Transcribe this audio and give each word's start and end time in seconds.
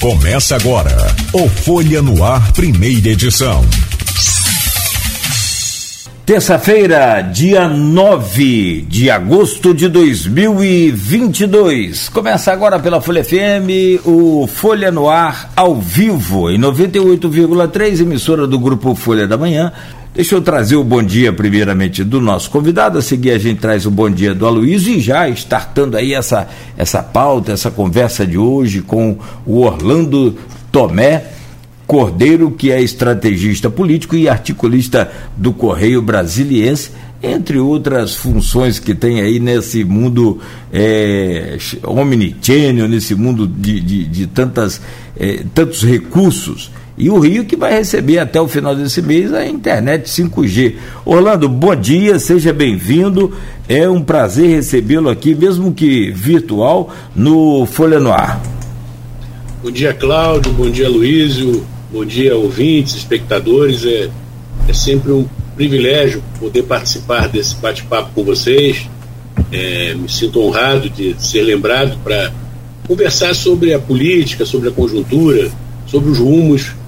Começa 0.00 0.56
agora 0.56 0.96
o 1.30 1.46
Folha 1.46 2.00
no 2.00 2.24
Ar, 2.24 2.54
primeira 2.54 3.10
edição. 3.10 3.62
Terça-feira, 6.24 7.20
dia 7.20 7.68
9 7.68 8.86
de 8.88 9.10
agosto 9.10 9.74
de 9.74 9.90
2022. 9.90 12.08
Começa 12.08 12.50
agora 12.50 12.80
pela 12.80 13.02
Folha 13.02 13.22
FM, 13.22 14.00
o 14.06 14.46
Folha 14.46 14.90
no 14.90 15.10
Ar 15.10 15.52
ao 15.54 15.76
vivo, 15.76 16.50
em 16.50 16.58
98,3, 16.58 18.00
emissora 18.00 18.46
do 18.46 18.58
grupo 18.58 18.94
Folha 18.94 19.28
da 19.28 19.36
Manhã. 19.36 19.70
Deixa 20.12 20.34
eu 20.34 20.42
trazer 20.42 20.74
o 20.74 20.82
bom 20.82 21.00
dia, 21.00 21.32
primeiramente, 21.32 22.02
do 22.02 22.20
nosso 22.20 22.50
convidado. 22.50 22.98
A 22.98 23.02
seguir, 23.02 23.30
a 23.30 23.38
gente 23.38 23.60
traz 23.60 23.86
o 23.86 23.90
bom 23.92 24.10
dia 24.10 24.34
do 24.34 24.44
Aloysio 24.44 24.94
e 24.94 25.00
já 25.00 25.28
startando 25.28 25.96
aí 25.96 26.14
essa, 26.14 26.48
essa 26.76 27.00
pauta, 27.00 27.52
essa 27.52 27.70
conversa 27.70 28.26
de 28.26 28.36
hoje 28.36 28.82
com 28.82 29.16
o 29.46 29.60
Orlando 29.60 30.36
Tomé 30.72 31.26
Cordeiro, 31.86 32.50
que 32.50 32.72
é 32.72 32.82
estrategista 32.82 33.70
político 33.70 34.16
e 34.16 34.28
articulista 34.28 35.10
do 35.36 35.52
Correio 35.52 36.02
Brasiliense, 36.02 36.90
entre 37.22 37.58
outras 37.58 38.16
funções 38.16 38.80
que 38.80 38.96
tem 38.96 39.20
aí 39.20 39.38
nesse 39.38 39.84
mundo 39.84 40.40
é, 40.72 41.56
omnichannel, 41.84 42.88
nesse 42.88 43.14
mundo 43.14 43.46
de, 43.46 43.78
de, 43.80 44.06
de 44.06 44.26
tantas, 44.26 44.80
é, 45.16 45.44
tantos 45.54 45.84
recursos. 45.84 46.70
E 47.00 47.08
o 47.08 47.18
Rio 47.18 47.46
que 47.46 47.56
vai 47.56 47.72
receber 47.72 48.18
até 48.18 48.38
o 48.38 48.46
final 48.46 48.76
desse 48.76 49.00
mês 49.00 49.32
a 49.32 49.46
internet 49.46 50.04
5G. 50.04 50.74
Orlando, 51.02 51.48
bom 51.48 51.74
dia, 51.74 52.18
seja 52.18 52.52
bem-vindo. 52.52 53.32
É 53.66 53.88
um 53.88 54.02
prazer 54.02 54.50
recebê-lo 54.50 55.08
aqui, 55.08 55.34
mesmo 55.34 55.72
que 55.72 56.10
virtual, 56.10 56.94
no 57.16 57.64
Folha 57.64 57.98
no 57.98 58.12
Ar. 58.12 58.38
Bom 59.62 59.70
dia, 59.70 59.94
Cláudio. 59.94 60.52
Bom 60.52 60.68
dia, 60.68 60.90
Luísio. 60.90 61.64
Bom 61.90 62.04
dia, 62.04 62.36
ouvintes, 62.36 62.96
espectadores. 62.96 63.86
É, 63.86 64.10
é 64.68 64.72
sempre 64.74 65.10
um 65.10 65.26
privilégio 65.56 66.22
poder 66.38 66.64
participar 66.64 67.28
desse 67.28 67.56
bate-papo 67.56 68.10
com 68.14 68.24
vocês. 68.24 68.90
É, 69.50 69.94
me 69.94 70.06
sinto 70.06 70.38
honrado 70.38 70.90
de 70.90 71.16
ser 71.18 71.44
lembrado 71.44 71.96
para 72.04 72.30
conversar 72.86 73.34
sobre 73.34 73.72
a 73.72 73.78
política, 73.78 74.44
sobre 74.44 74.68
a 74.68 74.72
conjuntura, 74.72 75.50
sobre 75.86 76.10
os 76.10 76.18
rumos 76.18 76.78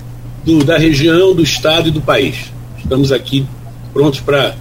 do, 0.44 0.64
da 0.64 0.76
região, 0.76 1.34
do 1.34 1.42
estado 1.42 1.88
e 1.88 1.90
do 1.90 2.00
país. 2.00 2.52
Estamos 2.78 3.12
aqui 3.12 3.46
prontos 3.92 4.20
para 4.20 4.54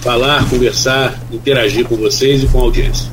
falar, 0.00 0.48
conversar, 0.48 1.18
interagir 1.32 1.84
com 1.86 1.96
vocês 1.96 2.42
e 2.42 2.46
com 2.46 2.58
a 2.58 2.62
audiência. 2.62 3.10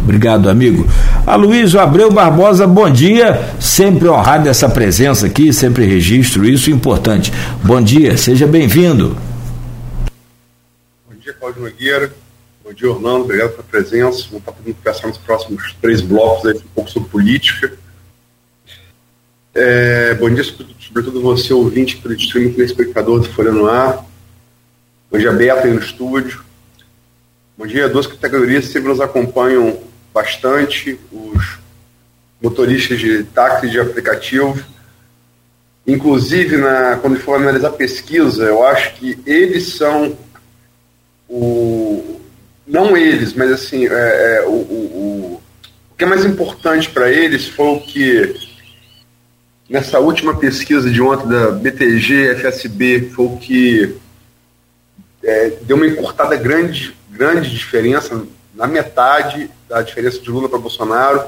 Obrigado, 0.00 0.50
amigo. 0.50 0.86
Aloysio 1.24 1.80
Abreu 1.80 2.10
Barbosa, 2.10 2.66
bom 2.66 2.90
dia. 2.90 3.40
Sempre 3.60 4.08
honrado 4.08 4.48
essa 4.48 4.68
presença 4.68 5.26
aqui, 5.26 5.52
sempre 5.52 5.86
registro 5.86 6.44
isso 6.44 6.70
importante. 6.70 7.32
Bom 7.62 7.80
dia, 7.80 8.16
seja 8.16 8.46
bem-vindo. 8.46 9.16
Bom 11.08 11.16
dia, 11.20 11.32
Cláudio 11.34 11.62
Nogueira. 11.62 12.12
Bom 12.64 12.72
dia, 12.72 12.90
Orlando. 12.90 13.24
Obrigado 13.24 13.50
pela 13.50 13.62
presença. 13.62 14.24
Vamos 14.28 14.40
estar 14.40 14.52
podendo 14.52 14.74
conversar 14.74 15.08
nos 15.08 15.18
próximos 15.18 15.76
três 15.80 16.00
blocos 16.00 16.46
aí, 16.46 16.56
um 16.56 16.74
pouco 16.74 16.90
sobre 16.90 17.08
política. 17.08 17.72
É, 19.54 20.14
bom 20.14 20.30
dia, 20.30 20.42
sobretudo 20.44 21.20
você, 21.20 21.52
ouvinte, 21.52 21.98
pelo 21.98 22.14
streaming, 22.14 22.58
espectador 22.62 23.20
do 23.20 23.28
Folha 23.28 23.52
no 23.52 23.66
Ar. 23.66 24.02
Bom 25.10 25.18
dia, 25.18 25.30
Beto, 25.30 25.66
aí 25.66 25.74
no 25.74 25.80
estúdio. 25.80 26.42
Bom 27.58 27.66
dia, 27.66 27.86
duas 27.86 28.06
categorias 28.06 28.64
sempre 28.64 28.88
nos 28.88 28.98
acompanham 28.98 29.78
bastante, 30.12 30.98
os 31.12 31.58
motoristas 32.40 32.98
de 32.98 33.24
táxi 33.24 33.68
de 33.68 33.78
aplicativo. 33.78 34.58
Inclusive, 35.86 36.56
na, 36.56 36.96
quando 36.96 37.20
for 37.20 37.34
analisar 37.34 37.72
pesquisa, 37.72 38.44
eu 38.44 38.64
acho 38.66 38.94
que 38.94 39.18
eles 39.26 39.74
são 39.74 40.16
o. 41.28 42.20
Não 42.66 42.96
eles, 42.96 43.34
mas 43.34 43.52
assim, 43.52 43.86
é, 43.86 43.90
é, 44.38 44.44
o, 44.46 44.52
o, 44.52 45.40
o 45.92 45.94
que 45.94 46.04
é 46.04 46.06
mais 46.06 46.24
importante 46.24 46.88
para 46.88 47.10
eles 47.10 47.48
foi 47.48 47.66
o 47.66 47.80
que, 47.80 48.34
nessa 49.72 49.98
última 49.98 50.36
pesquisa 50.36 50.90
de 50.90 51.00
ontem 51.00 51.26
da 51.26 51.50
BTG, 51.50 52.34
FSB, 52.36 53.10
foi 53.14 53.24
o 53.24 53.36
que 53.38 53.96
é, 55.24 55.48
deu 55.62 55.78
uma 55.78 55.86
encurtada 55.86 56.36
grande, 56.36 56.94
grande 57.10 57.50
diferença 57.50 58.22
na 58.54 58.66
metade 58.66 59.50
da 59.66 59.80
diferença 59.80 60.20
de 60.20 60.30
Lula 60.30 60.46
para 60.46 60.58
Bolsonaro, 60.58 61.24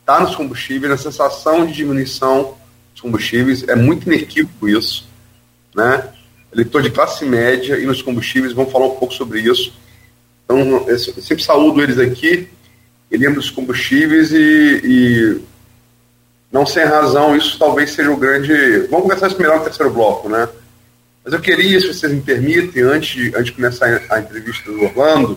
está 0.00 0.18
nos 0.18 0.34
combustíveis, 0.34 0.90
na 0.90 0.98
sensação 0.98 1.64
de 1.64 1.72
diminuição 1.72 2.56
dos 2.92 3.00
combustíveis, 3.00 3.62
é 3.68 3.76
muito 3.76 4.08
inequívoco 4.08 4.68
isso, 4.68 5.08
né? 5.72 6.08
Eleitor 6.52 6.82
de 6.82 6.90
classe 6.90 7.24
média 7.24 7.78
e 7.78 7.86
nos 7.86 8.02
combustíveis, 8.02 8.52
vamos 8.52 8.72
falar 8.72 8.86
um 8.86 8.96
pouco 8.96 9.14
sobre 9.14 9.40
isso. 9.40 9.72
Então, 10.44 10.88
eu 10.88 10.98
sempre 10.98 11.44
saúdo 11.44 11.80
eles 11.80 11.98
aqui, 11.98 12.48
e 13.08 13.16
lembro 13.16 13.36
dos 13.36 13.50
combustíveis 13.50 14.32
e, 14.32 14.80
e, 14.84 15.40
não 16.54 16.64
sem 16.64 16.84
razão, 16.84 17.36
isso 17.36 17.58
talvez 17.58 17.90
seja 17.90 18.12
o 18.12 18.16
grande... 18.16 18.86
Vamos 18.88 19.02
começar 19.02 19.26
isso 19.26 19.36
melhor 19.36 19.58
no 19.58 19.64
terceiro 19.64 19.92
bloco, 19.92 20.28
né? 20.28 20.48
Mas 21.24 21.34
eu 21.34 21.40
queria, 21.40 21.80
se 21.80 21.88
vocês 21.88 22.12
me 22.12 22.20
permitem, 22.20 22.80
antes 22.84 23.08
de, 23.08 23.28
antes 23.30 23.46
de 23.46 23.52
começar 23.54 24.00
a 24.08 24.20
entrevista 24.20 24.70
do 24.70 24.84
Orlando, 24.84 25.36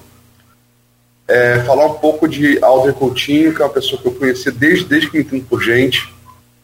é, 1.27 1.57
falar 1.63 1.87
um 1.87 1.95
pouco 1.95 2.27
de 2.27 2.63
Alder 2.63 2.93
Coutinho, 2.93 3.51
que 3.51 3.59
é 3.63 3.65
uma 3.65 3.73
pessoa 3.73 3.99
que 3.99 4.07
eu 4.07 4.13
conheci 4.13 4.51
desde, 4.51 4.85
desde 4.85 5.09
que 5.09 5.17
me 5.17 5.23
entendo 5.23 5.43
por 5.45 5.59
gente, 5.59 6.07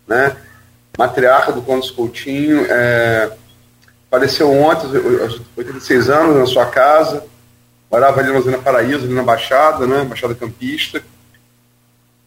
né? 0.07 0.37
matriarca 0.95 1.51
do 1.51 1.63
Contos 1.63 1.89
Coutinho, 1.89 2.63
é, 2.69 3.31
faleceu 4.11 4.51
ontem, 4.51 4.85
aos 5.19 5.41
86 5.57 6.11
anos, 6.11 6.37
na 6.37 6.45
sua 6.45 6.67
casa, 6.67 7.25
morava 7.91 8.19
ali 8.19 8.31
na 8.31 8.39
Zona 8.39 8.59
Paraíso, 8.59 9.05
ali 9.05 9.15
na 9.15 9.23
Baixada, 9.23 9.87
né? 9.87 10.03
Baixada 10.03 10.35
Campista. 10.35 11.01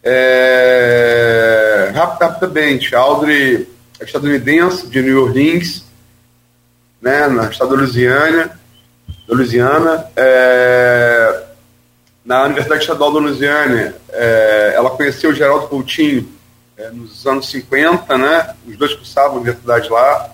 É, 0.03 1.56
rapidamente, 1.91 2.95
Aldre 2.95 3.69
é 3.99 4.05
estadunidense, 4.05 4.87
de 4.87 5.03
New 5.03 5.23
Orleans, 5.23 5.85
né, 7.01 7.27
no 7.29 7.51
estado 7.51 7.71
da 7.71 7.77
Louisiana, 7.77 8.59
da 9.29 9.35
Louisiana 9.35 10.07
é, 10.17 11.43
na 12.25 12.45
Universidade 12.45 12.83
Estadual 12.83 13.13
da 13.13 13.21
Louisiana, 13.21 13.95
é, 14.13 14.73
ela 14.75 14.91
conheceu 14.91 15.31
o 15.31 15.35
Geraldo 15.35 15.69
Coutinho 15.69 16.29
é, 16.77 16.91
nos 16.91 17.25
anos 17.27 17.49
50, 17.49 18.19
né? 18.19 18.55
Os 18.67 18.77
dois 18.77 18.93
cursavam 18.95 19.37
a 19.37 19.41
universidade 19.41 19.89
lá. 19.89 20.31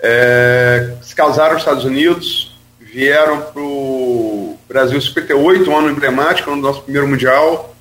É, 0.00 0.96
se 1.00 1.14
casaram 1.14 1.54
nos 1.54 1.62
Estados 1.62 1.84
Unidos, 1.84 2.58
vieram 2.80 3.40
para 3.42 3.62
o 3.62 4.58
Brasil 4.68 4.98
em 4.98 5.00
58, 5.00 5.70
um 5.70 5.76
ano 5.76 5.90
emblemático, 5.90 6.50
ano 6.50 6.60
do 6.60 6.66
nosso 6.68 6.82
primeiro 6.82 7.06
Mundial, 7.06 7.74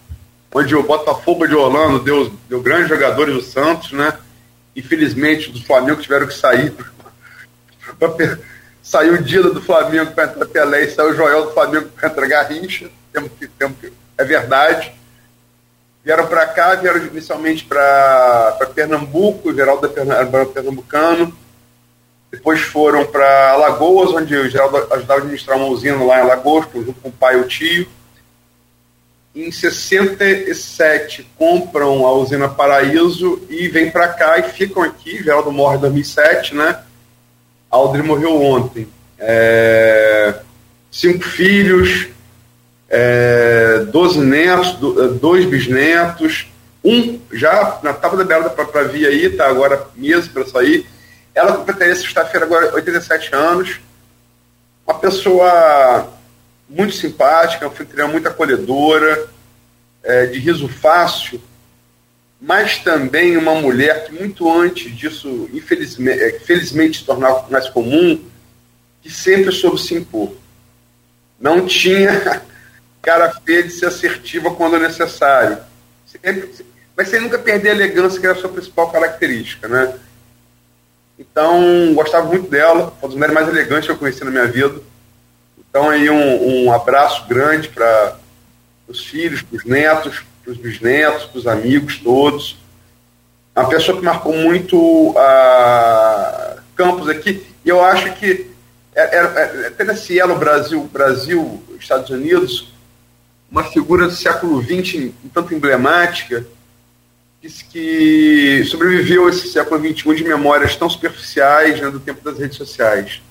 onde 0.54 0.76
o 0.76 0.84
Botafogo 0.84 1.48
de 1.48 1.56
Orlando 1.56 2.00
deu, 2.00 2.32
deu 2.50 2.62
grandes 2.62 2.90
jogadores 2.90 3.36
do 3.36 3.42
Santos, 3.42 3.92
né? 3.92 4.14
Infelizmente, 4.76 5.52
do 5.52 5.64
Flamengo 5.64 6.02
tiveram 6.02 6.28
que 6.28 6.34
sair 6.34 6.74
Saiu 8.88 9.16
o 9.16 9.22
Dida 9.22 9.50
do 9.50 9.62
Flamengo 9.62 10.12
para 10.12 10.32
entrar 10.32 10.46
Pelé 10.46 10.86
e 10.86 10.92
saiu 10.92 11.10
o 11.10 11.14
Joel 11.14 11.48
do 11.48 11.52
Flamengo 11.52 11.90
para 11.90 12.08
entrar 12.08 12.26
Garrincha. 12.26 12.90
Temos 13.12 13.32
que, 13.38 13.46
temos 13.46 13.78
que, 13.80 13.92
é 14.18 14.24
verdade. 14.24 14.94
Vieram 16.06 16.26
para 16.26 16.46
cá, 16.48 16.76
vieram 16.76 17.06
inicialmente 17.06 17.66
para 17.66 18.58
Pernambuco, 18.74 19.54
Geraldo 19.54 19.88
é 19.88 20.46
pernambucano. 20.46 21.38
Depois 22.32 22.62
foram 22.62 23.06
para 23.06 23.52
Alagoas, 23.52 24.12
onde 24.12 24.34
o 24.34 24.50
Geraldo 24.50 24.78
ajudava 24.78 25.16
a 25.16 25.18
administrar 25.18 25.58
uma 25.58 25.68
usina 25.68 26.02
lá 26.06 26.20
em 26.20 26.22
Alagoas, 26.22 26.66
junto 26.74 26.94
com 26.94 27.10
o 27.10 27.12
pai 27.12 27.36
e 27.36 27.42
o 27.42 27.48
tio. 27.48 27.86
Em 29.38 29.52
67 29.52 31.30
compram 31.38 32.08
a 32.08 32.14
usina 32.14 32.50
Paraíso 32.50 33.40
e 33.48 33.68
vêm 33.68 33.92
para 33.92 34.08
cá 34.08 34.40
e 34.40 34.50
ficam 34.50 34.82
aqui. 34.82 35.22
Geraldo 35.22 35.52
morre 35.52 35.78
em 35.78 35.82
2007, 35.82 36.56
né? 36.56 36.80
Aldri 37.70 38.02
morreu 38.02 38.42
ontem. 38.42 38.88
É, 39.20 40.40
cinco 40.92 41.24
filhos, 41.24 42.08
é, 42.90 43.86
doze 43.92 44.18
netos, 44.18 44.70
é, 44.98 45.08
dois 45.20 45.46
bisnetos, 45.46 46.48
um 46.84 47.20
já 47.32 47.80
na 47.84 47.94
tábua 47.94 48.18
da 48.18 48.24
beirada 48.24 48.50
para 48.50 48.86
vir 48.86 49.06
aí, 49.06 49.30
tá 49.30 49.48
agora 49.48 49.88
mesmo 49.96 50.34
para 50.34 50.48
sair. 50.48 50.88
Ela 51.36 51.58
completaria 51.58 51.96
sexta-feira 51.96 52.44
agora 52.44 52.74
87 52.74 53.36
anos. 53.36 53.80
Uma 54.84 54.98
pessoa 54.98 56.17
muito 56.70 56.94
simpática, 56.94 57.70
uma 57.70 58.08
muito 58.08 58.28
acolhedora, 58.28 59.28
é, 60.04 60.26
de 60.28 60.40
riso 60.40 60.68
fácil, 60.68 61.42
mas 62.40 62.80
também 62.80 63.36
uma 63.36 63.56
mulher 63.56 64.06
que 64.06 64.14
muito 64.14 64.52
antes 64.52 64.96
disso, 64.96 65.50
infelizmente, 65.54 66.22
é, 66.22 66.40
felizmente 66.40 67.00
se 67.00 67.06
tornar 67.06 67.50
mais 67.50 67.70
comum, 67.70 68.24
que 69.02 69.12
sempre 69.12 69.52
soube 69.52 69.80
se 69.80 69.96
impor. 69.96 70.34
Não 71.40 71.66
tinha 71.66 72.42
cara 73.02 73.34
feia 73.46 73.64
de 73.64 73.72
ser 73.72 73.88
assertiva 73.88 74.54
quando 74.54 74.78
necessário. 74.78 75.58
Sempre, 76.06 76.50
mas 76.96 77.10
sem 77.10 77.22
nunca 77.22 77.38
perder 77.38 77.70
a 77.70 77.76
elegância, 77.76 78.20
que 78.20 78.26
era 78.26 78.38
a 78.38 78.40
sua 78.40 78.50
principal 78.50 78.92
característica, 78.92 79.68
né? 79.68 79.94
Então, 81.18 81.94
gostava 81.96 82.28
muito 82.28 82.50
dela, 82.50 82.94
foi 83.00 83.10
uma 83.10 83.10
das 83.10 83.14
mulheres 83.14 83.34
mais 83.34 83.48
elegantes 83.48 83.86
que 83.86 83.92
eu 83.92 83.98
conheci 83.98 84.24
na 84.24 84.32
minha 84.32 84.48
vida. 84.48 84.82
Então, 85.78 85.92
aí, 85.92 86.10
um, 86.10 86.66
um 86.66 86.74
abraço 86.74 87.28
grande 87.28 87.70
para 87.70 88.16
os 88.88 89.06
filhos, 89.06 89.44
para 89.44 89.58
os 89.58 89.64
netos, 89.64 90.24
para 90.44 90.52
os 90.52 90.58
bisnetos, 90.58 91.26
para 91.26 91.38
os 91.38 91.46
amigos 91.46 92.00
todos. 92.00 92.58
Uma 93.56 93.70
pessoa 93.70 93.96
que 93.96 94.04
marcou 94.04 94.36
muito 94.36 95.14
a 95.16 96.56
Campos 96.76 97.08
aqui, 97.08 97.46
e 97.64 97.70
eu 97.70 97.84
acho 97.84 98.12
que 98.14 98.48
é, 98.96 99.02
é, 99.02 99.20
é, 99.20 99.68
até 99.68 99.84
nesse 99.84 100.20
elo 100.20 100.36
Brasil, 100.36 100.90
Brasil, 100.92 101.64
Estados 101.80 102.10
Unidos, 102.10 102.74
uma 103.52 103.64
figura 103.64 104.08
do 104.08 104.14
século 104.14 104.60
XX 104.64 105.12
um 105.24 105.30
tanto 105.32 105.54
emblemática, 105.54 106.44
que, 107.40 107.50
que 107.66 108.66
sobreviveu 108.66 109.30
esse 109.30 109.48
século 109.50 109.80
XXI 109.80 110.16
de 110.16 110.24
memórias 110.24 110.76
tão 110.76 110.90
superficiais 110.90 111.80
né, 111.80 111.92
do 111.92 112.00
tempo 112.00 112.24
das 112.24 112.40
redes 112.40 112.58
sociais. 112.58 113.22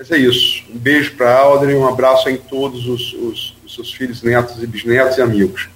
Mas 0.00 0.10
é 0.10 0.16
isso. 0.16 0.64
Um 0.70 0.78
beijo 0.78 1.14
para 1.14 1.30
a 1.30 1.38
Audrey, 1.40 1.76
um 1.76 1.86
abraço 1.86 2.30
em 2.30 2.38
todos 2.38 2.86
os, 2.86 3.12
os, 3.12 3.56
os, 3.66 3.74
seus 3.74 3.92
filhos, 3.92 4.22
netos 4.22 4.62
e 4.62 4.66
bisnetos 4.66 5.18
e 5.18 5.20
amigos. 5.20 5.68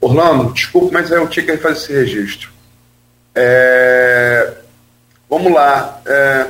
Orlando, 0.00 0.52
desculpe, 0.52 0.92
mas 0.92 1.12
eu 1.12 1.28
tinha 1.28 1.46
que 1.46 1.56
fazer 1.58 1.76
esse 1.76 1.92
registro. 1.92 2.50
É, 3.32 4.54
vamos 5.28 5.52
lá. 5.52 6.02
É, 6.06 6.46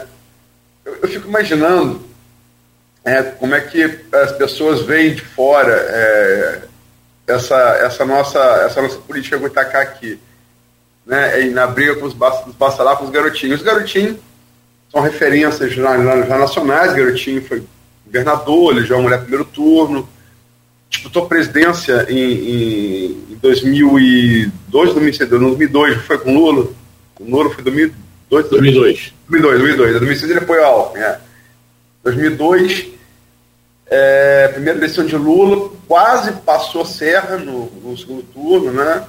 eu, 0.86 1.06
fico 1.06 1.28
imaginando 1.28 2.02
é, 3.04 3.24
como 3.24 3.54
é 3.54 3.60
que 3.60 4.00
as 4.10 4.32
pessoas 4.32 4.80
veem 4.80 5.14
de 5.14 5.20
fora 5.20 5.74
é, 5.74 6.62
essa, 7.26 7.58
essa, 7.82 8.06
nossa, 8.06 8.38
essa 8.64 8.80
nossa 8.80 8.96
política 9.00 9.36
Goitacá 9.36 9.82
aqui. 9.82 10.18
Né, 11.04 11.44
na 11.50 11.66
briga 11.66 11.96
com 11.96 12.06
os, 12.06 12.14
basta 12.14 12.82
lá 12.82 12.96
com 12.96 13.04
os 13.04 13.10
garotinhos. 13.10 13.60
Os 13.60 13.66
garotinhos 13.66 14.16
são 14.90 15.00
referências 15.00 15.72
já, 15.72 15.96
já, 15.96 16.22
já 16.22 16.38
nacionais. 16.38 16.92
Garotinho 16.92 17.42
foi 17.42 17.62
governador, 18.06 18.76
ele 18.76 18.86
já 18.86 18.94
é 18.94 18.98
uma 18.98 19.04
mulher 19.04 19.20
primeiro 19.20 19.44
turno, 19.44 20.08
disputou 20.88 21.26
presidência 21.26 22.06
em, 22.08 22.18
em, 22.18 23.04
em 23.30 23.38
2002, 23.40 24.92
2006, 24.92 25.30
2002, 25.30 25.96
foi 26.02 26.18
com 26.18 26.34
Lula. 26.34 26.68
O 27.18 27.24
Lula 27.24 27.50
foi 27.50 27.62
2002. 27.62 28.48
2002. 28.48 29.12
2002, 29.28 29.58
2002. 29.58 29.92
2006 29.98 30.30
ele 30.30 30.40
apoiou 30.40 30.64
a 30.64 30.68
Alckmin, 30.68 31.02
é. 31.02 31.20
2002, 32.02 32.88
é, 33.86 34.48
primeira 34.48 34.78
eleição 34.78 35.04
de 35.04 35.16
Lula, 35.16 35.70
quase 35.86 36.32
passou 36.32 36.84
Serra 36.84 37.36
no, 37.36 37.66
no 37.66 37.96
segundo 37.96 38.22
turno, 38.22 38.72
né? 38.72 39.04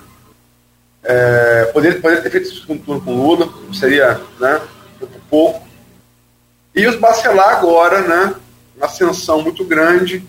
É, 1.03 1.65
poderia, 1.73 1.99
poderia 1.99 2.23
ter 2.23 2.29
feito 2.29 2.49
o 2.49 2.55
segundo 2.55 2.83
turno 2.83 3.01
com 3.01 3.15
Lula, 3.15 3.49
seria 3.73 4.19
né, 4.39 4.61
pouco. 5.29 5.70
E 6.73 6.87
os 6.87 6.95
Bacelar 6.95 7.57
agora, 7.57 8.01
né? 8.01 8.35
Uma 8.77 8.85
ascensão 8.85 9.41
muito 9.41 9.65
grande, 9.65 10.23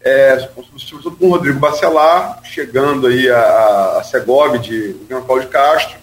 é, 0.00 0.48
sobretudo 0.76 1.16
com 1.16 1.26
o 1.26 1.30
Rodrigo 1.30 1.58
Bacelar, 1.58 2.40
chegando 2.44 3.08
aí 3.08 3.28
a, 3.28 3.98
a 3.98 4.04
Segov 4.04 4.56
de 4.58 4.96
Jean 5.08 5.22
Paulo 5.22 5.42
de 5.42 5.48
Castro. 5.48 5.98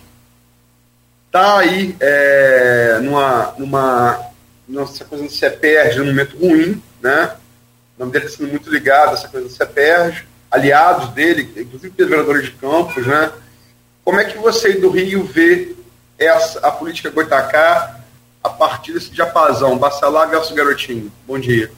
Está 1.27 1.59
aí 1.59 1.95
é, 1.99 2.99
numa, 3.01 3.53
numa, 3.57 4.19
nessa 4.67 5.05
coisa 5.05 5.25
de 5.25 5.33
se 5.33 5.49
perde 5.49 5.99
num 5.99 6.07
momento 6.07 6.37
ruim, 6.37 6.81
né? 7.01 7.35
O 7.95 8.01
nome 8.01 8.11
dele 8.11 8.25
está 8.25 8.37
sendo 8.37 8.51
muito 8.51 8.69
ligado 8.69 9.11
a 9.11 9.13
essa 9.13 9.27
coisa 9.29 9.47
do 9.47 9.53
CEPERJ, 9.53 10.25
aliados 10.51 11.09
dele, 11.09 11.49
inclusive 11.57 11.93
vereadores 11.97 12.45
de 12.45 12.51
campos, 12.51 13.07
né? 13.07 13.31
Como 14.03 14.19
é 14.19 14.25
que 14.25 14.37
você 14.37 14.73
do 14.73 14.89
Rio 14.89 15.23
vê 15.23 15.75
essa, 16.19 16.59
a 16.59 16.71
política 16.71 17.09
Goitacá 17.09 17.96
a 18.47 18.49
partir 18.49 18.93
desse 18.93 19.11
diapasão, 19.11 19.77
Bacelar 19.77 20.29
versus 20.29 20.53
Garotinho? 20.53 21.11
Bom 21.27 21.37
dia. 21.37 21.69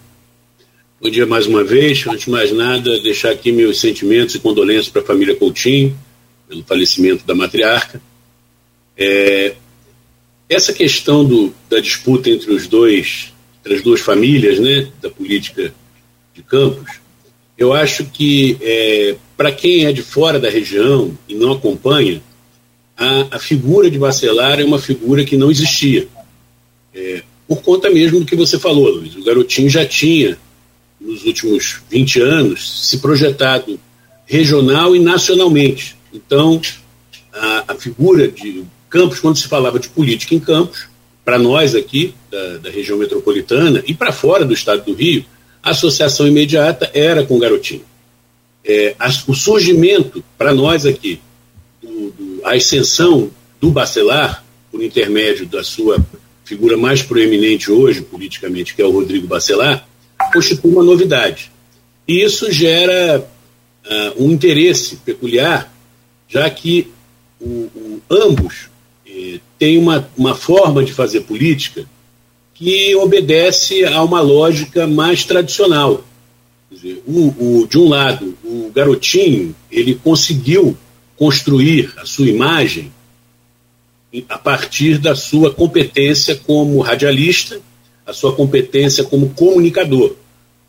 Bom 1.01 1.10
dia 1.10 1.25
mais 1.25 1.48
uma 1.48 1.63
vez. 1.63 2.06
Antes 2.07 2.25
de 2.25 2.30
mais 2.30 2.51
nada, 2.51 3.00
deixar 3.01 3.31
aqui 3.31 3.51
meus 3.51 3.80
sentimentos 3.80 4.36
e 4.36 4.39
condolências 4.39 4.88
para 4.88 5.01
a 5.01 5.06
família 5.06 5.36
Coutinho, 5.36 5.98
pelo 6.48 6.63
falecimento 6.63 7.25
da 7.25 7.33
matriarca. 7.33 8.00
É, 8.95 9.56
essa 10.48 10.71
questão 10.71 11.25
do, 11.25 11.54
da 11.69 11.80
disputa 11.80 12.30
entre 12.30 12.51
os 12.51 12.68
dois, 12.68 13.33
entre 13.60 13.75
as 13.75 13.81
duas 13.81 14.01
famílias, 14.01 14.60
né, 14.60 14.89
da 15.01 15.10
política 15.10 15.74
de 16.36 16.44
Campos, 16.44 17.00
eu 17.57 17.74
acho 17.74 18.06
que 18.06 18.57
é, 18.62 19.15
para 19.36 19.51
quem 19.51 19.86
é 19.86 19.92
de 19.92 20.04
fora 20.04 20.39
da 20.39 20.50
região 20.50 21.18
e 21.27 21.33
não 21.33 21.54
acompanha, 21.54 22.22
a, 22.95 23.38
a, 23.38 23.39
figura 23.39 23.89
de 23.89 23.98
Bacelar 23.98 24.60
é 24.60 24.63
uma 24.63 24.80
figura 24.80 25.25
que 25.25 25.36
não 25.36 25.50
existia. 25.50 26.07
É, 26.94 27.24
por 27.47 27.62
conta 27.62 27.89
mesmo 27.89 28.19
do 28.19 28.25
que 28.25 28.36
você 28.36 28.59
falou, 28.59 28.89
Luiz. 28.89 29.15
O 29.15 29.24
garotinho 29.24 29.69
já 29.69 29.86
tinha, 29.86 30.38
nos 31.00 31.25
últimos 31.25 31.81
20 31.89 32.21
anos, 32.21 32.89
se 32.89 33.00
projetado 33.00 33.80
regional 34.25 34.95
e 34.95 35.00
nacionalmente. 35.00 35.95
Então, 36.13 36.62
a, 37.33 37.74
a 37.74 37.75
figura 37.75 38.27
de 38.27 38.63
Campos, 38.89 39.19
quando 39.19 39.38
se 39.38 39.47
falava 39.47 39.80
de 39.80 39.89
política 39.89 40.36
em 40.36 40.39
Campos, 40.39 40.88
para 41.24 41.38
nós 41.38 41.75
aqui, 41.75 42.13
da, 42.31 42.57
da 42.57 42.69
região 42.69 42.97
metropolitana, 42.97 43.83
e 43.86 43.94
para 43.94 44.12
fora 44.12 44.45
do 44.45 44.53
estado 44.53 44.83
do 44.83 44.94
Rio, 44.94 45.25
a 45.62 45.71
associação 45.71 46.27
imediata 46.27 46.89
era 46.94 47.24
com 47.24 47.36
o 47.36 47.39
garotinho. 47.39 47.83
É, 48.63 48.95
a, 49.00 49.09
o 49.27 49.33
surgimento, 49.33 50.24
para 50.38 50.53
nós 50.53 50.86
aqui, 50.86 51.19
do, 51.81 52.12
do, 52.12 52.41
a 52.44 52.56
ascensão 52.56 53.31
do 53.59 53.69
Bacelar, 53.69 54.44
por 54.71 54.83
intermédio 54.83 55.45
da 55.45 55.63
sua 55.63 56.03
figura 56.50 56.75
mais 56.75 57.04
proeminente 57.04 57.72
hoje, 57.72 58.01
politicamente, 58.01 58.74
que 58.74 58.81
é 58.81 58.86
o 58.86 58.90
Rodrigo 58.92 59.28
Bacelar, 59.28 59.88
constitui 60.34 60.72
uma 60.72 60.84
novidade. 60.84 61.51
E 62.07 62.24
isso 62.24 62.51
gera 62.51 63.19
uh, 63.86 64.24
um 64.24 64.31
interesse 64.31 64.96
peculiar, 64.96 65.72
já 66.28 66.50
que 66.50 66.88
o, 67.40 67.46
o, 67.46 68.01
ambos 68.10 68.68
eh, 69.07 69.40
têm 69.60 69.78
uma, 69.78 70.10
uma 70.18 70.34
forma 70.36 70.84
de 70.84 70.92
fazer 70.92 71.22
política 71.22 71.86
que 72.56 72.96
obedece 72.96 73.86
a 73.86 74.04
uma 74.04 74.19
lógica 74.19 74.88
mais 74.88 75.24
tradicional. 75.24 76.04
Dizer, 76.69 77.01
o, 77.07 77.62
o, 77.62 77.68
de 77.68 77.78
um 77.78 77.88
lado, 77.88 78.36
o 78.44 78.72
garotinho 78.74 79.56
ele 79.72 79.96
conseguiu 80.04 80.75
construir 81.16 81.94
a 81.98 82.06
sua 82.06 82.27
imagem 82.27 82.91
a 84.28 84.38
partir 84.38 84.98
da 84.98 85.16
sua 85.16 85.54
competência 85.54 86.36
como 86.36 86.80
radialista, 86.80 87.60
a 88.06 88.13
sua 88.13 88.34
competência 88.34 89.04
como 89.04 89.30
comunicador. 89.30 90.16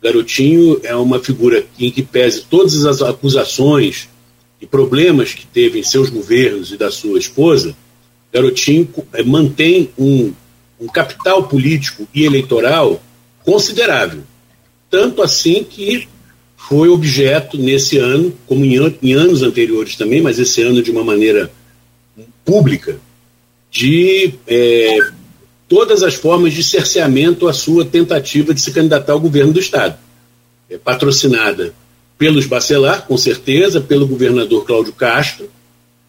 Garotinho 0.01 0.79
é 0.83 0.95
uma 0.95 1.19
figura 1.19 1.65
em 1.79 1.91
que 1.91 2.01
pese 2.01 2.43
todas 2.49 2.85
as 2.85 3.01
acusações 3.01 4.09
e 4.59 4.65
problemas 4.65 5.33
que 5.33 5.45
teve 5.45 5.79
em 5.79 5.83
seus 5.83 6.09
governos 6.09 6.71
e 6.71 6.77
da 6.77 6.91
sua 6.91 7.17
esposa, 7.17 7.75
Garotinho 8.31 8.87
eh, 9.13 9.23
mantém 9.23 9.89
um 9.97 10.33
um 10.81 10.87
capital 10.87 11.43
político 11.43 12.07
e 12.13 12.25
eleitoral 12.25 13.01
considerável. 13.45 14.23
Tanto 14.89 15.21
assim 15.21 15.63
que 15.63 16.07
foi 16.57 16.89
objeto 16.89 17.57
nesse 17.57 17.97
ano, 17.97 18.33
como 18.47 18.65
em, 18.65 18.97
em 19.01 19.13
anos 19.13 19.43
anteriores 19.43 19.95
também, 19.95 20.21
mas 20.21 20.39
esse 20.39 20.61
ano 20.63 20.81
de 20.81 20.89
uma 20.89 21.03
maneira 21.03 21.51
pública, 22.43 22.99
de 23.71 24.33
é, 24.45 24.97
todas 25.67 26.03
as 26.03 26.13
formas 26.13 26.53
de 26.53 26.61
cerceamento 26.61 27.47
à 27.47 27.53
sua 27.53 27.85
tentativa 27.85 28.53
de 28.53 28.59
se 28.59 28.73
candidatar 28.73 29.13
ao 29.13 29.19
governo 29.19 29.53
do 29.53 29.59
Estado. 29.59 29.97
É, 30.69 30.77
patrocinada 30.77 31.73
pelos 32.17 32.45
Bacelar, 32.45 33.07
com 33.07 33.17
certeza, 33.17 33.81
pelo 33.81 34.05
governador 34.05 34.65
Cláudio 34.65 34.93
Castro, 34.93 35.49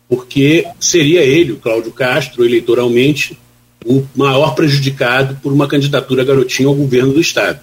porque 0.09 0.66
seria 0.78 1.23
ele, 1.23 1.52
o 1.52 1.57
Cláudio 1.57 1.90
Castro, 1.92 2.45
eleitoralmente, 2.45 3.38
o 3.87 4.04
maior 4.14 4.54
prejudicado 4.54 5.38
por 5.42 5.52
uma 5.52 5.66
candidatura 5.66 6.23
garotinho 6.23 6.69
ao 6.69 6.75
governo 6.75 7.14
do 7.14 7.21
Estado. 7.21 7.61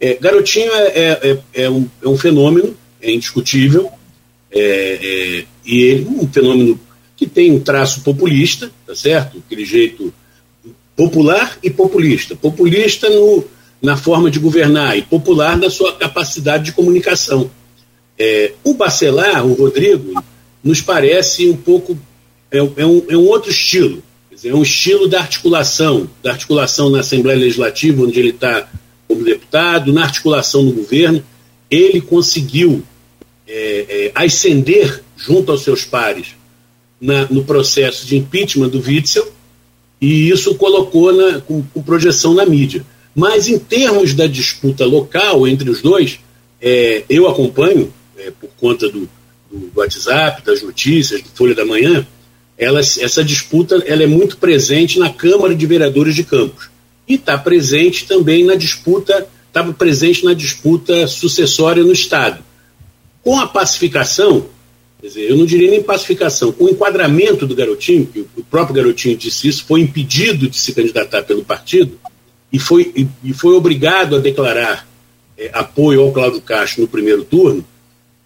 É, 0.00 0.14
garotinho 0.14 0.72
é, 0.72 0.86
é, 0.86 1.30
é, 1.30 1.64
é 1.64 1.70
um, 1.70 1.86
é 2.02 2.08
um 2.08 2.18
fenômeno, 2.18 2.74
é 3.00 3.12
indiscutível, 3.12 3.88
é, 4.50 5.44
e 5.64 5.82
ele 5.82 6.06
um 6.06 6.26
fenômeno 6.26 6.80
que 7.20 7.26
tem 7.26 7.52
um 7.52 7.60
traço 7.60 8.00
populista, 8.00 8.72
tá 8.86 8.94
certo? 8.94 9.42
Aquele 9.44 9.66
jeito 9.66 10.12
popular 10.96 11.58
e 11.62 11.68
populista. 11.68 12.34
Populista 12.34 13.10
no, 13.10 13.44
na 13.82 13.94
forma 13.94 14.30
de 14.30 14.38
governar 14.38 14.96
e 14.96 15.02
popular 15.02 15.58
na 15.58 15.68
sua 15.68 15.92
capacidade 15.92 16.64
de 16.64 16.72
comunicação. 16.72 17.50
É, 18.18 18.54
o 18.64 18.72
Bacelar, 18.72 19.46
o 19.46 19.52
Rodrigo, 19.52 20.24
nos 20.64 20.80
parece 20.80 21.48
um 21.50 21.56
pouco. 21.56 21.98
É, 22.50 22.56
é, 22.56 22.86
um, 22.86 23.04
é 23.10 23.16
um 23.16 23.26
outro 23.26 23.50
estilo 23.50 24.02
é 24.48 24.54
um 24.54 24.62
estilo 24.62 25.06
da 25.06 25.20
articulação, 25.20 26.08
da 26.22 26.30
articulação 26.30 26.88
na 26.88 27.00
Assembleia 27.00 27.38
Legislativa, 27.38 28.02
onde 28.02 28.18
ele 28.18 28.30
está 28.30 28.68
como 29.06 29.22
deputado, 29.22 29.92
na 29.92 30.04
articulação 30.04 30.62
no 30.62 30.72
governo. 30.72 31.22
Ele 31.70 32.00
conseguiu 32.00 32.82
é, 33.46 33.86
é, 33.88 34.12
ascender 34.14 35.02
junto 35.16 35.52
aos 35.52 35.62
seus 35.62 35.84
pares, 35.84 36.28
na, 37.00 37.26
no 37.30 37.44
processo 37.44 38.06
de 38.06 38.16
impeachment 38.16 38.68
do 38.68 38.80
Witzel, 38.80 39.26
e 40.00 40.30
isso 40.30 40.54
colocou 40.54 41.12
na, 41.12 41.40
com, 41.40 41.62
com, 41.62 41.82
projeção 41.82 42.34
na 42.34 42.44
mídia. 42.44 42.84
Mas 43.14 43.48
em 43.48 43.58
termos 43.58 44.14
da 44.14 44.26
disputa 44.26 44.84
local 44.84 45.46
entre 45.46 45.68
os 45.68 45.82
dois, 45.82 46.20
é, 46.60 47.04
eu 47.08 47.28
acompanho, 47.28 47.92
é, 48.16 48.30
por 48.30 48.50
conta 48.58 48.88
do, 48.88 49.08
do, 49.50 49.70
WhatsApp, 49.74 50.42
das 50.44 50.62
notícias, 50.62 51.22
do 51.22 51.28
Folha 51.30 51.54
da 51.54 51.64
Manhã, 51.64 52.06
ela, 52.56 52.80
essa 52.80 53.24
disputa 53.24 53.82
ela 53.86 54.02
é 54.02 54.06
muito 54.06 54.36
presente 54.36 54.98
na 54.98 55.10
Câmara 55.10 55.54
de 55.54 55.66
Vereadores 55.66 56.14
de 56.14 56.24
Campos. 56.24 56.68
E 57.08 57.14
está 57.14 57.36
presente 57.36 58.06
também 58.06 58.44
na 58.44 58.54
disputa, 58.54 59.26
estava 59.48 59.72
presente 59.72 60.24
na 60.24 60.34
disputa 60.34 61.06
sucessória 61.08 61.82
no 61.82 61.92
Estado. 61.92 62.42
Com 63.22 63.38
a 63.38 63.46
pacificação, 63.46 64.46
Quer 65.00 65.06
dizer, 65.06 65.30
eu 65.30 65.36
não 65.36 65.46
diria 65.46 65.70
nem 65.70 65.82
pacificação. 65.82 66.54
O 66.58 66.68
enquadramento 66.68 67.46
do 67.46 67.54
garotinho, 67.54 68.06
que 68.06 68.20
o 68.36 68.44
próprio 68.44 68.76
garotinho 68.76 69.16
disse 69.16 69.48
isso, 69.48 69.64
foi 69.64 69.80
impedido 69.80 70.48
de 70.48 70.58
se 70.58 70.74
candidatar 70.74 71.22
pelo 71.22 71.44
partido 71.44 71.98
e 72.52 72.58
foi, 72.58 72.92
e, 72.94 73.06
e 73.24 73.32
foi 73.32 73.54
obrigado 73.54 74.16
a 74.16 74.18
declarar 74.18 74.86
é, 75.38 75.50
apoio 75.54 76.02
ao 76.02 76.12
Cláudio 76.12 76.42
Castro 76.42 76.82
no 76.82 76.88
primeiro 76.88 77.24
turno, 77.24 77.64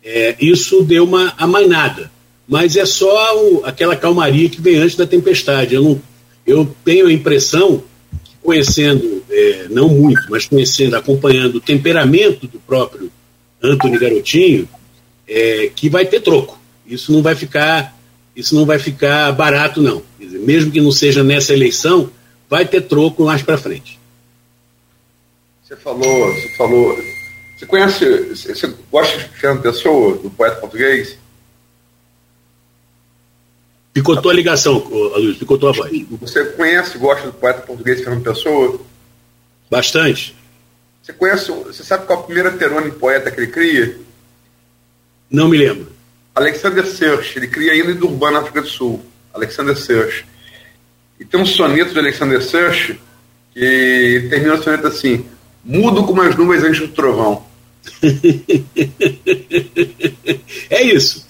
é, 0.02 0.34
isso 0.40 0.82
deu 0.82 1.04
uma 1.04 1.32
amainada. 1.38 2.10
Mas 2.46 2.76
é 2.76 2.84
só 2.84 3.38
o, 3.38 3.64
aquela 3.64 3.94
calmaria 3.94 4.48
que 4.48 4.60
vem 4.60 4.76
antes 4.76 4.96
da 4.96 5.06
tempestade. 5.06 5.74
Eu, 5.74 5.82
não, 5.82 6.02
eu 6.44 6.74
tenho 6.84 7.06
a 7.06 7.12
impressão 7.12 7.84
que, 8.24 8.32
conhecendo, 8.42 9.22
é, 9.30 9.66
não 9.70 9.88
muito, 9.88 10.22
mas 10.28 10.46
conhecendo, 10.46 10.96
acompanhando 10.96 11.56
o 11.56 11.60
temperamento 11.60 12.48
do 12.48 12.58
próprio 12.58 13.10
Antônio 13.62 14.00
Garotinho, 14.00 14.68
é, 15.26 15.70
que 15.74 15.88
vai 15.88 16.04
ter 16.04 16.20
troco. 16.20 16.63
Isso 16.86 17.12
não 17.12 17.22
vai 17.22 17.34
ficar, 17.34 17.96
isso 18.34 18.54
não 18.54 18.66
vai 18.66 18.78
ficar 18.78 19.32
barato 19.32 19.80
não. 19.80 20.02
Dizer, 20.18 20.38
mesmo 20.38 20.70
que 20.70 20.80
não 20.80 20.92
seja 20.92 21.22
nessa 21.22 21.52
eleição, 21.52 22.10
vai 22.48 22.66
ter 22.66 22.82
troco 22.82 23.24
mais 23.24 23.42
para 23.42 23.58
frente. 23.58 23.98
Você 25.62 25.76
falou, 25.76 26.32
você 26.32 26.56
falou, 26.56 26.98
você 27.56 27.66
conhece, 27.66 28.04
você 28.34 28.74
gosta 28.90 29.18
de 29.18 29.28
Fernando 29.28 29.62
Pessoa, 29.62 30.18
do 30.18 30.30
poeta 30.30 30.56
português? 30.56 31.16
Picotou 33.92 34.30
a 34.30 34.34
ligação, 34.34 34.78
Luiz, 34.78 35.38
picotou 35.38 35.68
a 35.68 35.72
voz. 35.72 36.06
Você 36.20 36.44
conhece, 36.46 36.98
gosta 36.98 37.28
do 37.28 37.32
poeta 37.32 37.62
português 37.62 38.00
Fernando 38.00 38.24
Pessoa? 38.24 38.80
Bastante. 39.70 40.34
Você 41.00 41.12
conhece, 41.12 41.50
você 41.50 41.84
sabe 41.84 42.06
qual 42.06 42.18
é 42.18 42.22
a 42.22 42.24
primeira 42.24 42.50
terônimo 42.52 42.94
poeta 42.94 43.30
que 43.30 43.40
ele 43.40 43.52
cria? 43.52 43.98
Não 45.30 45.48
me 45.48 45.56
lembro. 45.56 45.93
Alexander 46.34 46.84
Serch, 46.86 47.36
ele 47.36 47.46
cria 47.46 47.72
a 47.72 47.76
Ilha 47.76 47.94
do 47.94 48.06
Urbano 48.08 48.32
na 48.32 48.40
África 48.40 48.60
do 48.60 48.68
Sul. 48.68 49.04
Alexander 49.32 49.76
Serch. 49.76 50.24
E 51.18 51.24
tem 51.24 51.40
um 51.40 51.46
soneto 51.46 51.92
de 51.92 51.98
Alexander 51.98 52.42
Serch 52.42 52.98
que 53.52 54.26
termina 54.28 54.54
o 54.54 54.62
soneto 54.62 54.86
assim: 54.86 55.24
Mudo 55.64 56.04
como 56.04 56.20
as 56.22 56.36
nuvens 56.36 56.62
antes 56.62 56.80
do 56.80 56.88
trovão. 56.88 57.44
é 60.70 60.82
isso. 60.82 61.24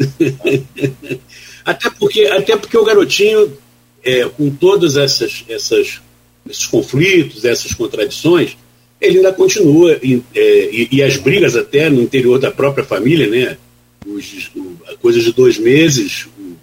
até, 1.64 1.90
porque, 1.90 2.26
até 2.26 2.56
porque 2.56 2.76
o 2.76 2.84
garotinho, 2.84 3.56
é, 4.02 4.24
com 4.24 4.50
todos 4.50 4.96
essas, 4.96 5.44
essas, 5.48 6.00
esses 6.48 6.66
conflitos, 6.66 7.44
essas 7.44 7.74
contradições, 7.74 8.56
ele 9.00 9.18
ainda 9.18 9.32
continua, 9.32 9.92
é, 9.92 9.98
e, 10.02 10.88
e, 10.90 11.02
as 11.02 11.16
brigas 11.16 11.56
até 11.56 11.90
no 11.90 12.00
interior 12.00 12.38
da 12.38 12.50
própria 12.50 12.84
família, 12.84 13.26
né? 13.26 13.58
Os, 14.06 14.50
o, 14.54 14.76
coisa 15.00 15.20
de 15.20 15.32
dois 15.32 15.58
meses, 15.58 16.26
o, 16.36 16.40
o, 16.40 16.56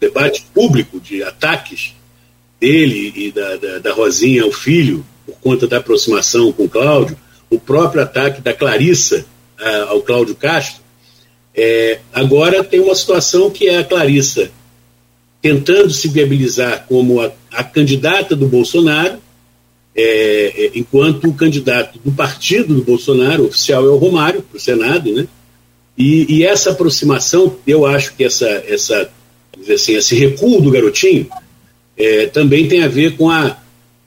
debate 0.00 0.44
público 0.52 0.98
de 0.98 1.22
ataques 1.22 1.94
dele 2.60 3.12
e 3.14 3.30
da, 3.30 3.56
da, 3.56 3.78
da 3.78 3.92
Rosinha 3.92 4.42
ao 4.42 4.52
filho, 4.52 5.04
por 5.24 5.36
conta 5.36 5.66
da 5.66 5.78
aproximação 5.78 6.52
com 6.52 6.64
o 6.64 6.68
Cláudio, 6.68 7.16
o 7.48 7.58
próprio 7.58 8.02
ataque 8.02 8.40
da 8.40 8.52
Clarissa 8.52 9.24
a, 9.58 9.82
ao 9.90 10.02
Cláudio 10.02 10.34
Castro, 10.34 10.82
é, 11.54 12.00
agora 12.12 12.64
tem 12.64 12.80
uma 12.80 12.94
situação 12.94 13.50
que 13.50 13.68
é 13.68 13.78
a 13.78 13.84
Clarissa 13.84 14.50
tentando 15.40 15.90
se 15.90 16.08
viabilizar 16.08 16.86
como 16.86 17.20
a, 17.20 17.32
a 17.50 17.64
candidata 17.64 18.34
do 18.34 18.46
Bolsonaro, 18.46 19.18
é, 19.94 20.02
é, 20.66 20.70
enquanto 20.74 21.28
o 21.28 21.34
candidato 21.34 21.98
do 21.98 22.12
partido 22.12 22.74
do 22.74 22.82
Bolsonaro, 22.82 23.46
oficial, 23.46 23.84
é 23.84 23.88
o 23.88 23.96
Romário, 23.96 24.40
para 24.42 24.56
o 24.56 24.60
Senado, 24.60 25.12
né? 25.12 25.26
E, 25.96 26.38
e, 26.38 26.44
essa 26.44 26.70
aproximação, 26.70 27.56
eu 27.66 27.84
acho 27.84 28.14
que 28.14 28.24
essa, 28.24 28.48
essa 28.66 29.10
assim, 29.72 29.92
esse 29.92 30.14
recuo 30.14 30.60
do 30.60 30.70
garotinho 30.70 31.28
é, 31.96 32.26
também 32.26 32.66
tem 32.66 32.82
a 32.82 32.88
ver 32.88 33.16
com 33.16 33.30
a, 33.30 33.58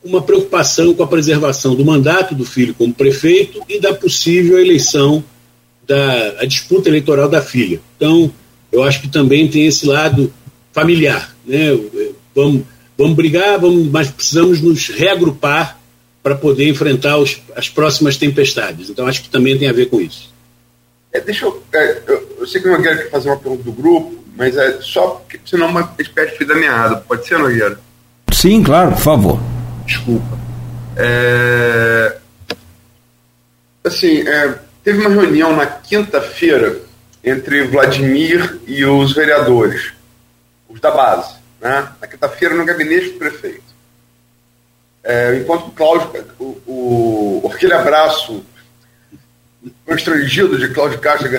uma 0.03 0.21
preocupação 0.21 0.93
com 0.93 1.03
a 1.03 1.07
preservação 1.07 1.75
do 1.75 1.85
mandato 1.85 2.35
do 2.35 2.45
filho 2.45 2.73
como 2.73 2.93
prefeito 2.93 3.61
e 3.67 3.79
da 3.79 3.93
possível 3.93 4.59
eleição, 4.59 5.23
da 5.87 6.39
a 6.39 6.45
disputa 6.45 6.89
eleitoral 6.89 7.29
da 7.29 7.41
filha. 7.41 7.79
Então, 7.95 8.31
eu 8.71 8.83
acho 8.83 9.01
que 9.01 9.07
também 9.07 9.47
tem 9.47 9.65
esse 9.65 9.85
lado 9.85 10.33
familiar. 10.73 11.35
Né? 11.45 11.77
Vamos, 12.33 12.63
vamos 12.97 13.15
brigar, 13.15 13.59
vamos, 13.59 13.87
mas 13.87 14.09
precisamos 14.09 14.61
nos 14.61 14.87
reagrupar 14.89 15.79
para 16.21 16.35
poder 16.35 16.67
enfrentar 16.67 17.17
os, 17.17 17.37
as 17.55 17.69
próximas 17.69 18.17
tempestades. 18.17 18.89
Então, 18.89 19.07
acho 19.07 19.21
que 19.21 19.29
também 19.29 19.57
tem 19.57 19.69
a 19.69 19.73
ver 19.73 19.89
com 19.89 20.01
isso. 20.01 20.34
É, 21.15 21.21
deixa 21.21 21.45
eu, 21.45 21.63
é, 21.73 22.01
eu, 22.07 22.37
eu. 22.39 22.47
sei 22.47 22.61
que 22.61 22.67
o 22.67 22.71
Nogueira 22.71 22.97
quer 22.97 23.09
fazer 23.09 23.29
uma 23.29 23.37
pergunta 23.37 23.63
do 23.63 23.71
grupo, 23.71 24.21
mas 24.35 24.57
é 24.57 24.81
só 24.81 25.11
porque 25.11 25.39
senão 25.45 25.67
uma 25.67 25.95
espécie 25.97 26.33
de 26.33 26.37
fio 26.39 26.47
da 26.47 26.55
meada. 26.55 26.97
Pode 26.97 27.25
ser, 27.25 27.39
Nogueira? 27.39 27.79
Sim, 28.33 28.61
claro, 28.61 28.91
por 28.91 28.99
favor. 28.99 29.39
Desculpa. 29.85 30.37
É, 30.97 32.17
assim, 33.81 34.27
é, 34.27 34.55
teve 34.83 34.99
uma 34.99 35.09
reunião 35.09 35.55
na 35.55 35.65
quinta-feira 35.65 36.81
entre 37.23 37.63
Vladimir 37.63 38.59
e 38.67 38.83
os 38.83 39.13
vereadores, 39.13 39.93
os 40.67 40.81
da 40.81 40.91
base, 40.91 41.35
né? 41.61 41.87
na 42.01 42.07
quinta-feira 42.07 42.55
no 42.55 42.65
gabinete 42.65 43.11
do 43.11 43.19
prefeito. 43.19 43.63
É, 45.01 45.37
enquanto 45.37 45.67
o 45.67 45.71
Cláudio, 45.71 46.25
o, 46.37 46.43
o, 47.45 47.51
aquele 47.53 47.73
abraço 47.73 48.43
constrangido 49.85 50.57
de 50.57 50.69
Cláudio 50.69 50.99
Castro, 50.99 51.29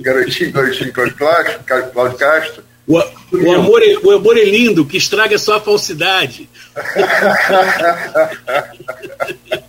garotinho, 0.00 0.52
garotinho 0.52 0.92
Cláudio 0.92 1.16
Castro, 1.16 1.60
Cláudio 1.92 2.18
Castro. 2.18 2.64
O, 2.86 2.98
o, 2.98 3.52
amor 3.52 3.82
é, 3.82 3.96
o 4.02 4.10
amor 4.10 4.36
é 4.36 4.44
lindo, 4.44 4.84
que 4.84 4.96
estraga 4.96 5.38
só 5.38 5.56
a 5.56 5.60
falsidade. 5.60 6.48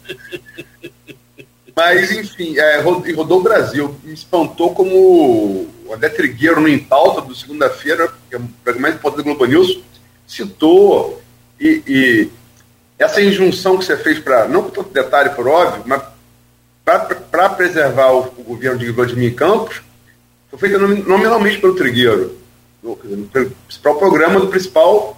Mas, 1.76 2.12
enfim, 2.12 2.58
é, 2.58 2.82
rodou 2.82 3.40
o 3.40 3.44
Brasil. 3.44 3.96
Me 4.04 4.14
espantou 4.14 4.74
como 4.74 4.96
o 4.96 5.94
André 5.94 6.10
Trigueiro, 6.10 6.62
no 6.62 6.68
Em 6.68 6.80
Pauta, 6.80 7.22
do 7.22 7.36
segunda-feira, 7.36 8.12
que 8.30 8.36
é 8.36 8.38
o 8.38 8.48
programa 8.64 8.88
mais 8.88 8.96
importante 8.96 9.26
da 9.26 9.32
Globo 9.32 9.46
News, 9.46 9.80
citou 10.28 11.22
e, 11.60 11.82
e 11.88 12.30
essa 12.98 13.22
injunção 13.22 13.78
que 13.78 13.86
você 13.86 13.98
fez 13.98 14.20
para, 14.20 14.48
não 14.48 14.64
com 14.64 14.70
tanto 14.70 14.94
detalhe, 14.94 15.32
por 15.32 15.48
óbvio, 15.48 15.84
mas 15.86 16.02
para 16.84 17.50
preservar 17.50 18.12
o, 18.12 18.34
o, 18.38 18.44
governo 18.44 18.80
de 18.80 18.92
Vladimir 18.92 19.34
Campos, 19.36 19.82
foi 20.50 20.60
feita 20.60 20.78
nominalmente 20.78 21.60
pelo 21.60 21.76
Trigueiro, 21.76 22.38
pelo 23.32 23.52
principal 23.68 23.98
programa 23.98 24.40
do 24.40 24.48
principal 24.48 25.18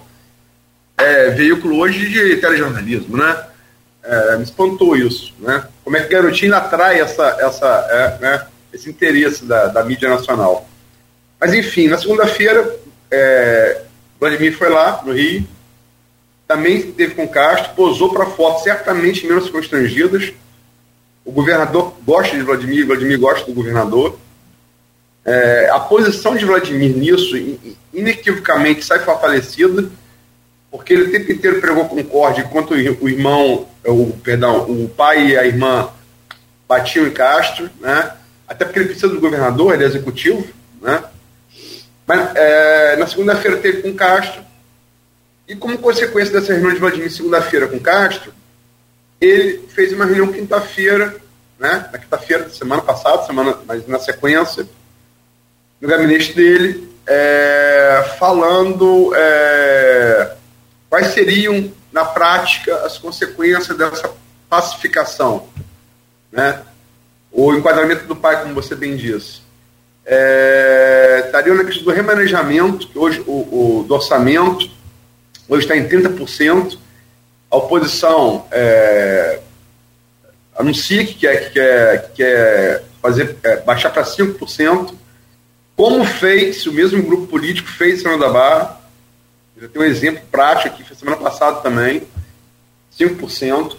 é, 0.96 1.30
veículo 1.30 1.78
hoje 1.78 2.08
de 2.08 2.36
telejornalismo, 2.36 3.16
né? 3.16 3.44
É, 4.02 4.36
me 4.36 4.44
espantou 4.44 4.96
isso, 4.96 5.34
né? 5.40 5.66
Como 5.82 5.96
é 5.96 6.02
que 6.02 6.14
Garotinho 6.14 6.54
atrai 6.54 7.00
essa, 7.00 7.36
essa, 7.40 7.66
é, 7.90 8.22
né, 8.22 8.46
esse 8.72 8.88
interesse 8.88 9.44
da, 9.44 9.66
da 9.66 9.84
mídia 9.84 10.08
nacional. 10.08 10.68
Mas, 11.40 11.52
enfim, 11.52 11.88
na 11.88 11.98
segunda-feira, 11.98 12.76
é, 13.10 13.82
Vladimir 14.18 14.56
foi 14.56 14.70
lá, 14.70 15.02
no 15.04 15.12
Rio, 15.12 15.46
também 16.46 16.92
teve 16.92 17.14
com 17.14 17.26
Castro, 17.26 17.74
posou 17.74 18.12
para 18.12 18.26
foto 18.26 18.62
certamente 18.62 19.26
menos 19.26 19.50
constrangidas, 19.50 20.32
o 21.26 21.32
governador 21.32 21.92
gosta 22.06 22.36
de 22.36 22.42
Vladimir, 22.42 22.86
Vladimir 22.86 23.18
gosta 23.18 23.44
do 23.44 23.52
governador. 23.52 24.16
É, 25.24 25.68
a 25.72 25.80
posição 25.80 26.36
de 26.36 26.44
Vladimir 26.44 26.96
nisso, 26.96 27.36
inequivocamente, 27.92 28.84
sai 28.84 29.00
fortalecida, 29.00 29.90
porque 30.70 30.92
ele 30.92 31.02
o 31.02 31.10
tempo 31.10 31.32
inteiro 31.32 31.60
pregou 31.60 31.88
concórdia, 31.88 32.44
enquanto 32.44 32.74
o 32.74 33.08
irmão, 33.08 33.66
o, 33.84 34.12
perdão, 34.22 34.70
o 34.70 34.88
pai 34.88 35.30
e 35.30 35.36
a 35.36 35.44
irmã 35.44 35.90
batiam 36.68 37.08
em 37.08 37.10
Castro, 37.10 37.68
né? 37.80 38.12
até 38.46 38.64
porque 38.64 38.78
ele 38.78 38.88
precisa 38.88 39.08
do 39.08 39.20
governador, 39.20 39.74
ele 39.74 39.82
é 39.82 39.86
executivo. 39.88 40.46
Né? 40.80 41.02
Mas 42.06 42.36
é, 42.36 42.96
na 42.96 43.06
segunda-feira 43.08 43.56
teve 43.56 43.82
com 43.82 43.96
Castro, 43.96 44.42
e 45.48 45.56
como 45.56 45.76
consequência 45.78 46.32
dessa 46.32 46.52
reunião 46.52 46.72
de 46.72 46.78
Vladimir 46.78 47.10
segunda-feira 47.10 47.66
com 47.66 47.80
Castro, 47.80 48.32
ele 49.20 49.66
fez 49.68 49.92
uma 49.92 50.04
reunião 50.04 50.32
quinta-feira, 50.32 51.16
né, 51.58 51.88
na 51.92 51.98
quinta-feira 51.98 52.44
da 52.44 52.50
semana 52.50 52.82
passada, 52.82 53.24
semana, 53.24 53.58
mas 53.66 53.86
na 53.86 53.98
sequência, 53.98 54.66
no 55.80 55.88
gabinete 55.88 56.32
dele, 56.34 56.88
é, 57.06 58.14
falando 58.18 59.12
é, 59.14 60.36
quais 60.88 61.08
seriam, 61.08 61.72
na 61.92 62.04
prática, 62.04 62.76
as 62.84 62.98
consequências 62.98 63.76
dessa 63.76 64.12
pacificação, 64.48 65.48
né? 66.30 66.62
o 67.36 67.54
enquadramento 67.54 68.06
do 68.06 68.16
pai, 68.16 68.42
como 68.42 68.54
você 68.54 68.74
bem 68.74 68.96
disse. 68.96 69.40
É, 70.04 71.24
estaria 71.26 71.52
na 71.54 71.64
questão 71.64 71.84
do 71.84 71.90
remanejamento, 71.90 72.88
que 72.88 72.98
hoje 72.98 73.22
o, 73.26 73.80
o 73.80 73.84
do 73.86 73.94
orçamento 73.94 74.70
hoje 75.48 75.64
está 75.64 75.76
em 75.76 75.86
30%. 75.86 76.78
A 77.56 77.58
oposição 77.58 78.46
é, 78.50 79.40
anuncia 80.54 81.06
que 81.06 81.14
quer, 81.14 81.46
que 81.46 81.54
quer, 81.54 82.02
que 82.02 82.16
quer 82.16 82.84
fazer, 83.00 83.34
é, 83.42 83.56
baixar 83.62 83.88
para 83.88 84.04
5%, 84.04 84.94
como 85.74 86.04
fez, 86.04 86.66
o 86.66 86.72
mesmo 86.72 87.02
grupo 87.02 87.26
político 87.28 87.66
fez 87.70 87.94
em 87.94 88.02
Senador 88.02 88.20
da 88.20 88.28
Barra, 88.28 88.80
já 89.58 89.68
tem 89.68 89.80
um 89.80 89.84
exemplo 89.86 90.20
prático 90.30 90.74
aqui, 90.74 90.84
foi 90.84 90.94
semana 90.94 91.16
passada 91.16 91.62
também, 91.62 92.02
5%. 93.00 93.74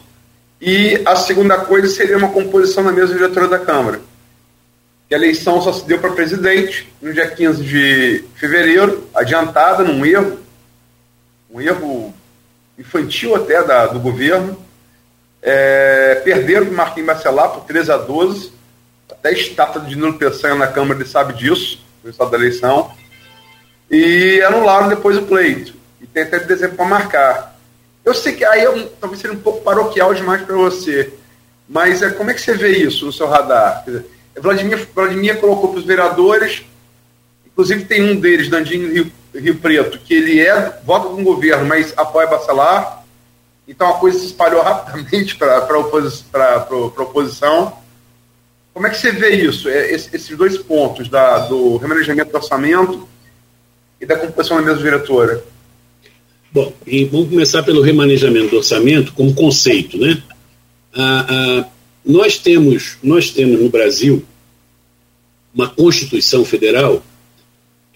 E 0.60 1.00
a 1.06 1.16
segunda 1.16 1.60
coisa 1.60 1.88
seria 1.88 2.18
uma 2.18 2.32
composição 2.32 2.84
na 2.84 2.92
mesa 2.92 3.14
diretora 3.14 3.48
da 3.48 3.60
Câmara. 3.60 4.02
Que 5.08 5.14
a 5.14 5.18
eleição 5.20 5.62
só 5.62 5.72
se 5.72 5.86
deu 5.86 6.00
para 6.00 6.14
presidente 6.14 6.92
no 7.00 7.14
dia 7.14 7.30
15 7.30 7.64
de 7.64 8.26
fevereiro, 8.38 9.08
adiantada 9.14 9.84
num 9.84 10.04
erro, 10.04 10.40
um 11.52 11.62
erro 11.62 12.12
infantil 12.78 13.36
até 13.36 13.64
da, 13.64 13.88
do 13.88 14.00
governo. 14.00 14.58
É, 15.42 16.22
perderam 16.24 16.68
o 16.68 16.74
Marquinhos 16.74 17.08
Bacelar 17.08 17.50
por 17.52 17.66
13 17.66 17.92
a 17.92 17.98
12. 17.98 18.52
Até 19.12 19.32
estátua 19.32 19.82
de 19.82 19.96
Nilo 19.96 20.18
Peçanha 20.18 20.56
na 20.56 20.68
Câmara 20.68 21.00
ele 21.00 21.10
sabe 21.10 21.34
disso, 21.34 21.84
no 22.04 22.10
estado 22.10 22.32
da 22.32 22.38
eleição. 22.38 22.92
E 23.90 24.42
anularam 24.42 24.90
depois 24.90 25.18
o 25.18 25.24
pleito. 25.24 25.74
E 26.02 26.08
tem 26.08 26.24
até 26.24 26.40
dezembro 26.40 26.76
para 26.76 26.86
marcar. 26.86 27.58
Eu 28.04 28.14
sei 28.14 28.34
que 28.34 28.46
aí 28.46 28.64
eu, 28.64 28.88
talvez 29.02 29.22
seja 29.22 29.34
um 29.34 29.40
pouco 29.40 29.62
paroquial 29.62 30.14
demais 30.14 30.42
para 30.42 30.56
você, 30.56 31.14
mas 31.68 32.02
é, 32.02 32.10
como 32.10 32.32
é 32.32 32.34
que 32.34 32.40
você 32.40 32.54
vê 32.54 32.78
isso 32.78 33.06
no 33.06 33.12
seu 33.12 33.28
radar? 33.28 33.84
Quer 33.84 33.92
dizer, 33.92 34.06
Vladimir, 34.38 34.88
Vladimir 34.96 35.40
colocou 35.42 35.72
para 35.72 35.80
os 35.80 35.86
vereadores, 35.86 36.64
inclusive 37.46 37.84
tem 37.84 38.10
um 38.10 38.18
deles, 38.18 38.50
Dandinho 38.50 38.94
Rio, 38.94 39.12
Rio 39.40 39.56
Preto, 39.56 40.00
que 40.00 40.14
ele 40.14 40.40
é, 40.40 40.80
vota 40.84 41.10
com 41.10 41.22
o 41.22 41.24
governo, 41.24 41.66
mas 41.66 41.94
apoia 41.96 42.28
Bacelar, 42.28 43.06
então 43.68 43.90
a 43.90 43.94
coisa 43.94 44.20
se 44.20 44.26
espalhou 44.26 44.62
rapidamente 44.64 45.36
para 45.36 45.58
a 45.58 45.78
oposi 45.78 46.24
oposição. 46.98 47.74
Como 48.74 48.86
é 48.86 48.90
que 48.90 48.98
você 48.98 49.12
vê 49.12 49.36
isso, 49.36 49.68
é, 49.68 49.92
esses 49.92 50.38
dois 50.38 50.58
pontos 50.58 51.10
da, 51.10 51.40
do 51.40 51.78
remanejamento 51.78 52.32
do 52.32 52.38
orçamento 52.38 53.08
e 54.00 54.06
da 54.06 54.18
composição 54.18 54.58
da 54.58 54.64
mesa 54.64 54.82
diretora? 54.82 55.44
Bom, 56.52 56.72
e 56.86 57.06
vamos 57.06 57.30
começar 57.30 57.64
pelo 57.64 57.82
remanejamento 57.82 58.52
do 58.52 58.58
orçamento 58.58 59.14
como 59.14 59.34
conceito, 59.34 59.98
né? 59.98 60.22
Ah, 60.96 61.26
ah, 61.30 61.66
nós 62.06 62.38
temos, 62.38 62.98
nós 63.04 63.32
temos 63.32 63.60
no 63.60 63.70
Brasil 63.70 64.24
uma 65.54 65.68
Constituição 65.68 66.46
Federal 66.46 67.04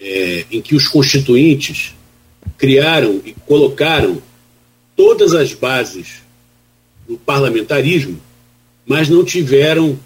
é, 0.02 0.44
em 0.50 0.60
que 0.60 0.74
os 0.74 0.88
constituintes 0.88 1.94
criaram 2.58 3.22
e 3.24 3.32
colocaram 3.46 4.20
todas 4.94 5.32
as 5.32 5.54
bases 5.54 6.22
do 7.08 7.16
parlamentarismo, 7.16 8.20
mas 8.84 9.08
não 9.08 9.24
tiveram 9.24 9.98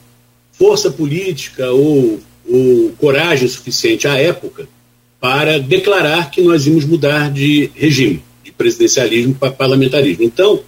força 0.52 0.90
política 0.90 1.72
ou, 1.72 2.20
ou 2.48 2.92
coragem 2.98 3.48
suficiente 3.48 4.06
à 4.06 4.16
época 4.16 4.68
para 5.18 5.58
declarar 5.58 6.30
que 6.30 6.42
nós 6.42 6.66
íamos 6.66 6.84
mudar 6.84 7.32
de 7.32 7.70
regime 7.74 8.22
presidencialismo 8.56 9.34
para 9.34 9.52
parlamentarismo. 9.52 10.24
Então, 10.24 10.60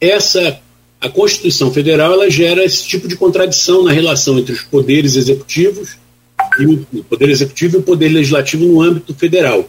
essa 0.00 0.60
a 1.00 1.08
Constituição 1.08 1.72
Federal 1.72 2.12
ela 2.12 2.30
gera 2.30 2.62
esse 2.62 2.86
tipo 2.86 3.08
de 3.08 3.16
contradição 3.16 3.82
na 3.82 3.90
relação 3.90 4.38
entre 4.38 4.52
os 4.52 4.60
poderes 4.60 5.16
executivos 5.16 5.96
e 6.58 6.66
o 6.66 7.04
poder 7.04 7.28
executivo 7.28 7.76
e 7.76 7.80
o 7.80 7.82
poder 7.82 8.08
legislativo 8.08 8.64
no 8.64 8.82
âmbito 8.82 9.14
federal, 9.14 9.68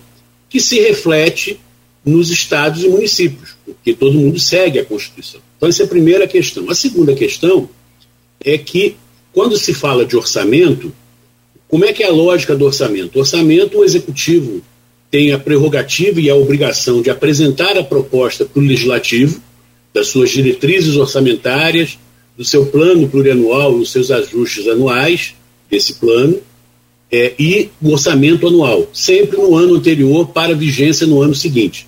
que 0.50 0.60
se 0.60 0.80
reflete 0.80 1.60
nos 2.04 2.30
estados 2.30 2.84
e 2.84 2.90
municípios, 2.90 3.56
porque 3.66 3.94
todo 3.94 4.18
mundo 4.18 4.40
segue 4.40 4.80
a 4.80 4.86
Constituição. 4.86 5.40
Então 5.58 5.70
essa 5.70 5.84
é 5.84 5.86
a 5.86 5.90
primeira 5.90 6.28
questão. 6.28 6.70
A 6.70 6.76
segunda 6.76 7.14
questão 7.14 7.70
é 8.44 8.58
que 8.58 8.96
quando 9.32 9.58
se 9.58 9.74
fala 9.74 10.06
de 10.06 10.18
orçamento, 10.18 10.92
como 11.68 11.86
é 11.86 11.94
que 11.94 12.04
é 12.04 12.08
a 12.08 12.12
lógica 12.12 12.56
do 12.56 12.66
orçamento? 12.66 13.16
O 13.16 13.20
orçamento, 13.20 13.78
o 13.78 13.86
executivo 13.86 14.62
tem 15.10 15.32
a 15.32 15.40
prerrogativa 15.40 16.20
e 16.20 16.30
a 16.30 16.36
obrigação 16.36 17.02
de 17.02 17.10
apresentar 17.10 17.78
a 17.78 17.84
proposta 17.84 18.46
para 18.46 18.62
o 18.62 18.66
legislativo, 18.66 19.42
das 19.94 20.08
suas 20.08 20.30
diretrizes 20.30 20.96
orçamentárias, 20.96 22.00
do 22.38 22.46
seu 22.46 22.66
plano 22.66 23.08
plurianual, 23.10 23.74
os 23.74 23.92
seus 23.92 24.10
ajustes 24.10 24.68
anuais 24.68 25.36
desse 25.70 25.96
plano, 25.96 26.42
é, 27.12 27.34
e 27.38 27.70
o 27.82 27.92
orçamento 27.92 28.48
anual, 28.48 28.88
sempre 28.94 29.38
no 29.38 29.56
ano 29.56 29.76
anterior 29.76 30.28
para 30.30 30.56
vigência 30.56 31.06
no 31.06 31.22
ano 31.22 31.36
seguinte. 31.36 31.88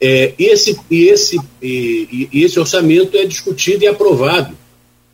É, 0.00 0.34
esse, 0.38 0.78
esse, 0.90 1.38
e, 1.62 2.28
e 2.32 2.42
esse 2.42 2.58
orçamento 2.58 3.16
é 3.16 3.24
discutido 3.24 3.84
e 3.84 3.86
aprovado, 3.86 4.54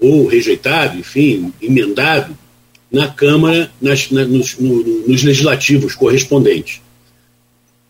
ou 0.00 0.26
rejeitado, 0.26 0.98
enfim, 0.98 1.52
emendado, 1.62 2.36
na 2.90 3.08
Câmara, 3.08 3.70
nas, 3.80 4.10
na, 4.10 4.24
nos, 4.24 4.58
no, 4.58 4.82
nos 5.06 5.22
legislativos 5.22 5.94
correspondentes. 5.94 6.80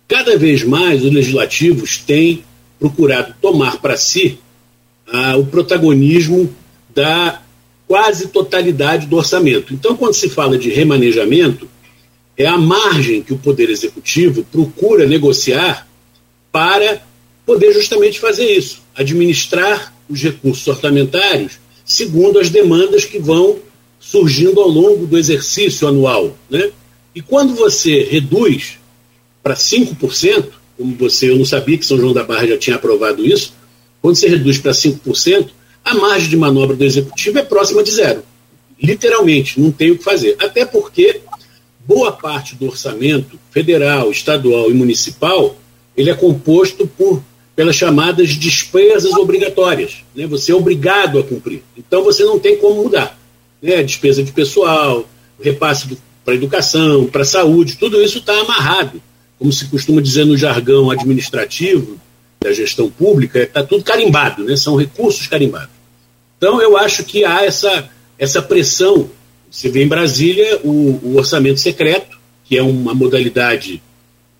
Cada 0.08 0.37
vez 0.37 0.64
mais 0.64 1.04
os 1.04 1.12
legislativos 1.12 1.98
têm 1.98 2.42
procurado 2.80 3.34
tomar 3.40 3.78
para 3.78 3.96
si 3.96 4.38
ah, 5.06 5.37
o 5.37 5.46
protagonismo 5.46 6.52
da 6.94 7.40
quase 7.88 8.29
totalidade 8.29 9.07
do 9.07 9.16
orçamento. 9.16 9.72
Então, 9.74 9.96
quando 9.96 10.14
se 10.14 10.29
fala 10.29 10.59
de 10.59 10.68
remanejamento, 10.68 11.68
é 12.37 12.46
a 12.46 12.59
margem 12.59 13.22
que 13.22 13.33
o 13.33 13.38
Poder 13.38 13.70
Executivo 13.70 14.44
procura 14.44 15.07
negociar 15.07 15.88
para 16.53 17.03
poder 17.44 17.72
justamente 17.72 18.20
fazer 18.20 18.44
isso, 18.44 18.83
administrar 18.94 19.94
os 20.09 20.22
recursos 20.22 20.66
orçamentários 20.68 21.59
segundo 21.88 22.38
as 22.38 22.51
demandas 22.51 23.07
que 23.07 23.18
vão 23.18 23.59
surgindo 23.98 24.61
ao 24.61 24.68
longo 24.68 25.07
do 25.07 25.16
exercício 25.16 25.88
anual. 25.88 26.37
Né? 26.51 26.70
E 27.14 27.22
quando 27.22 27.55
você 27.55 28.05
reduz 28.05 28.79
para 29.42 29.55
5%, 29.55 30.51
como 30.77 30.94
você, 30.94 31.31
eu 31.31 31.38
não 31.38 31.46
sabia 31.46 31.79
que 31.79 31.87
São 31.87 31.98
João 31.98 32.12
da 32.12 32.22
Barra 32.22 32.46
já 32.46 32.59
tinha 32.59 32.77
aprovado 32.77 33.24
isso, 33.24 33.55
quando 34.03 34.16
você 34.16 34.29
reduz 34.29 34.59
para 34.59 34.72
5%, 34.72 35.48
a 35.90 35.94
margem 35.94 36.29
de 36.29 36.37
manobra 36.37 36.77
do 36.77 36.85
executivo 36.85 37.38
é 37.38 37.42
próxima 37.42 37.83
de 37.83 37.90
zero. 37.90 38.22
Literalmente, 38.81 39.61
não 39.61 39.70
tem 39.70 39.90
o 39.90 39.98
que 39.98 40.05
fazer. 40.05 40.37
Até 40.38 40.64
porque 40.64 41.20
boa 41.87 42.12
parte 42.12 42.55
do 42.55 42.66
orçamento 42.66 43.38
federal, 43.51 44.11
estadual 44.11 44.70
e 44.70 44.74
municipal, 44.74 45.57
ele 45.96 46.11
é 46.11 46.14
composto 46.14 46.87
por 46.87 47.22
pelas 47.57 47.74
chamadas 47.74 48.31
despesas 48.31 49.14
obrigatórias. 49.14 50.05
Né? 50.14 50.29
Você 50.29 50.53
é 50.53 50.55
obrigado 50.55 51.18
a 51.18 51.24
cumprir. 51.24 51.62
Então 51.77 52.05
você 52.05 52.24
não 52.24 52.38
tem 52.38 52.57
como 52.57 52.85
mudar. 52.85 53.18
Né? 53.61 53.83
Despesa 53.83 54.22
de 54.22 54.31
pessoal, 54.31 55.09
repasse 55.42 55.98
para 56.24 56.35
educação, 56.35 57.07
para 57.07 57.24
saúde, 57.24 57.77
tudo 57.77 58.01
isso 58.01 58.18
está 58.18 58.38
amarrado 58.38 59.03
como 59.38 59.53
se 59.53 59.66
costuma 59.66 60.03
dizer 60.03 60.24
no 60.24 60.37
jargão 60.37 60.90
administrativo 60.90 61.98
da 62.40 62.53
gestão 62.53 62.90
pública, 62.90 63.42
está 63.42 63.62
tudo 63.62 63.85
carimbado, 63.85 64.44
né? 64.44 64.57
são 64.57 64.77
recursos 64.77 65.27
carimbados. 65.27 65.77
Então, 66.38 66.62
eu 66.62 66.77
acho 66.77 67.05
que 67.05 67.24
há 67.24 67.44
essa, 67.44 67.90
essa 68.18 68.40
pressão. 68.40 69.11
Você 69.51 69.68
vê 69.68 69.83
em 69.83 69.88
Brasília 69.88 70.61
o, 70.62 71.01
o 71.03 71.16
orçamento 71.16 71.61
secreto, 71.61 72.16
que 72.44 72.57
é 72.57 72.62
uma 72.62 72.94
modalidade 72.94 73.83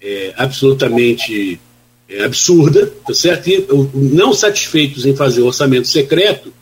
é, 0.01 0.33
absolutamente 0.37 1.61
é, 2.09 2.25
absurda, 2.25 2.93
tá 3.07 3.13
certo? 3.13 3.49
E, 3.49 3.67
não 3.95 4.33
satisfeitos 4.33 5.05
em 5.05 5.15
fazer 5.15 5.43
orçamento 5.43 5.89
secreto, 5.89 6.53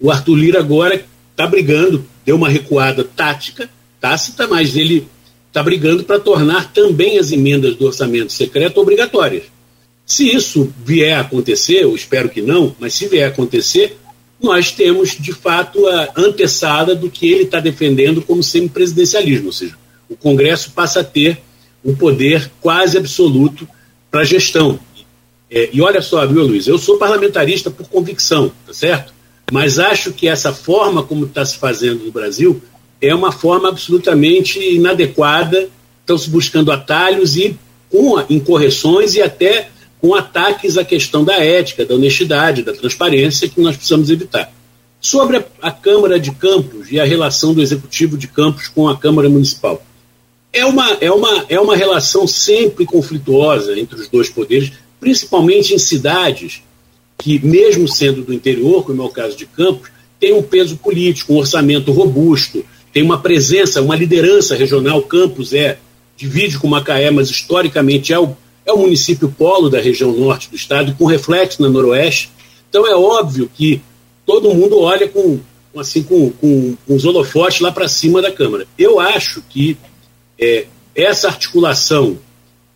o 0.00 0.10
Arthur 0.10 0.34
Lira 0.36 0.58
agora 0.60 1.04
está 1.30 1.46
brigando, 1.46 2.04
deu 2.24 2.36
uma 2.36 2.48
recuada 2.48 3.04
tática, 3.04 3.68
tácita, 4.00 4.46
mas 4.46 4.76
ele 4.76 5.06
está 5.48 5.62
brigando 5.62 6.04
para 6.04 6.18
tornar 6.18 6.72
também 6.72 7.18
as 7.18 7.30
emendas 7.30 7.76
do 7.76 7.86
orçamento 7.86 8.32
secreto 8.32 8.80
obrigatórias. 8.80 9.44
Se 10.06 10.34
isso 10.34 10.72
vier 10.84 11.14
a 11.14 11.20
acontecer, 11.20 11.82
eu 11.82 11.94
espero 11.94 12.28
que 12.28 12.40
não, 12.40 12.74
mas 12.78 12.94
se 12.94 13.06
vier 13.06 13.26
a 13.26 13.28
acontecer, 13.28 13.98
nós 14.40 14.70
temos 14.70 15.16
de 15.18 15.32
fato 15.32 15.86
a 15.86 16.12
antessada 16.16 16.94
do 16.94 17.10
que 17.10 17.30
ele 17.30 17.42
está 17.44 17.60
defendendo 17.60 18.22
como 18.22 18.42
semipresidencialismo, 18.42 19.46
ou 19.46 19.52
seja, 19.52 19.74
o 20.08 20.16
Congresso 20.16 20.70
passa 20.70 21.00
a 21.00 21.04
ter 21.04 21.40
um 21.84 21.94
poder 21.94 22.50
quase 22.60 22.96
absoluto 22.96 23.68
para 24.10 24.20
a 24.20 24.24
gestão. 24.24 24.78
É, 25.50 25.70
e 25.72 25.80
olha 25.80 26.02
só, 26.02 26.26
viu, 26.26 26.46
Luiz, 26.46 26.66
eu 26.66 26.78
sou 26.78 26.98
parlamentarista 26.98 27.70
por 27.70 27.88
convicção, 27.88 28.52
tá 28.66 28.72
certo? 28.72 29.12
Mas 29.50 29.78
acho 29.78 30.12
que 30.12 30.28
essa 30.28 30.52
forma 30.52 31.02
como 31.02 31.24
está 31.24 31.44
se 31.44 31.56
fazendo 31.56 32.04
no 32.04 32.12
Brasil 32.12 32.62
é 33.00 33.14
uma 33.14 33.32
forma 33.32 33.68
absolutamente 33.68 34.58
inadequada 34.58 35.68
estão 36.08 36.16
se 36.16 36.30
buscando 36.30 36.72
atalhos 36.72 37.36
e 37.36 37.54
com 37.90 38.18
incorreções 38.30 39.14
e 39.14 39.22
até 39.22 39.68
com 40.00 40.14
ataques 40.14 40.76
à 40.76 40.84
questão 40.84 41.24
da 41.24 41.36
ética, 41.36 41.84
da 41.84 41.94
honestidade, 41.94 42.62
da 42.62 42.72
transparência 42.72 43.48
que 43.48 43.60
nós 43.60 43.76
precisamos 43.76 44.10
evitar. 44.10 44.52
Sobre 45.00 45.38
a, 45.38 45.44
a 45.62 45.70
Câmara 45.70 46.18
de 46.18 46.32
Campos 46.32 46.90
e 46.90 46.98
a 46.98 47.04
relação 47.04 47.54
do 47.54 47.62
Executivo 47.62 48.16
de 48.16 48.28
Campos 48.28 48.68
com 48.68 48.88
a 48.88 48.96
Câmara 48.96 49.28
Municipal. 49.28 49.82
É 50.52 50.64
uma, 50.64 50.96
é, 51.00 51.10
uma, 51.10 51.44
é 51.48 51.60
uma 51.60 51.76
relação 51.76 52.26
sempre 52.26 52.84
conflituosa 52.84 53.78
entre 53.78 54.00
os 54.00 54.08
dois 54.08 54.28
poderes, 54.28 54.72
principalmente 54.98 55.74
em 55.74 55.78
cidades 55.78 56.62
que, 57.18 57.38
mesmo 57.44 57.88
sendo 57.88 58.22
do 58.22 58.32
interior, 58.32 58.84
como 58.84 59.02
é 59.02 59.04
o 59.04 59.10
caso 59.10 59.36
de 59.36 59.46
Campos, 59.46 59.90
tem 60.18 60.32
um 60.32 60.42
peso 60.42 60.76
político, 60.76 61.32
um 61.32 61.38
orçamento 61.38 61.92
robusto, 61.92 62.64
tem 62.92 63.02
uma 63.02 63.20
presença, 63.20 63.82
uma 63.82 63.94
liderança 63.94 64.56
regional. 64.56 65.02
Campos 65.02 65.52
é, 65.52 65.78
divide 66.16 66.58
com 66.58 66.66
Macaé, 66.66 67.10
mas 67.10 67.30
historicamente 67.30 68.12
é 68.12 68.18
o, 68.18 68.36
é 68.68 68.72
o 68.72 68.78
município 68.78 69.34
polo 69.36 69.70
da 69.70 69.80
região 69.80 70.12
norte 70.12 70.50
do 70.50 70.56
estado, 70.56 70.94
com 70.96 71.06
reflexo 71.06 71.62
na 71.62 71.70
noroeste. 71.70 72.30
Então 72.68 72.86
é 72.86 72.94
óbvio 72.94 73.50
que 73.52 73.80
todo 74.26 74.52
mundo 74.54 74.78
olha 74.80 75.08
com, 75.08 75.40
assim, 75.76 76.02
com, 76.02 76.30
com, 76.30 76.76
com 76.86 76.94
os 76.94 77.04
holofotes 77.04 77.60
lá 77.60 77.72
para 77.72 77.88
cima 77.88 78.20
da 78.20 78.30
Câmara. 78.30 78.66
Eu 78.78 79.00
acho 79.00 79.42
que 79.48 79.76
é, 80.38 80.66
essa 80.94 81.28
articulação 81.28 82.18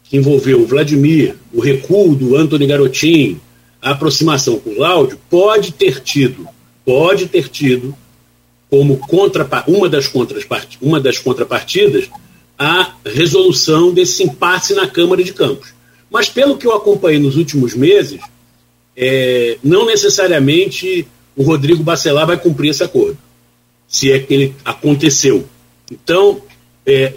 que 0.04 0.16
envolveu 0.16 0.62
o 0.62 0.66
Vladimir, 0.66 1.36
o 1.52 1.60
recuo 1.60 2.14
do 2.14 2.36
Antônio 2.36 2.66
Garotinho, 2.66 3.38
a 3.80 3.90
aproximação 3.90 4.58
com 4.58 4.70
o 4.70 4.76
Cláudio, 4.76 5.18
pode 5.28 5.72
ter 5.72 6.00
tido, 6.00 6.48
pode 6.86 7.26
ter 7.26 7.48
tido 7.48 7.94
como 8.70 8.96
contra, 8.96 9.46
uma, 9.66 9.90
das 9.90 10.10
uma 10.80 10.98
das 10.98 11.18
contrapartidas 11.18 12.08
a 12.58 12.94
resolução 13.04 13.92
desse 13.92 14.22
impasse 14.22 14.72
na 14.72 14.86
Câmara 14.86 15.22
de 15.22 15.34
Campos. 15.34 15.74
Mas, 16.12 16.28
pelo 16.28 16.58
que 16.58 16.66
eu 16.66 16.74
acompanhei 16.74 17.18
nos 17.18 17.36
últimos 17.36 17.74
meses, 17.74 18.20
é, 18.94 19.56
não 19.64 19.86
necessariamente 19.86 21.08
o 21.34 21.42
Rodrigo 21.42 21.82
Bacelar 21.82 22.26
vai 22.26 22.36
cumprir 22.36 22.68
esse 22.68 22.84
acordo, 22.84 23.16
se 23.88 24.12
é 24.12 24.18
que 24.18 24.34
ele 24.34 24.54
aconteceu. 24.62 25.48
Então, 25.90 26.42
é, 26.84 27.14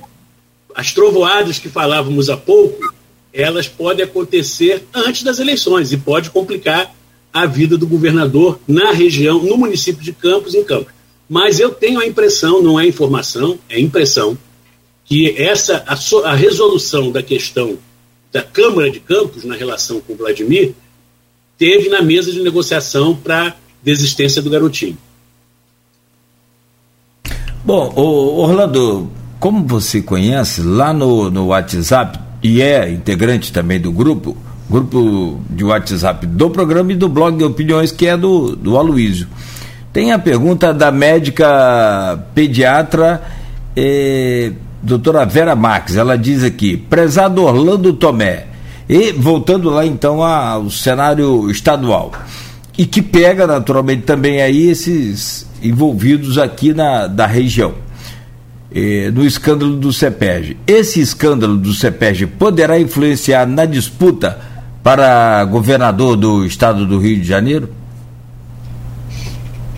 as 0.74 0.94
trovoadas 0.94 1.60
que 1.60 1.68
falávamos 1.68 2.30
há 2.30 2.38
pouco, 2.38 2.94
elas 3.34 3.68
podem 3.68 4.06
acontecer 4.06 4.86
antes 4.94 5.24
das 5.24 5.40
eleições 5.40 5.92
e 5.92 5.98
pode 5.98 6.30
complicar 6.30 6.96
a 7.34 7.46
vida 7.46 7.78
do 7.78 7.86
governador 7.86 8.58
na 8.66 8.94
região, 8.94 9.44
no 9.44 9.58
município 9.58 10.02
de 10.02 10.14
Campos, 10.14 10.56
em 10.56 10.64
Campos. 10.64 10.94
Mas 11.28 11.60
eu 11.60 11.70
tenho 11.72 12.00
a 12.00 12.08
impressão, 12.08 12.64
não 12.64 12.80
é 12.80 12.88
informação, 12.88 13.60
é 13.68 13.78
impressão, 13.78 14.38
que 15.04 15.36
essa 15.38 15.84
a, 15.86 16.30
a 16.30 16.34
resolução 16.34 17.12
da 17.12 17.22
questão 17.22 17.78
da 18.36 18.42
Câmara 18.42 18.92
de 18.92 19.00
Campos 19.00 19.46
na 19.46 19.56
relação 19.56 20.02
com 20.02 20.14
Vladimir 20.14 20.74
teve 21.58 21.88
na 21.88 22.02
mesa 22.02 22.34
de 22.34 22.42
negociação 22.42 23.16
para 23.16 23.56
desistência 23.82 24.42
do 24.42 24.50
garotinho. 24.50 24.98
Bom, 27.64 27.94
Orlando, 27.96 29.10
como 29.40 29.66
você 29.66 30.02
conhece, 30.02 30.62
lá 30.62 30.92
no, 30.92 31.32
no 31.32 31.48
WhatsApp, 31.48 32.20
e 32.44 32.62
é 32.62 32.92
integrante 32.92 33.54
também 33.54 33.80
do 33.80 33.90
grupo, 33.90 34.36
grupo 34.70 35.40
de 35.50 35.64
WhatsApp 35.64 36.28
do 36.28 36.50
programa 36.50 36.92
e 36.92 36.96
do 36.96 37.08
blog 37.08 37.42
opiniões, 37.42 37.90
que 37.90 38.06
é 38.06 38.18
do, 38.18 38.54
do 38.54 38.78
Aloísio. 38.78 39.30
Tem 39.94 40.12
a 40.12 40.20
pergunta 40.20 40.74
da 40.74 40.92
médica 40.92 42.22
pediatra, 42.36 43.24
eh, 43.78 44.52
doutora 44.86 45.26
Vera 45.26 45.56
Marques. 45.56 45.98
Ela 45.98 46.18
diz 46.18 46.44
aqui: 46.44 46.78
prezado 46.78 47.44
Orlando 47.44 47.94
Tomé, 47.94 48.46
e 48.88 49.12
voltando 49.12 49.70
lá 49.70 49.86
então 49.86 50.24
ao 50.24 50.70
cenário 50.70 51.50
estadual, 51.50 52.12
e 52.78 52.86
que 52.86 53.02
pega 53.02 53.48
naturalmente 53.48 54.04
também 54.04 54.42
aí 54.42 54.70
esses 54.70 55.48
envolvidos 55.62 56.38
aqui 56.38 56.74
na 56.74 57.08
da 57.08 57.26
região 57.26 57.74
eh, 58.74 59.10
no 59.12 59.26
escândalo 59.26 59.76
do 59.78 59.92
CEPERG. 59.92 60.58
Esse 60.68 61.00
escândalo 61.00 61.58
do 61.58 61.74
CEPERG 61.74 62.28
poderá 62.28 62.80
influenciar 62.80 63.48
na 63.48 63.66
disputa 63.66 64.40
para 64.84 65.44
governador 65.46 66.16
do 66.16 66.46
estado 66.46 66.86
do 66.86 67.00
Rio 67.00 67.20
de 67.20 67.28
Janeiro? 67.28 67.70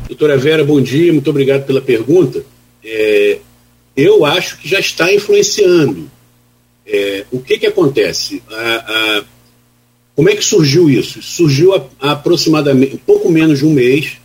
Doutora 0.08 0.38
Vera, 0.38 0.66
bom 0.66 0.82
dia, 0.82 1.14
muito 1.14 1.30
obrigado 1.30 1.66
pela 1.66 1.80
pergunta. 1.80 2.42
É, 2.84 3.38
eu 3.98 4.24
acho 4.24 4.60
que 4.60 4.70
já 4.70 4.80
está 4.80 5.12
influenciando. 5.12 6.10
É, 6.86 7.26
o 7.32 7.40
que, 7.40 7.58
que 7.58 7.66
acontece? 7.66 8.44
A, 8.50 8.54
a, 8.54 9.24
como 10.16 10.30
é 10.30 10.36
que 10.36 10.46
surgiu 10.46 10.90
isso? 10.90 11.22
Surgiu 11.22 11.74
há 11.74 12.12
aproximadamente 12.12 12.98
pouco 12.98 13.30
menos 13.30 13.60
de 13.60 13.66
um 13.66 13.74
mês, 13.74 14.18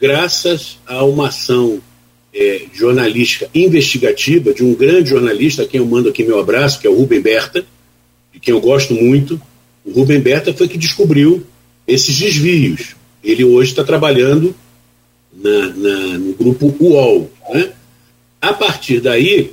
graças 0.00 0.78
a 0.86 1.04
uma 1.04 1.28
ação 1.28 1.80
é, 2.34 2.62
jornalística 2.72 3.48
investigativa 3.54 4.52
de 4.52 4.64
um 4.64 4.74
grande 4.74 5.10
jornalista, 5.10 5.62
a 5.62 5.66
quem 5.66 5.78
eu 5.78 5.86
mando 5.86 6.08
aqui 6.08 6.24
meu 6.24 6.40
abraço, 6.40 6.80
que 6.80 6.86
é 6.86 6.90
o 6.90 6.96
Rubem 6.96 7.20
Berta, 7.20 7.64
de 8.32 8.40
quem 8.40 8.54
eu 8.54 8.60
gosto 8.60 8.94
muito. 8.94 9.40
O 9.84 9.92
Rubem 9.92 10.20
Berta 10.20 10.52
foi 10.54 10.68
que 10.68 10.78
descobriu 10.78 11.44
esses 11.86 12.16
desvios. 12.18 12.96
Ele 13.22 13.44
hoje 13.44 13.70
está 13.70 13.84
trabalhando 13.84 14.54
na, 15.32 15.68
na, 15.68 16.18
no 16.18 16.32
grupo 16.34 16.74
UOL. 16.80 17.30
Né? 17.50 17.72
A 18.40 18.52
partir 18.52 19.00
daí, 19.00 19.52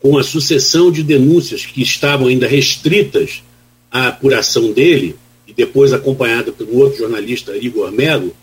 com 0.00 0.16
a 0.16 0.22
sucessão 0.22 0.90
de 0.90 1.02
denúncias 1.02 1.66
que 1.66 1.82
estavam 1.82 2.28
ainda 2.28 2.46
restritas 2.46 3.42
à 3.90 4.08
apuração 4.08 4.72
dele, 4.72 5.16
e 5.46 5.52
depois 5.52 5.92
acompanhada 5.92 6.52
pelo 6.52 6.76
outro 6.76 6.98
jornalista, 6.98 7.56
Igor 7.56 7.90
Melo, 7.90 8.34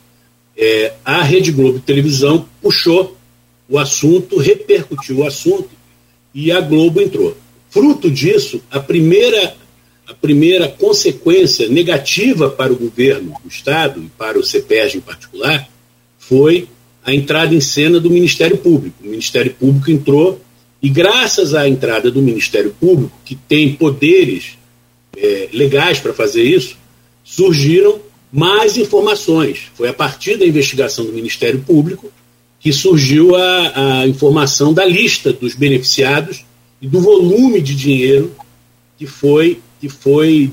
é, 0.58 0.94
a 1.04 1.22
Rede 1.22 1.52
Globo 1.52 1.80
Televisão 1.80 2.48
puxou 2.62 3.16
o 3.70 3.78
assunto, 3.78 4.38
repercutiu 4.38 5.20
o 5.20 5.28
assunto 5.28 5.70
e 6.34 6.52
a 6.52 6.62
Globo 6.62 7.02
entrou. 7.02 7.36
Fruto 7.70 8.10
disso, 8.10 8.62
a 8.72 8.80
primeira, 8.80 9.56
a 10.08 10.14
primeira 10.14 10.68
consequência 10.68 11.68
negativa 11.68 12.50
para 12.50 12.72
o 12.72 12.76
governo 12.76 13.34
do 13.44 13.50
Estado 13.50 14.02
e 14.02 14.10
para 14.18 14.40
o 14.40 14.44
CEPERG 14.44 14.98
em 14.98 15.02
particular 15.02 15.68
foi 16.18 16.68
a 17.06 17.14
entrada 17.14 17.54
em 17.54 17.62
cena 17.62 18.00
do 18.00 18.10
Ministério 18.10 18.58
Público. 18.58 18.96
O 19.04 19.08
Ministério 19.08 19.54
Público 19.54 19.92
entrou 19.92 20.42
e, 20.82 20.90
graças 20.90 21.54
à 21.54 21.70
entrada 21.70 22.10
do 22.10 22.22
Ministério 22.22 22.76
Público, 22.80 23.16
que 23.24 23.36
tem 23.36 23.74
poderes 23.74 24.58
é, 25.16 25.50
legais 25.54 26.00
para 26.00 26.14
fazer 26.14 26.44
isso, 26.44 26.78
surgiram 27.24 28.00
mais 28.34 28.76
informações. 28.76 29.72
Foi 29.76 29.88
a 29.88 29.94
partir 29.94 30.38
da 30.38 30.46
investigação 30.46 31.06
do 31.06 31.14
Ministério 31.14 31.62
Público 31.62 32.12
que 32.60 32.74
surgiu 32.74 33.36
a, 33.36 34.00
a 34.02 34.08
informação 34.08 34.74
da 34.74 34.84
lista 34.84 35.32
dos 35.32 35.54
beneficiados 35.54 36.44
e 36.82 36.88
do 36.88 37.00
volume 37.00 37.62
de 37.62 37.76
dinheiro 37.76 38.36
que 38.98 39.06
foi, 39.06 39.60
que 39.80 39.88
foi 39.88 40.52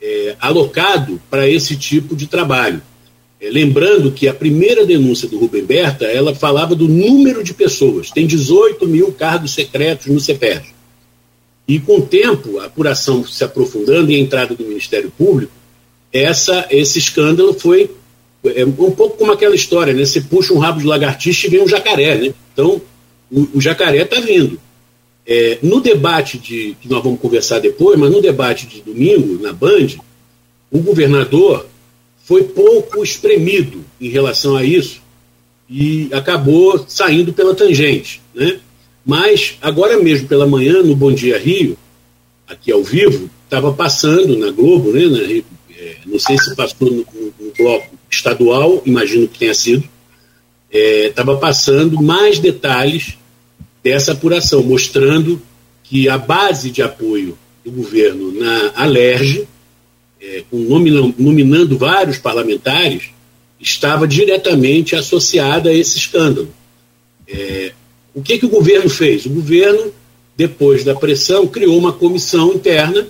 é, 0.00 0.36
alocado 0.40 1.20
para 1.30 1.46
esse 1.46 1.76
tipo 1.76 2.16
de 2.16 2.26
trabalho. 2.26 2.80
É, 3.42 3.50
lembrando 3.50 4.12
que 4.12 4.28
a 4.28 4.34
primeira 4.34 4.86
denúncia 4.86 5.28
do 5.28 5.36
Rubem 5.36 5.64
Berta, 5.64 6.04
ela 6.04 6.32
falava 6.32 6.76
do 6.76 6.86
número 6.86 7.42
de 7.42 7.52
pessoas. 7.52 8.08
Tem 8.08 8.24
18 8.24 8.86
mil 8.86 9.10
cargos 9.12 9.52
secretos 9.52 10.06
no 10.06 10.20
CEPERJ. 10.20 10.72
E 11.66 11.80
com 11.80 11.98
o 11.98 12.06
tempo, 12.06 12.60
a 12.60 12.66
apuração 12.66 13.26
se 13.26 13.42
aprofundando 13.42 14.12
e 14.12 14.14
a 14.14 14.18
entrada 14.18 14.54
do 14.54 14.64
Ministério 14.64 15.12
Público, 15.18 15.52
essa, 16.12 16.68
esse 16.70 17.00
escândalo 17.00 17.52
foi 17.54 17.90
é 18.44 18.64
um 18.64 18.90
pouco 18.90 19.16
como 19.16 19.32
aquela 19.32 19.54
história, 19.54 19.92
né? 19.92 20.04
Você 20.04 20.20
puxa 20.20 20.52
um 20.52 20.58
rabo 20.58 20.80
de 20.80 20.86
lagartixa 20.86 21.46
e 21.46 21.50
vem 21.50 21.62
um 21.62 21.68
jacaré, 21.68 22.16
né? 22.16 22.34
Então, 22.52 22.80
o, 23.30 23.48
o 23.54 23.60
jacaré 23.60 24.02
está 24.02 24.20
vindo. 24.20 24.60
É, 25.24 25.58
no 25.62 25.80
debate 25.80 26.38
de 26.38 26.76
que 26.80 26.88
nós 26.88 27.02
vamos 27.02 27.20
conversar 27.20 27.60
depois, 27.60 27.98
mas 27.98 28.10
no 28.10 28.20
debate 28.20 28.66
de 28.66 28.82
domingo 28.82 29.40
na 29.40 29.52
Band, 29.52 29.88
o 30.72 30.80
governador 30.80 31.66
foi 32.24 32.44
pouco 32.44 33.02
espremido 33.02 33.84
em 34.00 34.08
relação 34.08 34.56
a 34.56 34.64
isso 34.64 35.00
e 35.68 36.08
acabou 36.12 36.84
saindo 36.86 37.32
pela 37.32 37.54
tangente, 37.54 38.20
né? 38.34 38.58
Mas 39.04 39.56
agora 39.60 39.98
mesmo 39.98 40.28
pela 40.28 40.46
manhã 40.46 40.82
no 40.82 40.94
Bom 40.94 41.12
Dia 41.12 41.38
Rio, 41.38 41.76
aqui 42.46 42.70
ao 42.70 42.84
vivo, 42.84 43.28
estava 43.44 43.72
passando 43.72 44.38
na 44.38 44.50
Globo, 44.50 44.92
né? 44.92 45.06
Na, 45.06 45.18
é, 45.76 45.96
não 46.06 46.18
sei 46.18 46.38
se 46.38 46.54
passou 46.54 46.90
no, 46.90 46.98
no, 46.98 47.52
bloco 47.56 47.98
estadual, 48.10 48.82
imagino 48.86 49.26
que 49.26 49.38
tenha 49.38 49.54
sido, 49.54 49.88
estava 50.70 51.32
é, 51.32 51.36
passando 51.36 52.00
mais 52.00 52.38
detalhes 52.38 53.18
dessa 53.82 54.12
apuração, 54.12 54.62
mostrando 54.62 55.40
que 55.82 56.08
a 56.08 56.16
base 56.16 56.70
de 56.70 56.82
apoio 56.82 57.36
do 57.64 57.70
governo 57.70 58.32
na 58.32 58.72
Alerj, 58.76 59.46
é, 60.22 60.44
nominando, 60.52 61.76
vários 61.76 62.18
parlamentares, 62.18 63.10
estava 63.60 64.06
diretamente 64.06 64.94
associada 64.94 65.70
a 65.70 65.74
esse 65.74 65.98
escândalo. 65.98 66.48
É, 67.26 67.72
o 68.14 68.22
que, 68.22 68.38
que 68.38 68.46
o 68.46 68.50
governo 68.50 68.88
fez? 68.88 69.26
O 69.26 69.30
governo 69.30 69.92
depois 70.36 70.82
da 70.84 70.94
pressão, 70.94 71.46
criou 71.46 71.78
uma 71.78 71.92
comissão 71.92 72.54
interna, 72.54 73.06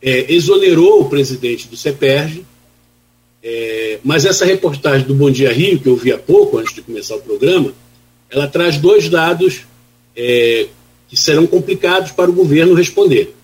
é, 0.00 0.32
exonerou 0.32 1.02
o 1.02 1.08
presidente 1.08 1.68
do 1.68 1.76
CEPERJ, 1.76 2.44
é, 3.42 3.98
mas 4.02 4.24
essa 4.24 4.44
reportagem 4.44 5.06
do 5.06 5.14
Bom 5.14 5.30
Dia 5.30 5.52
Rio, 5.52 5.78
que 5.78 5.88
eu 5.88 5.96
vi 5.96 6.12
há 6.12 6.18
pouco, 6.18 6.58
antes 6.58 6.74
de 6.74 6.82
começar 6.82 7.16
o 7.16 7.20
programa, 7.20 7.72
ela 8.30 8.48
traz 8.48 8.78
dois 8.78 9.08
dados 9.08 9.62
é, 10.16 10.66
que 11.08 11.16
serão 11.16 11.46
complicados 11.46 12.12
para 12.12 12.30
o 12.30 12.34
governo 12.34 12.74
responder. 12.74 13.34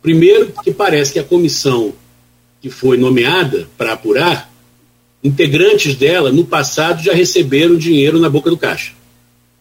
Primeiro, 0.00 0.52
que 0.62 0.72
parece 0.72 1.12
que 1.12 1.18
a 1.18 1.24
comissão 1.24 1.92
que 2.60 2.70
foi 2.70 2.96
nomeada 2.96 3.68
para 3.76 3.92
apurar, 3.92 4.50
integrantes 5.22 5.94
dela, 5.94 6.32
no 6.32 6.44
passado, 6.44 7.02
já 7.02 7.12
receberam 7.12 7.76
dinheiro 7.76 8.18
na 8.18 8.28
boca 8.28 8.50
do 8.50 8.56
caixa. 8.56 8.92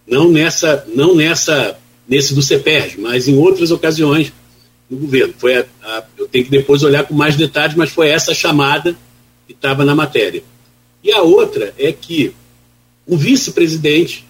Não 0.08 0.32
nessa, 0.32 0.86
não 0.94 1.16
nessa, 1.16 1.78
nesse 2.08 2.34
do 2.34 2.42
CEPERJ, 2.42 3.00
mas 3.00 3.28
em 3.28 3.36
outras 3.38 3.72
ocasiões 3.72 4.32
no 4.90 4.98
governo. 4.98 5.34
Foi 5.38 5.58
a, 5.58 5.66
a, 5.84 6.04
eu 6.18 6.28
tenho 6.28 6.46
que 6.46 6.52
depois 6.52 6.84
olhar 6.84 7.04
com 7.04 7.14
mais 7.14 7.36
detalhes, 7.36 7.76
mas 7.76 7.90
foi 7.90 8.10
essa 8.10 8.34
chamada 8.34 8.98
que 9.46 9.54
estava 9.54 9.84
na 9.84 9.96
matéria. 9.96 10.44
E 11.04 11.12
a 11.12 11.22
outra 11.22 11.74
é 11.78 11.92
que 11.92 12.34
o 13.06 13.18
vice-presidente, 13.18 14.26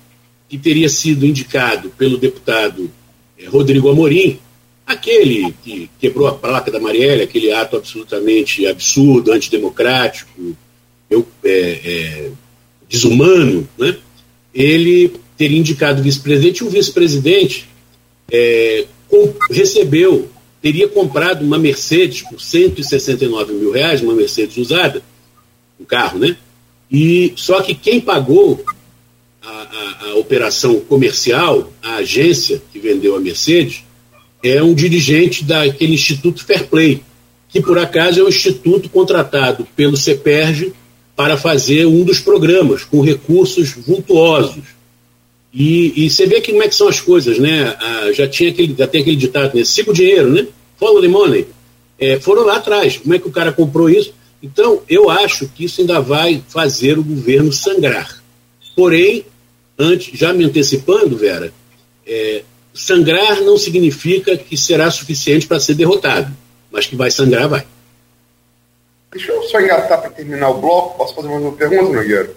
que 0.50 0.58
teria 0.58 0.90
sido 0.90 1.26
indicado 1.26 1.90
pelo 1.98 2.18
deputado 2.18 2.90
eh, 3.38 3.48
Rodrigo 3.48 3.90
Amorim, 3.90 4.40
aquele 4.88 5.54
que 5.62 5.90
quebrou 6.00 6.28
a 6.28 6.34
placa 6.34 6.72
da 6.72 6.80
Marielle, 6.80 7.22
aquele 7.22 7.52
ato 7.52 7.76
absolutamente 7.76 8.66
absurdo, 8.66 9.34
antidemocrático, 9.34 10.56
eu, 11.10 11.28
é, 11.44 11.52
é, 11.84 12.32
desumano, 12.88 13.68
né? 13.78 13.98
ele 14.54 15.12
teria 15.38 15.60
indicado 15.60 16.00
o 16.00 16.04
vice-presidente 16.04 16.60
e 16.60 16.64
o 16.64 16.70
vice-presidente 16.70 17.70
é, 18.32 18.86
recebeu 19.52 20.30
teria 20.62 20.88
comprado 20.88 21.46
uma 21.46 21.58
Mercedes 21.58 22.24
por 22.24 22.42
169 22.42 23.54
mil 23.54 23.72
reais, 23.72 24.02
uma 24.02 24.14
Mercedes 24.14 24.58
usada, 24.58 25.04
um 25.80 25.86
carro, 25.86 26.18
né? 26.18 26.36
E 26.90 27.34
só 27.36 27.62
que 27.62 27.76
quem 27.76 28.02
pagou 28.02 28.64
a, 29.42 29.50
a, 29.50 30.10
a 30.10 30.16
operação 30.16 30.80
comercial, 30.80 31.72
a 31.82 31.96
agência 31.98 32.62
que 32.72 32.80
vendeu 32.80 33.16
a 33.16 33.20
Mercedes, 33.20 33.84
é 34.48 34.64
um 34.64 34.74
dirigente 34.74 35.44
daquele 35.44 35.94
Instituto 35.94 36.46
Fair 36.46 36.68
Play, 36.68 37.02
que 37.50 37.62
por 37.62 37.78
acaso 37.78 38.20
é 38.20 38.24
um 38.24 38.30
instituto 38.30 38.90
contratado 38.90 39.68
pelo 39.76 39.98
CEPERJ 39.98 40.74
para 41.16 41.38
fazer 41.38 41.86
um 41.86 42.04
dos 42.04 42.20
programas 42.20 42.84
com 42.84 43.02
recursos 43.02 43.72
vultuosos. 43.72 44.64
E, 45.54 46.06
e, 46.06 46.10
você 46.10 46.28
vê 46.28 46.40
que 46.40 46.52
como 46.52 46.64
é 46.64 46.68
que 46.68 46.76
são 46.76 46.88
as 46.88 47.02
coisas, 47.02 47.40
né? 47.40 47.76
Ah, 47.80 48.12
já, 48.14 48.28
tinha 48.28 48.52
aquele, 48.52 48.76
já 48.78 48.86
tem 48.86 49.02
aquele 49.02 49.16
ditado, 49.16 49.58
né? 49.58 49.64
Siga 49.64 49.90
o 49.90 49.94
dinheiro, 49.94 50.30
né? 50.30 50.46
Follow 50.78 51.02
the 51.02 51.08
money. 51.08 51.48
É, 51.98 52.20
foram 52.20 52.44
lá 52.46 52.58
atrás. 52.58 52.98
Como 52.98 53.16
é 53.16 53.20
que 53.20 53.28
o 53.28 53.32
cara 53.32 53.52
comprou 53.52 53.90
isso? 53.90 54.14
Então, 54.44 54.84
eu 54.88 55.10
acho 55.10 55.48
que 55.48 55.66
isso 55.66 55.82
ainda 55.82 56.00
vai 56.00 56.44
fazer 56.48 57.00
o 57.00 57.04
governo 57.04 57.52
sangrar. 57.52 58.22
Porém, 58.76 59.26
antes, 59.80 60.18
já 60.18 60.32
me 60.32 60.44
antecipando, 60.44 61.18
Vera, 61.18 61.52
é, 62.06 62.44
sangrar 62.78 63.42
não 63.42 63.58
significa 63.58 64.38
que 64.38 64.56
será 64.56 64.90
suficiente 64.92 65.48
para 65.48 65.60
ser 65.60 65.74
derrotado, 65.74 66.32
mas 66.72 66.86
que 66.86 66.96
vai 66.96 67.10
sangrar, 67.10 67.50
vai. 67.50 67.66
Deixa 69.12 69.32
eu 69.32 69.42
só 69.44 69.60
engatar 69.60 70.00
para 70.00 70.12
terminar 70.12 70.50
o 70.50 70.62
bloco. 70.62 70.98
Posso 70.98 71.16
fazer 71.16 71.28
mais 71.28 71.42
uma 71.42 71.54
pergunta, 71.54 71.94
Nogueira? 71.94 72.30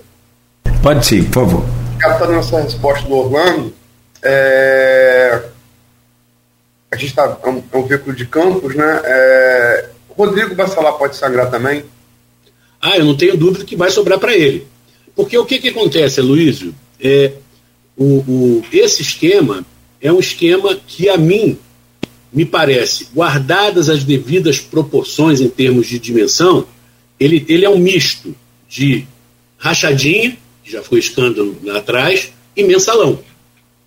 Pode 0.82 1.06
sim, 1.06 1.24
por 1.24 1.34
favor. 1.34 1.64
Engatando 1.96 2.32
nessa 2.32 2.62
resposta 2.62 3.06
do 3.06 3.14
Orlando, 3.14 3.74
é... 4.22 5.42
a 6.90 6.96
gente 6.96 7.10
está 7.10 7.38
é, 7.42 7.48
um, 7.48 7.62
é 7.72 7.76
um 7.76 7.86
veículo 7.86 8.16
de 8.16 8.24
campos, 8.24 8.74
né? 8.74 9.00
É... 9.04 9.88
Rodrigo 10.16 10.54
Bacelar 10.54 10.94
pode 10.94 11.16
sangrar 11.16 11.50
também? 11.50 11.84
Ah, 12.80 12.96
eu 12.96 13.04
não 13.04 13.16
tenho 13.16 13.36
dúvida 13.36 13.64
que 13.64 13.76
vai 13.76 13.90
sobrar 13.90 14.18
para 14.18 14.34
ele. 14.34 14.66
Porque 15.14 15.36
o 15.36 15.44
que, 15.44 15.58
que 15.58 15.68
acontece, 15.68 16.20
Luísio? 16.22 16.74
É, 16.98 17.32
o, 17.96 18.20
o, 18.20 18.64
esse 18.72 19.02
esquema 19.02 19.64
é 20.00 20.12
um 20.12 20.18
esquema 20.18 20.74
que, 20.86 21.08
a 21.08 21.16
mim, 21.16 21.58
me 22.32 22.44
parece, 22.44 23.08
guardadas 23.14 23.88
as 23.88 24.04
devidas 24.04 24.58
proporções 24.58 25.40
em 25.40 25.48
termos 25.48 25.86
de 25.86 25.98
dimensão, 25.98 26.66
ele, 27.18 27.44
ele 27.48 27.64
é 27.64 27.70
um 27.70 27.78
misto 27.78 28.34
de 28.68 29.06
rachadinha, 29.58 30.36
que 30.64 30.72
já 30.72 30.82
foi 30.82 30.98
escândalo 30.98 31.56
lá 31.62 31.78
atrás, 31.78 32.32
e 32.56 32.64
mensalão. 32.64 33.18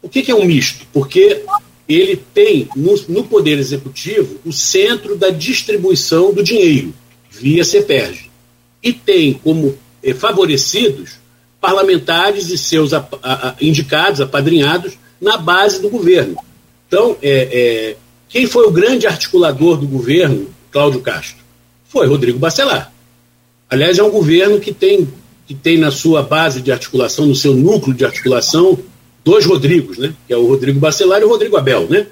O 0.02 0.10
que, 0.10 0.22
que 0.22 0.32
é 0.32 0.36
um 0.36 0.46
misto? 0.46 0.86
Porque 0.94 1.44
ele 1.88 2.22
tem 2.34 2.68
no, 2.76 2.96
no, 3.10 3.24
Poder 3.24 3.58
Executivo 3.58 4.40
o 4.46 4.52
centro 4.52 5.16
da 5.16 5.30
distribuição 5.30 6.34
do 6.34 6.44
dinheiro, 6.44 6.94
via 7.32 7.64
CEPERJ. 7.64 8.30
E 8.82 8.94
tem 8.94 9.34
como 9.34 9.78
eh, 10.04 10.14
favorecidos 10.14 11.24
parlamentares 11.60 12.50
e 12.50 12.58
seus 12.58 12.94
a, 12.94 13.08
a, 13.22 13.50
a, 13.50 13.56
indicados, 13.62 14.20
apadrinhados, 14.20 14.98
na 15.24 15.38
base 15.38 15.82
do 15.82 15.90
governo. 15.90 16.38
Então, 16.88 17.18
é, 17.22 17.50
é, 17.52 17.96
quem 18.30 18.46
foi 18.46 18.68
o 18.68 18.72
grande 18.72 19.08
articulador 19.08 19.78
do 19.78 19.88
governo, 19.88 20.48
Cláudio 20.72 21.02
Castro? 21.02 21.42
Foi 21.86 22.06
Rodrigo 22.06 22.38
Bacelar. 22.38 22.92
Aliás, 23.70 23.98
é 23.98 24.04
um 24.04 24.12
governo 24.12 24.60
que 24.60 24.74
tem, 24.74 25.08
que 25.48 25.56
tem 25.56 25.78
na 25.78 25.90
sua 25.90 26.22
base 26.22 26.62
de 26.62 26.72
articulação, 26.72 27.26
no 27.26 27.36
seu 27.36 27.56
núcleo 27.56 27.96
de 27.96 28.06
articulação, 28.06 28.78
dois 29.24 29.46
Rodrigos, 29.46 29.98
né? 29.98 30.14
que 30.28 30.34
é 30.34 30.38
o 30.38 30.46
Rodrigo 30.46 30.80
Bacelar 30.80 31.22
e 31.22 31.24
o 31.24 31.30
Rodrigo 31.30 31.58
Abel. 31.58 31.88
Né? 31.90 32.06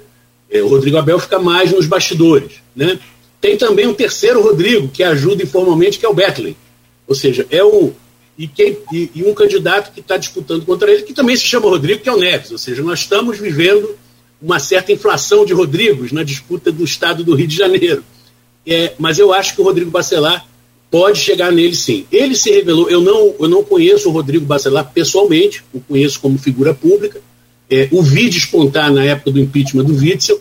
É, 0.50 0.62
o 0.62 0.68
Rodrigo 0.68 0.96
Abel 0.96 1.18
fica 1.18 1.38
mais 1.38 1.70
nos 1.70 1.86
bastidores. 1.86 2.52
Né? 2.74 2.98
Tem 3.40 3.56
também 3.56 3.86
um 3.86 3.94
terceiro 3.94 4.42
Rodrigo, 4.42 4.88
que 4.88 5.02
ajuda 5.02 5.42
informalmente, 5.42 5.98
que 5.98 6.06
é 6.06 6.08
o 6.08 6.14
Betley. 6.14 6.56
Ou 7.06 7.14
seja, 7.14 7.46
é 7.50 7.62
o. 7.62 7.92
E, 8.38 8.48
quem, 8.48 8.78
e, 8.92 9.10
e 9.14 9.24
um 9.24 9.34
candidato 9.34 9.92
que 9.92 10.00
está 10.00 10.16
disputando 10.16 10.64
contra 10.64 10.90
ele, 10.90 11.02
que 11.02 11.12
também 11.12 11.36
se 11.36 11.44
chama 11.44 11.68
Rodrigo, 11.68 12.02
que 12.02 12.08
é 12.08 12.12
o 12.12 12.18
Neves. 12.18 12.50
Ou 12.50 12.58
seja, 12.58 12.82
nós 12.82 13.00
estamos 13.00 13.38
vivendo 13.38 13.96
uma 14.40 14.58
certa 14.58 14.92
inflação 14.92 15.44
de 15.44 15.52
Rodrigos 15.52 16.10
na 16.12 16.24
disputa 16.24 16.72
do 16.72 16.84
estado 16.84 17.22
do 17.22 17.34
Rio 17.34 17.46
de 17.46 17.56
Janeiro. 17.56 18.04
É, 18.66 18.94
mas 18.98 19.18
eu 19.18 19.32
acho 19.32 19.54
que 19.54 19.60
o 19.60 19.64
Rodrigo 19.64 19.90
Bacelar 19.90 20.46
pode 20.90 21.18
chegar 21.18 21.52
nele 21.52 21.74
sim. 21.74 22.06
Ele 22.10 22.34
se 22.34 22.50
revelou, 22.50 22.90
eu 22.90 23.00
não, 23.00 23.34
eu 23.38 23.48
não 23.48 23.64
conheço 23.64 24.08
o 24.08 24.12
Rodrigo 24.12 24.44
Bacelar 24.44 24.92
pessoalmente, 24.92 25.64
o 25.72 25.80
conheço 25.80 26.20
como 26.20 26.38
figura 26.38 26.74
pública, 26.74 27.20
é, 27.70 27.88
o 27.90 28.02
vi 28.02 28.28
despontar 28.28 28.92
na 28.92 29.02
época 29.04 29.30
do 29.30 29.40
impeachment 29.40 29.84
do 29.84 29.96
Witzel, 29.96 30.40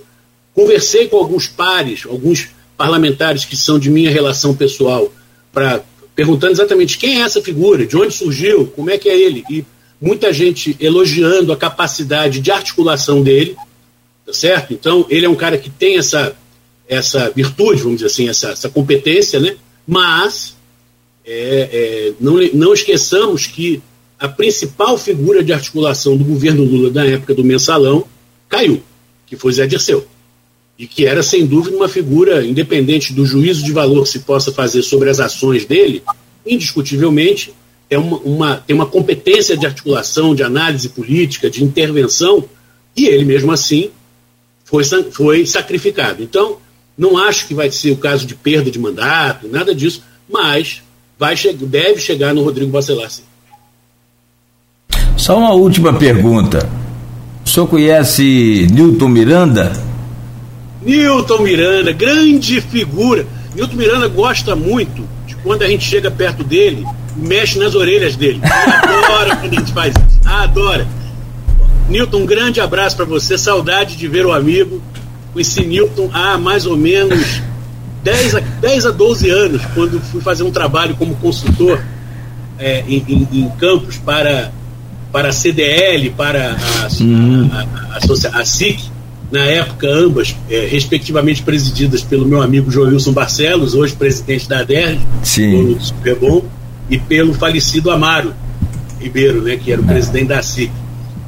conversei 0.54 1.08
com 1.08 1.18
alguns 1.18 1.48
pares, 1.48 2.06
alguns 2.06 2.50
parlamentares 2.76 3.46
que 3.46 3.56
são 3.56 3.80
de 3.80 3.90
minha 3.90 4.12
relação 4.12 4.56
pessoal, 4.56 5.12
para 5.54 5.84
perguntando 6.16 6.54
exatamente 6.54 6.98
quem 6.98 7.22
é 7.22 7.26
essa 7.26 7.42
figura, 7.42 7.86
de 7.86 7.96
onde 7.98 8.14
surgiu, 8.14 8.68
como 8.68 8.90
é 8.90 8.98
que 8.98 9.10
é 9.10 9.18
ele, 9.18 9.44
e 9.50 9.66
muita 10.00 10.34
gente 10.34 10.76
elogiando 10.80 11.54
a 11.54 11.58
capacidade 11.58 12.40
de 12.40 12.52
articulação 12.52 13.22
dele, 13.22 13.56
tá 14.26 14.34
certo? 14.34 14.74
Então, 14.74 15.06
ele 15.10 15.26
é 15.26 15.30
um 15.30 15.36
cara 15.36 15.58
que 15.58 15.70
tem 15.70 15.98
essa, 15.98 16.36
essa 16.88 17.30
virtude, 17.30 17.82
vamos 17.82 17.98
dizer 17.98 18.08
assim, 18.08 18.28
essa, 18.28 18.50
essa 18.50 18.70
competência, 18.70 19.40
né? 19.40 19.56
Mas 19.88 20.56
é, 21.26 21.70
é, 21.72 22.14
não, 22.20 22.36
não 22.54 22.74
esqueçamos 22.74 23.46
que 23.46 23.82
a 24.20 24.28
principal 24.28 24.98
figura 24.98 25.44
de 25.44 25.54
articulação 25.54 26.18
do 26.18 26.24
governo 26.24 26.64
Lula 26.64 26.92
na 26.92 27.06
época 27.06 27.34
do 27.34 27.44
mensalão 27.44 28.06
caiu, 28.48 28.84
que 29.26 29.36
foi 29.36 29.52
Zé 29.54 29.66
Dirceu. 29.66 30.06
E 30.82 30.88
que 30.88 31.06
era, 31.06 31.22
sem 31.22 31.46
dúvida, 31.46 31.78
uma 31.78 31.88
figura, 31.88 32.44
independente 32.44 33.14
do 33.14 33.24
juízo 33.24 33.64
de 33.64 33.72
valor 33.72 34.02
que 34.02 34.10
se 34.10 34.22
possa 34.22 34.52
fazer 34.52 34.82
sobre 34.82 35.12
as 35.12 35.20
ações 35.20 35.64
dele, 35.64 36.02
indiscutivelmente 36.44 37.54
é 37.88 38.00
uma, 38.00 38.18
uma, 38.18 38.56
tem 38.58 38.76
uma 38.76 38.88
competência 38.88 39.56
de 39.56 39.68
articulação, 39.68 40.34
de 40.34 40.42
análise 40.42 40.90
política, 40.90 41.52
de 41.52 41.64
intervenção, 41.64 42.44
e 42.98 43.06
ele 43.06 43.24
mesmo 43.24 43.52
assim 43.52 43.92
foi, 44.66 44.84
foi 45.12 45.46
sacrificado. 45.46 46.24
Então, 46.24 46.58
não 46.98 47.16
acho 47.16 47.48
que 47.48 47.54
vai 47.54 47.70
ser 47.70 47.92
o 47.92 47.98
caso 47.98 48.26
de 48.26 48.34
perda 48.34 48.72
de 48.72 48.80
mandato, 48.80 49.48
nada 49.48 49.76
disso, 49.76 50.02
mas 50.28 50.82
vai 51.20 51.36
deve 51.36 52.00
chegar 52.00 52.34
no 52.34 52.42
Rodrigo 52.42 52.72
Bacelar, 52.72 53.12
sim. 53.12 53.22
Só 55.16 55.38
uma 55.38 55.54
última 55.54 55.94
pergunta. 55.94 56.68
O 57.46 57.48
senhor 57.48 57.68
conhece 57.68 58.68
Newton 58.72 59.10
Miranda? 59.10 59.91
Newton 60.82 61.40
Miranda, 61.40 61.92
grande 61.92 62.60
figura. 62.62 63.26
Newton 63.56 63.76
Miranda 63.76 64.08
gosta 64.08 64.56
muito 64.56 65.08
de 65.28 65.36
quando 65.38 65.64
a 65.64 65.68
gente 65.68 65.84
chega 65.84 66.10
perto 66.10 66.44
dele 66.44 66.86
mexe 67.16 67.60
nas 67.60 67.76
orelhas 67.76 68.16
dele. 68.16 68.42
Ele 68.44 68.94
adora 68.96 69.36
quando 69.36 69.54
a 69.54 69.60
gente 69.60 69.74
faz 69.74 69.94
isso. 69.96 70.20
Adora. 70.26 70.88
Newton, 71.90 72.20
um 72.20 72.26
grande 72.26 72.62
abraço 72.62 72.96
para 72.96 73.06
você. 73.06 73.38
Saudade 73.38 73.96
de 73.96 74.08
ver 74.08 74.26
o 74.26 74.32
amigo. 74.32 74.82
Conheci 75.34 75.66
Newton 75.66 76.10
há 76.14 76.38
mais 76.38 76.66
ou 76.66 76.76
menos 76.76 77.42
10 78.04 78.36
a, 78.36 78.40
10 78.40 78.86
a 78.86 78.92
12 78.92 79.30
anos, 79.30 79.62
quando 79.74 80.02
fui 80.02 80.22
fazer 80.22 80.44
um 80.44 80.52
trabalho 80.52 80.96
como 80.96 81.16
consultor 81.16 81.82
é, 82.60 82.84
em, 82.88 83.06
em, 83.08 83.28
em, 83.32 83.50
campos 83.58 83.98
para, 83.98 84.52
para 85.12 85.30
a 85.30 85.32
CDL, 85.32 86.10
para 86.12 86.52
a, 86.52 87.02
uhum. 87.02 87.50
a, 87.54 87.60
a, 87.60 88.38
a, 88.38 88.42
a 88.42 88.46
SIC. 88.46 88.91
Na 89.32 89.46
época 89.46 89.88
ambas 89.88 90.36
é, 90.50 90.68
respectivamente 90.68 91.42
presididas 91.42 92.04
pelo 92.04 92.26
meu 92.26 92.42
amigo 92.42 92.70
Joilson 92.70 93.14
Barcelos, 93.14 93.74
hoje 93.74 93.94
presidente 93.94 94.48
da 94.48 94.60
ADERJ, 94.60 95.00
Sim. 95.24 95.74
do 95.74 95.82
Superbom, 95.82 96.44
e 96.90 96.98
pelo 96.98 97.34
falecido 97.34 97.90
Amaro 97.90 98.34
Ribeiro, 99.00 99.42
né, 99.42 99.58
que 99.58 99.72
era 99.72 99.82
o 99.82 99.86
é. 99.86 99.88
presidente 99.88 100.28
da 100.28 100.42
SIC. 100.42 100.72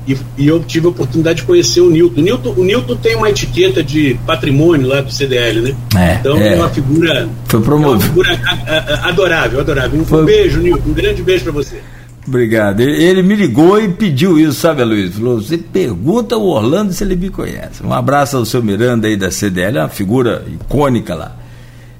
E, 0.06 0.18
e, 0.38 0.48
eu 0.48 0.62
tive 0.62 0.86
a 0.86 0.90
oportunidade 0.90 1.40
de 1.40 1.46
conhecer 1.46 1.80
o 1.80 1.90
Newton. 1.90 2.20
O 2.20 2.24
Newton, 2.24 2.54
o 2.58 2.64
Newton 2.64 2.96
tem 2.98 3.16
uma 3.16 3.30
etiqueta 3.30 3.82
de 3.82 4.20
patrimônio 4.26 4.86
lá 4.86 5.00
do 5.00 5.10
CDL, 5.10 5.62
né? 5.62 5.76
É, 5.96 6.16
então 6.16 6.38
é, 6.38 6.54
é 6.54 6.56
uma 6.58 6.70
figura. 6.70 7.30
Foi 7.46 7.62
promovido. 7.62 8.04
É 8.04 8.34
uma 8.34 8.36
figura 8.36 9.00
adorável, 9.04 9.60
adorável. 9.62 10.02
Um, 10.02 10.06
Foi... 10.06 10.26
beijo, 10.26 10.60
Newton. 10.60 10.90
Um 10.90 10.94
grande 10.94 11.24
beijo 11.24 11.44
para 11.44 11.54
você. 11.54 11.78
Obrigado. 12.28 12.80
Ele 12.80 13.22
me 13.22 13.36
ligou 13.36 13.80
e 13.80 13.90
pediu 13.90 14.40
isso, 14.40 14.54
sabe, 14.54 14.84
Luiz? 14.84 15.16
Falou: 15.16 15.42
você 15.42 15.58
pergunta 15.58 16.38
o 16.38 16.48
Orlando 16.48 16.94
se 16.94 17.04
ele 17.04 17.16
me 17.16 17.30
conhece. 17.30 17.84
Um 17.84 17.94
abraço 17.94 18.38
ao 18.38 18.46
seu 18.46 18.64
Miranda 18.64 19.08
aí 19.08 19.18
da 19.18 19.30
CDL, 19.30 19.78
é 19.78 19.82
uma 19.82 19.90
figura 19.90 20.46
icônica 20.48 21.14
lá. 21.14 21.36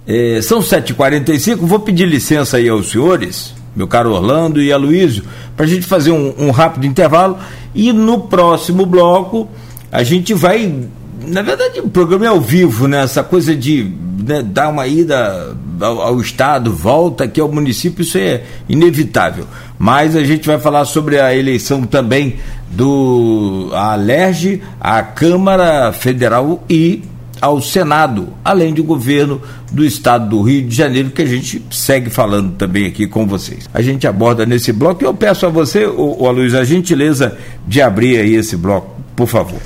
É, 0.08 0.42
são 0.42 0.60
7h45, 0.60 1.58
vou 1.58 1.80
pedir 1.80 2.06
licença 2.06 2.58
aí 2.58 2.68
aos 2.68 2.92
senhores, 2.92 3.54
meu 3.76 3.88
caro 3.88 4.12
Orlando 4.12 4.62
e 4.62 4.72
Aloysio, 4.72 5.24
para 5.56 5.66
a 5.66 5.70
gente 5.70 5.86
fazer 5.86 6.12
um, 6.12 6.34
um 6.38 6.52
rápido 6.52 6.86
intervalo 6.86 7.38
e 7.74 7.94
no 7.94 8.22
próximo 8.22 8.86
bloco 8.86 9.50
a 9.92 10.04
gente 10.04 10.34
vai. 10.34 10.88
Na 11.26 11.42
verdade, 11.42 11.80
o 11.80 11.90
programa 11.90 12.26
é 12.26 12.28
ao 12.28 12.42
vivo, 12.42 12.88
né? 12.88 13.04
Essa 13.04 13.24
coisa 13.24 13.56
de 13.56 13.90
né, 14.26 14.42
dar 14.42 14.70
uma 14.70 14.88
ida 14.88 15.56
ao, 15.84 16.02
ao 16.02 16.22
Estado, 16.22 16.74
volta 16.74 17.26
aqui 17.26 17.40
ao 17.40 17.52
município, 17.52 18.02
isso 18.02 18.18
é 18.18 18.44
inevitável. 18.68 19.46
Mas 19.78 20.16
a 20.16 20.24
gente 20.24 20.48
vai 20.48 20.60
falar 20.60 20.86
sobre 20.86 21.20
a 21.20 21.36
eleição 21.36 21.84
também 21.84 22.38
do 22.70 23.70
Alerge, 23.74 24.62
a 24.80 25.02
Câmara 25.04 25.92
Federal 25.92 26.64
e 26.70 27.04
ao 27.42 27.62
Senado, 27.62 28.30
além 28.44 28.74
do 28.74 28.84
governo 28.84 29.42
do 29.70 29.84
estado 29.84 30.30
do 30.30 30.42
Rio 30.42 30.66
de 30.66 30.74
Janeiro, 30.74 31.10
que 31.10 31.22
a 31.22 31.26
gente 31.26 31.62
segue 31.72 32.10
falando 32.10 32.54
também 32.56 32.86
aqui 32.86 33.06
com 33.06 33.28
vocês. 33.28 33.70
A 33.74 33.82
gente 33.82 34.08
aborda 34.08 34.46
nesse 34.46 34.72
bloco 34.72 35.04
e 35.04 35.06
eu 35.06 35.14
peço 35.14 35.46
a 35.46 35.50
você, 35.50 35.86
o, 35.86 36.24
o 36.24 36.28
Aloysio, 36.28 36.60
a 36.60 36.64
gentileza 36.64 37.38
de 37.68 37.82
abrir 37.82 38.18
aí 38.18 38.36
esse 38.36 38.56
bloco, 38.56 38.96
por 39.16 39.28
favor 39.28 39.60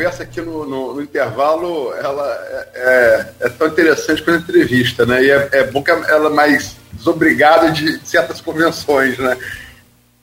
conversa 0.00 0.22
aqui 0.22 0.40
no, 0.40 0.66
no, 0.66 0.94
no 0.94 1.02
intervalo, 1.02 1.92
ela 1.92 2.26
é, 2.50 2.68
é, 2.74 3.26
é, 3.40 3.48
tão 3.50 3.66
interessante 3.66 4.22
quanto 4.22 4.38
a 4.38 4.40
entrevista, 4.40 5.04
né? 5.04 5.22
E 5.22 5.30
é, 5.30 5.48
é 5.52 5.64
bom 5.64 5.82
que 5.82 5.90
ela 5.90 6.30
é 6.30 6.32
mais 6.32 6.74
desobrigada 6.90 7.70
de 7.70 8.00
certas 8.02 8.40
convenções, 8.40 9.18
né? 9.18 9.36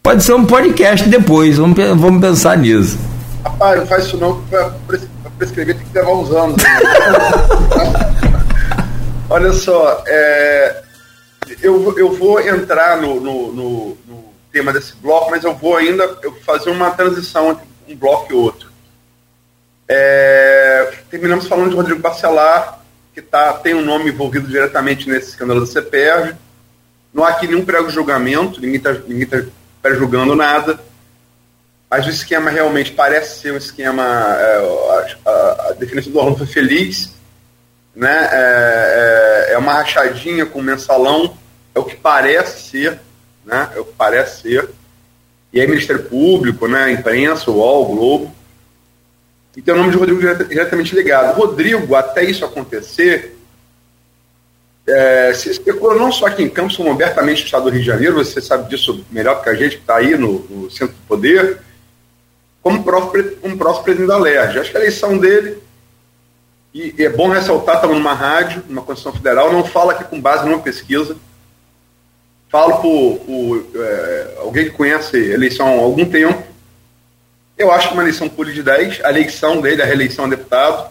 Pode 0.02 0.24
ser 0.24 0.34
um 0.34 0.48
podcast 0.48 1.08
depois, 1.08 1.58
vamos, 1.58 1.78
vamos 1.96 2.20
pensar 2.20 2.58
nisso. 2.58 2.98
Rapaz, 3.44 3.80
não 3.80 3.86
faz 3.86 4.06
isso 4.06 4.18
não, 4.18 4.42
para 4.46 4.74
prescrever 5.38 5.76
tem 5.76 5.86
que 5.86 5.96
levar 5.96 6.14
uns 6.14 6.32
anos. 6.32 6.58
Né? 6.58 6.70
Olha 9.30 9.54
só, 9.54 10.04
é, 10.08 10.82
eu, 11.62 11.96
eu 12.00 12.14
vou 12.14 12.42
entrar 12.42 13.00
no, 13.00 13.20
no, 13.20 13.54
no, 13.54 13.98
no, 14.08 14.28
tema 14.52 14.74
desse 14.74 14.96
bloco, 14.96 15.30
mas 15.30 15.44
eu 15.44 15.54
vou 15.54 15.78
ainda 15.78 16.18
eu 16.24 16.34
fazer 16.44 16.72
uma 16.72 16.90
transição 16.90 17.52
entre 17.52 17.64
um 17.88 17.96
bloco 17.96 18.34
e 18.34 18.36
outro. 18.36 18.67
É, 19.90 20.92
terminamos 21.10 21.48
falando 21.48 21.70
de 21.70 21.76
Rodrigo 21.76 22.02
Bacelar, 22.02 22.82
que 23.14 23.22
tá, 23.22 23.54
tem 23.54 23.74
um 23.74 23.84
nome 23.84 24.10
envolvido 24.10 24.48
diretamente 24.48 25.10
nesse 25.10 25.30
escândalo 25.30 25.62
da 25.62 25.66
CPR. 25.66 26.36
Não 27.14 27.24
há 27.24 27.30
aqui 27.30 27.48
nenhum 27.48 27.64
pré-julgamento, 27.64 28.60
ninguém 28.60 28.76
está 28.76 28.94
tá 28.94 29.44
pré-julgando 29.82 30.36
nada. 30.36 30.80
Mas 31.90 32.06
o 32.06 32.10
esquema 32.10 32.50
realmente 32.50 32.92
parece 32.92 33.40
ser 33.40 33.54
um 33.54 33.58
esquema. 33.58 34.04
É, 34.04 35.08
a, 35.26 35.70
a, 35.70 35.72
definição 35.80 36.12
do 36.12 36.20
Orlando 36.20 36.40
foi 36.40 36.48
feliz. 36.48 37.14
Né? 37.96 38.30
É, 38.32 39.48
é, 39.50 39.54
é, 39.54 39.58
uma 39.58 39.74
rachadinha 39.74 40.46
com 40.46 40.62
mensalão, 40.62 41.36
é 41.74 41.80
o 41.80 41.86
que 41.86 41.96
parece 41.96 42.70
ser. 42.70 43.00
Né? 43.46 43.70
É 43.74 43.80
o 43.80 43.86
que 43.86 43.94
parece 43.98 44.42
ser. 44.42 44.70
E 45.54 45.62
aí, 45.62 45.66
Ministério 45.66 46.04
Público, 46.04 46.68
né? 46.68 46.92
imprensa, 46.92 47.50
UOL, 47.50 47.84
o 47.84 47.96
Globo 47.96 48.37
e 49.58 49.62
tem 49.64 49.74
o 49.74 49.78
nome 49.78 49.90
de 49.90 49.98
Rodrigo 49.98 50.22
diretamente 50.46 50.96
ligado. 50.96 51.36
Rodrigo, 51.36 51.96
até 51.96 52.24
isso 52.24 52.46
acontecer, 52.46 53.36
é, 54.88 55.34
se 55.34 55.50
especulou 55.50 55.98
não 55.98 56.12
só 56.12 56.28
aqui 56.28 56.44
em 56.44 56.50
Campos, 56.50 56.78
como 56.78 56.92
abertamente 56.92 57.40
no 57.40 57.46
estado 57.46 57.64
do 57.64 57.72
Rio 57.72 57.80
de 57.80 57.88
Janeiro, 57.88 58.24
você 58.24 58.40
sabe 58.40 58.70
disso 58.70 59.04
melhor 59.10 59.42
que 59.42 59.50
a 59.50 59.56
gente 59.56 59.78
que 59.78 59.82
está 59.82 59.96
aí 59.96 60.16
no, 60.16 60.42
no, 60.48 60.70
centro 60.70 60.94
do 60.94 61.08
poder, 61.08 61.58
como 62.62 62.84
próprio, 62.84 63.36
um 63.44 63.58
próximo 63.58 63.86
presidente 63.86 64.10
da 64.10 64.18
LERJ. 64.20 64.60
Acho 64.60 64.70
que 64.70 64.78
a 64.78 64.80
eleição 64.80 65.18
dele, 65.18 65.58
e, 66.72 66.94
e 66.96 67.04
é 67.04 67.10
bom 67.10 67.28
ressaltar, 67.28 67.78
estamos 67.78 67.98
numa 67.98 68.14
rádio, 68.14 68.64
numa 68.70 68.84
Constituição 68.84 69.20
Federal, 69.20 69.52
não 69.52 69.66
fala 69.66 69.94
aqui 69.94 70.04
com 70.04 70.22
base 70.22 70.46
numa 70.46 70.60
pesquisa, 70.60 71.18
falo 72.48 72.78
por, 72.78 73.20
por 73.26 73.68
é, 73.76 74.36
alguém 74.38 74.66
que 74.66 74.78
conhece 74.78 75.18
a 75.18 75.34
eleição 75.34 75.68
há 75.68 75.82
algum 75.82 76.06
tempo, 76.06 76.44
eu 77.58 77.72
acho 77.72 77.88
que 77.88 77.94
uma 77.94 78.04
eleição 78.04 78.30
pura 78.30 78.52
de 78.52 78.62
10, 78.62 79.04
a 79.04 79.10
eleição 79.10 79.60
dele, 79.60 79.82
a 79.82 79.86
reeleição 79.86 80.26
a 80.26 80.30
deputado, 80.30 80.90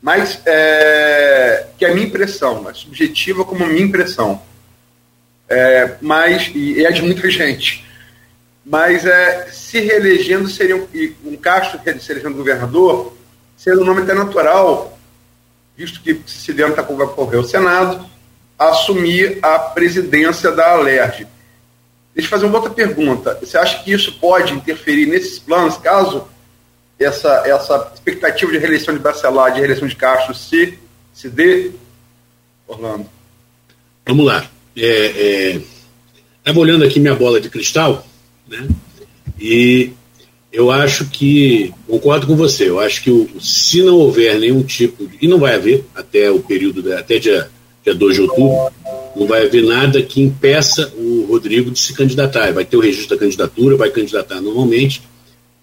mas 0.00 0.40
é, 0.46 1.66
que 1.76 1.84
é 1.84 1.90
a 1.90 1.94
minha 1.94 2.06
impressão, 2.06 2.68
é 2.70 2.74
subjetiva 2.74 3.44
como 3.44 3.66
minha 3.66 3.84
impressão. 3.84 4.40
É, 5.48 5.96
mas, 6.00 6.50
e 6.54 6.84
é 6.84 6.90
de 6.90 7.02
muita 7.02 7.28
gente. 7.30 7.84
Mas 8.64 9.04
é, 9.04 9.48
se 9.50 9.80
reelegendo 9.80 10.48
seria 10.48 10.76
um, 10.76 10.86
um 11.24 11.36
Castro 11.36 11.80
se 12.00 12.12
elegendo 12.12 12.36
governador, 12.36 13.16
seria 13.56 13.80
um 13.80 13.84
nome 13.84 14.02
até 14.02 14.14
natural, 14.14 14.98
visto 15.76 16.00
que 16.00 16.20
Siciliano 16.26 16.72
está 16.72 16.82
concorrer 16.82 17.38
ao 17.38 17.44
Senado, 17.44 18.04
assumir 18.58 19.38
a 19.42 19.58
presidência 19.58 20.50
da 20.50 20.72
Alerj 20.72 21.26
Deixa 22.18 22.26
eu 22.26 22.30
fazer 22.30 22.46
uma 22.46 22.58
outra 22.58 22.72
pergunta. 22.72 23.38
Você 23.40 23.56
acha 23.56 23.80
que 23.80 23.92
isso 23.92 24.10
pode 24.18 24.52
interferir 24.52 25.06
nesses 25.06 25.38
planos, 25.38 25.76
caso 25.76 26.26
essa, 26.98 27.44
essa 27.46 27.92
expectativa 27.94 28.50
de 28.50 28.58
reeleição 28.58 28.92
de 28.92 28.98
Bacelar, 28.98 29.52
de 29.52 29.60
reeleição 29.60 29.86
de 29.86 29.94
Castro, 29.94 30.34
se, 30.34 30.76
se 31.14 31.28
dê, 31.28 31.70
Orlando? 32.66 33.06
Vamos 34.04 34.26
lá. 34.26 34.44
É, 34.76 35.60
é, 36.44 36.52
olhando 36.56 36.82
aqui 36.82 36.98
minha 36.98 37.14
bola 37.14 37.40
de 37.40 37.48
cristal, 37.48 38.04
né? 38.48 38.66
E 39.38 39.92
eu 40.52 40.72
acho 40.72 41.08
que, 41.10 41.72
concordo 41.86 42.26
com 42.26 42.34
você, 42.34 42.68
eu 42.68 42.80
acho 42.80 43.00
que 43.00 43.12
o, 43.12 43.40
se 43.40 43.80
não 43.80 43.94
houver 43.94 44.40
nenhum 44.40 44.64
tipo, 44.64 45.06
de, 45.06 45.18
e 45.20 45.28
não 45.28 45.38
vai 45.38 45.54
haver 45.54 45.84
até 45.94 46.28
o 46.32 46.40
período, 46.40 46.92
até 46.94 47.20
dia, 47.20 47.48
dia 47.88 47.94
2 47.94 48.14
de 48.14 48.22
outubro, 48.22 48.72
não 49.16 49.26
vai 49.26 49.46
haver 49.46 49.64
nada 49.64 50.02
que 50.02 50.20
impeça 50.20 50.92
o 50.96 51.26
Rodrigo 51.28 51.70
de 51.70 51.78
se 51.78 51.94
candidatar. 51.94 52.52
Vai 52.52 52.64
ter 52.64 52.76
o 52.76 52.80
registro 52.80 53.16
da 53.16 53.20
candidatura, 53.20 53.76
vai 53.76 53.90
candidatar 53.90 54.40
normalmente. 54.40 55.02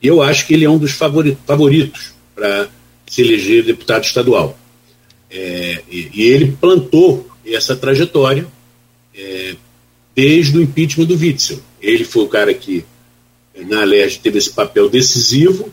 E 0.02 0.08
eu 0.08 0.22
acho 0.22 0.48
que 0.48 0.54
ele 0.54 0.66
é 0.66 0.70
um 0.70 0.78
dos 0.78 0.92
favoritos 0.92 2.14
para 2.34 2.68
se 3.08 3.22
eleger 3.22 3.64
deputado 3.64 4.04
estadual. 4.04 4.58
É, 5.30 5.82
e, 5.90 6.12
e, 6.14 6.24
ele 6.24 6.56
plantou 6.60 7.28
essa 7.46 7.76
trajetória 7.76 8.48
é, 9.16 9.56
desde 10.16 10.58
o 10.58 10.62
impeachment 10.62 11.06
do 11.06 11.18
Witzel. 11.18 11.60
Ele 11.82 12.04
foi 12.04 12.24
o 12.24 12.28
cara 12.28 12.54
que, 12.54 12.86
na 13.68 13.82
Alerj, 13.82 14.20
teve 14.20 14.38
esse 14.38 14.52
papel 14.52 14.90
decisivo, 14.90 15.72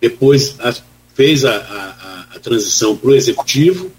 depois 0.00 0.56
a, 0.60 0.74
fez 1.14 1.44
a, 1.44 1.56
a, 1.56 2.36
a 2.36 2.38
transição 2.38 2.96
para 2.96 3.10
o 3.10 3.14
executivo, 3.14 3.90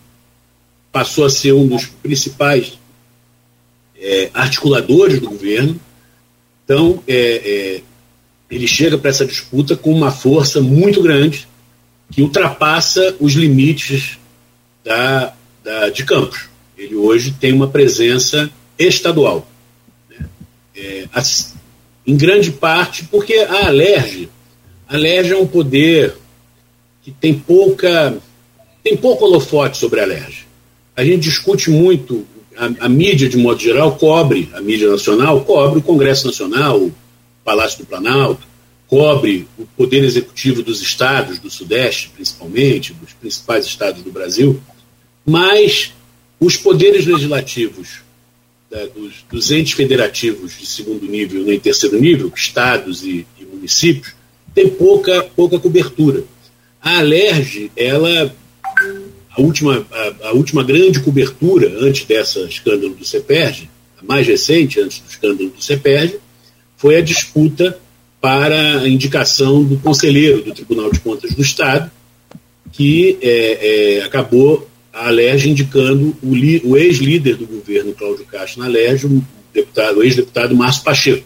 passou 0.92 1.26
a 1.26 1.30
ser 1.30 1.54
um 1.54 1.68
dos 1.68 1.86
principais 1.86 2.78
é, 3.98 4.30
articuladores 4.34 5.20
do 5.20 5.30
governo. 5.30 5.80
Então, 6.64 7.02
é, 7.08 7.16
é, 7.16 7.82
ele 8.50 8.68
chega 8.68 8.98
para 8.98 9.10
essa 9.10 9.26
disputa 9.26 9.76
com 9.76 9.94
uma 9.94 10.12
força 10.12 10.60
muito 10.60 11.02
grande 11.02 11.48
que 12.12 12.22
ultrapassa 12.22 13.16
os 13.20 13.34
limites 13.34 14.18
da, 14.84 15.34
da, 15.64 15.90
de 15.90 16.04
Campos. 16.04 16.50
Ele 16.78 16.96
hoje 16.96 17.32
tem 17.32 17.54
uma 17.54 17.68
presença 17.68 18.50
estadual. 18.78 19.48
Né? 20.10 20.26
É, 20.76 21.08
em 22.06 22.18
grande 22.18 22.52
parte 22.52 23.06
porque 23.06 23.36
a 23.36 23.68
Alerj, 23.68 24.30
a 24.88 24.98
é 24.98 25.36
um 25.36 25.48
poder 25.48 26.16
que 27.02 27.12
tem 27.12 27.34
pouca 27.34 28.18
tem 28.84 28.98
pouco 28.98 29.26
holofote 29.26 29.78
sobre 29.78 30.00
a 30.00 30.04
Alerj. 30.04 30.41
A 31.02 31.04
gente 31.04 31.24
discute 31.24 31.72
muito 31.72 32.28
a, 32.56 32.86
a, 32.86 32.88
mídia, 32.88 33.28
de 33.28 33.36
modo 33.36 33.60
geral, 33.60 33.98
cobre, 33.98 34.48
a 34.54 34.62
mídia 34.62 34.88
nacional, 34.88 35.44
cobre 35.44 35.80
o 35.80 35.82
Congresso 35.82 36.28
Nacional, 36.28 36.78
o 36.80 36.94
Palácio 37.44 37.80
do 37.80 37.88
Planalto, 37.88 38.46
cobre 38.86 39.48
o 39.58 39.66
Poder 39.66 40.04
Executivo 40.04 40.62
dos 40.62 40.80
estados 40.80 41.40
do 41.40 41.50
Sudeste, 41.50 42.12
principalmente, 42.14 42.94
dos 42.94 43.14
principais 43.14 43.66
estados 43.66 44.04
do 44.04 44.12
Brasil, 44.12 44.62
mas 45.26 45.92
os 46.40 46.56
poderes 46.56 47.08
legislativos 47.08 48.04
da, 48.70 48.86
dos, 48.86 49.26
dos, 49.28 49.52
entes 49.52 49.74
federativos 49.74 50.56
de 50.56 50.68
segundo 50.68 51.08
nível 51.08 51.42
nem 51.42 51.60
terceiro 51.60 52.00
nível, 52.00 52.32
estados 52.36 53.02
e, 53.02 53.26
e 53.40 53.46
municípios, 53.46 54.14
tem 54.54 54.70
pouca, 54.70 55.24
pouca 55.36 55.58
cobertura. 55.58 56.24
A 56.80 57.00
Alerj, 57.00 57.72
ela, 57.76 58.36
a 59.36 59.42
última, 59.42 59.86
a, 59.92 60.28
a, 60.28 60.32
última 60.34 60.64
grande 60.64 61.00
cobertura 61.00 61.72
antes 61.80 62.06
dessa 62.06 62.42
escândalo 62.42 62.94
do 62.94 63.06
CEPERG, 63.06 63.70
a 64.02 64.06
mais 64.06 64.28
recente, 64.28 64.80
antes 64.80 65.00
do 65.00 65.10
escândalo 65.10 65.50
do 65.50 65.64
CEPERG, 65.64 66.20
foi 66.76 66.98
a 66.98 67.02
disputa 67.02 67.78
para 68.20 68.82
a 68.82 68.90
indicação 68.90 69.64
do 69.64 69.78
conselheiro 69.78 70.44
do 70.44 70.54
Tribunal 70.54 70.92
de 70.92 71.00
Contas 71.00 71.34
do 71.34 71.42
Estado, 71.42 71.90
que 72.72 73.18
é, 73.22 73.98
é, 74.00 74.04
acabou 74.04 74.68
a 74.94 75.08
Alerj 75.08 75.50
indicando 75.50 76.16
o, 76.22 76.70
o 76.70 76.78
ex-líder 76.78 77.38
do 77.38 77.46
governo, 77.46 77.94
Cláudio 77.94 78.26
Castro, 78.26 78.60
na 78.60 78.66
Alerj, 78.66 79.06
o, 79.06 79.24
deputado, 79.54 80.00
o 80.00 80.04
ex-deputado 80.04 80.56
Márcio 80.56 80.84
Pacheco. 80.84 81.26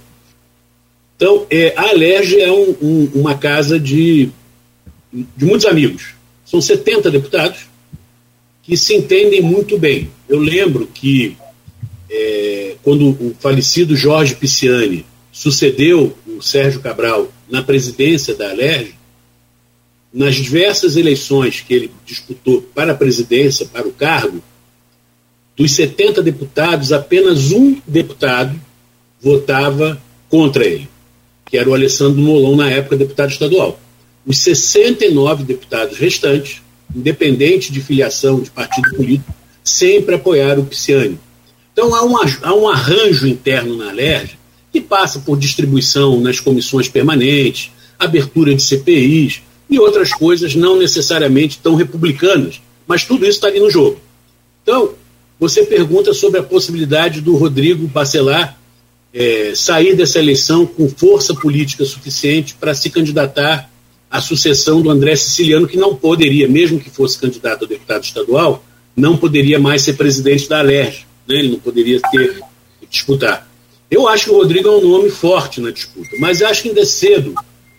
Então, 1.16 1.46
é, 1.50 1.74
a 1.76 1.90
Alerj 1.90 2.40
é 2.40 2.52
um, 2.52 2.76
um, 2.82 3.12
uma 3.16 3.36
casa 3.36 3.80
de, 3.80 4.30
de 5.12 5.46
muitos 5.46 5.66
amigos. 5.66 6.14
São 6.46 6.62
70 6.62 7.10
deputados 7.10 7.68
que 8.66 8.76
se 8.76 8.96
entendem 8.96 9.42
muito 9.42 9.78
bem. 9.78 10.10
Eu 10.28 10.40
lembro 10.40 10.88
que 10.88 11.38
é, 12.10 12.76
quando 12.84 13.10
o 13.10 13.36
falecido 13.40 13.96
Jorge 13.96 14.36
Pisciani 14.36 15.06
sucedeu 15.32 16.18
o 16.26 16.42
Sérgio 16.42 16.82
Cabral 16.82 17.32
na 17.50 17.62
presidência 17.62 18.34
da 18.34 18.50
Alerj, 18.50 18.96
nas 20.12 20.36
diversas 20.36 20.96
eleições 20.96 21.60
que 21.62 21.74
ele 21.74 21.92
disputou 22.06 22.62
para 22.74 22.94
a 22.94 22.96
presidência, 22.96 23.66
para 23.66 23.88
o 23.88 23.92
cargo, 23.92 24.42
dos 25.56 25.74
70 25.74 26.22
deputados, 26.22 26.92
apenas 26.92 27.52
um 27.52 27.78
deputado 27.86 28.60
votava 29.22 30.02
contra 30.30 30.66
ele, 30.66 30.90
que 31.46 31.58
era 31.58 31.70
o 31.70 31.74
Alessandro 31.74 32.22
Molon, 32.22 32.56
na 32.56 32.70
época 32.70 32.98
deputado 32.98 33.32
estadual. 33.32 33.80
Os 34.26 34.40
69 34.40 35.44
deputados 35.44 35.98
restantes, 35.98 36.62
independente 36.94 37.72
de 37.72 37.82
filiação 37.82 38.42
de 38.42 38.50
partido 38.50 38.96
político, 38.96 39.34
sempre 39.64 40.16
apoiaram 40.16 40.62
o 40.62 40.66
Pisciani. 40.66 41.20
Então 41.72 41.94
há 41.94 42.04
um, 42.04 42.16
há 42.44 42.54
um 42.54 42.68
arranjo 42.68 43.28
interno 43.28 43.78
na 43.78 43.92
LERJ 43.92 44.38
que 44.72 44.82
passa 44.82 45.20
por 45.20 45.38
distribuição 45.38 46.20
nas 46.20 46.40
comissões 46.40 46.90
permanentes, 46.90 47.72
abertura 47.98 48.54
de 48.54 48.62
CPIs, 48.62 49.42
e 49.70 49.80
outras 49.80 50.12
coisas 50.12 50.54
não 50.54 50.78
necessariamente 50.78 51.60
tão 51.62 51.76
republicanas, 51.76 52.62
mas 52.86 53.04
tudo 53.04 53.26
isso 53.26 53.38
está 53.38 53.48
ali 53.48 53.60
no 53.60 53.70
jogo. 53.70 54.00
Então, 54.62 54.94
você 55.40 55.64
pergunta 55.64 56.14
sobre 56.14 56.40
a 56.40 56.44
possibilidade 56.44 57.22
do 57.22 57.36
Rodrigo 57.36 57.88
Bacelar 57.88 58.58
é, 59.14 59.54
sair 59.56 59.96
dessa 59.96 60.20
eleição 60.20 60.66
com 60.66 60.90
força 60.90 61.34
política 61.34 61.86
suficiente 61.86 62.54
para 62.60 62.74
se 62.74 62.90
candidatar 62.90 63.70
à 64.16 64.22
sucessão 64.22 64.82
do 64.82 64.90
André 64.90 65.16
Siciliano, 65.16 65.68
que 65.68 65.78
não 65.78 65.96
poderia, 65.96 66.48
mesmo 66.48 66.80
que 66.80 66.90
fosse 66.90 67.20
candidato 67.20 67.66
a 67.66 67.68
deputado 67.68 68.04
estadual, 68.04 68.64
não 68.96 69.18
poderia 69.18 69.60
mais 69.60 69.82
ser 69.82 69.94
presidente 69.94 70.48
da 70.48 70.60
Alerj, 70.60 71.06
né? 71.28 71.36
ele 71.36 71.50
não 71.50 71.60
poderia 71.60 72.00
ter 72.12 72.42
disputar. 72.90 73.50
Eu 73.92 74.08
acho 74.08 74.26
que 74.26 74.32
o 74.32 74.38
Rodrigo 74.38 74.70
é 74.70 74.72
um 74.72 74.90
nome 74.90 75.10
forte 75.10 75.60
na 75.60 75.70
disputa, 75.70 76.10
mas 76.20 76.42
acho 76.42 76.64
que 76.64 76.70
ainda 76.70 76.82
é 76.82 76.86
cedo 76.86 77.36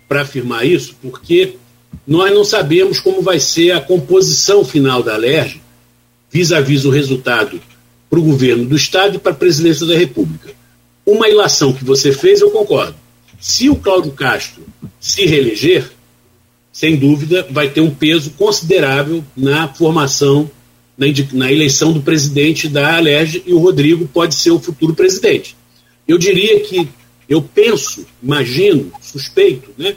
para 0.06 0.22
afirmar 0.22 0.66
isso, 0.66 0.94
porque 1.00 1.54
nós 2.06 2.32
não 2.32 2.44
sabemos 2.44 3.00
como 3.00 3.22
vai 3.22 3.40
ser 3.40 3.72
a 3.72 3.80
composição 3.80 4.64
final 4.64 5.02
da 5.02 5.16
LERJ, 5.16 5.62
vis-à-vis 6.30 6.84
o 6.84 6.90
resultado 6.90 7.60
para 8.10 8.18
o 8.18 8.22
governo 8.22 8.66
do 8.66 8.76
Estado 8.76 9.16
e 9.16 9.18
para 9.18 9.32
a 9.32 9.36
presidência 9.36 9.86
da 9.86 9.96
República. 9.96 10.54
Uma 11.04 11.28
ilação 11.28 11.72
que 11.72 11.84
você 11.84 12.12
fez, 12.12 12.40
eu 12.40 12.50
concordo. 12.50 12.94
Se 13.40 13.70
o 13.70 13.76
Cláudio 13.76 14.12
Castro 14.12 14.62
se 15.00 15.24
reeleger, 15.24 15.95
sem 16.76 16.94
dúvida, 16.94 17.46
vai 17.50 17.70
ter 17.70 17.80
um 17.80 17.90
peso 17.90 18.32
considerável 18.32 19.24
na 19.34 19.66
formação, 19.66 20.50
na, 20.98 21.06
na 21.32 21.50
eleição 21.50 21.90
do 21.90 22.02
presidente 22.02 22.68
da 22.68 22.96
Alerj 22.98 23.42
e 23.46 23.54
o 23.54 23.58
Rodrigo 23.58 24.06
pode 24.06 24.34
ser 24.34 24.50
o 24.50 24.60
futuro 24.60 24.94
presidente. 24.94 25.56
Eu 26.06 26.18
diria 26.18 26.60
que, 26.60 26.86
eu 27.26 27.40
penso, 27.40 28.04
imagino, 28.22 28.92
suspeito, 29.00 29.70
né, 29.78 29.96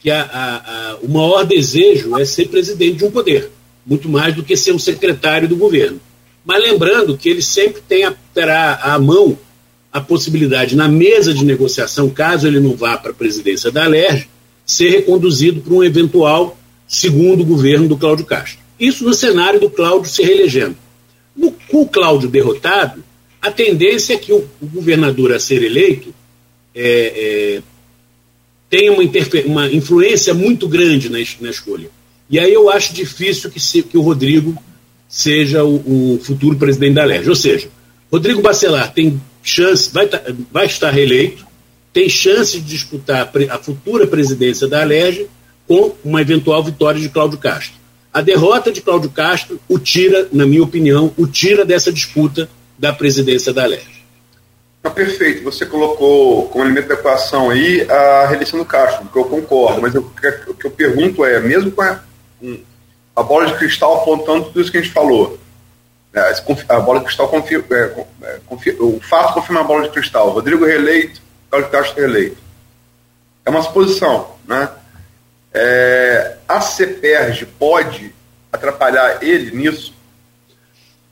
que 0.00 0.10
a, 0.10 0.22
a, 0.22 0.56
a, 0.56 0.96
o 1.02 1.08
maior 1.10 1.44
desejo 1.44 2.18
é 2.18 2.24
ser 2.24 2.48
presidente 2.48 2.96
de 2.96 3.04
um 3.04 3.10
poder, 3.10 3.50
muito 3.84 4.08
mais 4.08 4.34
do 4.34 4.42
que 4.42 4.56
ser 4.56 4.72
um 4.72 4.78
secretário 4.78 5.46
do 5.46 5.54
governo. 5.54 6.00
Mas 6.46 6.62
lembrando 6.62 7.18
que 7.18 7.28
ele 7.28 7.42
sempre 7.42 7.82
tem 7.86 8.10
terá 8.32 8.76
à 8.76 8.98
mão 8.98 9.38
a 9.92 10.00
possibilidade, 10.00 10.76
na 10.76 10.88
mesa 10.88 11.34
de 11.34 11.44
negociação, 11.44 12.08
caso 12.08 12.46
ele 12.46 12.58
não 12.58 12.74
vá 12.74 12.96
para 12.96 13.10
a 13.10 13.14
presidência 13.14 13.70
da 13.70 13.84
Alerj, 13.84 14.26
ser 14.66 14.90
reconduzido 14.90 15.60
para 15.60 15.72
um 15.72 15.84
eventual 15.84 16.58
segundo 16.88 17.44
governo 17.44 17.88
do 17.88 17.96
Cláudio 17.96 18.26
Castro. 18.26 18.58
Isso 18.78 19.04
no 19.04 19.14
cenário 19.14 19.60
do 19.60 19.70
Cláudio 19.70 20.10
se 20.10 20.22
reelegendo. 20.22 20.76
No, 21.34 21.52
com 21.68 21.82
o 21.82 21.88
Cláudio 21.88 22.28
derrotado, 22.28 23.02
a 23.40 23.50
tendência 23.50 24.14
é 24.14 24.18
que 24.18 24.32
o, 24.32 24.44
o 24.60 24.66
governador 24.66 25.32
a 25.32 25.38
ser 25.38 25.62
eleito 25.62 26.12
é, 26.74 27.58
é, 27.58 27.62
tem 28.68 28.90
uma, 28.90 29.02
uma 29.46 29.68
influência 29.70 30.34
muito 30.34 30.68
grande 30.68 31.08
na, 31.08 31.18
na, 31.40 31.50
escolha. 31.50 31.88
E 32.28 32.38
aí 32.38 32.52
eu 32.52 32.68
acho 32.68 32.92
difícil 32.92 33.50
que, 33.50 33.60
se, 33.60 33.82
que 33.82 33.96
o 33.96 34.02
Rodrigo 34.02 34.56
seja 35.08 35.64
o, 35.64 36.14
o, 36.14 36.20
futuro 36.22 36.56
presidente 36.56 36.94
da 36.94 37.04
LERJ. 37.04 37.28
Ou 37.28 37.36
seja, 37.36 37.68
Rodrigo 38.10 38.42
Bacelar 38.42 38.92
tem 38.92 39.20
chance, 39.42 39.90
vai, 39.92 40.08
vai 40.50 40.66
estar 40.66 40.90
reeleito, 40.90 41.45
tem 41.96 42.10
chance 42.10 42.60
de 42.60 42.66
disputar 42.66 43.32
a 43.50 43.56
futura 43.56 44.06
presidência 44.06 44.68
da 44.68 44.84
LERJ 44.84 45.30
com 45.66 45.94
uma 46.04 46.20
eventual 46.20 46.62
vitória 46.62 47.00
de 47.00 47.08
Cláudio 47.08 47.38
Castro. 47.38 47.72
A 48.12 48.20
derrota 48.20 48.70
de 48.70 48.82
Cláudio 48.82 49.08
Castro 49.08 49.58
o 49.66 49.78
tira, 49.78 50.28
na 50.30 50.44
minha 50.44 50.62
opinião, 50.62 51.14
o 51.16 51.26
tira 51.26 51.64
dessa 51.64 51.90
disputa 51.90 52.50
da 52.78 52.92
presidência 52.92 53.50
da 53.50 53.64
LERJ. 53.64 54.04
Tá 54.82 54.90
perfeito. 54.90 55.42
Você 55.44 55.64
colocou 55.64 56.48
como 56.48 56.64
elemento 56.64 56.86
da 56.86 56.96
equação 56.96 57.48
aí 57.48 57.90
a 57.90 58.26
reeleição 58.26 58.58
do 58.58 58.66
Castro, 58.66 59.08
que 59.10 59.18
eu 59.18 59.24
concordo, 59.24 59.80
mas 59.80 59.94
eu, 59.94 60.02
o 60.02 60.52
que 60.54 60.66
eu 60.66 60.70
pergunto 60.70 61.24
é, 61.24 61.40
mesmo 61.40 61.70
com 61.70 61.80
a, 61.80 61.98
a, 63.16 63.22
bola 63.22 63.46
de 63.46 63.54
cristal 63.54 64.02
apontando 64.02 64.44
tudo 64.44 64.60
isso 64.60 64.70
que 64.70 64.76
a 64.76 64.82
gente 64.82 64.92
falou, 64.92 65.38
né, 66.12 66.22
a 66.68 66.78
bola 66.78 66.98
de 66.98 67.06
cristal 67.06 67.28
confirma, 67.28 67.64
é, 67.70 68.04
é, 68.22 68.38
o 68.80 69.00
fato 69.00 69.32
confirma 69.32 69.62
a 69.62 69.64
bola 69.64 69.84
de 69.84 69.94
cristal. 69.94 70.28
Rodrigo 70.28 70.66
reeleito, 70.66 71.24
Cláudio 71.50 71.70
Castro 71.70 71.96
reeleito. 71.96 72.38
É 73.44 73.50
uma 73.50 73.62
suposição, 73.62 74.34
né? 74.46 74.68
É, 75.52 76.36
a 76.48 76.60
CEPERG 76.60 77.46
pode 77.58 78.14
atrapalhar 78.52 79.22
ele 79.22 79.56
nisso? 79.56 79.94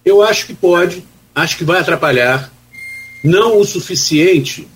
Eu 0.04 0.22
acho 0.22 0.46
que 0.46 0.54
pode, 0.54 1.04
acho 1.34 1.56
que 1.56 1.64
vai 1.64 1.80
atrapalhar 1.80 2.52
não 3.24 3.58
o 3.58 3.64
suficiente. 3.64 4.68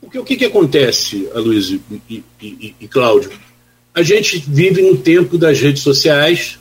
Porque 0.00 0.18
o 0.18 0.24
que, 0.24 0.36
que 0.36 0.44
acontece, 0.44 1.28
Aloysio 1.34 1.82
e, 2.08 2.22
e, 2.40 2.74
e 2.78 2.88
Cláudio? 2.88 3.32
A 3.92 4.02
gente 4.02 4.38
vive 4.38 4.82
no 4.82 4.96
tempo 4.96 5.36
das 5.36 5.58
redes 5.60 5.82
sociais 5.82 6.58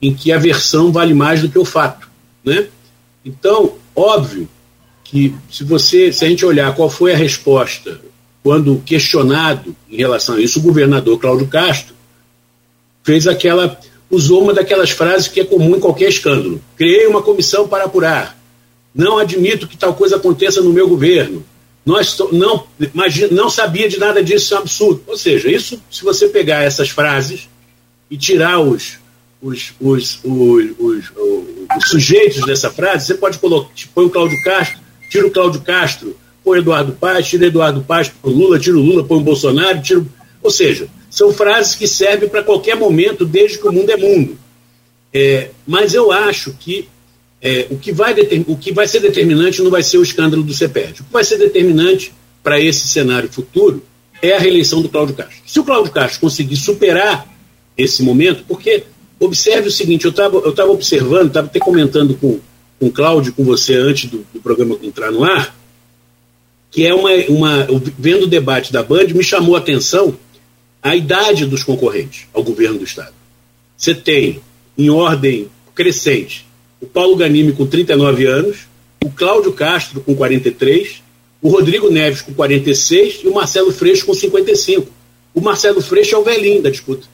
em 0.00 0.14
que 0.14 0.30
a 0.30 0.38
versão 0.38 0.92
vale 0.92 1.14
mais 1.14 1.42
do 1.42 1.48
que 1.48 1.58
o 1.58 1.64
fato. 1.64 2.08
Né? 2.44 2.68
Então, 3.24 3.76
óbvio 3.94 4.48
que 5.10 5.34
se 5.50 5.64
você, 5.64 6.12
se 6.12 6.24
a 6.24 6.28
gente 6.28 6.44
olhar 6.44 6.74
qual 6.74 6.90
foi 6.90 7.12
a 7.12 7.16
resposta 7.16 8.00
quando 8.42 8.82
questionado 8.84 9.74
em 9.90 9.96
relação 9.96 10.36
a 10.36 10.40
isso, 10.40 10.58
o 10.58 10.62
governador 10.62 11.18
Cláudio 11.18 11.48
Castro 11.48 11.94
fez 13.02 13.26
aquela 13.26 13.78
usou 14.10 14.42
uma 14.42 14.54
daquelas 14.54 14.90
frases 14.90 15.28
que 15.28 15.40
é 15.40 15.44
comum 15.44 15.76
em 15.76 15.80
qualquer 15.80 16.08
escândalo. 16.08 16.62
Criei 16.76 17.06
uma 17.06 17.22
comissão 17.22 17.66
para 17.66 17.84
apurar. 17.84 18.38
Não 18.94 19.18
admito 19.18 19.66
que 19.66 19.76
tal 19.76 19.94
coisa 19.94 20.16
aconteça 20.16 20.62
no 20.62 20.72
meu 20.72 20.88
governo. 20.88 21.44
Nós 21.84 22.16
não, 22.32 22.66
imagina, 22.80 23.28
não 23.30 23.50
sabia 23.50 23.88
de 23.88 23.98
nada 23.98 24.22
disso, 24.22 24.44
isso 24.44 24.54
é 24.54 24.56
um 24.56 24.60
absurdo. 24.60 25.02
Ou 25.06 25.16
seja, 25.16 25.50
isso, 25.50 25.80
se 25.90 26.02
você 26.02 26.28
pegar 26.28 26.62
essas 26.62 26.88
frases 26.88 27.48
e 28.10 28.16
tirar 28.16 28.60
os, 28.60 28.98
os, 29.40 29.72
os, 29.80 30.20
os, 30.24 31.12
os 31.76 31.88
sujeitos 31.88 32.44
dessa 32.44 32.70
frase, 32.70 33.06
você 33.06 33.14
pode 33.14 33.38
colocar, 33.38 33.70
põe 33.94 34.06
o 34.06 34.10
Cláudio 34.10 34.42
Castro, 34.42 34.78
tira 35.08 35.26
o 35.26 35.30
Cláudio 35.30 35.60
Castro, 35.60 36.16
põe 36.44 36.58
Eduardo 36.58 36.92
Paz, 36.92 37.26
tira 37.26 37.46
Eduardo 37.46 37.82
Paz, 37.82 38.10
põe 38.22 38.32
Lula, 38.32 38.58
tira 38.58 38.76
o 38.76 38.80
Lula, 38.80 39.04
põe 39.04 39.18
o 39.18 39.22
Bolsonaro, 39.22 39.82
tira. 39.82 40.04
Ou 40.42 40.50
seja, 40.50 40.88
são 41.10 41.32
frases 41.32 41.74
que 41.74 41.88
servem 41.88 42.28
para 42.28 42.42
qualquer 42.42 42.76
momento, 42.76 43.24
desde 43.24 43.58
que 43.58 43.66
o 43.66 43.72
mundo 43.72 43.90
é 43.90 43.96
mundo. 43.96 44.38
É, 45.12 45.50
mas 45.66 45.94
eu 45.94 46.12
acho 46.12 46.52
que 46.58 46.88
é, 47.40 47.66
o, 47.70 47.76
que 47.76 47.92
vai 47.92 48.14
o 48.46 48.56
que 48.56 48.72
vai 48.72 48.86
ser 48.86 49.00
determinante 49.00 49.62
não 49.62 49.70
vai 49.70 49.82
ser 49.82 49.98
o 49.98 50.02
escândalo 50.02 50.42
do 50.42 50.52
CEPERD. 50.52 51.00
O 51.00 51.04
que 51.04 51.12
vai 51.12 51.24
ser 51.24 51.38
determinante 51.38 52.12
para 52.42 52.60
esse 52.60 52.86
cenário 52.86 53.28
futuro 53.28 53.82
é 54.22 54.32
a 54.32 54.38
reeleição 54.38 54.80
do 54.80 54.88
Cláudio 54.88 55.14
Castro. 55.14 55.36
Se 55.46 55.60
o 55.60 55.64
Cláudio 55.64 55.92
Castro 55.92 56.20
conseguir 56.20 56.56
superar 56.56 57.26
esse 57.76 58.02
momento, 58.02 58.44
porque 58.46 58.84
observe 59.18 59.68
o 59.68 59.72
seguinte, 59.72 60.04
eu 60.04 60.10
estava 60.10 60.36
eu 60.38 60.52
tava 60.52 60.70
observando, 60.70 61.28
estava 61.28 61.46
até 61.46 61.58
comentando 61.58 62.14
com, 62.14 62.38
com 62.78 62.86
o 62.86 62.92
Cláudio, 62.92 63.32
com 63.32 63.44
você 63.44 63.74
antes 63.74 64.10
do, 64.10 64.26
do 64.32 64.40
programa 64.40 64.78
entrar 64.82 65.10
no 65.10 65.24
ar, 65.24 65.56
que 66.70 66.86
é 66.86 66.94
uma, 66.94 67.10
uma. 67.28 67.66
Vendo 67.98 68.24
o 68.24 68.28
debate 68.28 68.72
da 68.72 68.82
Band, 68.82 69.06
me 69.08 69.24
chamou 69.24 69.56
a 69.56 69.58
atenção 69.58 70.16
a 70.82 70.94
idade 70.94 71.46
dos 71.46 71.64
concorrentes 71.64 72.26
ao 72.32 72.42
governo 72.42 72.78
do 72.78 72.84
Estado. 72.84 73.14
Você 73.76 73.94
tem, 73.94 74.40
em 74.76 74.90
ordem 74.90 75.48
crescente, 75.74 76.46
o 76.80 76.86
Paulo 76.86 77.16
Ganimi 77.16 77.52
com 77.52 77.66
39 77.66 78.26
anos, 78.26 78.58
o 79.04 79.10
Cláudio 79.10 79.52
Castro 79.52 80.00
com 80.00 80.14
43, 80.14 81.02
o 81.42 81.48
Rodrigo 81.48 81.90
Neves 81.90 82.22
com 82.22 82.32
46 82.32 83.20
e 83.24 83.28
o 83.28 83.34
Marcelo 83.34 83.72
Freixo 83.72 84.06
com 84.06 84.14
55. 84.14 84.86
O 85.34 85.40
Marcelo 85.40 85.80
Freixo 85.80 86.14
é 86.14 86.18
o 86.18 86.24
velhinho 86.24 86.62
da 86.62 86.70
disputa. 86.70 87.06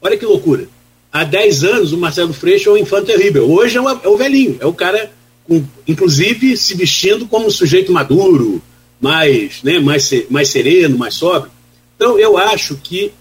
Olha 0.00 0.16
que 0.16 0.24
loucura. 0.24 0.66
Há 1.12 1.24
10 1.24 1.64
anos 1.64 1.92
o 1.92 1.98
Marcelo 1.98 2.32
Freixo 2.32 2.70
é 2.70 2.72
o 2.72 2.78
infante 2.78 3.06
terrível. 3.06 3.50
Hoje 3.50 3.76
é 3.76 3.80
o, 3.80 3.88
é 3.88 4.08
o 4.08 4.16
velhinho, 4.16 4.56
é 4.60 4.66
o 4.66 4.72
cara, 4.72 5.10
com, 5.44 5.64
inclusive, 5.86 6.56
se 6.56 6.74
vestindo 6.74 7.26
como 7.26 7.46
um 7.46 7.50
sujeito 7.50 7.92
maduro, 7.92 8.62
mais, 9.00 9.62
né, 9.62 9.80
mais, 9.80 10.10
mais 10.30 10.48
sereno, 10.48 10.96
mais 10.96 11.14
sóbrio. 11.14 11.50
Então, 11.96 12.18
eu 12.18 12.38
acho 12.38 12.76
que 12.76 13.12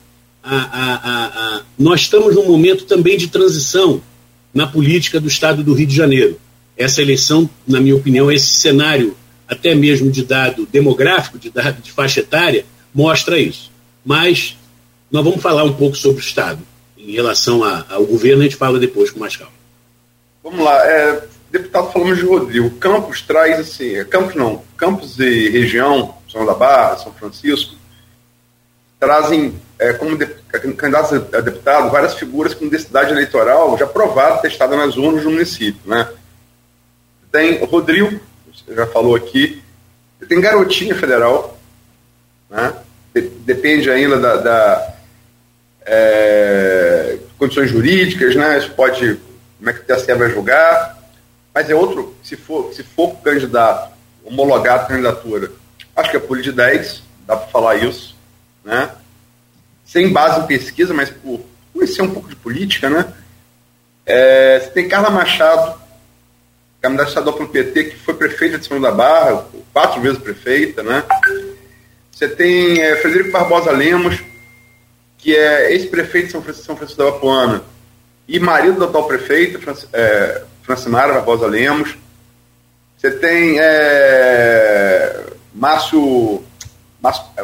a, 0.43 0.55
a, 0.55 1.25
a, 1.25 1.61
nós 1.77 2.01
estamos 2.01 2.35
num 2.35 2.47
momento 2.47 2.85
também 2.85 3.17
de 3.17 3.27
transição 3.27 4.01
na 4.53 4.67
política 4.67 5.19
do 5.19 5.27
Estado 5.27 5.63
do 5.63 5.73
Rio 5.73 5.87
de 5.87 5.95
Janeiro. 5.95 6.39
Essa 6.77 7.01
eleição, 7.01 7.49
na 7.67 7.79
minha 7.79 7.95
opinião, 7.95 8.31
esse 8.31 8.47
cenário, 8.47 9.17
até 9.47 9.73
mesmo 9.73 10.11
de 10.11 10.23
dado 10.23 10.67
demográfico, 10.71 11.39
de 11.39 11.49
dado 11.49 11.81
de 11.81 11.91
faixa 11.91 12.19
etária, 12.19 12.65
mostra 12.93 13.39
isso. 13.39 13.71
Mas 14.05 14.55
nós 15.11 15.23
vamos 15.23 15.41
falar 15.41 15.63
um 15.63 15.73
pouco 15.73 15.97
sobre 15.97 16.21
o 16.21 16.25
Estado. 16.25 16.68
Em 17.09 17.13
relação 17.13 17.63
ao 17.63 18.05
governo, 18.05 18.41
a 18.41 18.43
gente 18.43 18.55
fala 18.55 18.77
depois 18.77 19.09
com 19.09 19.19
mais 19.19 19.35
calma. 19.35 19.51
Vamos 20.43 20.63
lá. 20.63 20.85
É, 20.85 21.23
deputado, 21.49 21.91
falamos 21.91 22.19
de 22.19 22.23
Rodrigo. 22.23 22.69
Campos 22.77 23.23
traz, 23.23 23.59
assim, 23.59 23.95
é, 23.95 24.05
Campos 24.05 24.35
não, 24.35 24.61
Campos 24.77 25.17
e 25.17 25.49
região, 25.49 26.13
São 26.31 26.45
da 26.45 26.53
Barra, 26.53 26.97
São 26.97 27.11
Francisco, 27.11 27.73
trazem 28.99 29.59
é, 29.79 29.91
como 29.93 30.15
de, 30.15 30.27
candidatos 30.77 31.13
a 31.33 31.41
deputado 31.41 31.89
várias 31.89 32.13
figuras 32.13 32.53
com 32.53 32.69
densidade 32.69 33.11
eleitoral 33.11 33.75
já 33.75 33.87
provada, 33.87 34.37
testada 34.43 34.77
nas 34.77 34.95
urnas 34.95 35.23
do 35.23 35.31
município. 35.31 35.81
Né? 35.85 36.07
Tem 37.31 37.59
o 37.59 37.65
Rodrigo, 37.65 38.19
já 38.67 38.85
falou 38.85 39.15
aqui, 39.15 39.59
tem 40.27 40.39
Garotinha 40.39 40.93
Federal, 40.93 41.57
né? 42.51 42.71
de, 43.15 43.21
depende 43.21 43.89
ainda 43.89 44.19
da, 44.19 44.35
da 44.35 44.98
é, 45.91 47.17
condições 47.37 47.71
jurídicas, 47.71 48.35
né? 48.35 48.59
isso 48.59 48.69
pode, 48.71 49.19
como 49.57 49.69
é 49.69 49.73
que 49.73 49.79
o 49.79 49.83
TSE 49.83 50.13
vai 50.13 50.29
julgar, 50.29 50.97
mas 51.53 51.67
é 51.67 51.73
outro, 51.73 52.15
se 52.23 52.35
for, 52.35 52.71
se 52.73 52.83
for 52.83 53.15
candidato, 53.17 53.91
homologado 54.23 54.83
a 54.83 54.87
candidatura, 54.87 55.51
acho 55.95 56.11
que 56.11 56.17
é 56.17 56.19
pule 56.19 56.43
de 56.43 56.51
10, 56.51 57.01
dá 57.25 57.35
para 57.35 57.47
falar 57.47 57.77
isso, 57.77 58.15
né? 58.63 58.91
sem 59.83 60.13
base 60.13 60.41
em 60.41 60.45
pesquisa, 60.45 60.93
mas 60.93 61.09
por 61.09 61.41
conhecer 61.73 62.03
um 62.03 62.11
pouco 62.11 62.29
de 62.29 62.35
política, 62.35 62.89
né? 62.89 63.11
É, 64.05 64.59
você 64.59 64.69
tem 64.69 64.87
Carla 64.87 65.09
Machado, 65.09 65.81
candidata 66.79 67.09
estadual 67.09 67.35
pelo 67.35 67.49
PT, 67.49 67.85
que 67.85 67.95
foi 67.97 68.13
prefeita 68.13 68.59
de 68.59 68.67
São 68.67 68.79
da 68.79 68.91
Barra, 68.91 69.45
quatro 69.73 69.99
vezes 69.99 70.19
prefeita, 70.19 70.83
né? 70.83 71.03
Você 72.11 72.27
tem 72.27 72.79
é, 72.81 72.97
Frederico 72.97 73.31
Barbosa 73.31 73.71
Lemos, 73.71 74.21
que 75.19 75.35
é 75.35 75.73
ex-prefeito 75.73 76.27
de 76.27 76.31
São 76.31 76.41
Francisco, 76.41 76.65
São 76.65 76.75
Francisco 76.75 77.03
da 77.03 77.11
Vapuana, 77.11 77.61
e 78.27 78.39
marido 78.39 78.79
da 78.79 78.85
atual 78.85 79.05
prefeita, 79.05 79.59
é, 79.91 80.43
Francimara 80.63 81.13
Barbosa 81.13 81.47
Lemos. 81.47 81.97
Você 82.97 83.11
tem 83.11 83.57
é, 83.59 85.25
Márcio, 85.53 86.43
Márcio, 87.01 87.23
é, 87.37 87.43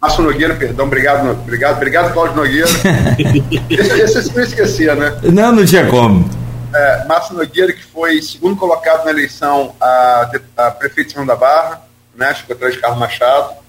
Márcio 0.00 0.24
Nogueira, 0.24 0.54
perdão, 0.54 0.86
obrigado, 0.86 1.30
obrigado, 1.30 1.76
obrigado, 1.76 2.12
Cláudio 2.12 2.36
Nogueira. 2.36 2.68
esse, 3.70 4.18
esse 4.18 4.36
eu 4.36 4.42
esquecia, 4.42 4.94
né? 4.94 5.18
Não, 5.22 5.52
não 5.52 5.64
tinha 5.64 5.86
como. 5.86 6.28
É, 6.74 7.04
Márcio 7.06 7.36
Nogueira, 7.36 7.72
que 7.72 7.84
foi 7.84 8.20
segundo 8.20 8.56
colocado 8.56 9.04
na 9.04 9.10
eleição 9.10 9.74
a, 9.80 10.30
a 10.56 10.70
prefeito 10.72 11.08
de 11.08 11.14
São 11.14 11.24
da 11.24 11.36
Barra, 11.36 11.82
né, 12.14 12.34
ficou 12.34 12.56
atrás 12.56 12.74
de 12.74 12.80
Carlos 12.80 12.98
Machado. 12.98 13.61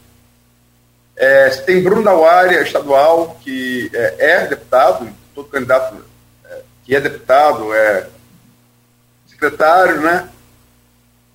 É, 1.16 1.49
tem 1.49 1.84
Bruno 1.84 2.03
Dauária, 2.03 2.61
estadual, 2.61 3.38
que 3.41 3.89
é, 3.93 4.16
é 4.20 4.47
deputado, 4.47 5.09
todo 5.36 5.47
candidato 5.47 6.03
é, 6.45 6.61
que 6.84 6.95
é 6.95 6.99
deputado, 6.99 7.74
é 7.74 8.07
secretário, 9.28 10.01
né? 10.01 10.30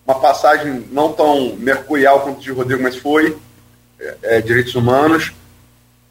Uma 0.04 0.18
passagem 0.18 0.88
não 0.90 1.12
tão 1.12 1.54
mercurial 1.56 2.22
quanto 2.22 2.40
de 2.40 2.50
Rodrigo, 2.50 2.82
mas 2.82 2.96
foi 2.96 3.36
é, 4.22 4.40
Direitos 4.40 4.74
Humanos, 4.74 5.32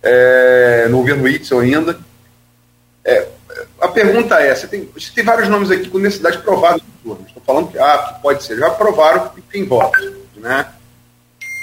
é, 0.01 0.88
no 0.89 0.99
governo 0.99 1.28
Itzel 1.28 1.59
ainda. 1.59 1.99
É, 3.03 3.28
a 3.82 3.88
pergunta 3.88 4.39
é, 4.39 4.53
você 4.53 4.68
tem, 4.68 4.89
você 4.93 5.11
tem 5.13 5.24
vários 5.24 5.49
nomes 5.49 5.72
aqui 5.72 5.89
com 5.89 5.97
necessidade 5.97 6.38
provada 6.39 6.82
Estou 7.15 7.41
falando 7.45 7.72
que, 7.72 7.80
ah, 7.80 8.13
que 8.13 8.22
pode 8.22 8.43
ser, 8.43 8.57
já 8.57 8.70
provaram 8.70 9.32
e 9.38 9.41
tem 9.41 9.65
votos. 9.65 10.11
Né? 10.36 10.65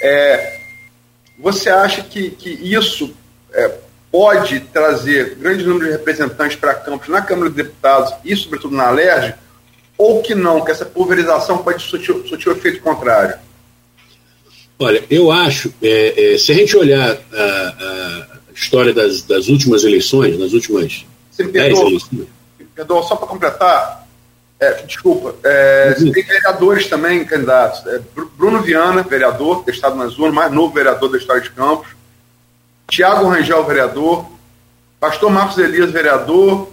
É, 0.01 0.64
você 1.37 1.69
acha 1.69 2.01
que, 2.03 2.31
que 2.31 2.49
isso 2.49 3.13
é, 3.53 3.71
pode 4.11 4.61
trazer 4.61 5.35
grande 5.35 5.65
número 5.65 5.85
de 5.85 5.91
representantes 5.91 6.55
para 6.55 6.73
campos 6.73 7.09
na 7.09 7.21
Câmara 7.21 7.49
de 7.49 7.57
Deputados 7.57 8.13
e, 8.23 8.35
sobretudo, 8.35 8.75
na 8.75 8.87
Alerj, 8.87 9.35
ou 9.97 10.21
que 10.21 10.33
não, 10.33 10.63
que 10.63 10.71
essa 10.71 10.85
pulverização 10.85 11.59
pode 11.59 11.83
surtir, 11.83 12.11
o 12.13 12.51
efeito 12.51 12.81
contrário? 12.81 13.37
Olha, 14.77 15.03
eu 15.09 15.31
acho, 15.31 15.73
é, 15.81 16.33
é, 16.33 16.37
se 16.37 16.51
a 16.51 16.55
gente 16.55 16.75
olhar 16.75 17.17
a, 17.33 18.27
a 18.49 18.53
história 18.53 18.93
das, 18.93 19.21
das, 19.21 19.47
últimas 19.47 19.83
eleições, 19.83 20.37
nas 20.37 20.51
últimas 20.51 21.05
Você 21.31 21.43
me 21.43 21.51
perdoa, 21.51 21.87
eleições... 21.87 22.27
perdoa 22.73 23.03
só 23.03 23.15
para 23.15 23.27
completar, 23.27 24.04
é, 24.59 24.83
desculpa, 24.83 25.35
é, 25.43 25.95
uhum. 25.99 26.11
tem 26.11 26.23
vereadores 26.23 26.87
também, 26.87 27.25
candidatos. 27.25 27.85
É, 27.87 27.99
Bruno 28.37 28.61
Viana, 28.61 29.03
vereador, 29.03 29.63
testado 29.63 29.95
nas 29.95 30.17
urnas, 30.17 30.33
mais 30.33 30.51
novo 30.51 30.73
vereador 30.73 31.09
da 31.09 31.17
história 31.17 31.41
de 31.41 31.51
Campos. 31.51 31.89
Tiago 32.87 33.27
Rangel, 33.27 33.65
vereador. 33.65 34.25
Pastor 34.99 35.29
Marcos 35.29 35.57
Elias, 35.57 35.91
vereador. 35.91 36.69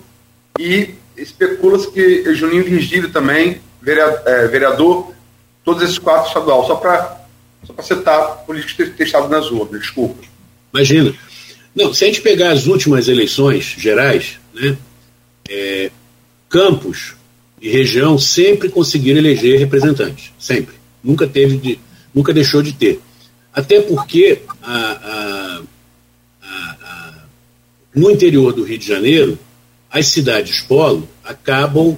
E 0.59 0.95
especula-se 1.16 1.91
que 1.91 2.33
Juninho 2.35 2.64
Virgílio 2.64 3.11
também, 3.11 3.61
vereador, 3.80 4.22
é, 4.26 4.47
vereador 4.47 5.12
todos 5.64 5.83
esses 5.83 5.99
quatro 5.99 6.28
estadual. 6.28 6.66
Só 6.66 6.76
para 6.76 7.20
só 7.64 7.72
para 7.72 7.85
citar 7.85 8.45
políticos 8.45 8.91
testados 8.97 9.30
nas 9.30 9.51
urnas, 9.51 9.80
desculpa. 9.80 10.22
Imagina. 10.74 11.14
Não, 11.74 11.95
se 11.95 12.05
a 12.05 12.07
gente 12.09 12.20
pegar 12.20 12.51
as 12.51 12.66
últimas 12.66 13.09
eleições 13.09 13.64
gerais, 13.78 14.39
né, 14.53 14.76
é, 15.49 15.91
Campos 16.49 17.14
e 17.63 17.71
região 17.71 18.19
sempre 18.19 18.69
conseguiram 18.69 19.21
eleger 19.21 19.57
representantes, 19.57 20.33
sempre. 20.37 20.75
Nunca 21.03 21.29
teve 21.29 21.57
de, 21.57 21.79
nunca 22.13 22.35
deixou 22.35 22.61
de 22.61 22.73
ter. 22.73 23.01
Até 23.55 23.81
porque 23.81 24.41
a, 24.61 24.73
a, 24.73 25.63
a, 26.43 27.15
no 27.95 28.11
interior 28.11 28.53
do 28.53 28.65
Rio 28.65 28.79
de 28.79 28.87
Janeiro, 28.87 29.39
as 29.89 30.09
cidades 30.09 30.61
polo 30.61 31.09
acabam, 31.23 31.97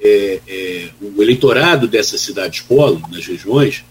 é, 0.00 0.40
é, 0.46 0.90
o 1.00 1.20
eleitorado 1.20 1.88
dessas 1.88 2.20
cidades 2.20 2.60
polo, 2.60 3.02
nas 3.10 3.26
regiões, 3.26 3.84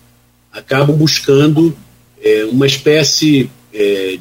acabam 0.54 0.96
buscando 0.96 1.78
é, 2.24 2.46
uma 2.46 2.66
espécie 2.66 3.52
é, 3.74 4.18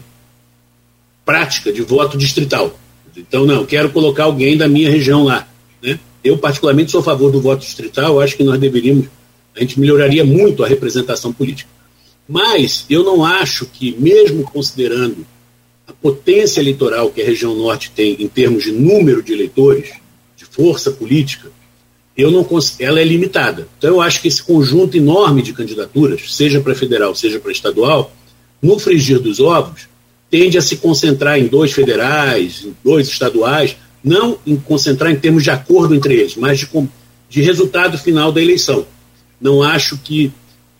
prática 1.24 1.72
de 1.72 1.82
voto 1.82 2.18
distrital. 2.18 2.76
Então, 3.16 3.46
não, 3.46 3.64
quero 3.64 3.90
colocar 3.90 4.24
alguém 4.24 4.56
da 4.56 4.66
minha 4.66 4.90
região 4.90 5.24
lá. 5.24 5.47
Eu, 6.28 6.36
particularmente, 6.36 6.90
sou 6.90 7.00
a 7.00 7.04
favor 7.04 7.32
do 7.32 7.40
voto 7.40 7.60
distrital, 7.60 8.20
acho 8.20 8.36
que 8.36 8.44
nós 8.44 8.60
deveríamos, 8.60 9.06
a 9.56 9.60
gente 9.60 9.80
melhoraria 9.80 10.22
muito 10.26 10.62
a 10.62 10.68
representação 10.68 11.32
política. 11.32 11.70
Mas 12.28 12.84
eu 12.90 13.02
não 13.02 13.24
acho 13.24 13.64
que, 13.64 13.96
mesmo 13.98 14.44
considerando 14.44 15.26
a 15.86 15.92
potência 15.94 16.60
eleitoral 16.60 17.10
que 17.10 17.22
a 17.22 17.24
região 17.24 17.54
norte 17.54 17.90
tem 17.96 18.14
em 18.20 18.28
termos 18.28 18.64
de 18.64 18.72
número 18.72 19.22
de 19.22 19.32
eleitores, 19.32 19.92
de 20.36 20.44
força 20.44 20.90
política, 20.90 21.50
eu 22.14 22.30
não 22.30 22.46
ela 22.78 23.00
é 23.00 23.04
limitada. 23.04 23.66
Então 23.78 23.88
eu 23.88 24.00
acho 24.02 24.20
que 24.20 24.28
esse 24.28 24.42
conjunto 24.42 24.98
enorme 24.98 25.40
de 25.40 25.54
candidaturas, 25.54 26.36
seja 26.36 26.60
para 26.60 26.74
federal, 26.74 27.14
seja 27.14 27.40
para 27.40 27.50
estadual, 27.50 28.12
no 28.60 28.78
frigir 28.78 29.18
dos 29.18 29.40
ovos, 29.40 29.88
tende 30.28 30.58
a 30.58 30.60
se 30.60 30.76
concentrar 30.76 31.38
em 31.38 31.46
dois 31.46 31.72
federais, 31.72 32.64
em 32.66 32.76
dois 32.84 33.08
estaduais, 33.08 33.76
não 34.02 34.38
em 34.46 34.56
concentrar 34.56 35.10
em 35.10 35.16
termos 35.16 35.42
de 35.42 35.50
acordo 35.50 35.94
entre 35.94 36.14
eles, 36.14 36.36
mas 36.36 36.58
de, 36.58 36.68
de 37.28 37.42
resultado 37.42 37.98
final 37.98 38.32
da 38.32 38.40
eleição. 38.40 38.86
Não 39.40 39.62
acho 39.62 39.98
que 39.98 40.32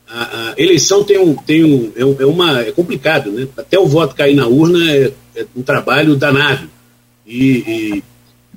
a, 0.09 0.51
a 0.51 0.55
eleição 0.57 1.05
tem 1.05 1.19
um, 1.19 1.35
tem 1.35 1.64
um, 1.64 1.93
é, 1.95 2.23
é, 2.23 2.27
uma 2.27 2.61
é 2.61 2.73
complicado, 2.73 3.31
né? 3.31 3.47
Até 3.57 3.79
o 3.79 3.87
voto 3.87 4.14
cair 4.14 4.35
na 4.35 4.47
urna 4.47 4.91
é, 4.91 5.12
é 5.37 5.47
um 5.55 5.62
trabalho 5.62 6.16
danado 6.16 6.69
e, 7.27 7.59
e 7.66 8.05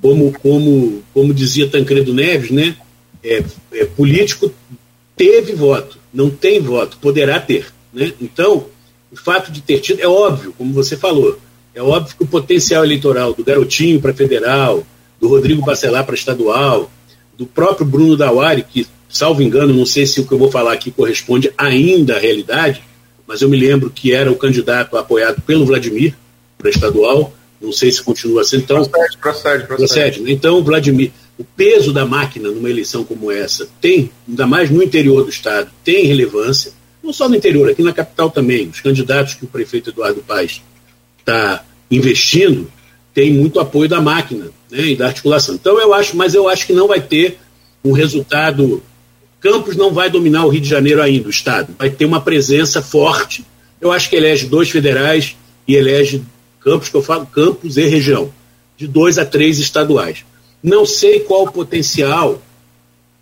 como, 0.00 0.32
como, 0.40 1.02
como 1.12 1.34
dizia 1.34 1.68
Tancredo 1.68 2.14
Neves, 2.14 2.50
né? 2.50 2.76
É, 3.22 3.44
é, 3.72 3.84
político 3.84 4.52
teve 5.14 5.52
voto, 5.52 5.98
não 6.12 6.30
tem 6.30 6.60
voto, 6.60 6.96
poderá 6.96 7.38
ter. 7.38 7.66
Né? 7.92 8.12
Então, 8.20 8.66
o 9.12 9.16
fato 9.16 9.52
de 9.52 9.60
ter 9.60 9.78
tido, 9.78 10.00
é 10.00 10.08
óbvio, 10.08 10.54
como 10.56 10.72
você 10.72 10.96
falou, 10.96 11.38
é 11.74 11.82
óbvio 11.82 12.16
que 12.16 12.22
o 12.24 12.26
potencial 12.26 12.84
eleitoral 12.84 13.32
do 13.32 13.44
Garotinho 13.44 14.00
para 14.00 14.12
federal, 14.12 14.86
do 15.20 15.28
Rodrigo 15.28 15.64
Bacelar 15.64 16.04
para 16.04 16.14
estadual, 16.14 16.90
do 17.36 17.46
próprio 17.46 17.86
Bruno 17.86 18.16
Dawari, 18.16 18.62
que, 18.62 18.86
salvo 19.08 19.42
engano, 19.42 19.72
não 19.72 19.86
sei 19.86 20.04
se 20.04 20.20
o 20.20 20.26
que 20.26 20.32
eu 20.32 20.38
vou 20.38 20.50
falar 20.50 20.72
aqui 20.72 20.90
corresponde 20.90 21.52
ainda 21.56 22.16
à 22.16 22.18
realidade, 22.18 22.82
mas 23.26 23.40
eu 23.40 23.48
me 23.48 23.56
lembro 23.56 23.88
que 23.88 24.12
era 24.12 24.30
o 24.30 24.36
candidato 24.36 24.96
apoiado 24.96 25.40
pelo 25.42 25.64
Vladimir 25.64 26.14
para 26.58 26.70
estadual, 26.70 27.32
não 27.60 27.72
sei 27.72 27.90
se 27.90 28.02
continua 28.02 28.44
sendo. 28.44 28.64
Então, 28.64 28.84
procede, 28.84 29.16
procede, 29.16 29.66
procede. 29.66 29.76
procede 29.76 30.20
né? 30.22 30.32
Então, 30.32 30.62
Vladimir, 30.62 31.12
o 31.38 31.44
peso 31.44 31.92
da 31.92 32.04
máquina 32.04 32.50
numa 32.50 32.68
eleição 32.68 33.04
como 33.04 33.30
essa 33.30 33.66
tem, 33.80 34.10
ainda 34.28 34.46
mais 34.46 34.70
no 34.70 34.82
interior 34.82 35.24
do 35.24 35.30
Estado, 35.30 35.70
tem 35.82 36.04
relevância, 36.04 36.72
não 37.02 37.12
só 37.12 37.28
no 37.28 37.36
interior, 37.36 37.70
aqui 37.70 37.82
na 37.82 37.92
capital 37.92 38.30
também. 38.30 38.68
Os 38.68 38.80
candidatos 38.80 39.34
que 39.34 39.44
o 39.44 39.48
prefeito 39.48 39.90
Eduardo 39.90 40.22
Paes 40.22 40.62
está 41.22 41.64
investindo 41.90 42.70
têm 43.14 43.32
muito 43.32 43.60
apoio 43.60 43.88
da 43.88 44.00
máquina 44.00 44.50
né, 44.70 44.88
e 44.88 44.96
da 44.96 45.06
articulação. 45.06 45.54
Então, 45.54 45.78
eu 45.80 45.92
acho, 45.92 46.16
mas 46.16 46.34
eu 46.34 46.48
acho 46.48 46.66
que 46.66 46.72
não 46.72 46.88
vai 46.88 47.00
ter 47.00 47.38
um 47.84 47.92
resultado. 47.92 48.82
Campos 49.40 49.76
não 49.76 49.92
vai 49.92 50.08
dominar 50.08 50.44
o 50.44 50.48
Rio 50.48 50.60
de 50.60 50.68
Janeiro 50.68 51.02
ainda, 51.02 51.26
o 51.26 51.30
Estado. 51.30 51.74
Vai 51.78 51.90
ter 51.90 52.04
uma 52.04 52.20
presença 52.20 52.80
forte. 52.80 53.44
Eu 53.80 53.92
acho 53.92 54.08
que 54.08 54.16
elege 54.16 54.46
dois 54.46 54.70
federais 54.70 55.36
e 55.66 55.74
elege 55.74 56.22
Campos, 56.60 56.88
que 56.88 56.96
eu 56.96 57.02
falo 57.02 57.26
Campos 57.26 57.76
e 57.76 57.84
região, 57.86 58.32
de 58.76 58.86
dois 58.86 59.18
a 59.18 59.26
três 59.26 59.58
estaduais. 59.58 60.24
Não 60.62 60.86
sei 60.86 61.20
qual 61.20 61.42
o 61.42 61.52
potencial 61.52 62.40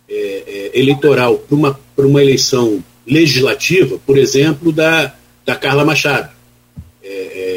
é, 0.07 0.13
é, 0.13 0.79
eleitoral 0.79 1.37
para 1.37 1.55
uma, 1.55 1.79
uma 1.97 2.21
eleição 2.21 2.83
legislativa, 3.05 3.99
por 4.05 4.17
exemplo, 4.17 4.71
da, 4.71 5.13
da 5.43 5.55
Carla 5.55 5.83
Machado. 5.83 6.29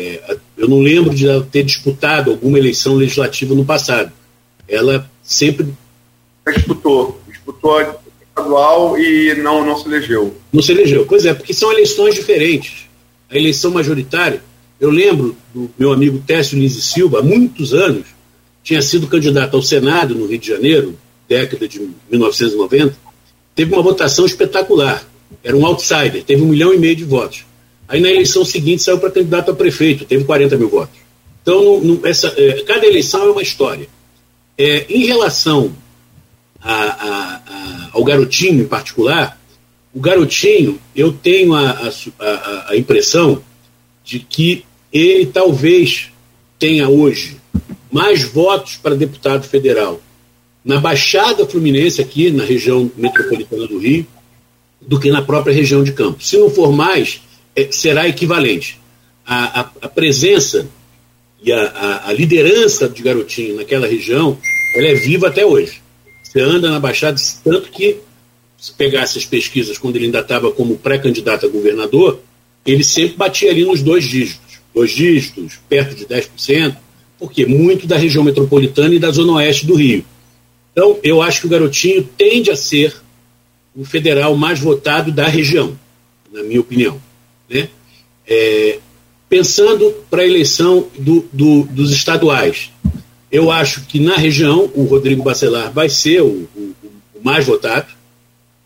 É, 0.05 0.36
eu 0.57 0.68
não 0.68 0.80
lembro 0.80 1.14
de 1.14 1.28
ela 1.28 1.46
ter 1.50 1.62
disputado 1.62 2.30
alguma 2.30 2.59
eleição 2.59 2.94
legislativa 2.94 3.55
no 3.55 3.64
passado. 3.64 4.12
Ela 4.68 5.11
sempre. 5.22 5.68
Disputou. 6.46 7.20
Disputou 7.26 7.80
estadual 8.36 8.98
e 8.98 9.34
não, 9.36 9.64
não 9.64 9.78
se 9.78 9.86
elegeu. 9.86 10.36
Não 10.52 10.61
se 10.61 10.72
elegeu. 10.72 11.07
Pois 11.07 11.24
é, 11.24 11.32
porque 11.32 11.55
são 11.55 11.72
eleições 11.72 12.14
diferentes. 12.14 12.86
A 13.30 13.36
eleição 13.36 13.70
majoritária, 13.70 14.42
eu 14.80 14.90
lembro 14.90 15.36
do 15.55 15.70
meu 15.78 15.92
amigo 15.92 16.22
Técio 16.26 16.59
Lins 16.59 16.76
e 16.76 16.82
Silva, 16.82 17.20
há 17.20 17.22
muitos 17.22 17.72
anos, 17.72 18.07
tinha 18.62 18.82
sido 18.82 19.07
candidato 19.07 19.57
ao 19.57 19.62
Senado 19.62 20.14
no 20.14 20.26
Rio 20.26 20.38
de 20.38 20.48
Janeiro, 20.48 20.98
década 21.28 21.66
de 21.66 21.80
1990, 22.11 22.96
teve 23.55 23.72
uma 23.72 23.82
votação 23.82 24.26
espetacular. 24.26 25.07
Era 25.42 25.57
um 25.57 25.64
outsider, 25.66 26.22
teve 26.24 26.42
um 26.42 26.48
milhão 26.48 26.72
e 26.72 26.78
meio 26.78 26.96
de 26.96 27.05
votos. 27.05 27.44
Aí 27.87 28.01
na 28.01 28.09
eleição 28.09 28.45
seguinte 28.45 28.82
saiu 28.82 28.99
para 28.99 29.11
candidato 29.11 29.51
a 29.51 29.55
prefeito, 29.55 30.05
teve 30.05 30.24
40 30.24 30.57
mil 30.57 30.68
votos. 30.68 30.99
Então, 31.43 32.01
essa, 32.05 32.32
é, 32.37 32.62
cada 32.62 32.87
eleição 32.87 33.22
é 33.22 33.30
uma 33.30 33.43
história. 33.43 33.87
É, 34.57 34.87
em 34.89 35.05
relação 35.05 35.74
a, 36.61 36.72
a, 36.72 37.35
a, 37.47 37.91
ao 37.93 38.03
garotinho 38.03 38.62
em 38.62 38.66
particular, 38.66 39.39
o 39.95 40.01
garotinho, 40.01 40.80
eu 40.97 41.12
tenho 41.12 41.55
a, 41.55 41.93
impressão 42.76 43.43
de 44.03 44.18
que 44.18 44.64
ele 44.93 45.26
talvez 45.26 46.11
tenha 46.59 46.89
hoje 46.89 47.37
mais 47.93 48.24
votos 48.24 48.76
para 48.76 48.97
deputado 48.97 49.47
federal 49.47 50.01
na 50.64 50.80
Baixada 50.80 51.47
Fluminense, 51.47 52.01
aqui 52.01 52.30
na 52.30 52.43
região 52.43 52.91
metropolitana 52.97 53.66
do 53.66 53.78
Rio, 53.78 54.07
do 54.80 54.99
que 54.99 55.11
na 55.11 55.22
própria 55.22 55.55
região 55.55 55.85
de 55.85 55.93
Campos. 55.93 56.28
Se 56.28 56.39
não 56.39 56.49
for 56.49 56.72
mais, 56.72 57.20
será 57.70 58.09
equivalente. 58.09 58.80
A, 59.26 59.61
a, 59.61 59.70
a 59.82 59.88
presença 59.88 60.68
e 61.42 61.52
a, 61.52 62.02
a, 62.07 62.12
liderança 62.12 62.88
de 62.88 63.02
Garotinho 63.02 63.57
naquela 63.57 63.86
região, 63.86 64.38
ela 64.74 64.86
é 64.86 64.94
viva 64.94 65.28
até 65.28 65.44
hoje. 65.44 65.82
Você 66.22 66.40
anda 66.40 66.70
na 66.70 66.80
Baixada, 66.80 67.20
tanto 67.44 67.70
que, 67.70 67.98
se 68.59 68.72
pegasse 68.72 69.18
as 69.18 69.26
pesquisas 69.26 69.76
quando 69.76 69.96
ele 69.96 70.07
ainda 70.07 70.20
estava 70.20 70.50
como 70.50 70.78
pré-candidato 70.78 71.44
a 71.44 71.48
governador, 71.48 72.20
ele 72.64 72.82
sempre 72.82 73.16
batia 73.16 73.50
ali 73.50 73.64
nos 73.64 73.82
dois 73.82 74.05
dígitos. 74.05 74.59
Dois 74.74 74.90
dígitos, 74.90 75.61
perto 75.68 75.94
de 75.94 76.07
10%, 76.07 76.76
porque 77.18 77.46
muito 77.46 77.86
da 77.86 77.96
região 77.96 78.24
metropolitana 78.24 78.94
e 78.94 78.98
da 78.98 79.11
zona 79.11 79.34
oeste 79.34 79.66
do 79.66 79.74
Rio. 79.74 80.05
Então, 80.72 80.98
eu 81.02 81.22
acho 81.22 81.42
que 81.42 81.46
o 81.46 81.50
Garotinho 81.50 82.02
tende 82.16 82.50
a 82.50 82.57
ser 82.57 82.96
o 83.76 83.84
federal 83.84 84.36
mais 84.36 84.59
votado 84.59 85.12
da 85.12 85.28
região, 85.28 85.78
na 86.32 86.42
minha 86.42 86.61
opinião. 86.61 87.00
Né? 87.49 87.68
É, 88.26 88.78
pensando 89.28 89.90
para 90.11 90.22
a 90.22 90.26
eleição 90.26 90.88
do, 90.99 91.26
do, 91.32 91.64
dos 91.64 91.92
estaduais, 91.92 92.70
eu 93.30 93.51
acho 93.51 93.82
que 93.86 93.99
na 93.99 94.16
região 94.16 94.70
o 94.74 94.84
Rodrigo 94.84 95.22
Bacelar 95.22 95.72
vai 95.72 95.88
ser 95.88 96.22
o, 96.22 96.49
o, 96.55 96.74
o 97.14 97.20
mais 97.22 97.45
votado 97.45 97.88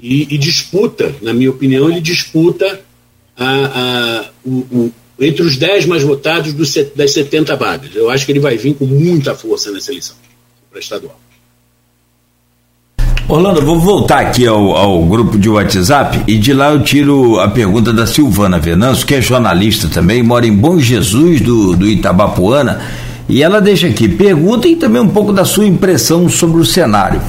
e, 0.01 0.35
e, 0.35 0.39
disputa, 0.39 1.15
na 1.23 1.33
minha 1.33 1.51
opinião, 1.51 1.91
ele 1.91 2.01
disputa 2.01 2.81
a, 3.37 3.47
a, 3.47 4.31
o, 4.45 4.93
entre 5.19 5.43
os 5.43 5.57
10 5.57 5.87
mais 5.87 6.03
votados 6.03 6.53
dos, 6.53 6.73
das 6.95 7.13
70 7.13 7.57
vagas. 7.57 7.95
Eu 7.95 8.11
acho 8.11 8.25
que 8.25 8.33
ele 8.33 8.41
vai 8.41 8.57
vir 8.57 8.75
com 8.75 8.85
muita 8.85 9.35
força 9.35 9.73
nessa 9.73 9.91
eleição 9.91 10.17
para 10.71 10.79
estadual. 10.79 11.19
Orlando, 13.31 13.61
vou 13.61 13.79
voltar 13.79 14.21
aqui 14.21 14.47
ao, 14.47 14.75
ao, 14.75 15.05
grupo 15.05 15.39
de 15.39 15.51
WhatsApp 15.51 16.23
e 16.27 16.39
de 16.39 16.55
lá 16.55 16.71
eu 16.71 16.83
tiro 16.83 17.39
a 17.39 17.47
pergunta 17.47 17.93
da 17.93 18.07
Silvana 18.07 18.59
Venâncio, 18.59 19.07
que 19.07 19.15
é 19.15 19.21
jornalista 19.21 19.87
também, 19.87 20.23
mora 20.23 20.47
em 20.47 20.57
Bom 20.57 20.79
Jesus 20.79 21.43
do, 21.43 21.77
do 21.77 21.87
Itabapuana, 21.87 22.81
e 23.29 23.43
ela 23.43 23.61
deixa 23.61 23.87
aqui 23.87 24.09
pergunta 24.09 24.67
e 24.67 24.77
também 24.77 25.03
um 25.03 25.11
pouco 25.11 25.31
da 25.31 25.45
sua 25.45 25.67
impressão 25.67 26.27
sobre 26.27 26.59
o 26.59 26.65
cenário. 26.65 27.21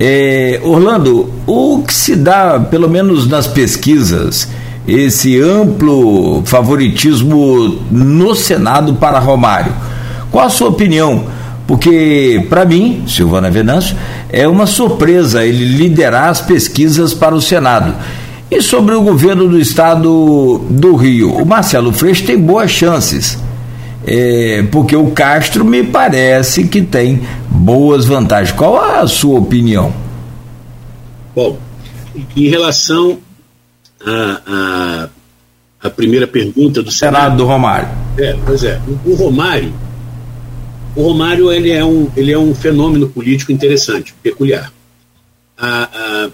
É, 0.00 0.62
Orlando, 0.64 1.30
o 1.46 1.82
que 1.86 1.92
se 1.92 2.16
dá, 2.16 2.58
pelo 2.58 2.88
menos 2.88 3.28
nas 3.28 3.46
pesquisas, 3.46 4.48
esse 4.86 5.38
amplo 5.38 6.42
favoritismo 6.46 7.80
no 7.90 8.34
Senado 8.34 8.94
para 8.94 9.18
Romário. 9.18 9.74
Qual 10.30 10.46
a 10.46 10.48
sua 10.48 10.68
opinião? 10.68 11.26
Porque, 11.68 12.46
para 12.48 12.64
mim, 12.64 13.04
Silvana 13.06 13.50
Venâncio, 13.50 13.94
é 14.30 14.46
uma 14.46 14.66
surpresa 14.66 15.44
ele 15.44 15.64
liderar 15.64 16.28
as 16.28 16.40
pesquisas 16.40 17.14
para 17.14 17.34
o 17.34 17.40
Senado. 17.40 17.94
E 18.50 18.62
sobre 18.62 18.94
o 18.94 19.02
governo 19.02 19.48
do 19.48 19.58
estado 19.58 20.64
do 20.70 20.96
Rio, 20.96 21.34
o 21.34 21.44
Marcelo 21.44 21.92
Freixo 21.92 22.24
tem 22.24 22.38
boas 22.38 22.70
chances. 22.70 23.38
É, 24.06 24.64
porque 24.70 24.96
o 24.96 25.10
Castro 25.10 25.64
me 25.64 25.82
parece 25.82 26.66
que 26.66 26.80
tem 26.80 27.20
boas 27.50 28.06
vantagens. 28.06 28.56
Qual 28.56 28.80
a 28.80 29.06
sua 29.06 29.38
opinião? 29.38 29.92
Bom, 31.34 31.58
em 32.34 32.48
relação 32.48 33.18
a 35.80 35.90
primeira 35.90 36.26
pergunta 36.26 36.82
do 36.82 36.90
Senado. 36.90 37.22
Senado 37.22 37.36
do 37.36 37.44
Romário. 37.44 37.88
É, 38.16 38.36
pois 38.44 38.64
é. 38.64 38.80
O, 39.04 39.14
Romário, 39.14 39.72
o 40.98 41.02
Romário 41.02 41.52
ele 41.52 41.70
é, 41.70 41.84
um, 41.84 42.10
ele 42.16 42.32
é 42.32 42.38
um 42.38 42.52
fenômeno 42.52 43.08
político 43.08 43.52
interessante, 43.52 44.12
peculiar. 44.20 44.72
A, 45.56 45.84
a, 45.84 46.30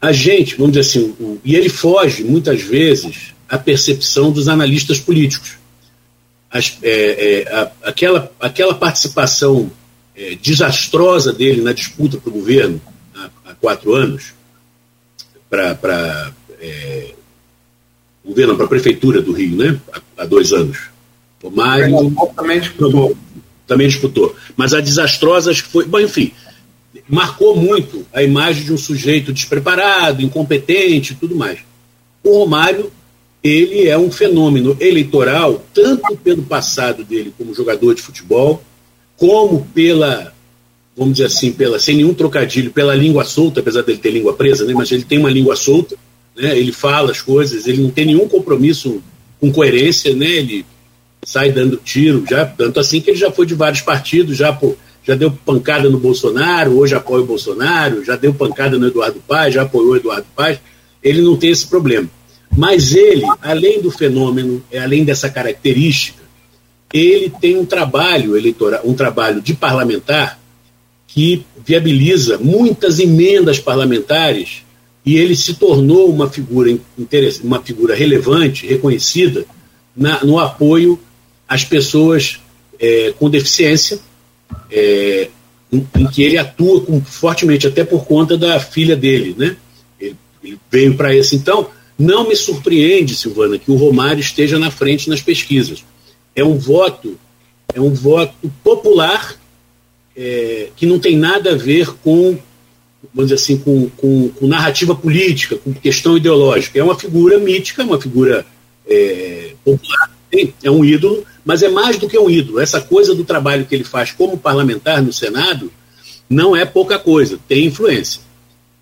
a 0.00 0.12
gente, 0.12 0.54
vamos 0.54 0.74
dizer 0.74 0.88
assim, 0.88 1.12
o, 1.18 1.40
e 1.44 1.56
ele 1.56 1.68
foge 1.68 2.22
muitas 2.22 2.62
vezes 2.62 3.34
à 3.48 3.58
percepção 3.58 4.30
dos 4.30 4.46
analistas 4.46 5.00
políticos. 5.00 5.54
As, 6.48 6.78
é, 6.84 7.42
é, 7.48 7.52
a, 7.52 7.72
aquela, 7.82 8.32
aquela 8.38 8.76
participação 8.76 9.68
é, 10.14 10.36
desastrosa 10.36 11.32
dele 11.32 11.60
na 11.60 11.72
disputa 11.72 12.16
para 12.16 12.30
o 12.30 12.34
governo 12.34 12.80
há, 13.12 13.28
há 13.46 13.54
quatro 13.54 13.92
anos, 13.92 14.34
para 15.48 16.32
é, 16.60 17.12
governo, 18.24 18.54
para 18.54 18.66
a 18.66 18.68
prefeitura 18.68 19.20
do 19.20 19.32
Rio, 19.32 19.56
né? 19.56 19.80
Há, 19.92 20.22
há 20.22 20.26
dois 20.26 20.52
anos. 20.52 20.78
O 21.42 21.50
Mário 21.50 22.14
também 22.36 22.60
disputou. 22.60 23.16
Também 23.70 23.86
disputou. 23.86 24.34
Mas 24.56 24.74
a 24.74 24.80
desastrosa 24.80 25.52
acho 25.52 25.62
que 25.62 25.70
foi. 25.70 25.84
Bom, 25.84 26.00
enfim, 26.00 26.32
marcou 27.08 27.54
muito 27.54 28.04
a 28.12 28.20
imagem 28.20 28.64
de 28.64 28.72
um 28.72 28.76
sujeito 28.76 29.32
despreparado, 29.32 30.22
incompetente 30.22 31.12
e 31.12 31.14
tudo 31.14 31.36
mais. 31.36 31.60
O 32.24 32.38
Romário, 32.38 32.90
ele 33.44 33.86
é 33.86 33.96
um 33.96 34.10
fenômeno 34.10 34.76
eleitoral, 34.80 35.64
tanto 35.72 36.16
pelo 36.16 36.42
passado 36.42 37.04
dele 37.04 37.32
como 37.38 37.54
jogador 37.54 37.94
de 37.94 38.02
futebol, 38.02 38.60
como 39.16 39.64
pela, 39.72 40.34
vamos 40.96 41.12
dizer 41.12 41.26
assim, 41.26 41.52
pela, 41.52 41.78
sem 41.78 41.94
nenhum 41.94 42.12
trocadilho, 42.12 42.72
pela 42.72 42.96
língua 42.96 43.24
solta, 43.24 43.60
apesar 43.60 43.82
dele 43.82 43.98
ter 43.98 44.10
língua 44.10 44.32
presa, 44.32 44.64
né, 44.64 44.74
mas 44.74 44.90
ele 44.90 45.04
tem 45.04 45.20
uma 45.20 45.30
língua 45.30 45.54
solta, 45.54 45.96
né? 46.36 46.58
Ele 46.58 46.72
fala 46.72 47.12
as 47.12 47.22
coisas, 47.22 47.68
ele 47.68 47.80
não 47.80 47.90
tem 47.90 48.06
nenhum 48.06 48.26
compromisso 48.26 49.00
com 49.38 49.52
coerência, 49.52 50.12
né? 50.12 50.26
Ele 50.26 50.66
sai 51.24 51.52
dando 51.52 51.76
tiro, 51.76 52.24
já 52.28 52.46
tanto 52.46 52.80
assim 52.80 53.00
que 53.00 53.10
ele 53.10 53.18
já 53.18 53.30
foi 53.30 53.46
de 53.46 53.54
vários 53.54 53.82
partidos, 53.82 54.36
já 54.36 54.56
já 55.02 55.14
deu 55.14 55.30
pancada 55.30 55.88
no 55.88 55.98
Bolsonaro, 55.98 56.78
hoje 56.78 56.94
apoia 56.94 57.22
o 57.22 57.26
Bolsonaro, 57.26 58.04
já 58.04 58.16
deu 58.16 58.34
pancada 58.34 58.78
no 58.78 58.86
Eduardo 58.86 59.20
Paz, 59.26 59.54
já 59.54 59.62
apoiou 59.62 59.92
o 59.92 59.96
Eduardo 59.96 60.26
Paz. 60.36 60.60
Ele 61.02 61.22
não 61.22 61.36
tem 61.36 61.50
esse 61.50 61.66
problema. 61.66 62.08
Mas 62.54 62.94
ele, 62.94 63.24
além 63.40 63.80
do 63.80 63.90
fenômeno, 63.90 64.62
é, 64.70 64.78
além 64.78 65.04
dessa 65.04 65.30
característica, 65.30 66.20
ele 66.92 67.32
tem 67.40 67.56
um 67.56 67.64
trabalho 67.64 68.36
eleitoral, 68.36 68.80
um 68.84 68.94
trabalho 68.94 69.40
de 69.40 69.54
parlamentar 69.54 70.38
que 71.06 71.44
viabiliza 71.64 72.38
muitas 72.38 72.98
emendas 72.98 73.58
parlamentares 73.58 74.62
e 75.04 75.16
ele 75.16 75.34
se 75.34 75.54
tornou 75.54 76.10
uma 76.10 76.28
figura 76.28 76.76
uma 77.42 77.62
figura 77.62 77.94
relevante, 77.94 78.66
reconhecida 78.66 79.44
na, 79.96 80.22
no 80.24 80.38
apoio 80.38 80.98
às 81.50 81.64
pessoas 81.64 82.38
é, 82.78 83.12
com 83.18 83.28
deficiência, 83.28 83.98
é, 84.70 85.28
em, 85.72 85.84
em, 85.98 86.06
que 86.06 86.22
ele 86.22 86.38
atua 86.38 86.80
com, 86.82 87.02
fortemente, 87.02 87.66
até 87.66 87.82
por 87.84 88.06
conta 88.06 88.38
da 88.38 88.60
filha 88.60 88.94
dele, 88.94 89.34
né? 89.36 89.56
Ele, 90.00 90.16
ele 90.44 90.58
veio 90.70 90.94
para 90.94 91.12
esse 91.12 91.34
então. 91.34 91.68
Não 91.98 92.28
me 92.28 92.36
surpreende, 92.36 93.16
Silvana, 93.16 93.58
que 93.58 93.70
o 93.70 93.74
Romário 93.74 94.20
esteja 94.20 94.60
na 94.60 94.70
frente 94.70 95.10
nas 95.10 95.20
pesquisas. 95.20 95.84
É 96.36 96.44
um 96.44 96.56
voto, 96.56 97.18
é 97.74 97.80
um 97.80 97.92
voto 97.92 98.50
popular 98.62 99.36
é, 100.16 100.68
que 100.76 100.86
não 100.86 101.00
tem 101.00 101.16
nada 101.16 101.52
a 101.52 101.56
ver 101.56 101.92
com, 101.96 102.38
vamos 103.12 103.30
dizer 103.30 103.34
assim, 103.34 103.58
com, 103.58 103.90
com, 103.90 104.28
com, 104.28 104.46
narrativa 104.46 104.94
política, 104.94 105.56
com 105.56 105.74
questão 105.74 106.16
ideológica. 106.16 106.78
É 106.78 106.82
uma 106.82 106.98
figura 106.98 107.38
mítica, 107.38 107.82
uma 107.82 108.00
figura 108.00 108.46
é, 108.88 109.54
popular, 110.30 110.54
é 110.62 110.70
um 110.70 110.84
ídolo, 110.84 111.26
mas 111.44 111.62
é 111.62 111.68
mais 111.68 111.98
do 111.98 112.08
que 112.08 112.18
um 112.18 112.30
ídolo. 112.30 112.60
Essa 112.60 112.80
coisa 112.80 113.14
do 113.14 113.24
trabalho 113.24 113.66
que 113.66 113.74
ele 113.74 113.84
faz 113.84 114.12
como 114.12 114.38
parlamentar 114.38 115.02
no 115.02 115.12
Senado 115.12 115.72
não 116.28 116.54
é 116.54 116.64
pouca 116.64 116.98
coisa, 116.98 117.38
tem 117.48 117.66
influência. 117.66 118.22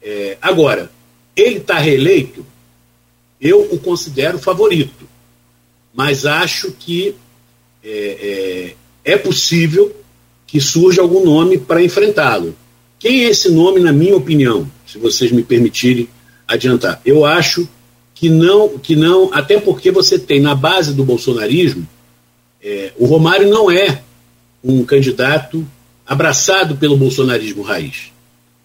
É, 0.03 0.37
agora, 0.41 0.91
ele 1.35 1.59
está 1.59 1.79
reeleito, 1.79 2.45
eu 3.41 3.63
o 3.73 3.79
considero 3.79 4.39
favorito, 4.39 5.09
mas 5.95 6.27
acho 6.27 6.73
que 6.73 7.15
é, 7.83 8.75
é, 9.05 9.13
é 9.13 9.17
possível 9.17 9.95
que 10.47 10.61
surja 10.61 11.03
algum 11.03 11.25
nome 11.25 11.59
para 11.59 11.83
enfrentá-lo. 11.83 12.55
Quem 12.99 13.25
é 13.25 13.31
esse 13.31 13.51
nome, 13.51 13.81
na 13.81 13.93
minha 13.93 14.17
opinião, 14.17 14.71
se 14.87 14.99
vocês 14.99 15.31
me 15.31 15.43
permitirem 15.43 16.09
adiantar? 16.47 17.01
Eu 17.05 17.25
acho 17.25 17.69
que 18.19 18.29
não, 18.29 18.77
que 18.79 18.97
não, 18.97 19.33
até 19.33 19.61
porque 19.61 19.93
você 19.93 20.19
tem 20.19 20.41
na 20.41 20.53
base 20.53 20.93
do 20.93 21.05
bolsonarismo, 21.05 21.87
é, 22.61 22.93
o 22.99 23.07
Romário 23.07 23.49
não 23.49 23.71
é 23.71 24.03
um 24.63 24.85
candidato 24.85 25.65
abraçado 26.05 26.77
pelo 26.77 26.97
bolsonarismo 26.97 27.63
raiz. 27.63 28.11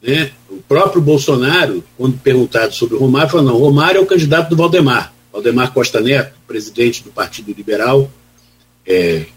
Né? 0.02 0.32
O 0.50 0.56
próprio 0.56 1.00
Bolsonaro, 1.00 1.84
quando 1.96 2.18
perguntado 2.18 2.74
sobre 2.74 2.96
o 2.96 2.98
Romário, 2.98 3.30
falou: 3.30 3.46
não, 3.46 3.58
Romário 3.58 4.00
é 4.00 4.02
o 4.02 4.08
candidato 4.08 4.50
do 4.50 4.56
Valdemar. 4.56 5.14
Valdemar 5.32 5.72
Costa 5.72 6.02
Neto, 6.02 6.34
presidente 6.48 7.04
do 7.04 7.12
Partido 7.12 7.54
Liberal, 7.56 8.12
é, 8.88 9.28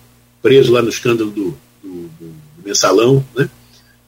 preso 0.41 0.73
lá 0.73 0.81
no 0.81 0.89
escândalo 0.89 1.31
do, 1.31 1.55
do, 1.83 2.09
do 2.19 2.35
mensalão, 2.65 3.23
né? 3.37 3.51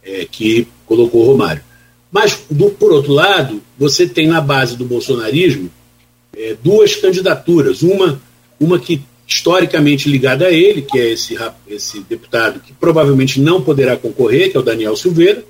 É, 0.03 0.25
que 0.25 0.67
colocou 0.87 1.23
o 1.23 1.27
Romário. 1.27 1.63
Mas, 2.11 2.47
do, 2.51 2.71
por 2.71 2.93
outro 2.93 3.13
lado, 3.13 3.63
você 3.79 4.09
tem 4.09 4.27
na 4.27 4.41
base 4.41 4.75
do 4.75 4.87
bolsonarismo 4.87 5.71
é, 6.37 6.57
duas 6.63 6.97
candidaturas. 6.97 7.83
Uma, 7.83 8.21
uma 8.59 8.79
que 8.79 9.03
historicamente 9.27 10.09
ligada 10.09 10.47
a 10.47 10.51
ele, 10.51 10.83
que 10.83 10.99
é 10.99 11.13
esse, 11.13 11.37
esse 11.69 12.01
deputado 12.01 12.61
que 12.61 12.73
provavelmente 12.73 13.41
não 13.41 13.61
poderá 13.61 13.97
concorrer, 13.97 14.51
que 14.51 14.57
é 14.57 14.61
o 14.61 14.63
Daniel 14.63 14.97
Silveira, 14.97 15.45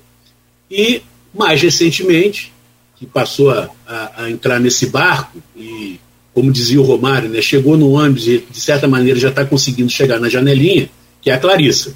e, 0.69 1.01
mais 1.33 1.61
recentemente, 1.61 2.53
que 2.97 3.05
passou 3.05 3.49
a, 3.49 3.69
a, 3.87 4.23
a 4.23 4.29
entrar 4.29 4.59
nesse 4.59 4.87
barco 4.87 5.41
e, 5.55 5.99
como 6.33 6.51
dizia 6.51 6.81
o 6.81 6.83
Romário, 6.83 7.29
né, 7.29 7.41
chegou 7.41 7.77
no 7.77 7.91
ônibus 7.91 8.27
e, 8.27 8.39
de 8.49 8.59
certa 8.59 8.87
maneira, 8.87 9.17
já 9.17 9.29
está 9.29 9.45
conseguindo 9.45 9.89
chegar 9.89 10.19
na 10.19 10.27
janelinha, 10.27 10.89
que 11.21 11.31
é 11.31 11.33
a 11.33 11.39
Clarissa. 11.39 11.95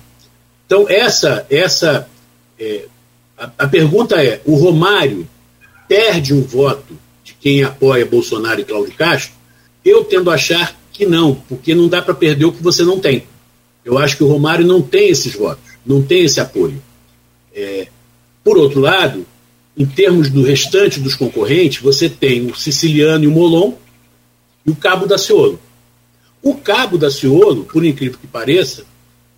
Então, 0.66 0.86
essa, 0.88 1.46
essa 1.50 2.08
é, 2.58 2.86
a, 3.38 3.52
a 3.60 3.68
pergunta 3.68 4.24
é: 4.24 4.42
o 4.46 4.56
Romário 4.56 5.28
perde 5.88 6.34
um 6.34 6.42
voto 6.42 6.98
quem 7.44 7.62
apoia 7.62 8.06
Bolsonaro 8.06 8.62
e 8.62 8.64
Cláudio 8.64 8.94
Castro? 8.94 9.34
Eu 9.84 10.06
tendo 10.06 10.32
a 10.32 10.36
achar 10.36 10.80
que 10.94 11.06
não, 11.06 11.36
porque 11.36 11.76
não 11.76 11.90
dá 11.90 12.02
para 12.02 12.14
perder 12.14 12.46
o 12.46 12.54
que 12.54 12.64
você 12.64 12.84
não 12.84 13.02
tem. 13.02 13.26
Eu 13.84 13.98
acho 13.98 14.16
que 14.16 14.24
o 14.24 14.28
Romário 14.28 14.66
não 14.66 14.82
tem 14.82 15.10
esses 15.10 15.36
votos, 15.36 15.74
não 15.86 16.02
tem 16.02 16.24
esse 16.24 16.40
apoio. 16.40 16.82
É, 17.54 17.90
por 18.46 18.58
outro 18.58 18.80
lado, 18.80 19.26
em 19.78 19.86
termos 19.86 20.30
do 20.30 20.42
restante 20.42 21.02
dos 21.02 21.16
concorrentes, 21.16 21.84
você 21.84 22.10
tem 22.10 22.46
o 22.46 22.56
Siciliano 22.56 23.26
e 23.26 23.28
o 23.28 23.32
Molon 23.32 23.74
e 24.66 24.72
o 24.72 24.76
Cabo 24.76 25.06
da 25.06 25.18
Ciolo. 25.18 25.60
O 26.42 26.56
Cabo 26.56 26.98
da 26.98 27.12
Ciolo, 27.12 27.66
por 27.66 27.84
incrível 27.84 28.18
que 28.18 28.28
pareça, 28.28 28.86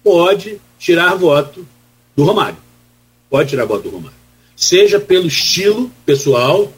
pode 0.04 0.62
tirar 0.78 1.16
voto 1.16 1.66
do 2.16 2.24
Romário. 2.24 2.58
Pode 3.32 3.50
tirar 3.50 3.66
voto 3.66 3.90
do 3.90 3.90
Romário. 3.90 4.18
Seja 4.56 5.00
pelo 5.00 5.26
estilo 5.26 5.92
pessoal, 6.06 6.72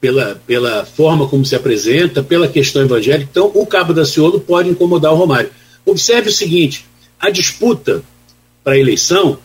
pela, 0.00 0.40
pela 0.46 0.84
forma 0.84 1.28
como 1.28 1.44
se 1.44 1.56
apresenta, 1.56 2.22
pela 2.22 2.48
questão 2.48 2.82
evangélica. 2.82 3.28
Então, 3.30 3.50
o 3.54 3.66
Cabo 3.66 3.92
da 3.92 4.04
Ciolo 4.04 4.40
pode 4.40 4.68
incomodar 4.68 5.12
o 5.12 5.16
Romário. 5.16 5.50
Observe 5.84 6.28
o 6.28 6.32
seguinte: 6.32 6.86
a 7.18 7.30
disputa 7.30 8.02
para 8.62 8.74
a 8.74 8.78
eleição, 8.78 9.38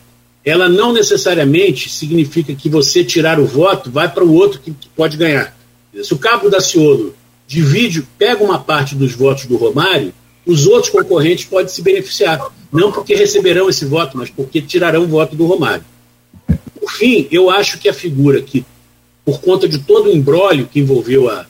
ela 0.44 0.68
não 0.68 0.92
necessariamente 0.92 1.88
significa 1.88 2.54
que 2.54 2.68
você 2.68 3.02
tirar 3.02 3.40
o 3.40 3.46
voto 3.46 3.90
vai 3.90 4.12
para 4.12 4.24
o 4.24 4.32
outro 4.32 4.60
que, 4.60 4.70
que, 4.72 4.88
pode 4.90 5.16
ganhar. 5.16 5.56
Se 6.02 6.12
o 6.12 6.18
Cabo 6.18 6.50
da 6.50 6.60
Ciolo 6.60 7.14
divide, 7.46 8.06
pega 8.18 8.42
uma 8.42 8.58
parte 8.58 8.94
dos 8.94 9.12
votos 9.12 9.46
do 9.46 9.56
Romário, 9.56 10.12
os 10.46 10.66
outros 10.66 10.90
concorrentes 10.90 11.46
podem 11.46 11.68
se 11.68 11.82
beneficiar. 11.82 12.52
Não 12.70 12.92
porque 12.92 13.14
receberão 13.14 13.68
esse 13.68 13.84
voto, 13.84 14.16
mas 14.16 14.28
porque 14.28 14.60
tirarão 14.60 15.04
o 15.04 15.08
voto 15.08 15.34
do 15.34 15.46
Romário. 15.46 15.84
Por 16.78 16.90
fim, 16.92 17.26
eu 17.30 17.48
acho 17.48 17.78
que 17.78 17.88
a 17.88 17.94
figura 17.94 18.42
que 18.42 18.64
por 19.24 19.40
conta 19.40 19.68
de 19.68 19.78
todo 19.78 20.08
o 20.08 20.12
embrólio 20.12 20.66
que 20.66 20.80
envolveu 20.80 21.28
a, 21.28 21.46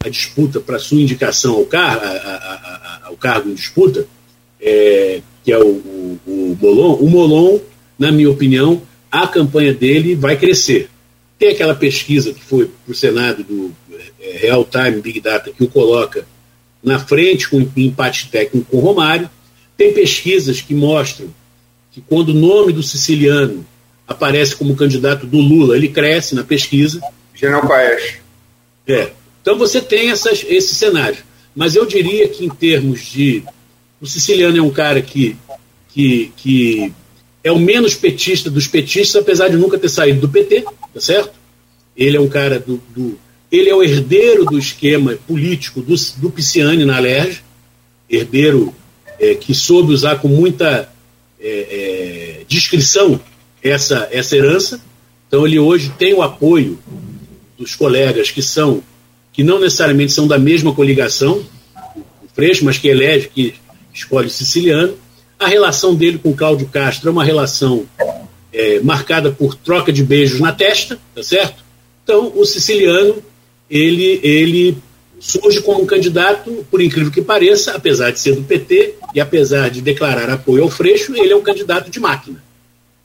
a 0.00 0.08
disputa 0.08 0.60
para 0.60 0.78
sua 0.78 1.00
indicação 1.00 1.54
ao, 1.54 1.64
car 1.64 1.98
a, 2.02 3.00
ao 3.04 3.16
cargo 3.16 3.50
em 3.50 3.54
disputa, 3.54 4.06
é, 4.60 5.20
que 5.44 5.52
é 5.52 5.58
o, 5.58 5.66
o, 5.66 6.20
o 6.26 6.58
Molon, 6.60 6.94
o 6.94 7.08
Molon, 7.08 7.58
na 7.98 8.10
minha 8.10 8.30
opinião, 8.30 8.82
a 9.10 9.26
campanha 9.26 9.74
dele 9.74 10.14
vai 10.14 10.36
crescer. 10.36 10.88
Tem 11.38 11.50
aquela 11.50 11.74
pesquisa 11.74 12.32
que 12.32 12.42
foi 12.42 12.66
para 12.66 12.92
o 12.92 12.94
Senado 12.94 13.44
do 13.44 13.72
é, 14.20 14.38
Real 14.38 14.64
Time 14.64 15.00
Big 15.00 15.20
Data 15.20 15.50
que 15.50 15.64
o 15.64 15.68
coloca 15.68 16.26
na 16.82 16.98
frente 16.98 17.48
com 17.48 17.60
empate 17.76 18.28
técnico 18.28 18.70
com 18.70 18.78
Romário. 18.78 19.28
Tem 19.76 19.92
pesquisas 19.92 20.60
que 20.60 20.74
mostram 20.74 21.28
que 21.92 22.00
quando 22.00 22.30
o 22.30 22.34
nome 22.34 22.72
do 22.72 22.82
siciliano 22.82 23.64
aparece 24.06 24.56
como 24.56 24.74
candidato 24.74 25.26
do 25.26 25.38
Lula, 25.38 25.76
ele 25.76 25.88
cresce 25.88 26.34
na 26.34 26.42
pesquisa. 26.42 27.00
General 27.38 27.66
Paes. 27.66 28.14
É. 28.86 29.12
Então 29.40 29.56
você 29.56 29.80
tem 29.80 30.10
essas, 30.10 30.44
esse 30.48 30.74
cenário. 30.74 31.18
Mas 31.54 31.76
eu 31.76 31.86
diria 31.86 32.28
que 32.28 32.44
em 32.44 32.48
termos 32.48 33.04
de. 33.06 33.42
O 34.00 34.06
siciliano 34.06 34.56
é 34.56 34.62
um 34.62 34.70
cara 34.70 35.02
que, 35.02 35.36
que, 35.88 36.32
que 36.36 36.92
é 37.42 37.50
o 37.50 37.58
menos 37.58 37.94
petista 37.94 38.48
dos 38.48 38.66
petistas, 38.66 39.20
apesar 39.20 39.48
de 39.48 39.56
nunca 39.56 39.78
ter 39.78 39.88
saído 39.88 40.20
do 40.20 40.28
PT, 40.28 40.62
tá 40.94 41.00
certo? 41.00 41.32
Ele 41.96 42.16
é 42.16 42.20
um 42.20 42.28
cara 42.28 42.58
do. 42.58 42.80
do 42.94 43.18
ele 43.50 43.70
é 43.70 43.74
o 43.74 43.82
herdeiro 43.82 44.44
do 44.44 44.58
esquema 44.58 45.16
político 45.26 45.80
do, 45.80 45.94
do 46.18 46.30
Pisciani 46.30 46.84
na 46.84 46.96
Alerj, 46.96 47.42
herdeiro 48.08 48.74
é, 49.18 49.34
que 49.34 49.54
soube 49.54 49.92
usar 49.92 50.16
com 50.16 50.28
muita 50.28 50.92
é, 51.40 51.48
é, 51.48 52.44
discrição 52.46 53.18
essa, 53.62 54.08
essa 54.12 54.36
herança. 54.36 54.80
Então 55.26 55.46
ele 55.46 55.58
hoje 55.58 55.92
tem 55.98 56.14
o 56.14 56.22
apoio 56.22 56.78
dos 57.58 57.74
colegas 57.74 58.30
que 58.30 58.42
são 58.42 58.82
que 59.32 59.44
não 59.44 59.60
necessariamente 59.60 60.12
são 60.12 60.26
da 60.26 60.36
mesma 60.36 60.74
coligação, 60.74 61.44
o 62.22 62.28
Freixo, 62.34 62.64
mas 62.64 62.76
que 62.76 62.88
elege, 62.88 63.28
que 63.28 63.54
escolhe 63.94 64.26
o 64.26 64.30
siciliano. 64.30 64.96
A 65.38 65.46
relação 65.46 65.94
dele 65.94 66.18
com 66.18 66.34
Cláudio 66.34 66.66
Castro 66.66 67.08
é 67.08 67.12
uma 67.12 67.22
relação 67.22 67.86
é, 68.52 68.80
marcada 68.80 69.30
por 69.30 69.54
troca 69.54 69.92
de 69.92 70.02
beijos 70.02 70.40
na 70.40 70.50
testa, 70.50 70.98
tá 71.14 71.22
certo? 71.22 71.62
Então, 72.02 72.32
o 72.34 72.44
siciliano, 72.44 73.22
ele, 73.70 74.18
ele 74.24 74.76
surge 75.20 75.60
como 75.60 75.82
um 75.82 75.86
candidato, 75.86 76.66
por 76.68 76.80
incrível 76.80 77.12
que 77.12 77.22
pareça, 77.22 77.76
apesar 77.76 78.10
de 78.10 78.18
ser 78.18 78.34
do 78.34 78.42
PT 78.42 78.96
e 79.14 79.20
apesar 79.20 79.70
de 79.70 79.80
declarar 79.80 80.30
apoio 80.30 80.64
ao 80.64 80.70
Freixo, 80.70 81.14
ele 81.14 81.32
é 81.32 81.36
um 81.36 81.42
candidato 81.42 81.90
de 81.90 82.00
máquina. 82.00 82.42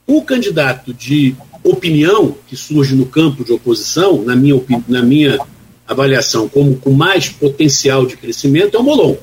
O 0.06 0.22
candidato 0.22 0.92
de 0.92 1.36
opinião 1.64 2.36
que 2.46 2.56
surge 2.56 2.94
no 2.94 3.06
campo 3.06 3.44
de 3.44 3.52
oposição, 3.52 4.22
na 4.22 4.36
minha, 4.36 4.62
na 4.86 5.02
minha 5.02 5.38
avaliação, 5.86 6.48
como 6.48 6.76
com 6.76 6.92
mais 6.92 7.28
potencial 7.28 8.06
de 8.06 8.16
crescimento, 8.16 8.76
é 8.76 8.80
o 8.80 8.82
Molon. 8.82 9.16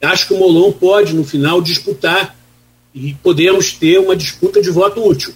Acho 0.00 0.28
que 0.28 0.34
o 0.34 0.38
Molon 0.38 0.72
pode, 0.72 1.14
no 1.14 1.24
final, 1.24 1.60
disputar 1.60 2.36
e 2.94 3.14
podemos 3.22 3.72
ter 3.72 3.98
uma 3.98 4.14
disputa 4.14 4.62
de 4.62 4.70
voto 4.70 5.06
útil. 5.06 5.34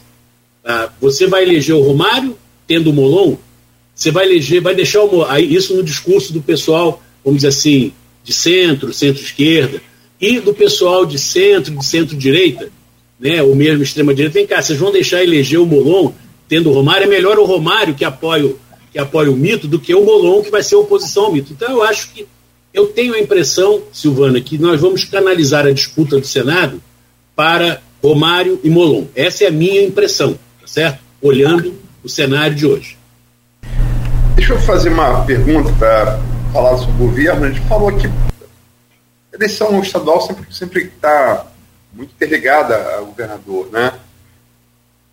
Ah, 0.65 0.91
você 1.01 1.27
vai 1.27 1.43
eleger 1.43 1.75
o 1.75 1.83
Romário, 1.83 2.37
tendo 2.67 2.91
o 2.91 2.93
Molon, 2.93 3.37
você 3.95 4.11
vai 4.11 4.27
eleger, 4.27 4.63
vai 4.63 4.75
deixar 4.75 5.03
o 5.03 5.25
aí 5.25 5.53
isso 5.53 5.75
no 5.75 5.83
discurso 5.83 6.33
do 6.33 6.41
pessoal 6.41 7.03
vamos 7.29 7.39
dizer 7.39 7.49
assim, 7.49 7.93
de 8.25 8.33
centro, 8.33 8.93
centro-esquerda, 8.93 9.81
e 10.21 10.41
do 10.41 10.53
pessoal 10.53 11.07
de 11.07 11.19
centro, 11.19 11.77
de 11.77 11.85
centro-direita, 11.85 12.71
né, 13.19 13.43
ou 13.43 13.55
mesmo 13.55 13.83
extrema-direita, 13.83 14.35
vem 14.35 14.47
cá, 14.47 14.63
vocês 14.63 14.79
vão 14.79 14.93
deixar 14.93 15.23
eleger 15.23 15.61
o 15.61 15.67
Molon 15.67 16.13
tendo 16.49 16.71
o 16.71 16.73
Romário? 16.73 17.05
É 17.05 17.07
melhor 17.07 17.39
o 17.39 17.45
Romário 17.45 17.95
que 17.95 18.05
apoia, 18.05 18.55
que 18.91 18.99
apoia 18.99 19.31
o 19.31 19.37
mito 19.37 19.69
do 19.69 19.79
que 19.79 19.95
o 19.95 20.05
Molon 20.05 20.43
que 20.43 20.51
vai 20.51 20.63
ser 20.63 20.77
oposição 20.77 21.27
ao 21.27 21.33
mito. 21.33 21.53
Então 21.53 21.71
eu 21.71 21.83
acho 21.83 22.11
que, 22.13 22.27
eu 22.73 22.87
tenho 22.89 23.15
a 23.15 23.19
impressão, 23.19 23.83
Silvana, 23.93 24.41
que 24.41 24.59
nós 24.59 24.81
vamos 24.81 25.05
canalizar 25.05 25.67
a 25.67 25.73
disputa 25.73 26.19
do 26.19 26.27
Senado 26.27 26.81
para 27.35 27.81
Romário 28.03 28.61
e 28.63 28.71
Molon. 28.71 29.07
Essa 29.15 29.45
é 29.45 29.49
a 29.49 29.53
minha 29.53 29.83
impressão, 29.83 30.39
tá 30.61 30.67
certo? 30.67 31.01
Olhando 31.21 31.75
o 32.03 32.09
cenário 32.09 32.55
de 32.55 32.67
hoje. 32.67 32.97
Deixa 34.37 34.53
eu 34.53 34.61
fazer 34.61 34.91
uma 34.91 35.25
pergunta 35.25 35.73
para 35.79 36.21
falar 36.53 36.77
sobre 36.79 36.95
o 36.95 37.07
governo. 37.09 37.45
A 37.45 37.49
gente 37.49 37.67
falou 37.67 37.93
que 37.97 38.07
a 38.07 38.11
eleição 39.35 39.81
estadual 39.81 40.29
sempre 40.51 40.85
está 40.85 41.47
muito 41.93 42.13
interligada 42.13 42.97
ao 42.97 43.07
governador, 43.07 43.69
né? 43.73 43.93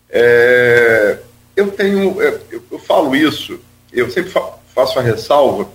É, 0.08 1.18
eu 1.56 1.70
tenho, 1.70 2.22
é, 2.22 2.38
eu, 2.50 2.62
eu, 2.70 2.78
falo 2.78 3.16
isso, 3.16 3.58
eu 3.92 4.10
sempre 4.10 4.30
fa 4.30 4.54
faço 4.74 4.98
a 4.98 5.02
ressalva. 5.02 5.68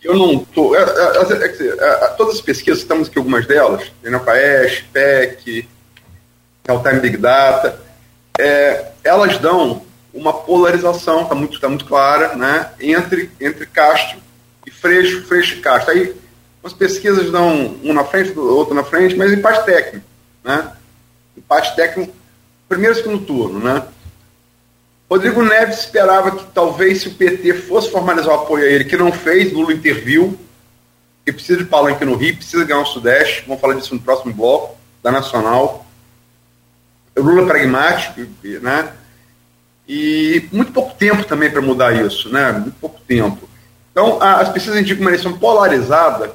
Eu 0.00 0.14
não 0.14 0.34
estou. 0.34 0.76
É, 0.76 0.82
é, 0.82 2.04
é, 2.04 2.08
todas 2.16 2.36
as 2.36 2.40
pesquisas, 2.40 2.80
estamos 2.80 3.08
aqui 3.08 3.18
algumas 3.18 3.44
delas, 3.44 3.90
Enapaes, 4.04 4.84
PEC, 4.92 5.68
Real-Time 6.64 7.00
Big 7.00 7.16
Data, 7.16 7.80
elas 9.02 9.38
dão 9.38 9.82
uma 10.14 10.32
polarização, 10.32 11.22
está 11.22 11.34
muito, 11.34 11.60
tá 11.60 11.68
muito 11.68 11.84
clara, 11.86 12.36
né, 12.36 12.70
entre, 12.80 13.30
entre 13.40 13.66
Castro 13.66 14.18
e 14.66 14.70
Freixo, 14.70 15.24
Freixo 15.26 15.56
e 15.56 15.60
Castro. 15.60 15.92
Aí 15.92 16.14
as 16.62 16.72
pesquisas 16.72 17.30
dão 17.32 17.76
um 17.82 17.92
na 17.92 18.04
frente, 18.04 18.38
outro 18.38 18.74
na 18.74 18.84
frente, 18.84 19.16
mas 19.16 19.32
empate 19.32 19.64
técnico, 19.64 20.06
né? 20.44 20.72
Empate 21.36 21.74
técnico, 21.74 22.14
primeiro 22.68 22.96
e 22.96 23.02
segundo 23.02 23.24
turno, 23.24 23.58
né? 23.58 23.82
Rodrigo 25.12 25.42
Neves 25.42 25.80
esperava 25.80 26.30
que 26.30 26.44
talvez 26.54 27.02
se 27.02 27.08
o 27.08 27.14
PT 27.14 27.52
fosse 27.52 27.90
formalizar 27.90 28.32
o 28.32 28.40
apoio 28.44 28.64
a 28.64 28.66
ele, 28.66 28.86
que 28.86 28.96
não 28.96 29.12
fez, 29.12 29.52
Lula 29.52 29.74
interviu, 29.74 30.40
que 31.22 31.30
precisa 31.30 31.58
de 31.58 31.66
palanque 31.66 32.02
no 32.02 32.16
Rio, 32.16 32.34
precisa 32.34 32.64
ganhar 32.64 32.80
o 32.80 32.86
Sudeste, 32.86 33.44
vamos 33.46 33.60
falar 33.60 33.74
disso 33.74 33.94
no 33.94 34.00
próximo 34.00 34.32
bloco, 34.32 34.74
da 35.02 35.12
Nacional. 35.12 35.84
Lula 37.14 37.46
pragmático, 37.46 38.22
né? 38.62 38.90
E 39.86 40.48
muito 40.50 40.72
pouco 40.72 40.94
tempo 40.94 41.24
também 41.24 41.50
para 41.50 41.60
mudar 41.60 41.92
isso, 41.92 42.30
né? 42.30 42.50
Muito 42.50 42.80
pouco 42.80 42.98
tempo. 43.06 43.46
Então, 43.90 44.18
as 44.18 44.48
pesquisas 44.48 44.80
indicam 44.80 45.02
uma 45.02 45.10
eleição 45.10 45.38
polarizada, 45.38 46.34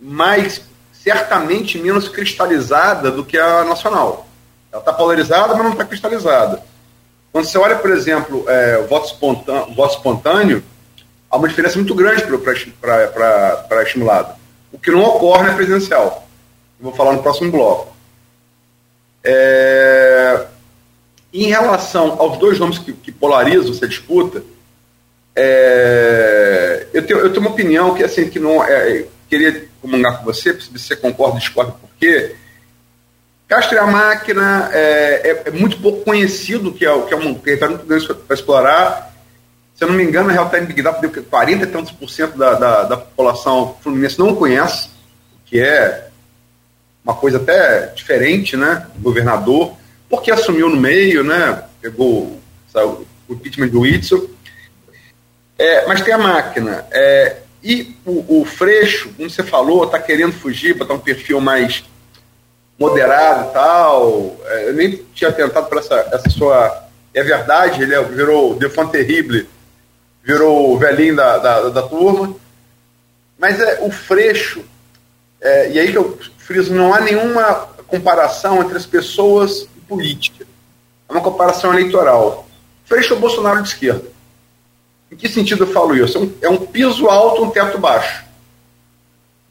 mas 0.00 0.60
certamente 0.92 1.78
menos 1.78 2.08
cristalizada 2.08 3.12
do 3.12 3.24
que 3.24 3.38
a 3.38 3.62
nacional. 3.62 4.26
Ela 4.72 4.80
está 4.80 4.92
polarizada, 4.92 5.54
mas 5.54 5.62
não 5.62 5.70
está 5.70 5.84
cristalizada. 5.84 6.73
Quando 7.34 7.46
você 7.46 7.58
olha, 7.58 7.74
por 7.74 7.90
exemplo, 7.90 8.44
é, 8.48 8.82
voto 8.82 9.06
espontâneo, 9.06 9.74
voto 9.74 9.96
espontâneo, 9.96 10.62
há 11.28 11.36
uma 11.36 11.48
diferença 11.48 11.76
muito 11.76 11.92
grande 11.92 12.22
para 12.22 13.82
estimulado. 13.82 14.36
O 14.70 14.78
que 14.78 14.92
não 14.92 15.02
ocorre 15.02 15.48
na 15.48 15.54
presidencial. 15.54 16.28
Eu 16.78 16.84
vou 16.84 16.94
falar 16.94 17.12
no 17.12 17.24
próximo 17.24 17.50
bloco. 17.50 17.92
É, 19.24 20.46
em 21.32 21.48
relação 21.48 22.14
aos 22.20 22.38
dois 22.38 22.56
nomes 22.60 22.78
que, 22.78 22.92
que 22.92 23.10
polarizam 23.10 23.72
essa 23.72 23.88
disputa, 23.88 24.44
é, 25.34 26.86
eu, 26.94 27.04
tenho, 27.04 27.18
eu 27.18 27.30
tenho 27.30 27.40
uma 27.40 27.50
opinião 27.50 27.96
que 27.96 28.04
assim 28.04 28.30
que 28.30 28.38
não 28.38 28.62
é, 28.62 29.06
queria 29.28 29.68
comungar 29.82 30.18
com 30.18 30.24
você, 30.24 30.56
se 30.60 30.70
você 30.70 30.94
concorda 30.94 31.40
discorda 31.40 31.72
por 31.72 31.90
quê. 31.98 32.36
Castro 33.48 33.76
e 33.76 33.78
a 33.78 33.86
máquina 33.86 34.70
é, 34.72 35.30
é, 35.30 35.42
é, 35.46 35.50
muito 35.50 35.78
pouco 35.78 36.02
conhecido, 36.02 36.72
que 36.72 36.86
é, 36.86 37.02
que 37.02 37.12
é 37.12 37.16
um 37.16 37.34
território 37.34 37.76
muito 37.76 37.86
grande 37.86 38.06
para 38.06 38.34
explorar. 38.34 39.14
Se 39.74 39.84
eu 39.84 39.88
não 39.88 39.94
me 39.94 40.02
engano, 40.02 40.30
a 40.30 40.32
Real 40.32 40.48
Time 40.48 40.66
Big 40.66 40.80
Data 40.80 41.06
deu 41.06 41.24
40 41.24 41.64
e 41.64 41.66
tantos 41.66 41.92
por 41.92 42.08
cento 42.08 42.38
da, 42.38 42.54
da, 42.54 42.82
da 42.84 42.96
população 42.96 43.76
fluminense 43.82 44.18
não 44.18 44.34
conhece, 44.34 44.88
que 45.44 45.60
é 45.60 46.08
uma 47.04 47.14
coisa 47.14 47.36
até 47.36 47.88
diferente, 47.88 48.56
né? 48.56 48.86
O 48.96 49.02
governador, 49.02 49.74
porque 50.08 50.30
assumiu 50.30 50.70
no 50.70 50.76
meio, 50.76 51.22
né? 51.22 51.64
Pegou 51.82 52.40
sabe, 52.72 53.04
o 53.28 53.34
impeachment 53.34 53.68
do 53.68 53.80
Whitson. 53.80 54.26
É, 55.58 55.86
mas 55.86 56.00
tem 56.00 56.14
a 56.14 56.18
máquina. 56.18 56.86
É, 56.90 57.36
e 57.62 57.94
o, 58.06 58.40
o 58.40 58.44
Freixo, 58.44 59.10
como 59.16 59.28
você 59.28 59.42
falou, 59.42 59.84
está 59.84 59.98
querendo 59.98 60.32
fugir 60.32 60.76
ter 60.76 60.92
um 60.92 60.98
perfil 60.98 61.40
mais 61.40 61.84
moderado 62.78 63.50
e 63.50 63.52
tal. 63.52 64.36
É, 64.46 64.68
eu 64.68 64.74
nem 64.74 64.96
tinha 65.14 65.32
tentado 65.32 65.66
para 65.66 65.80
essa, 65.80 65.94
essa 66.12 66.30
sua. 66.30 66.84
É 67.12 67.22
verdade, 67.22 67.82
ele 67.82 67.94
é, 67.94 68.02
virou 68.02 68.52
o 68.52 68.54
Defant 68.54 68.90
Terrible, 68.90 69.48
virou 70.22 70.72
o 70.72 70.78
velhinho 70.78 71.16
da, 71.16 71.38
da, 71.38 71.68
da 71.68 71.82
turma. 71.82 72.34
Mas 73.38 73.60
é, 73.60 73.80
o 73.82 73.90
Freixo, 73.90 74.64
é, 75.40 75.70
e 75.70 75.78
aí 75.78 75.92
que 75.92 75.98
eu 75.98 76.18
friso, 76.38 76.74
não 76.74 76.92
há 76.92 77.00
nenhuma 77.00 77.68
comparação 77.86 78.62
entre 78.62 78.76
as 78.76 78.86
pessoas 78.86 79.68
e 79.76 79.80
política. 79.80 80.46
É 81.08 81.12
uma 81.12 81.20
comparação 81.20 81.72
eleitoral. 81.72 82.46
Freixo 82.84 83.14
é 83.14 83.16
o 83.16 83.20
Bolsonaro 83.20 83.62
de 83.62 83.68
esquerda. 83.68 84.04
Em 85.10 85.16
que 85.16 85.28
sentido 85.28 85.64
eu 85.64 85.72
falo 85.72 85.96
isso? 85.96 86.18
É 86.18 86.20
um, 86.20 86.32
é 86.42 86.48
um 86.48 86.66
piso 86.66 87.08
alto, 87.08 87.44
um 87.44 87.50
teto 87.50 87.78
baixo. 87.78 88.23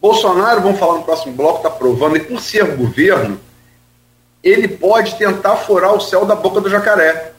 Bolsonaro, 0.04 0.60
vamos 0.60 0.80
falar 0.80 0.98
no 0.98 1.04
próximo 1.04 1.34
bloco, 1.34 1.60
está 1.60 1.70
provando, 1.70 2.18
e 2.18 2.20
por 2.20 2.42
ser 2.42 2.76
governo, 2.76 3.40
ele 4.44 4.68
pode 4.68 5.16
tentar 5.16 5.56
furar 5.56 5.96
o 5.96 6.02
céu 6.02 6.26
da 6.26 6.36
boca 6.36 6.60
do 6.60 6.70
jacaré 6.70 7.32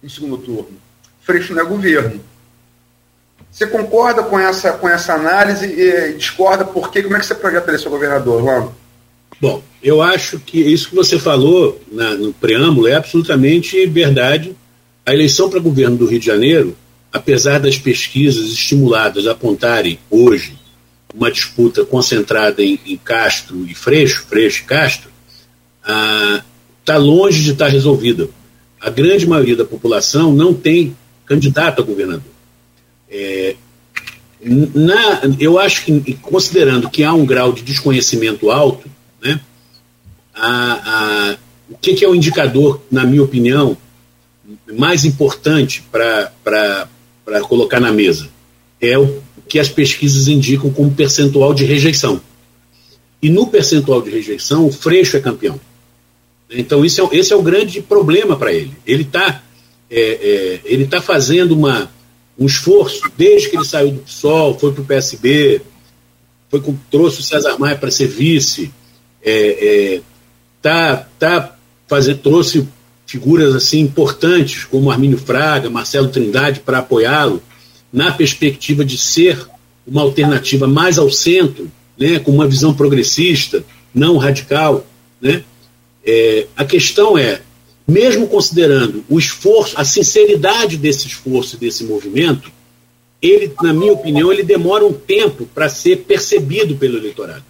no 0.00 0.08
segundo 0.08 0.38
turno. 0.38 0.78
Freixo 1.22 1.52
não 1.52 1.62
é 1.62 1.64
governo. 1.64 2.20
Você 3.50 3.66
concorda 3.66 4.22
com 4.22 4.38
essa, 4.38 4.74
com 4.74 4.88
essa 4.88 5.14
análise 5.14 5.66
e, 5.66 6.12
discorda 6.12 6.64
por 6.64 6.88
quê? 6.88 7.02
Como 7.02 7.16
é 7.16 7.18
que 7.18 7.26
você 7.26 7.34
projeta 7.34 7.68
ele, 7.68 7.78
seu 7.78 7.90
governador, 7.90 8.36
Orlando? 8.36 8.72
Bom, 9.40 9.60
eu 9.82 10.00
acho 10.00 10.38
que 10.38 10.60
isso 10.60 10.90
que 10.90 10.94
você 10.94 11.18
falou 11.18 11.80
na, 11.90 12.14
no 12.14 12.32
preâmbulo 12.32 12.86
é 12.86 12.94
absolutamente 12.94 13.84
verdade 13.86 14.54
a 15.04 15.12
eleição 15.12 15.50
para 15.50 15.58
governo 15.58 15.96
do 15.96 16.06
Rio 16.06 16.20
de 16.20 16.26
Janeiro, 16.26 16.76
apesar 17.12 17.58
das 17.58 17.76
pesquisas 17.76 18.52
estimuladas 18.52 19.26
apontarem 19.26 19.98
hoje 20.08 20.57
uma 21.14 21.30
disputa 21.30 21.84
concentrada 21.84 22.62
em, 22.62 22.78
em 22.86 22.96
Castro 22.96 23.66
e 23.66 23.74
Freixo, 23.74 24.24
Freixo 24.28 24.62
e 24.62 24.66
Castro, 24.66 25.10
está 25.80 26.94
ah, 26.94 26.98
longe 26.98 27.42
de 27.42 27.52
estar 27.52 27.66
tá 27.66 27.70
resolvida. 27.70 28.28
A 28.80 28.90
grande 28.90 29.26
maioria 29.26 29.56
da 29.56 29.64
população 29.64 30.32
não 30.32 30.54
tem 30.54 30.96
candidato 31.24 31.82
a 31.82 31.84
governador. 31.84 32.32
É, 33.10 33.56
na, 34.40 35.22
eu 35.40 35.58
acho 35.58 35.84
que, 35.84 36.14
considerando 36.14 36.88
que 36.88 37.02
há 37.02 37.12
um 37.12 37.26
grau 37.26 37.52
de 37.52 37.62
desconhecimento 37.62 38.50
alto, 38.50 38.88
né, 39.20 39.40
a, 40.34 41.32
a, 41.32 41.36
o 41.68 41.76
que, 41.76 41.94
que 41.94 42.04
é 42.04 42.08
o 42.08 42.14
indicador, 42.14 42.80
na 42.90 43.04
minha 43.04 43.22
opinião, 43.22 43.76
mais 44.72 45.04
importante 45.04 45.82
para 45.90 46.30
colocar 47.48 47.80
na 47.80 47.92
mesa 47.92 48.28
é 48.80 48.96
o 48.96 49.22
que 49.48 49.58
as 49.58 49.68
pesquisas 49.68 50.28
indicam 50.28 50.70
como 50.70 50.90
percentual 50.90 51.54
de 51.54 51.64
rejeição. 51.64 52.20
E 53.20 53.30
no 53.30 53.46
percentual 53.46 54.02
de 54.02 54.10
rejeição, 54.10 54.66
o 54.66 54.72
Freixo 54.72 55.16
é 55.16 55.20
campeão. 55.20 55.60
Então, 56.50 56.84
isso 56.84 57.02
é, 57.02 57.16
esse 57.16 57.32
é 57.32 57.36
o 57.36 57.42
grande 57.42 57.80
problema 57.80 58.36
para 58.36 58.52
ele. 58.52 58.72
Ele 58.86 59.02
está 59.02 59.42
é, 59.90 60.00
é, 60.00 60.60
ele 60.64 60.86
tá 60.86 61.00
fazendo 61.00 61.52
uma, 61.52 61.90
um 62.38 62.46
esforço, 62.46 63.10
desde 63.16 63.48
que 63.48 63.56
ele 63.56 63.64
saiu 63.64 63.92
do 63.92 64.00
PSOL, 64.00 64.58
foi 64.58 64.72
para 64.72 64.82
o 64.82 64.84
PSB, 64.84 65.62
foi 66.50 66.60
com, 66.60 66.76
trouxe 66.90 67.20
o 67.20 67.22
César 67.22 67.58
Maia 67.58 67.76
para 67.76 67.90
ser 67.90 68.06
vice, 68.06 68.70
é, 69.22 69.94
é, 69.94 70.00
tá, 70.60 71.08
tá 71.18 71.56
fazer, 71.86 72.16
trouxe 72.16 72.68
figuras 73.06 73.54
assim 73.54 73.80
importantes 73.80 74.64
como 74.64 74.90
Armínio 74.90 75.18
Fraga, 75.18 75.70
Marcelo 75.70 76.08
Trindade 76.08 76.60
para 76.60 76.78
apoiá-lo 76.78 77.42
na 77.98 78.12
perspectiva 78.12 78.84
de 78.84 78.96
ser 78.96 79.44
uma 79.84 80.02
alternativa 80.02 80.68
mais 80.68 81.00
ao 81.00 81.10
centro, 81.10 81.68
né, 81.98 82.20
com 82.20 82.30
uma 82.30 82.46
visão 82.46 82.72
progressista, 82.72 83.64
não 83.92 84.18
radical, 84.18 84.86
né? 85.20 85.42
É, 86.06 86.46
a 86.56 86.64
questão 86.64 87.18
é, 87.18 87.40
mesmo 87.88 88.28
considerando 88.28 89.04
o 89.08 89.18
esforço, 89.18 89.74
a 89.76 89.84
sinceridade 89.84 90.76
desse 90.76 91.08
esforço 91.08 91.56
desse 91.56 91.82
movimento, 91.82 92.52
ele, 93.20 93.52
na 93.60 93.72
minha 93.72 93.92
opinião, 93.92 94.32
ele 94.32 94.44
demora 94.44 94.86
um 94.86 94.92
tempo 94.92 95.48
para 95.52 95.68
ser 95.68 96.04
percebido 96.06 96.76
pelo 96.76 96.98
eleitorado. 96.98 97.42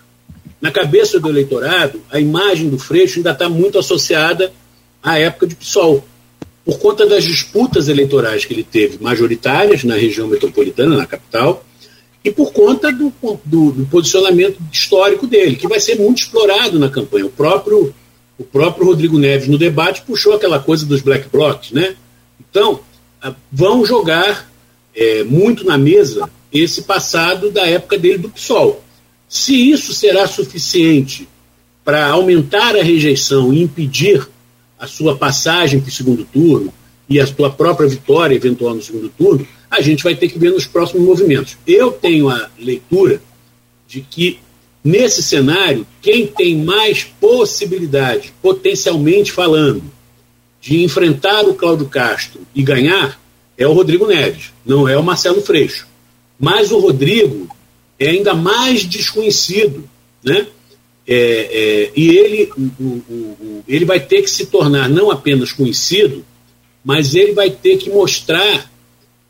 Na 0.62 0.70
cabeça 0.70 1.20
do 1.20 1.28
eleitorado, 1.28 2.00
a 2.10 2.18
imagem 2.18 2.70
do 2.70 2.78
Freixo 2.78 3.18
ainda 3.18 3.32
está 3.32 3.50
muito 3.50 3.78
associada 3.78 4.50
à 5.02 5.18
época 5.18 5.46
de 5.46 5.56
PSOL. 5.56 6.02
Por 6.68 6.78
conta 6.78 7.06
das 7.06 7.24
disputas 7.24 7.88
eleitorais 7.88 8.44
que 8.44 8.52
ele 8.52 8.62
teve, 8.62 9.02
majoritárias 9.02 9.84
na 9.84 9.94
região 9.94 10.28
metropolitana, 10.28 10.98
na 10.98 11.06
capital, 11.06 11.64
e 12.22 12.30
por 12.30 12.52
conta 12.52 12.92
do, 12.92 13.10
do, 13.42 13.72
do 13.72 13.86
posicionamento 13.86 14.58
histórico 14.70 15.26
dele, 15.26 15.56
que 15.56 15.66
vai 15.66 15.80
ser 15.80 15.94
muito 15.94 16.18
explorado 16.18 16.78
na 16.78 16.90
campanha. 16.90 17.24
O 17.24 17.30
próprio, 17.30 17.94
o 18.36 18.44
próprio 18.44 18.84
Rodrigo 18.84 19.18
Neves, 19.18 19.48
no 19.48 19.56
debate, 19.56 20.02
puxou 20.02 20.34
aquela 20.34 20.58
coisa 20.58 20.84
dos 20.84 21.00
black 21.00 21.30
blocs, 21.32 21.70
né? 21.70 21.96
Então, 22.38 22.80
vão 23.50 23.82
jogar 23.86 24.52
é, 24.94 25.24
muito 25.24 25.64
na 25.64 25.78
mesa 25.78 26.28
esse 26.52 26.82
passado 26.82 27.50
da 27.50 27.66
época 27.66 27.96
dele 27.96 28.18
do 28.18 28.28
PSOL. 28.28 28.84
Se 29.26 29.70
isso 29.70 29.94
será 29.94 30.26
suficiente 30.26 31.26
para 31.82 32.08
aumentar 32.08 32.76
a 32.76 32.82
rejeição 32.82 33.54
e 33.54 33.62
impedir 33.62 34.28
a 34.78 34.86
sua 34.86 35.16
passagem 35.16 35.80
para 35.80 35.88
o 35.88 35.92
segundo 35.92 36.24
turno 36.24 36.72
e 37.08 37.18
a 37.18 37.26
sua 37.26 37.50
própria 37.50 37.88
vitória 37.88 38.36
eventual 38.36 38.74
no 38.74 38.82
segundo 38.82 39.08
turno, 39.08 39.46
a 39.70 39.80
gente 39.80 40.04
vai 40.04 40.14
ter 40.14 40.28
que 40.28 40.38
ver 40.38 40.52
nos 40.52 40.66
próximos 40.66 41.04
movimentos. 41.04 41.56
Eu 41.66 41.92
tenho 41.92 42.28
a 42.28 42.48
leitura 42.58 43.20
de 43.86 44.00
que, 44.02 44.38
nesse 44.84 45.22
cenário, 45.22 45.86
quem 46.02 46.26
tem 46.26 46.56
mais 46.56 47.04
possibilidade, 47.04 48.32
potencialmente 48.42 49.32
falando, 49.32 49.82
de 50.60 50.82
enfrentar 50.82 51.44
o 51.44 51.54
Cláudio 51.54 51.88
Castro 51.88 52.40
e 52.54 52.62
ganhar 52.62 53.18
é 53.56 53.66
o 53.66 53.72
Rodrigo 53.72 54.06
Neves, 54.06 54.52
não 54.64 54.88
é 54.88 54.96
o 54.96 55.02
Marcelo 55.02 55.40
Freixo. 55.42 55.86
Mas 56.38 56.70
o 56.70 56.78
Rodrigo 56.78 57.48
é 57.98 58.10
ainda 58.10 58.34
mais 58.34 58.84
desconhecido, 58.84 59.88
né? 60.22 60.46
É, 61.10 61.14
é, 61.14 61.92
e 61.96 62.08
ele, 62.10 62.52
o, 62.54 62.84
o, 62.84 62.84
o, 62.84 63.64
ele 63.66 63.86
vai 63.86 63.98
ter 63.98 64.20
que 64.20 64.30
se 64.30 64.46
tornar 64.46 64.90
não 64.90 65.10
apenas 65.10 65.52
conhecido, 65.52 66.22
mas 66.84 67.14
ele 67.14 67.32
vai 67.32 67.50
ter 67.50 67.78
que 67.78 67.88
mostrar 67.88 68.70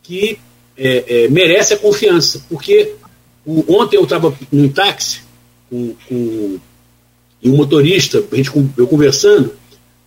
que 0.03 0.39
é, 0.77 1.25
é 1.25 1.29
merece 1.29 1.75
a 1.75 1.79
confiança. 1.79 2.45
Porque 2.49 2.95
ontem 3.69 3.97
eu 3.97 4.03
estava 4.03 4.37
num 4.51 4.69
táxi 4.69 5.21
com, 5.71 5.95
com 6.09 6.59
e 7.41 7.49
um 7.49 7.57
motorista, 7.57 8.25
a 8.33 8.37
gente, 8.37 8.51
eu 8.77 8.87
conversando, 8.89 9.53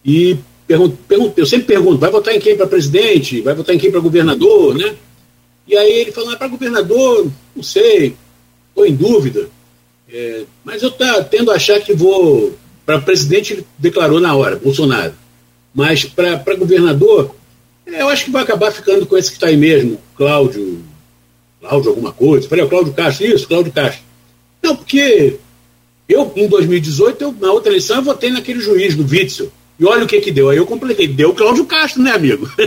e 0.04 0.38
pergunto, 0.68 0.98
pergunto, 1.08 1.40
eu 1.40 1.46
sempre 1.46 1.68
pergunto, 1.68 1.98
vai 1.98 2.12
votar 2.12 2.36
em 2.36 2.40
quem 2.40 2.58
para 2.58 2.68
presidente? 2.68 3.40
Vai 3.40 3.56
votar 3.56 3.74
em 3.74 3.80
quem 3.80 3.90
para 3.90 4.02
governador, 4.02 4.76
né? 4.76 4.96
E 5.66 5.78
aí 5.78 6.02
ele 6.02 6.12
falou, 6.12 6.32
ah, 6.32 6.36
para 6.36 6.50
governador, 6.50 7.32
não 7.56 7.64
sei, 7.64 8.16
estou 8.70 8.86
em 8.86 8.94
dúvida. 8.94 9.50
É, 10.12 10.43
mas 10.64 10.84
eu 10.84 10.91
tá, 10.91 11.24
tendo 11.24 11.51
a 11.51 11.55
achar 11.55 11.80
que 11.80 11.93
vou. 11.93 12.57
Para 12.86 12.99
presidente, 12.99 13.53
ele 13.53 13.66
declarou 13.78 14.20
na 14.20 14.36
hora, 14.36 14.55
Bolsonaro. 14.55 15.14
Mas 15.74 16.03
para 16.03 16.55
governador, 16.55 17.34
é, 17.86 18.01
eu 18.01 18.09
acho 18.09 18.26
que 18.26 18.32
vai 18.32 18.43
acabar 18.43 18.72
ficando 18.72 19.05
com 19.05 19.18
esse 19.18 19.30
que 19.30 19.38
está 19.38 19.47
aí 19.47 19.55
mesmo, 19.55 19.99
Cláudio. 20.16 20.84
Cláudio, 21.62 21.89
alguma 21.91 22.12
coisa. 22.12 22.49
Falei, 22.49 22.68
Cláudio 22.68 22.93
Castro, 22.93 23.26
isso, 23.26 23.47
Cláudio 23.47 23.72
Castro. 23.72 24.01
Não, 24.62 24.76
porque 24.76 25.38
eu, 26.09 26.32
em 26.36 26.47
2018, 26.47 27.22
eu, 27.24 27.36
na 27.39 27.51
outra 27.51 27.72
eleição, 27.72 27.97
eu 27.97 28.03
votei 28.03 28.32
naquele 28.32 28.59
juiz 28.59 28.95
do 28.95 29.05
Witzel. 29.07 29.51
E 29.80 29.86
olha 29.86 30.03
o 30.03 30.07
que 30.07 30.20
que 30.22 30.32
deu. 30.32 30.49
Aí 30.49 30.57
eu 30.57 30.66
completei. 30.66 31.07
Deu 31.07 31.34
Cláudio 31.34 31.66
Castro, 31.66 32.01
né, 32.01 32.12
amigo? 32.12 32.49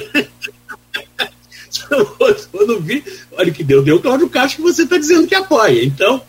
eu 1.91 2.67
não 2.67 2.81
vi. 2.81 3.05
Olha 3.33 3.51
o 3.51 3.55
que 3.55 3.63
deu. 3.63 3.83
Deu 3.83 4.01
Cláudio 4.01 4.29
Castro 4.29 4.63
que 4.63 4.73
você 4.73 4.83
está 4.83 4.97
dizendo 4.97 5.29
que 5.29 5.35
apoia. 5.35 5.85
Então, 5.85 6.23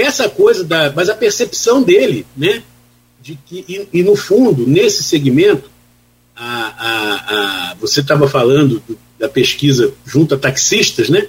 essa 0.00 0.28
coisa 0.28 0.64
da. 0.64 0.92
Mas 0.92 1.08
a 1.08 1.14
percepção 1.14 1.82
dele, 1.82 2.26
né? 2.36 2.62
De 3.22 3.38
que, 3.46 3.64
e, 3.68 4.00
e 4.00 4.02
no 4.02 4.16
fundo, 4.16 4.66
nesse 4.66 5.02
segmento, 5.02 5.70
a, 6.34 6.44
a, 6.46 7.70
a 7.70 7.74
você 7.74 8.00
estava 8.00 8.28
falando 8.28 8.82
do, 8.86 8.98
da 9.18 9.28
pesquisa 9.28 9.92
junto 10.06 10.34
a 10.34 10.38
taxistas, 10.38 11.10
né? 11.10 11.26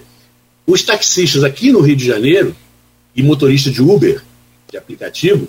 Os 0.66 0.84
taxistas 0.84 1.44
aqui 1.44 1.72
no 1.72 1.82
Rio 1.82 1.96
de 1.96 2.06
Janeiro 2.06 2.56
e 3.16 3.22
motoristas 3.22 3.74
de 3.74 3.82
Uber, 3.82 4.24
de 4.70 4.78
aplicativo, 4.78 5.48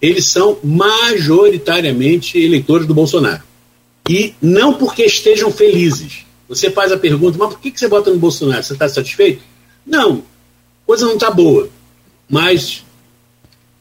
eles 0.00 0.24
são 0.26 0.58
majoritariamente 0.64 2.38
eleitores 2.38 2.86
do 2.86 2.94
Bolsonaro. 2.94 3.42
E 4.08 4.34
não 4.40 4.74
porque 4.74 5.04
estejam 5.04 5.50
felizes. 5.52 6.24
Você 6.48 6.70
faz 6.70 6.90
a 6.90 6.96
pergunta, 6.96 7.38
mas 7.38 7.50
por 7.50 7.60
que 7.60 7.72
você 7.74 7.86
vota 7.86 8.10
no 8.10 8.18
Bolsonaro? 8.18 8.62
Você 8.62 8.72
está 8.72 8.88
satisfeito? 8.88 9.42
Não, 9.86 10.22
coisa 10.86 11.04
não 11.06 11.14
está 11.14 11.30
boa 11.30 11.68
mas 12.32 12.82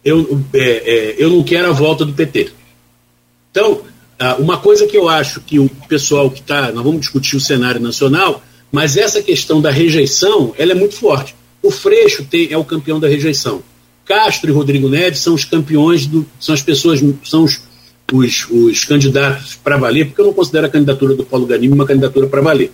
eu, 0.03 0.43
é, 0.53 0.59
é, 0.59 1.15
eu 1.17 1.29
não 1.29 1.41
quero 1.41 1.69
a 1.69 1.71
volta 1.71 2.03
do 2.03 2.11
PT. 2.11 2.51
Então, 3.49 3.83
uma 4.39 4.57
coisa 4.57 4.85
que 4.85 4.97
eu 4.97 5.07
acho 5.07 5.39
que 5.39 5.57
o 5.57 5.69
pessoal 5.87 6.29
que 6.29 6.41
está. 6.41 6.69
Nós 6.73 6.83
vamos 6.83 6.99
discutir 6.99 7.37
o 7.37 7.39
cenário 7.39 7.79
nacional, 7.79 8.43
mas 8.69 8.97
essa 8.97 9.21
questão 9.21 9.61
da 9.61 9.71
rejeição 9.71 10.53
ela 10.57 10.73
é 10.73 10.75
muito 10.75 10.95
forte. 10.95 11.33
O 11.63 11.71
Freixo 11.71 12.25
tem, 12.25 12.51
é 12.51 12.57
o 12.57 12.65
campeão 12.65 12.99
da 12.99 13.07
rejeição. 13.07 13.63
Castro 14.05 14.49
e 14.49 14.53
Rodrigo 14.53 14.89
Neves 14.89 15.19
são 15.19 15.33
os 15.33 15.45
campeões, 15.45 16.05
do, 16.05 16.25
são 16.39 16.53
as 16.53 16.61
pessoas, 16.61 16.99
são 17.23 17.45
os, 17.45 17.61
os, 18.11 18.47
os 18.49 18.83
candidatos 18.83 19.55
para 19.55 19.77
valer, 19.77 20.07
porque 20.07 20.19
eu 20.19 20.25
não 20.25 20.33
considero 20.33 20.65
a 20.67 20.69
candidatura 20.69 21.15
do 21.15 21.23
Paulo 21.23 21.45
Ganime 21.45 21.73
uma 21.73 21.85
candidatura 21.85 22.27
para 22.27 22.41
valer. 22.41 22.71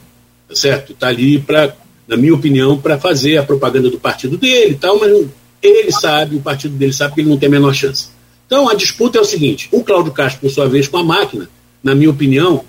Tá 0.49 0.55
certo? 0.55 0.93
Está 0.93 1.09
ali, 1.09 1.37
pra, 1.37 1.75
na 2.07 2.17
minha 2.17 2.33
opinião, 2.33 2.77
para 2.77 2.97
fazer 2.97 3.37
a 3.37 3.43
propaganda 3.43 3.89
do 3.91 3.99
partido 3.99 4.37
dele 4.37 4.71
e 4.71 4.77
tal, 4.77 4.99
mas 4.99 5.11
não, 5.11 5.29
ele 5.61 5.91
sabe, 5.91 6.35
o 6.35 6.41
partido 6.41 6.75
dele 6.75 6.93
sabe 6.93 7.15
que 7.15 7.21
ele 7.21 7.29
não 7.29 7.37
tem 7.37 7.47
a 7.47 7.51
menor 7.51 7.73
chance. 7.73 8.09
Então 8.45 8.69
a 8.69 8.73
disputa 8.73 9.17
é 9.17 9.21
o 9.21 9.25
seguinte: 9.25 9.67
o 9.71 9.83
Cláudio 9.83 10.13
Castro, 10.13 10.41
por 10.41 10.49
sua 10.49 10.67
vez, 10.67 10.87
com 10.87 10.97
a 10.97 11.03
máquina, 11.03 11.49
na 11.83 11.93
minha 11.93 12.09
opinião, 12.09 12.63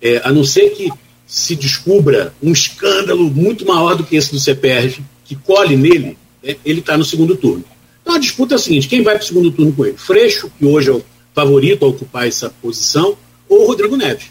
é, 0.00 0.20
a 0.24 0.32
não 0.32 0.44
ser 0.44 0.70
que 0.70 0.90
se 1.26 1.56
descubra 1.56 2.34
um 2.42 2.52
escândalo 2.52 3.24
muito 3.30 3.66
maior 3.66 3.96
do 3.96 4.04
que 4.04 4.16
esse 4.16 4.32
do 4.32 4.38
CPR, 4.38 5.00
que 5.24 5.34
colhe 5.34 5.76
nele, 5.76 6.18
né, 6.42 6.56
ele 6.64 6.80
está 6.80 6.96
no 6.96 7.04
segundo 7.04 7.36
turno. 7.36 7.64
Então 8.02 8.14
a 8.14 8.18
disputa 8.18 8.54
é 8.54 8.56
o 8.56 8.60
seguinte: 8.60 8.88
quem 8.88 9.02
vai 9.02 9.14
para 9.14 9.24
o 9.24 9.26
segundo 9.26 9.50
turno 9.50 9.72
com 9.72 9.84
ele? 9.84 9.96
Freixo, 9.96 10.50
que 10.58 10.64
hoje 10.64 10.90
é 10.90 10.92
o 10.92 11.04
favorito 11.34 11.84
a 11.84 11.88
ocupar 11.88 12.28
essa 12.28 12.50
posição, 12.62 13.16
ou 13.48 13.66
Rodrigo 13.66 13.96
Neves? 13.96 14.26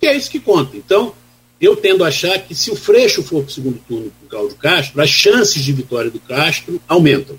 Que 0.00 0.06
é 0.06 0.16
isso 0.16 0.30
que 0.30 0.40
conta. 0.40 0.76
Então, 0.76 1.12
eu 1.60 1.76
tendo 1.76 2.02
a 2.02 2.08
achar 2.08 2.38
que 2.38 2.54
se 2.54 2.70
o 2.70 2.76
Freixo 2.76 3.22
for 3.22 3.42
para 3.42 3.50
o 3.50 3.52
segundo 3.52 3.78
turno 3.86 4.10
com 4.18 4.26
o 4.26 4.28
Cláudio 4.28 4.56
Castro, 4.56 5.00
as 5.00 5.10
chances 5.10 5.62
de 5.62 5.72
vitória 5.72 6.10
do 6.10 6.18
Castro 6.18 6.80
aumentam. 6.88 7.36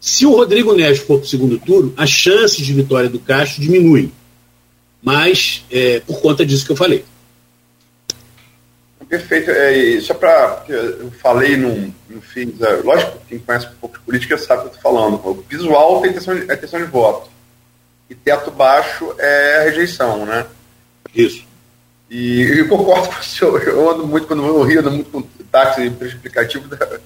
Se 0.00 0.24
o 0.24 0.34
Rodrigo 0.34 0.74
Neves 0.74 1.00
for 1.00 1.18
para 1.18 1.26
o 1.26 1.28
segundo 1.28 1.58
turno, 1.58 1.92
as 1.96 2.08
chances 2.08 2.64
de 2.64 2.72
vitória 2.72 3.08
do 3.08 3.20
Castro 3.20 3.60
diminuem. 3.60 4.10
Mas 5.02 5.64
é, 5.70 6.00
por 6.00 6.20
conta 6.20 6.44
disso 6.44 6.64
que 6.64 6.72
eu 6.72 6.76
falei. 6.76 7.04
Perfeito. 9.10 9.50
É, 9.50 10.00
só 10.00 10.14
para. 10.14 10.64
Eu 10.68 11.10
falei, 11.10 11.56
não 11.56 11.92
fiz. 12.22 12.48
É, 12.60 12.76
lógico, 12.76 13.18
quem 13.28 13.40
conhece 13.40 13.66
um 13.66 13.80
pouco 13.80 13.98
de 13.98 14.04
política 14.04 14.38
sabe 14.38 14.60
o 14.60 14.62
que 14.62 14.68
eu 14.68 14.76
estou 14.76 14.92
falando. 14.92 15.14
O 15.26 15.44
visual 15.48 16.00
tem 16.00 16.12
intenção 16.12 16.34
de, 16.34 16.50
é 16.50 16.54
intenção 16.54 16.80
de 16.80 16.86
voto. 16.86 17.28
E 18.08 18.14
teto 18.14 18.52
baixo 18.52 19.12
é 19.18 19.58
a 19.58 19.62
rejeição, 19.64 20.24
né? 20.24 20.46
Isso. 21.14 21.44
E 22.08 22.42
eu 22.58 22.68
concordo 22.68 23.08
com 23.08 23.20
o 23.20 23.24
senhor. 23.24 23.62
Eu 23.62 23.90
ando 23.90 24.06
muito, 24.06 24.28
quando 24.28 24.44
eu 24.44 24.52
vou 24.52 24.58
no 24.60 24.64
Rio, 24.64 24.80
ando 24.80 24.92
muito 24.92 25.10
com 25.10 25.22
táxi 25.50 25.92
explicativo. 26.02 26.68
Da, 26.68 27.00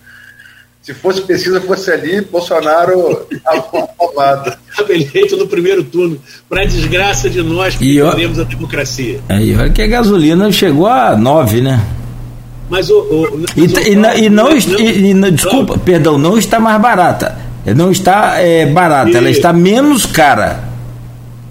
se 0.84 0.92
fosse 0.92 1.22
pesquisa, 1.22 1.60
fosse 1.62 1.90
ali, 1.90 2.20
Bolsonaro 2.20 3.26
aprovado. 3.46 4.52
Estava 4.70 4.92
eleito 4.92 5.34
no 5.36 5.46
primeiro 5.46 5.82
turno, 5.82 6.20
para 6.46 6.66
desgraça 6.66 7.30
de 7.30 7.42
nós 7.42 7.74
que 7.74 7.94
queremos 7.94 8.38
a 8.38 8.44
democracia. 8.44 9.18
Aí, 9.30 9.56
olha 9.56 9.70
que 9.70 9.80
a 9.80 9.86
gasolina 9.86 10.52
chegou 10.52 10.86
a 10.86 11.16
9, 11.16 11.62
né? 11.62 11.82
Mas 12.68 12.90
o. 12.90 12.98
o 12.98 13.38
mas 13.38 13.56
e, 13.56 13.60
o, 13.62 13.88
e, 13.88 13.96
não, 13.96 14.14
e, 14.14 14.28
não, 14.28 14.52
e, 14.52 15.10
e, 15.10 15.30
desculpa, 15.30 15.78
perdão, 15.78 16.18
não 16.18 16.36
está 16.36 16.60
mais 16.60 16.80
barata. 16.80 17.34
Não 17.74 17.90
está 17.90 18.38
é, 18.40 18.66
barata, 18.66 19.12
e... 19.12 19.16
ela 19.16 19.30
está 19.30 19.54
menos 19.54 20.04
cara. 20.04 20.68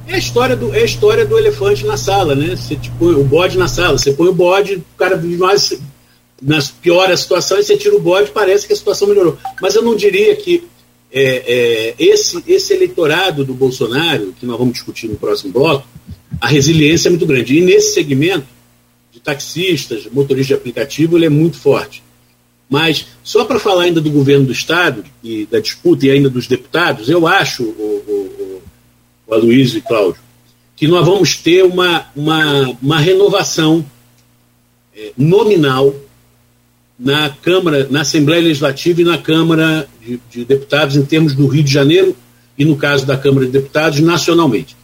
É 0.07 0.13
a 0.13 0.17
história 0.17 0.55
do, 0.55 0.71
é 0.75 0.81
a 0.81 0.85
história 0.85 1.25
do 1.25 1.39
elefante 1.39 1.83
na 1.87 1.97
sala, 1.97 2.35
né? 2.35 2.55
Você 2.55 2.75
tipo, 2.75 3.05
o 3.05 3.23
bode 3.23 3.57
na 3.57 3.67
sala, 3.67 3.97
você 3.97 4.11
põe 4.11 4.27
o 4.27 4.33
bode, 4.33 4.75
o 4.75 4.83
cara 4.95 5.15
vive 5.15 5.37
mais 5.37 5.73
nas 6.43 6.69
piora 6.69 7.13
a 7.13 7.17
situação 7.17 7.57
e 7.57 7.63
você 7.63 7.77
tira 7.77 7.95
o 7.95 8.01
bode, 8.01 8.31
parece 8.31 8.67
que 8.67 8.73
a 8.73 8.75
situação 8.75 9.07
melhorou. 9.07 9.37
Mas 9.61 9.75
eu 9.75 9.81
não 9.81 9.95
diria 9.95 10.35
que 10.35 10.63
é, 11.11 11.23
é, 11.23 11.95
esse, 11.97 12.43
esse 12.47 12.73
eleitorado 12.73 13.45
do 13.45 13.53
Bolsonaro, 13.53 14.33
que 14.39 14.45
nós 14.45 14.57
vamos 14.57 14.73
discutir 14.73 15.07
no 15.07 15.15
próximo 15.15 15.53
bloco, 15.53 15.87
a 16.41 16.47
resiliência 16.47 17.07
é 17.07 17.11
muito 17.11 17.25
grande. 17.25 17.57
E 17.57 17.61
nesse 17.61 17.93
segmento 17.93 18.45
de 19.11 19.19
taxistas, 19.19 20.05
motoristas 20.11 20.47
de 20.47 20.53
aplicativo, 20.55 21.17
ele 21.17 21.27
é 21.27 21.29
muito 21.29 21.57
forte. 21.57 22.03
Mas, 22.69 23.05
só 23.23 23.45
para 23.45 23.59
falar 23.59 23.83
ainda 23.83 24.01
do 24.01 24.09
governo 24.09 24.47
do 24.47 24.51
Estado 24.51 25.05
e 25.23 25.45
da 25.45 25.59
disputa 25.59 26.07
e 26.07 26.11
ainda 26.11 26.29
dos 26.29 26.47
deputados, 26.47 27.07
eu 27.07 27.27
acho, 27.27 27.63
o, 27.63 28.03
o, 28.07 28.61
o 29.27 29.33
Aloysio 29.33 29.77
e 29.77 29.81
Cláudio, 29.81 30.21
que 30.75 30.87
nós 30.87 31.05
vamos 31.05 31.37
ter 31.37 31.63
uma, 31.63 32.07
uma, 32.15 32.77
uma 32.81 32.99
renovação 32.99 33.85
é, 34.95 35.11
nominal 35.15 35.93
na 36.97 37.29
Câmara, 37.29 37.87
na 37.89 38.01
Assembleia 38.01 38.41
Legislativa 38.41 39.01
e 39.01 39.03
na 39.03 39.17
Câmara 39.17 39.87
de, 40.01 40.19
de, 40.29 40.45
Deputados 40.45 40.95
em 40.95 41.03
termos 41.03 41.33
do 41.35 41.47
Rio 41.47 41.63
de 41.63 41.71
Janeiro 41.71 42.15
e 42.57 42.63
no 42.63 42.75
caso 42.75 43.05
da 43.05 43.17
Câmara 43.17 43.45
de 43.45 43.51
Deputados 43.51 43.99
nacionalmente. 43.99 44.75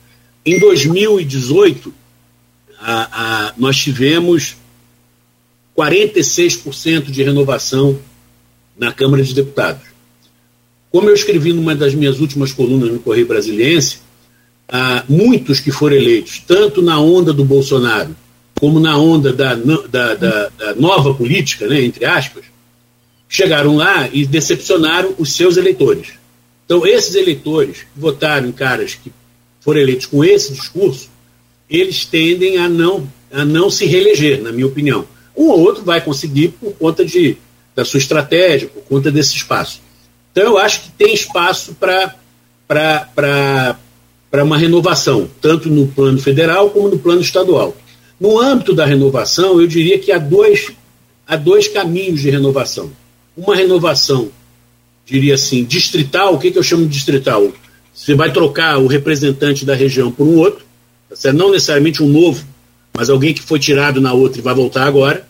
Em 0.46 0.60
2018, 0.60 1.94
a, 2.80 3.48
a, 3.48 3.54
nós 3.58 3.78
tivemos 3.78 4.56
46% 5.78 7.12
de 7.12 7.24
renovação 7.24 8.00
na 8.78 8.92
Câmara 8.92 9.24
de 9.24 9.34
Deputados. 9.34 9.84
Como 10.92 11.08
eu 11.08 11.14
escrevi 11.14 11.54
numa 11.54 11.76
das 11.76 11.94
minhas 11.94 12.20
últimas 12.20 12.52
colunas 12.52 12.92
no 12.92 13.00
Correio 13.00 13.28
Brasiliense, 13.28 14.00
muitos 15.08 15.60
que 15.60 15.72
foram 15.72 15.96
eleitos, 15.96 16.40
tanto 16.40 16.82
na 16.82 17.00
onda 17.00 17.34
do 17.34 17.44
Bolsonaro, 17.44 18.16
como 18.60 18.80
na 18.80 18.98
onda 18.98 19.32
da, 19.32 19.56
da, 19.56 20.16
da, 20.16 20.50
da 20.50 20.76
nova 20.76 21.14
política, 21.14 21.68
né, 21.68 21.82
entre 21.82 22.06
aspas, 22.06 22.44
chegaram 23.28 23.76
lá 23.76 24.10
e 24.12 24.26
decepcionaram 24.26 25.14
os 25.18 25.34
seus 25.34 25.56
eleitores. 25.56 26.14
Então, 26.66 26.86
esses 26.86 27.16
eleitores 27.16 27.80
que 27.80 28.00
votaram 28.00 28.48
em 28.48 28.52
caras 28.52 28.96
que 28.96 29.12
foram 29.62 29.80
eleitos 29.80 30.08
com 30.08 30.24
esse 30.24 30.54
discurso, 30.54 31.10
eles 31.70 32.06
tendem 32.06 32.58
a 32.58 32.68
não, 32.68 33.08
a 33.32 33.46
não 33.46 33.70
se 33.70 33.86
reeleger, 33.86 34.42
na 34.42 34.52
minha 34.52 34.68
opinião. 34.68 35.06
Um 35.36 35.48
ou 35.48 35.60
outro 35.60 35.84
vai 35.84 36.02
conseguir 36.02 36.50
por 36.50 36.74
conta 36.74 37.06
de, 37.06 37.38
da 37.76 37.86
sua 37.86 38.00
estratégia, 38.00 38.68
por 38.68 38.84
conta 38.84 39.12
desse 39.12 39.36
espaço. 39.36 39.82
Então, 40.32 40.44
eu 40.44 40.58
acho 40.58 40.82
que 40.82 40.92
tem 40.92 41.14
espaço 41.14 41.76
para 41.76 42.16
uma 44.44 44.58
renovação, 44.58 45.30
tanto 45.40 45.70
no 45.70 45.88
plano 45.88 46.20
federal 46.20 46.70
como 46.72 46.90
no 46.90 47.00
plano 47.00 47.22
estadual. 47.22 47.76
No 48.20 48.40
âmbito 48.40 48.74
da 48.74 48.86
renovação, 48.86 49.62
eu 49.62 49.68
diria 49.68 49.98
que 49.98 50.12
há 50.12 50.18
dois, 50.18 50.72
há 51.26 51.36
dois 51.36 51.68
caminhos 51.68 52.22
de 52.22 52.30
renovação. 52.30 52.92
Uma 53.36 53.56
renovação, 53.56 54.30
diria 55.06 55.36
assim, 55.36 55.64
distrital. 55.64 56.36
O 56.36 56.40
que, 56.40 56.52
que 56.52 56.58
eu 56.58 56.64
chamo 56.64 56.86
de 56.86 56.92
distrital? 56.92 57.52
Você 57.94 58.16
vai 58.16 58.32
trocar 58.32 58.78
o 58.78 58.88
representante 58.88 59.66
da 59.66 59.74
região 59.74 60.12
por 60.12 60.28
um 60.28 60.38
outro, 60.38 60.66
tá 61.22 61.32
não 61.32 61.52
necessariamente 61.52 62.04
um 62.04 62.10
novo, 62.10 62.46
mas 62.94 63.10
alguém 63.10 63.34
que 63.34 63.42
foi 63.42 63.60
tirado 63.60 64.02
na 64.02 64.14
outra 64.14 64.40
e 64.40 64.44
vai 64.44 64.54
voltar 64.54 64.86
agora. 64.86 65.28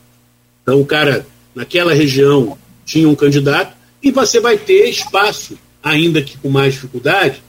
Então, 0.64 0.82
o 0.82 0.86
cara, 0.86 1.26
naquela 1.54 1.94
região, 1.94 2.58
tinha 2.86 3.08
um 3.08 3.16
candidato, 3.16 3.76
e 4.02 4.12
você 4.12 4.40
vai 4.40 4.58
ter 4.58 4.90
espaço, 4.90 5.58
ainda 5.84 6.22
que 6.22 6.38
com 6.38 6.50
mais 6.50 6.74
dificuldade, 6.74 7.42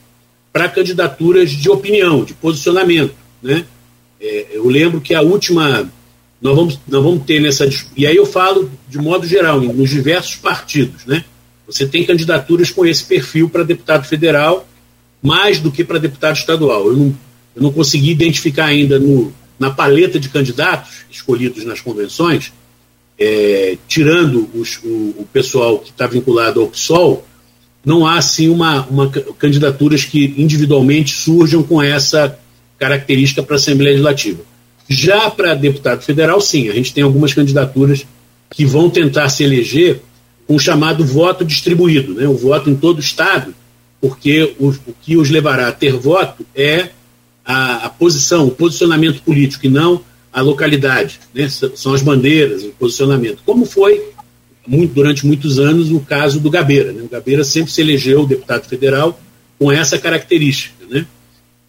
para 0.52 0.68
candidaturas 0.68 1.50
de 1.50 1.70
opinião, 1.70 2.24
de 2.24 2.34
posicionamento. 2.34 3.14
Né? 3.42 3.64
É, 4.20 4.46
eu 4.52 4.68
lembro 4.68 5.00
que 5.00 5.14
a 5.14 5.22
última. 5.22 5.90
Nós 6.40 6.56
vamos, 6.56 6.80
nós 6.88 7.02
vamos 7.02 7.24
ter 7.24 7.40
nessa. 7.40 7.68
E 7.96 8.06
aí 8.06 8.16
eu 8.16 8.24
falo 8.24 8.70
de 8.88 8.98
modo 8.98 9.26
geral, 9.26 9.60
nos 9.60 9.90
diversos 9.90 10.36
partidos. 10.36 11.04
Né? 11.04 11.24
Você 11.66 11.86
tem 11.86 12.04
candidaturas 12.04 12.70
com 12.70 12.86
esse 12.86 13.04
perfil 13.04 13.48
para 13.48 13.62
deputado 13.62 14.06
federal, 14.06 14.66
mais 15.22 15.60
do 15.60 15.70
que 15.70 15.84
para 15.84 15.98
deputado 15.98 16.36
estadual. 16.36 16.86
Eu 16.86 16.96
não, 16.96 17.16
eu 17.56 17.62
não 17.62 17.72
consegui 17.72 18.10
identificar 18.10 18.66
ainda 18.66 18.98
no, 18.98 19.32
na 19.58 19.70
paleta 19.70 20.18
de 20.18 20.30
candidatos 20.30 21.04
escolhidos 21.10 21.64
nas 21.64 21.80
convenções 21.80 22.52
é, 23.20 23.76
tirando 23.86 24.48
os, 24.54 24.78
o, 24.82 25.14
o, 25.18 25.28
pessoal 25.30 25.78
que 25.78 25.90
está 25.90 26.06
vinculado 26.06 26.62
ao 26.62 26.68
PSOL, 26.68 27.26
não 27.84 28.06
há 28.06 28.16
assim 28.16 28.48
uma, 28.48 28.86
uma 28.86 29.10
candidaturas 29.10 30.04
que 30.04 30.34
individualmente 30.38 31.12
surjam 31.12 31.62
com 31.62 31.82
essa 31.82 32.38
característica 32.80 33.42
para 33.42 33.56
a 33.56 33.58
Assembleia 33.58 33.92
Legislativa. 33.92 34.42
Já 34.88 35.30
para 35.30 35.54
deputado 35.54 36.02
federal, 36.02 36.40
sim, 36.40 36.68
a 36.70 36.72
gente 36.72 36.92
tem 36.94 37.04
algumas 37.04 37.34
candidaturas 37.34 38.06
que 38.50 38.64
vão 38.64 38.88
tentar 38.90 39.28
se 39.28 39.44
eleger 39.44 40.00
com 40.46 40.56
o 40.56 40.58
chamado 40.58 41.04
voto 41.04 41.44
distribuído, 41.44 42.14
né? 42.14 42.26
o 42.26 42.36
voto 42.36 42.70
em 42.70 42.74
todo 42.74 42.96
o 42.96 43.00
Estado, 43.00 43.54
porque 44.00 44.56
o, 44.58 44.74
que 45.02 45.16
os 45.16 45.30
levará 45.30 45.68
a 45.68 45.72
ter 45.72 45.92
voto 45.92 46.44
é 46.56 46.88
a, 47.44 47.86
a 47.86 47.88
posição, 47.90 48.48
o 48.48 48.50
posicionamento 48.50 49.22
político, 49.22 49.66
e 49.66 49.68
não 49.68 50.02
a 50.32 50.40
localidade, 50.40 51.20
né? 51.34 51.48
são 51.48 51.92
as 51.92 52.02
bandeiras, 52.02 52.64
o 52.64 52.70
posicionamento, 52.70 53.42
como 53.44 53.64
foi 53.64 54.02
muito, 54.66 54.94
durante 54.94 55.26
muitos 55.26 55.58
anos 55.58 55.90
o 55.92 56.00
caso 56.00 56.40
do 56.40 56.50
Gabeira. 56.50 56.92
Né? 56.92 57.02
O 57.02 57.08
Gabeira 57.08 57.44
sempre 57.44 57.70
se 57.70 57.80
elegeu 57.80 58.26
deputado 58.26 58.66
federal 58.66 59.20
com 59.58 59.70
essa 59.70 59.98
característica. 59.98 60.74
Né? 60.88 61.06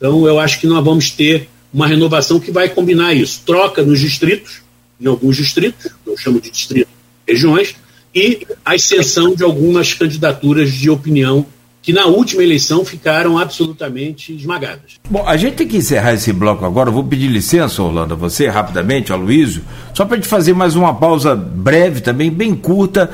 Então, 0.02 0.26
eu 0.26 0.40
acho 0.40 0.60
que 0.60 0.66
nós 0.66 0.84
vamos 0.84 1.12
ter 1.12 1.48
uma 1.72 1.86
renovação 1.86 2.40
que 2.40 2.50
vai 2.50 2.68
combinar 2.68 3.14
isso. 3.14 3.44
Troca 3.46 3.84
nos 3.84 4.00
distritos, 4.00 4.64
em 5.00 5.06
alguns 5.06 5.38
distritos, 5.38 5.92
eu 6.08 6.18
chamo 6.18 6.42
de 6.42 6.50
distritos, 6.50 6.92
regiões, 7.28 7.76
e 8.14 8.48
a 8.66 8.74
extensão 8.74 9.36
de 9.36 9.44
algumas 9.44 9.94
candidaturas 9.94 10.74
de 10.74 10.90
opinião 10.90 11.46
que 11.84 11.94
na 11.94 12.08
última 12.08 12.44
eleição 12.44 12.84
ficaram 12.84 13.38
absolutamente 13.38 14.34
esmagadas. 14.36 15.00
Bom, 15.08 15.24
a 15.28 15.38
gente 15.38 15.58
tem 15.58 15.68
que 15.68 15.78
encerrar 15.78 16.14
esse 16.14 16.34
bloco 16.34 16.66
agora. 16.66 16.90
Eu 16.90 16.94
vou 16.94 17.04
pedir 17.04 17.28
licença, 17.28 17.84
Orlando, 17.84 18.16
a 18.16 18.18
você, 18.18 18.48
rapidamente, 18.48 19.12
ao 19.12 19.20
Luísio, 19.20 19.64
só 19.94 20.04
para 20.04 20.16
a 20.16 20.18
gente 20.18 20.28
fazer 20.28 20.54
mais 20.54 20.76
uma 20.76 20.96
pausa 20.96 21.36
breve 21.36 22.02
também, 22.02 22.32
bem 22.32 22.56
curta. 22.56 23.12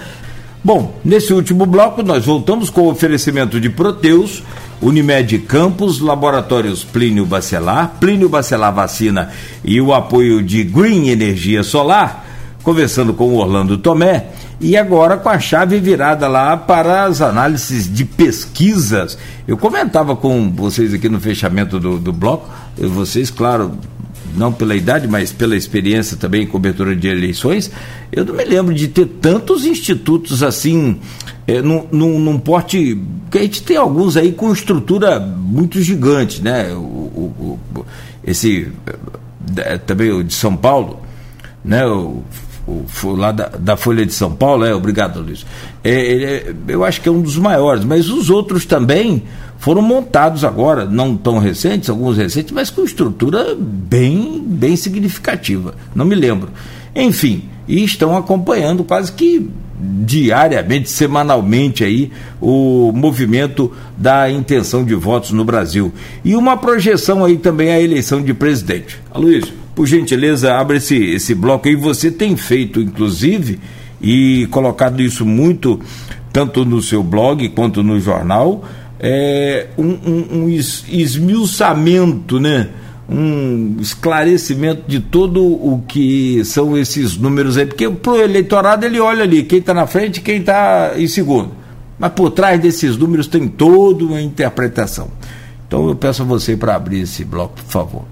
Bom, 0.64 1.00
nesse 1.06 1.34
último 1.34 1.66
bloco 1.66 2.04
nós 2.04 2.26
voltamos 2.26 2.70
com 2.70 2.82
o 2.82 2.90
oferecimento 2.90 3.60
de 3.60 3.70
Proteus, 3.70 4.44
Unimed 4.82 5.40
Campos, 5.40 6.00
Laboratórios 6.00 6.84
Plínio 6.84 7.26
Bacelar, 7.26 7.96
Plínio 8.00 8.28
Bacelar 8.28 8.74
Vacina 8.74 9.32
e 9.64 9.80
o 9.80 9.94
apoio 9.94 10.44
de 10.44 10.64
Green 10.64 11.10
Energia 11.10 11.64
Solar, 11.64 12.26
conversando 12.64 13.14
com 13.14 13.26
o 13.26 13.38
Orlando 13.38 13.78
Tomé 13.78 14.28
e 14.60 14.76
agora 14.76 15.18
com 15.18 15.30
a 15.30 15.40
chave 15.40 15.80
virada 15.80 16.28
lá 16.28 16.58
para 16.58 17.06
as 17.06 17.22
análises 17.22 17.92
de 17.92 18.04
pesquisas. 18.04 19.18
Eu 19.48 19.58
comentava 19.58 20.16
com 20.16 20.52
vocês 20.52 20.94
aqui 20.94 21.08
no 21.08 21.20
fechamento 21.20 21.80
do, 21.80 21.98
do 21.98 22.12
bloco, 22.12 22.50
vocês, 22.78 23.30
claro, 23.30 23.78
não 24.38 24.54
pela 24.54 24.76
idade, 24.76 25.08
mas 25.08 25.32
pela 25.32 25.56
experiência 25.56 26.16
também 26.16 26.44
em 26.44 26.48
cobertura 26.48 26.96
de 26.96 27.08
eleições, 27.08 27.72
eu 28.12 28.24
não 28.24 28.34
me 28.34 28.46
lembro 28.46 28.74
de 28.74 28.88
ter 28.88 29.06
tantos 29.06 29.66
institutos 29.66 30.44
assim, 30.44 31.00
é, 31.48 31.62
num, 31.62 31.88
num, 31.92 32.20
num 32.20 32.40
porte. 32.40 33.00
que 33.32 33.38
a 33.38 33.42
gente 33.42 33.64
tem 33.64 33.78
alguns 33.78 34.16
aí 34.16 34.32
com 34.32 34.52
estrutura 34.52 35.20
muito 35.20 35.82
gigante, 35.82 36.42
né? 36.42 36.72
O, 36.74 36.78
o, 36.78 37.60
o 37.76 37.86
esse. 38.24 38.72
É, 39.58 39.78
também 39.78 40.12
o 40.12 40.24
de 40.24 40.34
São 40.34 40.56
Paulo, 40.56 41.00
né? 41.64 41.86
O 41.86 42.22
lá 43.16 43.32
da, 43.32 43.48
da, 43.48 43.78
Folha 43.78 44.06
de 44.06 44.14
São 44.14 44.32
Paulo, 44.34 44.66
é, 44.66 44.74
obrigado, 44.74 45.22
Luiz. 45.22 45.46
É, 45.84 45.92
é, 45.92 46.56
eu 46.68 46.84
acho 46.84 47.02
que 47.02 47.08
é 47.08 47.12
um 47.12 47.22
dos 47.22 47.38
maiores, 47.38 47.84
mas 47.84 48.10
os 48.10 48.30
outros 48.30 48.66
também 48.66 49.24
foram 49.58 49.82
montados 49.82 50.44
agora, 50.44 50.86
não 50.86 51.16
tão 51.16 51.40
recentes, 51.40 51.90
alguns 51.90 52.18
recentes, 52.18 52.52
mas 52.52 52.70
com 52.70 52.84
estrutura 52.84 53.56
bem, 53.58 54.44
bem 54.46 54.76
significativa. 54.76 55.76
Não 55.96 56.06
me 56.06 56.16
lembro. 56.16 56.50
Enfim, 56.96 57.50
e 57.68 57.84
estão 57.84 58.16
acompanhando 58.16 58.84
quase 58.84 59.12
que 59.12 59.50
diariamente, 59.80 60.90
semanalmente 60.90 61.84
aí 61.84 62.12
o 62.42 62.92
movimento 62.92 63.72
da 63.96 64.30
intenção 64.30 64.84
de 64.84 64.96
votos 64.96 65.32
no 65.32 65.46
Brasil. 65.46 65.92
E 66.26 66.36
uma 66.36 66.58
projeção 66.58 67.24
aí 67.24 67.38
também 67.38 67.70
à 67.70 67.80
eleição 67.80 68.22
de 68.22 68.34
presidente. 68.34 69.00
Aloysio, 69.12 69.54
por 69.76 69.86
gentileza, 69.86 70.56
abre 70.56 70.78
esse, 70.78 70.98
esse 70.98 71.36
bloco 71.36 71.68
aí. 71.68 71.76
Você 71.76 72.10
tem 72.10 72.36
feito, 72.36 72.82
inclusive, 72.82 73.60
e 74.02 74.48
colocado 74.50 75.02
isso 75.02 75.26
muito, 75.26 75.80
tanto 76.34 76.66
no 76.66 76.82
seu 76.82 77.04
blog 77.04 77.48
quanto 77.50 77.84
no 77.84 78.00
jornal, 78.00 78.66
é, 79.00 79.68
um, 79.78 79.90
um, 79.90 80.28
um 80.32 80.50
esmiuçamento, 80.50 82.40
né? 82.40 82.70
Um 83.10 83.78
esclarecimento 83.80 84.84
de 84.88 85.00
todo 85.00 85.44
o 85.46 85.82
que 85.88 86.44
são 86.44 86.78
esses 86.78 87.16
números 87.16 87.58
aí, 87.58 87.66
porque 87.66 87.90
para 87.90 88.12
o 88.12 88.22
eleitorado 88.22 88.86
ele 88.86 89.00
olha 89.00 89.24
ali 89.24 89.44
quem 89.44 89.60
está 89.60 89.74
na 89.74 89.88
frente 89.88 90.18
e 90.18 90.22
quem 90.22 90.40
está 90.40 90.94
em 90.98 91.08
segundo. 91.08 91.56
Mas 91.98 92.12
por 92.12 92.32
trás 92.32 92.60
desses 92.60 92.98
números 92.98 93.28
tem 93.28 93.48
toda 93.48 94.04
uma 94.04 94.22
interpretação. 94.22 95.10
Então 95.68 95.88
eu 95.88 95.96
peço 95.96 96.22
a 96.22 96.26
você 96.26 96.56
para 96.56 96.76
abrir 96.76 97.02
esse 97.02 97.24
bloco, 97.24 97.56
por 97.56 97.72
favor. 97.72 98.06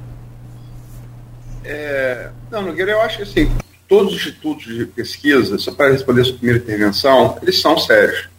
É, 1.63 2.29
não, 2.49 2.61
Nogueira, 2.61 2.91
eu 2.91 3.01
acho 3.01 3.17
que 3.17 3.23
assim, 3.23 3.51
todos 3.87 4.13
os 4.13 4.19
institutos 4.19 4.73
de 4.73 4.85
pesquisa, 4.85 5.57
só 5.57 5.71
para 5.71 5.91
responder 5.91 6.21
a 6.21 6.23
sua 6.25 6.35
primeira 6.35 6.59
intervenção, 6.59 7.37
eles 7.41 7.59
são 7.59 7.77
sérios. 7.77 8.29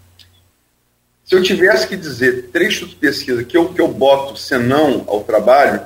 Se 1.24 1.34
eu 1.34 1.42
tivesse 1.42 1.88
que 1.88 1.96
dizer 1.96 2.50
três 2.52 2.68
institutos 2.68 2.94
de 2.94 3.00
pesquisa 3.00 3.44
que 3.44 3.56
eu, 3.56 3.68
que 3.68 3.80
eu 3.80 3.88
boto 3.88 4.38
senão 4.38 5.04
ao 5.08 5.24
trabalho, 5.24 5.80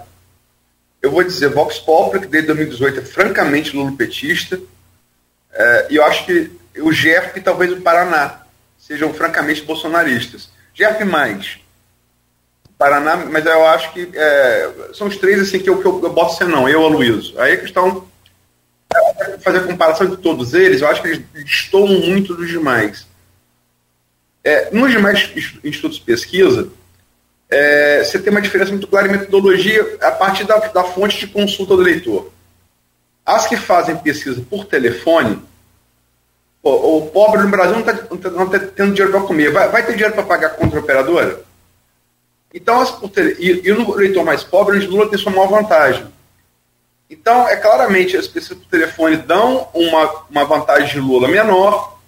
eu 1.03 1.11
vou 1.11 1.25
dizer 1.25 1.49
Vox 1.49 1.79
Populi, 1.79 2.21
que 2.21 2.27
desde 2.27 2.49
2018 2.49 3.01
é 3.01 3.03
francamente 3.03 3.77
lulopetista, 3.77 4.61
é, 5.53 5.87
e 5.91 5.97
eu 5.97 6.05
acho 6.05 6.27
que 6.27 6.51
o 6.79 6.93
GERP 6.93 7.39
e 7.39 7.41
talvez 7.41 7.73
o 7.73 7.81
Paraná 7.81 8.43
sejam 8.79 9.13
francamente 9.13 9.63
bolsonaristas. 9.63 10.51
GERP 10.75 11.03
mais, 11.03 11.59
Paraná, 12.79 13.17
mas 13.17 13.45
eu 13.45 13.67
acho 13.67 13.93
que 13.93 14.09
é, 14.15 14.71
são 14.95 15.07
os 15.07 15.17
três 15.17 15.41
assim 15.41 15.59
que 15.59 15.69
eu, 15.69 15.81
que 15.81 15.87
eu, 15.87 16.03
eu 16.03 16.13
boto 16.13 16.37
senão, 16.37 16.69
eu 16.69 16.81
o 16.81 16.89
Luiz. 16.89 17.37
Aí 17.37 17.53
a 17.53 17.61
questão 17.61 18.09
é 18.95 19.39
fazer 19.39 19.59
a 19.59 19.67
comparação 19.67 20.09
de 20.09 20.17
todos 20.17 20.55
eles, 20.55 20.81
eu 20.81 20.89
acho 20.89 21.03
que 21.03 21.09
eles 21.09 21.23
estão 21.45 21.87
muito 21.87 22.35
dos 22.35 22.49
demais. 22.49 23.07
É, 24.43 24.71
nos 24.75 24.91
demais 24.91 25.31
institutos 25.63 25.99
de 25.99 26.05
pesquisa, 26.05 26.71
é, 27.51 28.05
você 28.05 28.19
tem 28.19 28.31
uma 28.31 28.41
diferença 28.41 28.71
muito 28.71 28.87
clara 28.87 29.09
em 29.09 29.11
metodologia 29.11 29.99
a 30.01 30.11
partir 30.13 30.45
da, 30.45 30.57
da 30.57 30.85
fonte 30.85 31.19
de 31.19 31.27
consulta 31.27 31.77
do 31.77 31.83
leitor. 31.83 32.31
as 33.27 33.47
que 33.47 33.57
fazem 33.57 33.97
pesquisa 33.97 34.41
por 34.49 34.65
telefone, 34.65 35.43
o, 36.63 36.99
o 36.99 37.07
pobre 37.11 37.43
no 37.43 37.49
Brasil 37.49 37.73
não 37.73 37.81
está 37.81 38.31
não 38.31 38.49
tá 38.49 38.59
tendo 38.59 38.93
dinheiro 38.93 39.11
para 39.11 39.27
comer. 39.27 39.51
Vai, 39.51 39.69
vai, 39.69 39.85
ter 39.85 39.93
dinheiro 39.93 40.15
para 40.15 40.23
pagar 40.23 40.51
contra 40.51 40.79
a 40.79 40.83
operadora? 40.83 41.43
Então, 42.53 42.81
as, 42.81 42.91
tele, 43.13 43.37
e, 43.39 43.69
e 43.69 43.73
no 43.73 43.95
eleitor 43.95 44.25
mais 44.25 44.45
pobre, 44.45 44.79
o 44.79 44.91
Lula 44.91 45.09
tem 45.09 45.19
sua 45.19 45.33
maior 45.33 45.49
vantagem. 45.49 46.07
Então, 47.09 47.49
é 47.49 47.57
claramente, 47.57 48.17
as 48.17 48.29
pesquisas 48.29 48.63
por 48.63 48.71
telefone 48.71 49.17
dão 49.17 49.69
uma, 49.75 50.25
uma 50.31 50.45
vantagem 50.45 50.89
de 50.89 51.01
Lula 51.01 51.29
menor, 51.29 52.00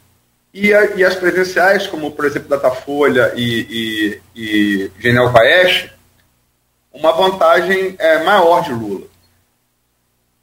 e, 0.53 0.74
a, 0.74 0.85
e 0.97 1.05
as 1.05 1.15
presenciais, 1.15 1.87
como 1.87 2.11
por 2.11 2.24
exemplo 2.24 2.49
Datafolha 2.49 3.33
e, 3.37 4.20
e, 4.35 4.91
e 4.95 5.31
Paes, 5.33 5.91
uma 6.93 7.12
vantagem 7.12 7.97
é, 7.99 8.23
maior 8.23 8.62
de 8.62 8.73
Lula. 8.73 9.07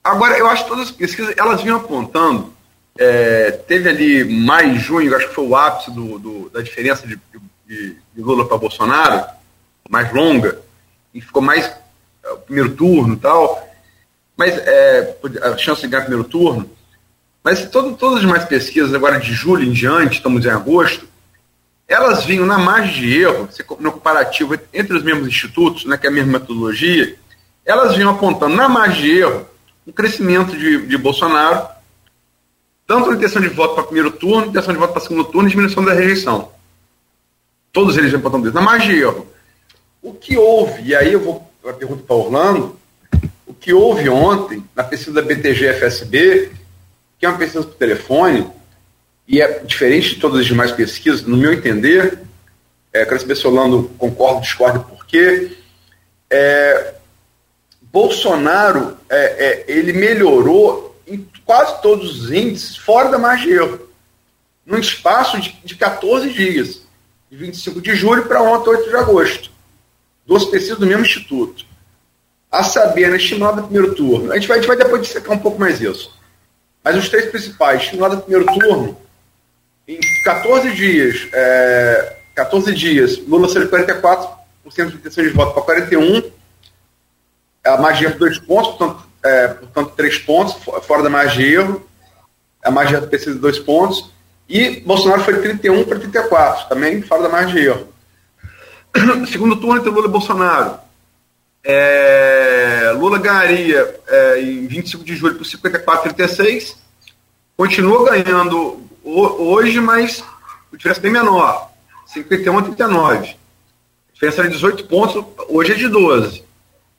Agora, 0.04 0.38
eu 0.38 0.48
acho 0.48 0.64
que 0.64 0.70
todas 0.70 0.86
as 0.88 0.92
pesquisas 0.92 1.36
elas 1.38 1.62
vinham 1.62 1.78
apontando. 1.78 2.54
É, 2.98 3.52
teve 3.52 3.88
ali 3.88 4.24
mais 4.26 4.82
junho, 4.82 5.16
acho 5.16 5.30
que 5.30 5.36
foi 5.36 5.48
o 5.48 5.56
ápice 5.56 5.92
do, 5.92 6.18
do 6.18 6.50
da 6.50 6.62
diferença 6.62 7.08
de, 7.08 7.20
de, 7.68 7.96
de 8.14 8.22
Lula 8.22 8.48
para 8.48 8.58
Bolsonaro, 8.58 9.26
mais 9.88 10.12
longa, 10.12 10.60
e 11.14 11.22
ficou 11.22 11.42
mais 11.42 11.66
é, 12.24 12.36
primeiro 12.46 12.76
turno 12.76 13.14
e 13.14 13.18
tal. 13.18 13.70
Mas 14.36 14.58
é, 14.58 15.18
a 15.44 15.58
chance 15.58 15.82
de 15.82 15.88
ganhar 15.88 16.06
primeiro 16.06 16.28
turno. 16.28 16.70
Mas 17.50 17.66
todo, 17.66 17.96
todas 17.96 18.18
as 18.18 18.22
demais 18.22 18.46
pesquisas, 18.46 18.94
agora 18.94 19.20
de 19.20 19.34
julho 19.34 19.64
em 19.64 19.72
diante, 19.72 20.18
estamos 20.18 20.46
em 20.46 20.50
agosto, 20.50 21.08
elas 21.88 22.24
vinham 22.24 22.46
na 22.46 22.60
margem 22.60 23.02
de 23.02 23.22
erro, 23.22 23.50
no 23.80 23.92
comparativo 23.92 24.56
entre 24.72 24.96
os 24.96 25.02
mesmos 25.02 25.28
institutos, 25.28 25.84
né, 25.86 25.98
que 25.98 26.06
é 26.06 26.12
a 26.12 26.14
mesma 26.14 26.34
metodologia, 26.34 27.16
elas 27.66 27.96
vinham 27.96 28.12
apontando 28.12 28.56
na 28.56 28.70
margem 28.70 29.02
de 29.02 29.18
erro 29.22 29.48
um 29.88 29.92
crescimento 29.92 30.56
de, 30.56 30.86
de 30.86 30.96
Bolsonaro, 30.96 31.68
tanto 32.86 33.10
na 33.10 33.16
intenção 33.16 33.42
de 33.42 33.48
voto 33.48 33.74
para 33.74 33.84
primeiro 33.84 34.12
turno, 34.12 34.46
intenção 34.46 34.72
de 34.72 34.80
voto 34.80 34.94
para 34.94 35.02
segundo 35.02 35.24
turno 35.24 35.48
e 35.48 35.52
diminuição 35.52 35.84
da 35.84 35.94
rejeição. 35.94 36.52
Todos 37.74 37.98
eles 37.98 38.12
vêm 38.12 38.20
apontando 38.20 38.46
isso, 38.46 38.56
na 38.56 38.62
margem 38.62 38.90
de 38.90 39.02
erro. 39.02 39.26
O 40.04 40.14
que 40.14 40.38
houve, 40.38 40.84
e 40.84 40.96
aí 40.96 41.14
eu 41.14 41.20
vou 41.20 41.52
a 41.68 41.74
pergunta 41.74 42.04
para 42.04 42.16
Orlando, 42.16 42.78
o 43.48 43.56
que 43.56 43.74
houve 43.74 44.08
ontem 44.08 44.64
na 44.76 44.84
pesquisa 44.84 45.20
da 45.20 45.24
BTG-FSB, 45.24 46.59
que 47.20 47.26
é 47.26 47.30
uma 47.30 47.38
pesquisa 47.38 47.66
por 47.66 47.76
telefone, 47.76 48.48
e 49.28 49.42
é 49.42 49.60
diferente 49.60 50.16
de 50.16 50.22
todas 50.22 50.40
as 50.40 50.46
demais 50.46 50.72
pesquisas, 50.72 51.22
no 51.22 51.38
meu 51.38 51.54
entender, 51.54 52.20
é, 52.92 53.06
quero 53.06 53.20
saber 53.20 53.36
se 53.36 53.46
o 53.46 53.52
Orlando 53.52 53.92
concorda, 53.98 54.42
discorda, 54.42 54.80
por 54.80 55.06
quê. 55.06 55.56
É, 56.30 56.96
Bolsonaro, 57.82 58.98
é, 59.10 59.18
é, 59.18 59.66
ele 59.68 59.94
melhorou 59.94 61.00
em 61.08 61.28
quase 61.46 61.82
todos 61.82 62.22
os 62.22 62.32
índices 62.32 62.78
fora 62.78 63.10
da 63.10 63.18
margem 63.18 63.48
de 63.48 63.54
erro, 63.54 63.80
num 64.66 64.78
espaço 64.78 65.40
de, 65.40 65.52
de 65.64 65.76
14 65.76 66.30
dias, 66.32 66.82
de 67.30 67.38
25 67.38 67.82
de 67.82 67.96
julho 67.96 68.26
para 68.26 68.42
ontem, 68.42 68.70
8 68.70 68.90
de 68.90 68.96
agosto. 68.96 69.52
Duas 70.26 70.46
pesquisas 70.46 70.78
do 70.78 70.86
mesmo 70.86 71.04
instituto. 71.04 71.66
A 72.52 72.64
saber, 72.64 73.10
na 73.10 73.18
estimada 73.18 73.62
do 73.62 73.68
primeiro 73.68 73.94
turno, 73.94 74.32
a 74.32 74.36
gente 74.36 74.48
vai, 74.48 74.58
a 74.58 74.62
gente 74.62 74.68
vai 74.68 74.78
depois 74.78 75.02
dissecar 75.02 75.36
um 75.36 75.40
pouco 75.40 75.60
mais 75.60 75.82
isso. 75.82 76.19
Mas 76.90 76.98
os 76.98 77.08
três 77.08 77.28
principais, 77.28 77.84
estimada 77.84 78.16
do 78.16 78.24
primeiro 78.24 78.52
turno, 78.52 78.98
em 79.88 80.00
14 80.24 80.72
dias, 80.72 81.28
é, 81.32 82.16
14 82.34 82.74
dias, 82.74 83.20
Lula 83.28 83.48
saiu 83.48 83.66
de 83.66 83.72
44% 83.72 84.34
de 84.88 84.96
intenção 84.96 85.24
de 85.24 85.30
voto 85.30 85.54
para 85.62 85.86
41%, 85.86 86.32
a 87.64 87.78
margem 87.78 88.10
de 88.10 88.18
dois 88.18 88.40
pontos, 88.40 88.72
portanto, 88.72 89.04
é, 89.24 89.48
portanto, 89.50 89.94
três 89.96 90.18
pontos, 90.18 90.56
fora 90.88 91.04
da 91.04 91.12
margem 91.12 91.46
de 91.46 91.54
erro, 91.54 91.88
a 92.64 92.72
margem 92.72 93.00
de 93.00 93.06
precisa 93.06 93.34
de 93.34 93.40
dois 93.40 93.60
pontos, 93.60 94.12
e 94.50 94.80
Bolsonaro 94.80 95.22
foi 95.22 95.36
de 95.36 95.42
31 95.42 95.84
para 95.84 96.00
34, 96.00 96.70
também 96.70 97.04
fora 97.04 97.22
da 97.22 97.30
margem 97.30 97.54
de 97.54 97.68
erro. 97.68 97.88
Segundo 99.32 99.58
turno 99.58 99.78
entre 99.78 99.92
Lula 99.92 100.08
e 100.08 100.12
Bolsonaro, 100.12 100.80
é, 101.64 102.92
Lula 102.96 103.20
ganharia 103.20 104.00
é, 104.08 104.42
em 104.42 104.68
25 104.68 105.04
de 105.04 105.16
julho 105.16 105.36
por 105.36 105.46
54 105.46 106.14
36, 106.14 106.78
continua 107.58 108.10
ganhando 108.10 108.82
hoje, 109.04 109.80
mas 109.80 110.24
a 110.72 110.76
diferença 110.76 111.00
é 111.00 111.04
bem 111.04 111.12
menor, 111.12 111.72
51 112.08 112.58
a 112.58 112.62
39. 112.64 113.18
A 113.18 114.14
diferença 114.14 114.42
era 114.42 114.50
de 114.50 114.56
18 114.56 114.84
pontos, 114.86 115.26
hoje 115.48 115.74
é 115.74 115.76
de 115.76 115.88
12. 115.88 116.44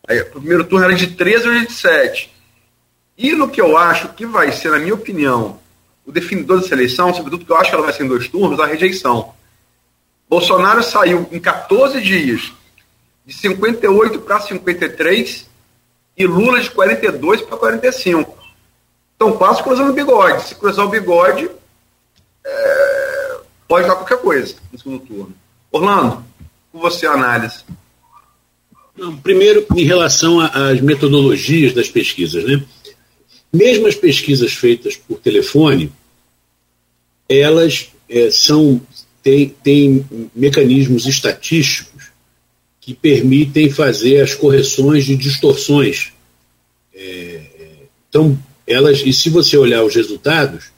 Aí, 0.09 0.21
o 0.23 0.27
primeiro 0.27 0.65
turno 0.65 0.85
era 0.85 0.95
de 0.95 1.09
13 1.09 1.49
ou 1.49 1.61
de 1.61 1.73
7. 1.73 2.33
E 3.17 3.33
no 3.33 3.49
que 3.49 3.61
eu 3.61 3.77
acho 3.77 4.09
que 4.11 4.25
vai 4.27 4.51
ser, 4.51 4.71
na 4.71 4.79
minha 4.79 4.95
opinião, 4.95 5.59
o 6.07 6.13
definidor 6.13 6.61
dessa 6.61 6.75
eleição, 6.75 7.15
sobretudo 7.15 7.45
que 7.45 7.53
eu 7.53 7.57
acho 7.57 7.71
que 7.71 7.77
ela 7.77 7.85
vai 7.85 7.93
ser 7.93 8.05
em 8.05 8.09
dois 8.09 8.29
turnos, 8.29 8.59
a 8.59 8.67
rejeição. 8.67 9.35
Bolsonaro 10.29 10.83
saiu 10.83 11.29
em 11.31 11.39
14 11.39 12.01
dias 12.01 12.53
de 13.31 13.37
58 13.37 14.19
para 14.23 14.41
53 14.41 15.47
e 16.19 16.27
Lula 16.27 16.61
de 16.61 16.69
42 16.69 17.43
para 17.43 17.57
45. 17.57 18.37
Então, 19.15 19.37
quase 19.37 19.63
cruzando 19.63 19.91
o 19.91 19.95
bigode. 19.95 20.49
Se 20.49 20.57
cruzar 20.57 20.85
o 20.85 20.89
bigode, 20.89 21.49
é, 22.45 23.37
pode 23.69 23.87
dar 23.87 23.95
qualquer 23.95 24.19
coisa 24.19 24.57
no 24.73 24.79
segundo 24.79 25.07
turno. 25.07 25.35
Orlando, 25.71 26.25
com 26.73 26.81
você 26.81 27.07
a 27.07 27.13
análise. 27.13 27.63
Não, 28.97 29.17
primeiro, 29.17 29.65
em 29.77 29.85
relação 29.85 30.41
às 30.41 30.81
metodologias 30.81 31.73
das 31.73 31.89
pesquisas, 31.89 32.43
né? 32.43 32.61
Mesmo 33.53 33.87
as 33.87 33.95
pesquisas 33.95 34.53
feitas 34.53 34.97
por 34.97 35.21
telefone, 35.21 35.93
elas 37.29 37.93
é, 38.09 38.29
são 38.33 38.81
têm, 39.23 39.55
têm 39.63 40.31
mecanismos 40.35 41.07
estatísticos 41.07 42.00
que 42.91 42.95
permitem 42.95 43.71
fazer 43.71 44.21
as 44.21 44.35
correções 44.35 45.05
de 45.05 45.15
distorções. 45.15 46.13
É, 46.93 47.41
então, 48.09 48.37
elas, 48.67 49.03
e 49.07 49.13
se 49.13 49.31
você 49.31 49.57
olhar 49.57 49.85
os 49.85 49.95
resultados, 49.95 50.73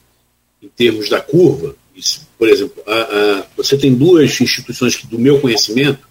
em 0.62 0.68
termos 0.68 1.08
da 1.08 1.22
curva, 1.22 1.74
por 2.38 2.50
exemplo, 2.50 2.82
a, 2.86 2.94
a, 2.94 3.44
você 3.56 3.78
tem 3.78 3.94
duas 3.94 4.38
instituições 4.38 4.94
que, 4.94 5.06
do 5.06 5.18
meu 5.18 5.40
conhecimento 5.40 6.06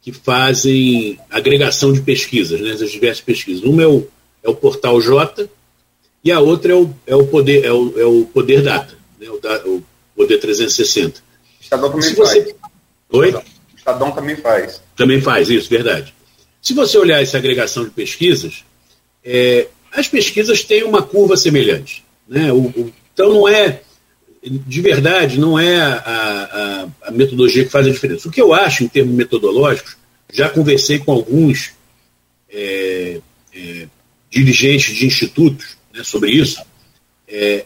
que 0.00 0.12
fazem 0.12 1.18
agregação 1.28 1.92
de 1.92 2.00
pesquisas, 2.00 2.58
né, 2.62 2.74
das 2.74 2.90
diversas 2.90 3.20
pesquisas. 3.20 3.64
Uma 3.64 3.82
é 3.82 3.86
o, 3.86 4.08
é 4.42 4.48
o 4.48 4.54
Portal 4.54 4.98
J 4.98 5.46
e 6.24 6.32
a 6.32 6.40
outra 6.40 6.72
é 6.72 6.74
o, 6.74 6.90
é 7.06 7.14
o, 7.14 7.26
poder, 7.26 7.66
é 7.66 7.72
o, 7.72 8.00
é 8.00 8.04
o 8.06 8.24
Poder 8.24 8.62
Data, 8.62 8.96
né, 9.20 9.28
o, 9.28 9.38
da, 9.38 9.62
o 9.66 9.84
Poder 10.16 10.38
360. 10.38 11.22
Estadão 11.60 11.90
também 11.90 12.14
você... 12.14 12.56
Oi? 13.10 13.57
Estadão 13.88 14.12
também 14.12 14.36
faz. 14.36 14.82
Também 14.94 15.20
faz, 15.20 15.48
isso, 15.48 15.70
verdade. 15.70 16.14
Se 16.60 16.74
você 16.74 16.98
olhar 16.98 17.22
essa 17.22 17.38
agregação 17.38 17.84
de 17.84 17.90
pesquisas, 17.90 18.62
é, 19.24 19.68
as 19.90 20.06
pesquisas 20.06 20.62
têm 20.62 20.84
uma 20.84 21.02
curva 21.02 21.38
semelhante. 21.38 22.04
Né? 22.28 22.52
O, 22.52 22.66
o, 22.66 22.92
então 23.14 23.32
não 23.32 23.48
é, 23.48 23.80
de 24.44 24.80
verdade, 24.82 25.40
não 25.40 25.58
é 25.58 25.80
a, 25.80 25.94
a, 27.02 27.08
a, 27.08 27.10
metodologia 27.10 27.64
que 27.64 27.70
faz 27.70 27.86
a 27.86 27.90
diferença. 27.90 28.28
O 28.28 28.30
que 28.30 28.42
eu 28.42 28.52
acho, 28.52 28.84
em 28.84 28.88
termos 28.88 29.14
metodológicos, 29.14 29.96
já 30.30 30.50
conversei 30.50 30.98
com 30.98 31.12
alguns 31.12 31.72
é, 32.50 33.20
é, 33.54 33.88
dirigentes 34.28 34.94
de 34.94 35.06
institutos 35.06 35.78
né, 35.94 36.04
sobre 36.04 36.30
isso, 36.32 36.60
é, 37.26 37.64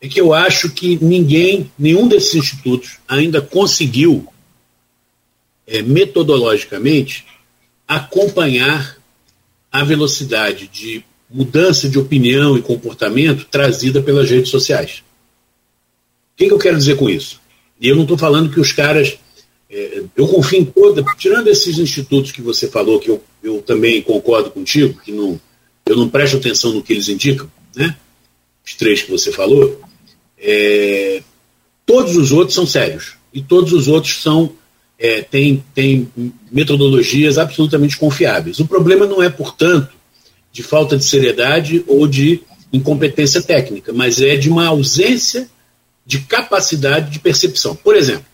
é 0.00 0.08
que 0.08 0.20
eu 0.20 0.32
acho 0.32 0.70
que 0.70 0.96
ninguém, 1.02 1.72
nenhum 1.76 2.06
desses 2.06 2.36
institutos 2.36 2.98
ainda 3.08 3.40
conseguiu 3.40 4.28
é, 5.66 5.82
metodologicamente 5.82 7.24
acompanhar 7.86 8.96
a 9.70 9.84
velocidade 9.84 10.68
de 10.68 11.04
mudança 11.28 11.88
de 11.88 11.98
opinião 11.98 12.56
e 12.56 12.62
comportamento 12.62 13.46
trazida 13.50 14.00
pelas 14.00 14.30
redes 14.30 14.50
sociais. 14.50 15.02
O 16.34 16.36
que, 16.36 16.46
que 16.46 16.52
eu 16.52 16.58
quero 16.58 16.76
dizer 16.76 16.96
com 16.96 17.08
isso? 17.08 17.40
E 17.80 17.88
eu 17.88 17.96
não 17.96 18.02
estou 18.02 18.18
falando 18.18 18.52
que 18.52 18.60
os 18.60 18.72
caras. 18.72 19.18
É, 19.70 20.02
eu 20.16 20.28
confio 20.28 20.60
em 20.60 20.64
toda. 20.64 21.04
Tirando 21.16 21.48
esses 21.48 21.78
institutos 21.78 22.30
que 22.30 22.42
você 22.42 22.68
falou, 22.68 23.00
que 23.00 23.10
eu, 23.10 23.22
eu 23.42 23.62
também 23.62 24.02
concordo 24.02 24.50
contigo, 24.50 25.00
que 25.04 25.12
não, 25.12 25.40
eu 25.86 25.96
não 25.96 26.08
presto 26.08 26.36
atenção 26.36 26.72
no 26.72 26.82
que 26.82 26.92
eles 26.92 27.08
indicam, 27.08 27.50
né? 27.74 27.96
Os 28.64 28.74
três 28.74 29.02
que 29.02 29.10
você 29.10 29.32
falou. 29.32 29.80
É, 30.38 31.22
todos 31.84 32.16
os 32.16 32.32
outros 32.32 32.54
são 32.54 32.66
sérios. 32.66 33.14
E 33.32 33.42
todos 33.42 33.72
os 33.72 33.88
outros 33.88 34.22
são 34.22 34.54
é, 35.04 35.20
têm, 35.20 35.62
têm 35.74 36.10
metodologias 36.50 37.36
absolutamente 37.36 37.98
confiáveis. 37.98 38.58
O 38.58 38.66
problema 38.66 39.04
não 39.04 39.22
é, 39.22 39.28
portanto, 39.28 39.92
de 40.50 40.62
falta 40.62 40.96
de 40.96 41.04
seriedade 41.04 41.84
ou 41.86 42.06
de 42.06 42.40
incompetência 42.72 43.42
técnica, 43.42 43.92
mas 43.92 44.22
é 44.22 44.34
de 44.34 44.48
uma 44.48 44.66
ausência 44.66 45.50
de 46.06 46.20
capacidade 46.20 47.10
de 47.10 47.18
percepção. 47.18 47.76
Por 47.76 47.94
exemplo, 47.94 48.24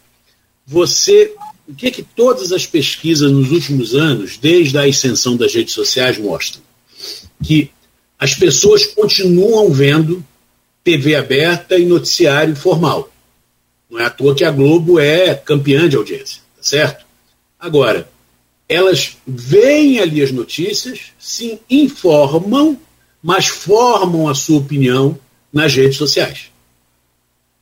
você, 0.65 1.35
o 1.69 1.75
que 1.75 1.89
é 1.89 1.91
que 1.91 2.05
todas 2.05 2.53
as 2.53 2.67
pesquisas 2.67 3.33
nos 3.33 3.51
últimos 3.51 3.97
anos, 3.97 4.39
desde 4.39 4.79
a 4.79 4.85
ascensão 4.85 5.37
das 5.37 5.53
redes 5.53 5.75
sociais, 5.75 6.19
mostram? 6.19 6.63
Que 7.43 7.69
as 8.17 8.33
pessoas 8.33 8.87
continuam 8.87 9.73
vendo 9.73 10.25
TV 10.85 11.17
aberta 11.17 11.77
e 11.77 11.85
noticiário 11.85 12.55
formal. 12.55 13.11
Não 13.91 13.99
é 13.99 14.05
à 14.05 14.11
toa 14.11 14.37
que 14.37 14.45
a 14.45 14.53
Globo 14.53 15.01
é 15.01 15.35
campeã 15.35 15.89
de 15.89 15.97
audiência, 15.97 16.41
certo? 16.61 17.05
Agora, 17.59 18.09
elas 18.69 19.17
veem 19.27 19.99
ali 19.99 20.23
as 20.23 20.31
notícias, 20.31 21.13
se 21.19 21.61
informam, 21.69 22.79
mas 23.23 23.49
formam 23.49 24.29
a 24.29 24.35
sua 24.35 24.59
opinião 24.59 25.19
nas 25.53 25.75
redes 25.75 25.97
sociais. 25.97 26.51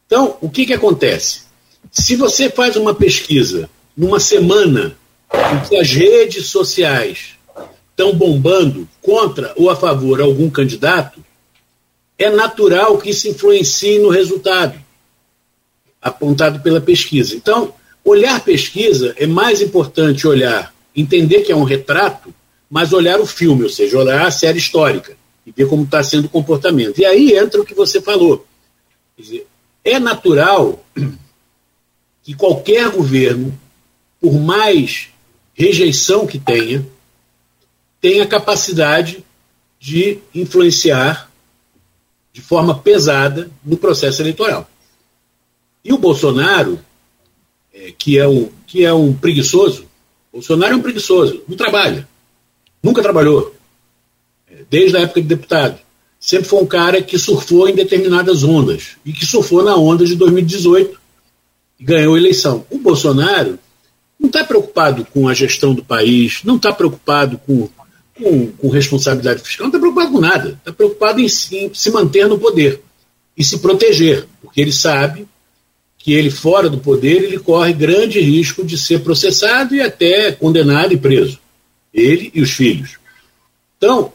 Então, 0.06 0.36
o 0.40 0.48
que, 0.48 0.66
que 0.66 0.72
acontece? 0.72 1.42
Se 1.90 2.16
você 2.16 2.50
faz 2.50 2.76
uma 2.76 2.94
pesquisa 2.94 3.68
numa 3.96 4.20
semana 4.20 4.96
em 5.32 5.68
que 5.68 5.76
as 5.76 5.90
redes 5.90 6.46
sociais 6.46 7.30
estão 7.90 8.14
bombando 8.14 8.88
contra 9.02 9.52
ou 9.56 9.70
a 9.70 9.76
favor 9.76 10.20
algum 10.20 10.48
candidato, 10.48 11.24
é 12.18 12.30
natural 12.30 12.98
que 12.98 13.10
isso 13.10 13.28
influencie 13.28 13.98
no 13.98 14.08
resultado 14.08 14.78
apontado 16.00 16.60
pela 16.60 16.80
pesquisa. 16.80 17.34
Então, 17.34 17.74
olhar 18.08 18.42
pesquisa 18.44 19.14
é 19.16 19.26
mais 19.26 19.60
importante 19.60 20.26
olhar, 20.26 20.74
entender 20.94 21.42
que 21.42 21.52
é 21.52 21.56
um 21.56 21.64
retrato, 21.64 22.34
mas 22.70 22.92
olhar 22.92 23.20
o 23.20 23.26
filme, 23.26 23.64
ou 23.64 23.70
seja, 23.70 23.98
olhar 23.98 24.26
a 24.26 24.30
série 24.30 24.58
histórica 24.58 25.16
e 25.46 25.52
ver 25.52 25.68
como 25.68 25.84
está 25.84 26.02
sendo 26.02 26.26
o 26.26 26.30
comportamento. 26.30 26.98
E 26.98 27.04
aí 27.04 27.32
entra 27.36 27.60
o 27.60 27.64
que 27.64 27.74
você 27.74 28.00
falou. 28.00 28.46
Dizer, 29.16 29.46
é 29.84 29.98
natural 29.98 30.84
que 32.22 32.34
qualquer 32.34 32.90
governo, 32.90 33.58
por 34.20 34.34
mais 34.34 35.08
rejeição 35.54 36.26
que 36.26 36.38
tenha, 36.38 36.86
tenha 38.00 38.26
capacidade 38.26 39.24
de 39.80 40.18
influenciar 40.34 41.30
de 42.32 42.40
forma 42.40 42.78
pesada 42.78 43.50
no 43.64 43.76
processo 43.76 44.22
eleitoral. 44.22 44.68
E 45.84 45.92
o 45.92 45.98
Bolsonaro, 45.98 46.78
é, 47.80 47.92
que, 47.96 48.18
é 48.18 48.26
um, 48.26 48.48
que 48.66 48.84
é 48.84 48.92
um 48.92 49.12
preguiçoso, 49.12 49.86
Bolsonaro 50.32 50.74
é 50.74 50.76
um 50.76 50.82
preguiçoso, 50.82 51.42
não 51.48 51.56
trabalha, 51.56 52.08
nunca 52.82 53.02
trabalhou, 53.02 53.54
é, 54.50 54.64
desde 54.68 54.96
a 54.96 55.00
época 55.00 55.22
de 55.22 55.28
deputado. 55.28 55.78
Sempre 56.20 56.48
foi 56.48 56.60
um 56.60 56.66
cara 56.66 57.00
que 57.00 57.16
surfou 57.16 57.68
em 57.68 57.74
determinadas 57.74 58.42
ondas, 58.42 58.96
e 59.06 59.12
que 59.12 59.24
surfou 59.24 59.62
na 59.62 59.76
onda 59.76 60.04
de 60.04 60.16
2018 60.16 60.98
e 61.78 61.84
ganhou 61.84 62.16
a 62.16 62.18
eleição. 62.18 62.66
O 62.68 62.78
Bolsonaro 62.78 63.56
não 64.18 64.26
está 64.26 64.42
preocupado 64.42 65.06
com 65.12 65.28
a 65.28 65.34
gestão 65.34 65.72
do 65.72 65.84
país, 65.84 66.40
não 66.42 66.56
está 66.56 66.72
preocupado 66.72 67.38
com, 67.38 67.68
com, 68.16 68.48
com, 68.48 68.68
responsabilidade 68.68 69.42
fiscal, 69.42 69.66
não 69.66 69.68
está 69.68 69.78
preocupado 69.78 70.10
com 70.10 70.20
nada. 70.20 70.58
Está 70.58 70.72
preocupado 70.72 71.20
em, 71.20 71.26
em 71.26 71.72
se 71.72 71.90
manter 71.92 72.26
no 72.26 72.38
poder 72.38 72.82
e 73.36 73.44
se 73.44 73.60
proteger, 73.60 74.26
porque 74.42 74.60
ele 74.60 74.72
sabe 74.72 75.28
que 76.08 76.14
ele, 76.14 76.30
fora 76.30 76.70
do 76.70 76.78
poder, 76.78 77.22
ele 77.22 77.38
corre 77.38 77.70
grande 77.74 78.18
risco 78.18 78.64
de 78.64 78.78
ser 78.78 79.00
processado 79.00 79.74
e 79.74 79.82
até 79.82 80.32
condenado 80.32 80.94
e 80.94 80.96
preso. 80.96 81.38
Ele 81.92 82.30
e 82.34 82.40
os 82.40 82.50
filhos. 82.50 82.96
Então, 83.76 84.10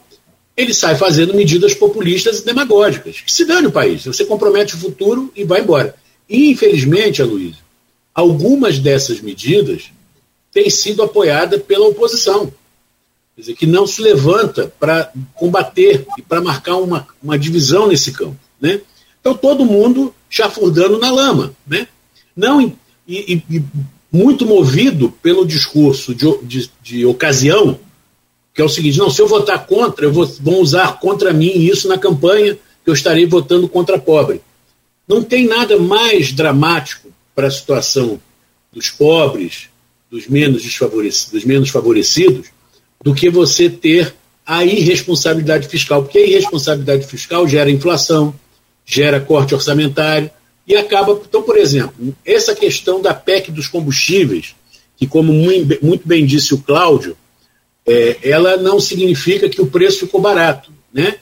ele 0.56 0.74
sai 0.74 0.96
fazendo 0.96 1.32
medidas 1.34 1.72
populistas 1.72 2.40
e 2.40 2.44
demagógicas, 2.44 3.20
que 3.20 3.32
se 3.32 3.44
dane 3.44 3.68
o 3.68 3.70
país. 3.70 4.04
Você 4.04 4.24
compromete 4.24 4.74
o 4.74 4.78
futuro 4.78 5.32
e 5.36 5.44
vai 5.44 5.60
embora. 5.60 5.94
E, 6.28 6.50
infelizmente, 6.50 7.22
Aloysio, 7.22 7.62
algumas 8.12 8.80
dessas 8.80 9.20
medidas 9.20 9.92
têm 10.52 10.68
sido 10.68 11.00
apoiadas 11.00 11.62
pela 11.62 11.86
oposição, 11.86 12.52
quer 13.36 13.40
dizer, 13.40 13.54
que 13.54 13.68
não 13.68 13.86
se 13.86 14.02
levanta 14.02 14.66
para 14.80 15.12
combater 15.34 16.04
e 16.18 16.22
para 16.22 16.40
marcar 16.40 16.74
uma, 16.74 17.06
uma 17.22 17.38
divisão 17.38 17.86
nesse 17.86 18.10
campo. 18.10 18.36
Né? 18.60 18.80
Então, 19.20 19.32
todo 19.32 19.64
mundo 19.64 20.12
chafurdando 20.34 20.98
na 20.98 21.12
lama. 21.12 21.54
Né? 21.64 21.86
Não, 22.36 22.60
e, 23.06 23.42
e, 23.48 23.62
muito 24.10 24.44
movido 24.44 25.12
pelo 25.22 25.46
discurso 25.46 26.12
de, 26.12 26.26
de, 26.42 26.70
de, 26.82 27.06
ocasião, 27.06 27.78
que 28.52 28.60
é 28.60 28.64
o 28.64 28.68
seguinte: 28.68 28.98
não, 28.98 29.10
se 29.10 29.22
eu 29.22 29.28
votar 29.28 29.64
contra, 29.64 30.06
eu 30.06 30.12
vou, 30.12 30.26
vão 30.40 30.58
usar 30.58 30.98
contra 30.98 31.32
mim 31.32 31.52
isso 31.52 31.86
na 31.86 31.96
campanha, 31.96 32.54
que 32.54 32.90
eu 32.90 32.94
estarei 32.94 33.26
votando 33.26 33.68
contra 33.68 33.96
pobre. 33.96 34.40
Não 35.06 35.22
tem 35.22 35.46
nada 35.46 35.78
mais 35.78 36.32
dramático 36.32 37.10
para 37.32 37.46
a 37.46 37.50
situação 37.50 38.20
dos 38.72 38.90
pobres, 38.90 39.68
dos 40.10 40.26
menos 40.26 40.64
desfavorecidos, 40.64 41.32
dos 41.32 41.44
menos 41.44 41.70
favorecidos, 41.70 42.48
do 43.04 43.14
que 43.14 43.30
você 43.30 43.70
ter 43.70 44.12
a 44.44 44.64
irresponsabilidade 44.64 45.68
fiscal, 45.68 46.02
porque 46.02 46.18
a 46.18 46.26
irresponsabilidade 46.26 47.06
fiscal 47.06 47.46
gera 47.46 47.70
inflação, 47.70 48.34
gera 48.84 49.20
corte 49.20 49.54
orçamentário 49.54 50.30
e 50.66 50.76
acaba. 50.76 51.20
Então, 51.26 51.42
por 51.42 51.56
exemplo, 51.56 52.14
essa 52.24 52.54
questão 52.54 53.00
da 53.00 53.14
PEC 53.14 53.50
dos 53.50 53.66
combustíveis, 53.66 54.54
que, 54.96 55.06
como 55.06 55.32
muito 55.32 56.06
bem 56.06 56.24
disse 56.24 56.54
o 56.54 56.58
Cláudio, 56.58 57.16
é, 57.86 58.18
ela 58.22 58.56
não 58.56 58.80
significa 58.80 59.48
que 59.48 59.60
o 59.60 59.66
preço 59.66 60.00
ficou 60.00 60.20
barato. 60.20 60.72
Né? 60.92 61.16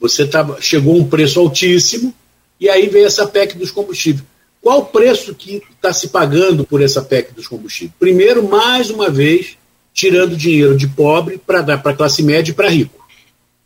Você 0.00 0.26
tá, 0.26 0.56
chegou 0.60 0.94
a 0.94 0.98
um 0.98 1.08
preço 1.08 1.40
altíssimo 1.40 2.14
e 2.60 2.68
aí 2.68 2.88
veio 2.88 3.06
essa 3.06 3.26
PEC 3.26 3.56
dos 3.56 3.70
combustíveis. 3.70 4.24
Qual 4.60 4.80
o 4.80 4.86
preço 4.86 5.34
que 5.34 5.62
está 5.74 5.92
se 5.92 6.08
pagando 6.08 6.64
por 6.64 6.80
essa 6.80 7.02
PEC 7.02 7.34
dos 7.34 7.46
combustíveis? 7.46 7.94
Primeiro, 7.98 8.48
mais 8.48 8.90
uma 8.90 9.10
vez, 9.10 9.58
tirando 9.92 10.36
dinheiro 10.36 10.76
de 10.76 10.88
pobre 10.88 11.38
para 11.38 11.60
dar 11.60 11.82
para 11.82 11.94
classe 11.94 12.22
média 12.22 12.50
e 12.50 12.54
para 12.54 12.70
rico. 12.70 13.06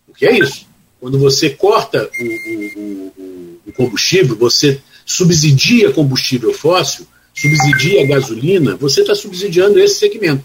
O 0.09 0.15
que 0.15 0.27
é 0.27 0.39
isso? 0.39 0.68
Quando 1.01 1.19
você 1.19 1.51
corta 1.51 2.11
o, 2.21 2.25
o, 2.25 3.13
o, 3.67 3.73
combustível, 3.73 4.37
você 4.37 4.81
subsidia 5.07 5.93
combustível 5.93 6.53
fóssil, 6.53 7.07
subsidia 7.35 8.07
gasolina, 8.07 8.77
você 8.77 9.03
está 9.03 9.15
subsidiando 9.15 9.79
esse 9.79 9.97
segmento. 9.97 10.45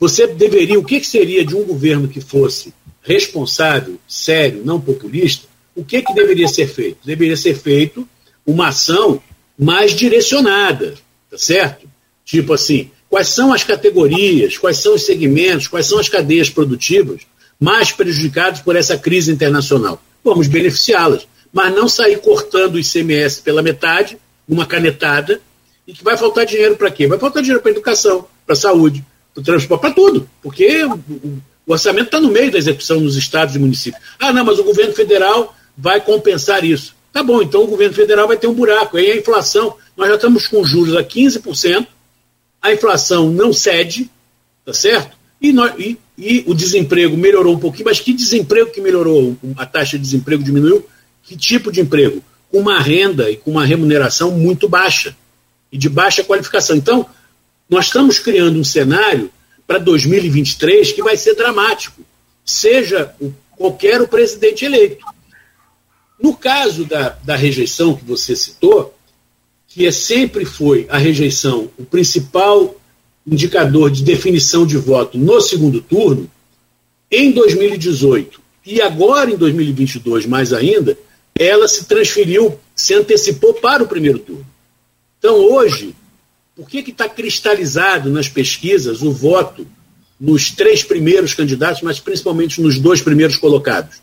Você 0.00 0.26
deveria, 0.26 0.78
o 0.78 0.84
que, 0.84 1.00
que 1.00 1.06
seria 1.06 1.44
de 1.44 1.54
um 1.54 1.64
governo 1.64 2.08
que 2.08 2.20
fosse 2.20 2.72
responsável, 3.02 3.98
sério, 4.08 4.62
não 4.64 4.80
populista? 4.80 5.46
O 5.76 5.84
que, 5.84 6.02
que 6.02 6.14
deveria 6.14 6.48
ser 6.48 6.66
feito? 6.66 6.98
Deveria 7.04 7.36
ser 7.36 7.54
feito 7.54 8.08
uma 8.46 8.68
ação 8.68 9.22
mais 9.58 9.92
direcionada, 9.92 10.94
tá 11.30 11.38
certo? 11.38 11.86
Tipo 12.24 12.54
assim, 12.54 12.90
quais 13.08 13.28
são 13.28 13.52
as 13.52 13.62
categorias, 13.62 14.56
quais 14.56 14.78
são 14.78 14.94
os 14.94 15.04
segmentos, 15.04 15.68
quais 15.68 15.86
são 15.86 15.98
as 15.98 16.08
cadeias 16.08 16.48
produtivas 16.48 17.22
mais 17.58 17.92
prejudicados 17.92 18.60
por 18.60 18.76
essa 18.76 18.96
crise 18.96 19.32
internacional? 19.32 20.02
Vamos 20.22 20.46
beneficiá-las, 20.46 21.26
mas 21.52 21.74
não 21.74 21.88
sair 21.88 22.18
cortando 22.18 22.74
o 22.74 22.78
ICMS 22.78 23.42
pela 23.42 23.62
metade, 23.62 24.18
uma 24.48 24.66
canetada, 24.66 25.40
e 25.86 25.92
que 25.92 26.02
vai 26.02 26.16
faltar 26.16 26.46
dinheiro 26.46 26.76
para 26.76 26.90
quê? 26.90 27.06
Vai 27.06 27.18
faltar 27.18 27.42
dinheiro 27.42 27.62
para 27.62 27.70
educação, 27.70 28.26
para 28.46 28.54
saúde, 28.54 29.04
para 29.34 29.42
transporte, 29.42 29.80
para 29.82 29.92
tudo, 29.92 30.28
porque 30.42 30.84
o, 30.84 31.72
orçamento 31.72 32.06
está 32.06 32.20
no 32.20 32.30
meio 32.30 32.50
da 32.50 32.58
execução 32.58 33.00
nos 33.00 33.16
estados 33.16 33.54
e 33.54 33.58
municípios. 33.58 34.02
Ah, 34.18 34.32
não, 34.32 34.44
mas 34.44 34.58
o 34.58 34.64
governo 34.64 34.94
federal 34.94 35.54
vai 35.76 36.00
compensar 36.00 36.64
isso. 36.64 36.94
Tá 37.12 37.22
bom, 37.22 37.40
então 37.42 37.62
o 37.62 37.66
governo 37.66 37.94
federal 37.94 38.26
vai 38.26 38.36
ter 38.36 38.46
um 38.46 38.54
buraco. 38.54 38.96
Aí 38.96 39.12
a 39.12 39.16
inflação, 39.16 39.76
nós 39.96 40.08
já 40.08 40.16
estamos 40.16 40.48
com 40.48 40.64
juros 40.64 40.96
a 40.96 41.04
15%, 41.04 41.86
a 42.60 42.72
inflação 42.72 43.30
não 43.30 43.52
cede, 43.52 44.10
tá 44.64 44.72
certo? 44.72 45.16
E, 45.44 45.52
nós, 45.52 45.74
e, 45.78 45.98
e, 46.16 46.42
o 46.46 46.54
desemprego 46.54 47.18
melhorou 47.18 47.54
um 47.54 47.58
pouquinho, 47.58 47.84
mas 47.84 48.00
que 48.00 48.14
desemprego 48.14 48.70
que 48.70 48.80
melhorou? 48.80 49.36
A 49.58 49.66
taxa 49.66 49.98
de 49.98 50.02
desemprego 50.02 50.42
diminuiu? 50.42 50.88
Que 51.22 51.36
tipo 51.36 51.70
de 51.70 51.82
emprego? 51.82 52.24
Com 52.50 52.60
uma 52.60 52.80
renda 52.80 53.30
e 53.30 53.36
com 53.36 53.50
uma 53.50 53.66
remuneração 53.66 54.30
muito 54.30 54.66
baixa 54.70 55.14
e 55.70 55.76
de 55.76 55.86
baixa 55.90 56.24
qualificação. 56.24 56.74
Então, 56.74 57.04
nós 57.68 57.84
estamos 57.86 58.18
criando 58.18 58.58
um 58.58 58.64
cenário 58.64 59.30
para 59.66 59.76
2023 59.76 60.92
que 60.92 61.02
vai 61.02 61.14
ser 61.14 61.34
dramático, 61.34 62.00
seja 62.42 63.14
o, 63.20 63.30
qualquer 63.50 64.00
o 64.00 64.08
presidente 64.08 64.64
eleito. 64.64 65.04
No 66.18 66.34
caso 66.34 66.86
da, 66.86 67.18
da 67.22 67.36
rejeição 67.36 67.94
que 67.94 68.04
você 68.06 68.34
citou, 68.34 68.96
que 69.68 69.86
é, 69.86 69.92
sempre 69.92 70.46
foi 70.46 70.86
a 70.88 70.96
rejeição 70.96 71.68
o 71.76 71.84
principal 71.84 72.80
indicador 73.26 73.90
de 73.90 74.02
definição 74.02 74.66
de 74.66 74.76
voto 74.76 75.16
no 75.18 75.40
segundo 75.40 75.80
turno, 75.80 76.30
em 77.10 77.30
2018 77.32 78.40
e 78.66 78.80
agora 78.80 79.30
em 79.30 79.36
2022 79.36 80.26
mais 80.26 80.52
ainda, 80.52 80.96
ela 81.38 81.68
se 81.68 81.84
transferiu, 81.84 82.58
se 82.74 82.94
antecipou 82.94 83.54
para 83.54 83.82
o 83.82 83.88
primeiro 83.88 84.18
turno. 84.18 84.46
Então 85.18 85.36
hoje, 85.36 85.94
por 86.54 86.68
que 86.68 86.78
está 86.78 87.08
cristalizado 87.08 88.10
nas 88.10 88.28
pesquisas 88.28 89.02
o 89.02 89.10
voto 89.10 89.66
nos 90.18 90.50
três 90.50 90.82
primeiros 90.82 91.34
candidatos, 91.34 91.82
mas 91.82 91.98
principalmente 91.98 92.60
nos 92.60 92.78
dois 92.78 93.02
primeiros 93.02 93.36
colocados? 93.36 93.98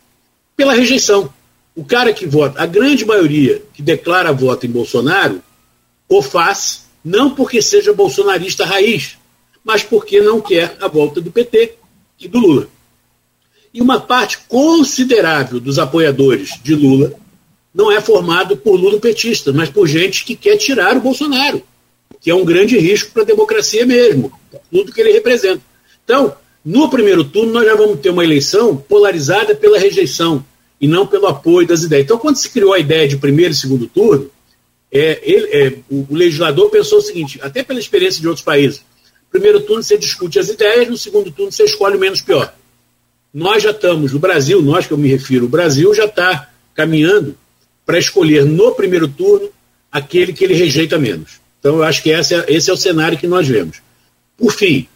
Pela 0.56 0.74
rejeição. 0.74 1.34
O 1.74 1.86
cara 1.86 2.12
que 2.12 2.26
vota, 2.26 2.62
a 2.62 2.66
grande 2.66 3.06
maioria 3.06 3.62
que 3.74 3.82
declara 3.82 4.34
voto 4.34 4.66
em 4.66 4.70
Bolsonaro, 4.70 5.42
o 6.10 6.22
faz 6.22 6.84
não 7.04 7.32
porque 7.32 7.62
seja 7.62 7.94
bolsonarista 7.94 8.66
raiz, 8.66 9.18
mas 9.64 9.84
porque 9.84 10.22
não 10.22 10.42
quer 10.42 10.78
a 10.80 10.88
volta 10.88 11.22
do 11.22 11.32
PT 11.32 11.74
e 12.20 12.28
do 12.28 12.40
Lula. 12.40 12.68
E 13.74 13.82
uma 13.82 14.00
parte 14.00 14.40
considerável 14.48 15.60
dos 15.60 15.80
apoiadores 15.80 16.60
de 16.62 16.76
Lula 16.76 17.14
não 17.74 17.92
é 17.92 18.02
formado 18.02 18.58
por 18.58 18.76
Lula 18.76 19.00
petista, 19.00 19.54
mas 19.54 19.70
por 19.70 19.88
gente 19.88 20.26
que 20.26 20.36
quer 20.36 20.58
tirar 20.58 20.98
o 20.98 21.02
Bolsonaro, 21.02 21.64
que 22.20 22.30
é 22.30 22.36
um 22.36 22.44
grande 22.44 22.78
risco 22.78 23.12
para 23.12 23.24
a 23.24 23.26
democracia 23.26 23.86
mesmo, 23.86 24.32
tudo 24.70 24.92
que 24.92 25.00
ele 25.00 25.14
representa. 25.14 25.62
Então, 26.04 26.36
no 26.64 26.90
primeiro 26.90 27.24
turno, 27.24 27.54
nós 27.54 27.66
já 27.66 27.76
vamos 27.76 28.00
ter 28.02 28.10
uma 28.10 28.24
eleição 28.24 28.76
polarizada 28.76 29.56
pela 29.56 29.80
rejeição 29.80 30.46
e 30.80 30.88
não 30.88 31.08
pelo 31.08 31.28
apoio 31.28 31.68
das 31.68 31.84
ideias. 31.84 32.06
Então, 32.06 32.18
quando 32.18 32.36
se 32.36 32.50
criou 32.50 32.74
a 32.74 32.80
ideia 32.80 33.08
de 33.08 33.18
primeiro 33.18 33.54
e 33.54 33.56
segundo 33.56 33.88
turno, 33.88 34.30
é, 34.92 35.20
ele, 35.24 35.48
é, 35.52 35.78
o, 35.90 36.06
o, 36.10 36.16
legislador 36.16 36.70
pensou 36.70 37.00
o 37.00 37.02
seguinte, 37.02 37.40
até 37.42 37.64
pela 37.64 37.80
experiência 37.80 38.20
de 38.20 38.28
outros 38.28 38.44
países, 38.44 38.84
primeiro 39.32 39.62
turno 39.62 39.82
você 39.82 39.98
discute 39.98 40.38
as 40.38 40.50
ideias, 40.50 40.90
no 40.90 40.98
segundo 40.98 41.32
turno 41.32 41.52
você 41.52 41.64
escolhe 41.64 41.96
o 41.96 42.00
menos 42.00 42.22
pior. 42.22 42.54
Nós 43.34 43.64
já 43.64 43.72
estamos, 43.72 44.12
no 44.12 44.20
Brasil, 44.20 44.62
nós 44.62 44.86
que 44.86 44.92
eu 44.92 44.98
me 44.98 45.08
refiro, 45.08 45.46
o 45.46 45.50
Brasil 45.50 45.94
já 45.94 46.06
está 46.06 46.50
caminhando 46.76 47.38
para 47.86 47.98
escolher 47.98 48.46
no 48.46 48.76
primeiro 48.76 49.08
turno 49.08 49.50
aquele 49.90 50.34
que 50.34 50.44
ele 50.44 50.54
rejeita 50.54 51.00
menos. 51.00 51.40
Então, 51.60 51.78
eu 51.78 51.84
acho 51.84 52.04
que 52.04 52.10
esse 52.10 52.36
é, 52.36 52.46
esse 52.50 52.70
é 52.70 52.74
o 52.74 52.78
cenário 52.78 53.18
que 53.18 53.28
nós 53.28 53.48
vemos. 53.48 53.82
Por 54.38 54.52
fim, 54.52 54.88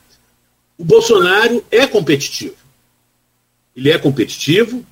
o 0.77 0.83
Bolsonaro 0.83 1.63
é 1.71 1.87
competitivo. 1.87 2.55
Ele 3.75 3.91
é 3.91 3.97
competitivo, 3.97 4.85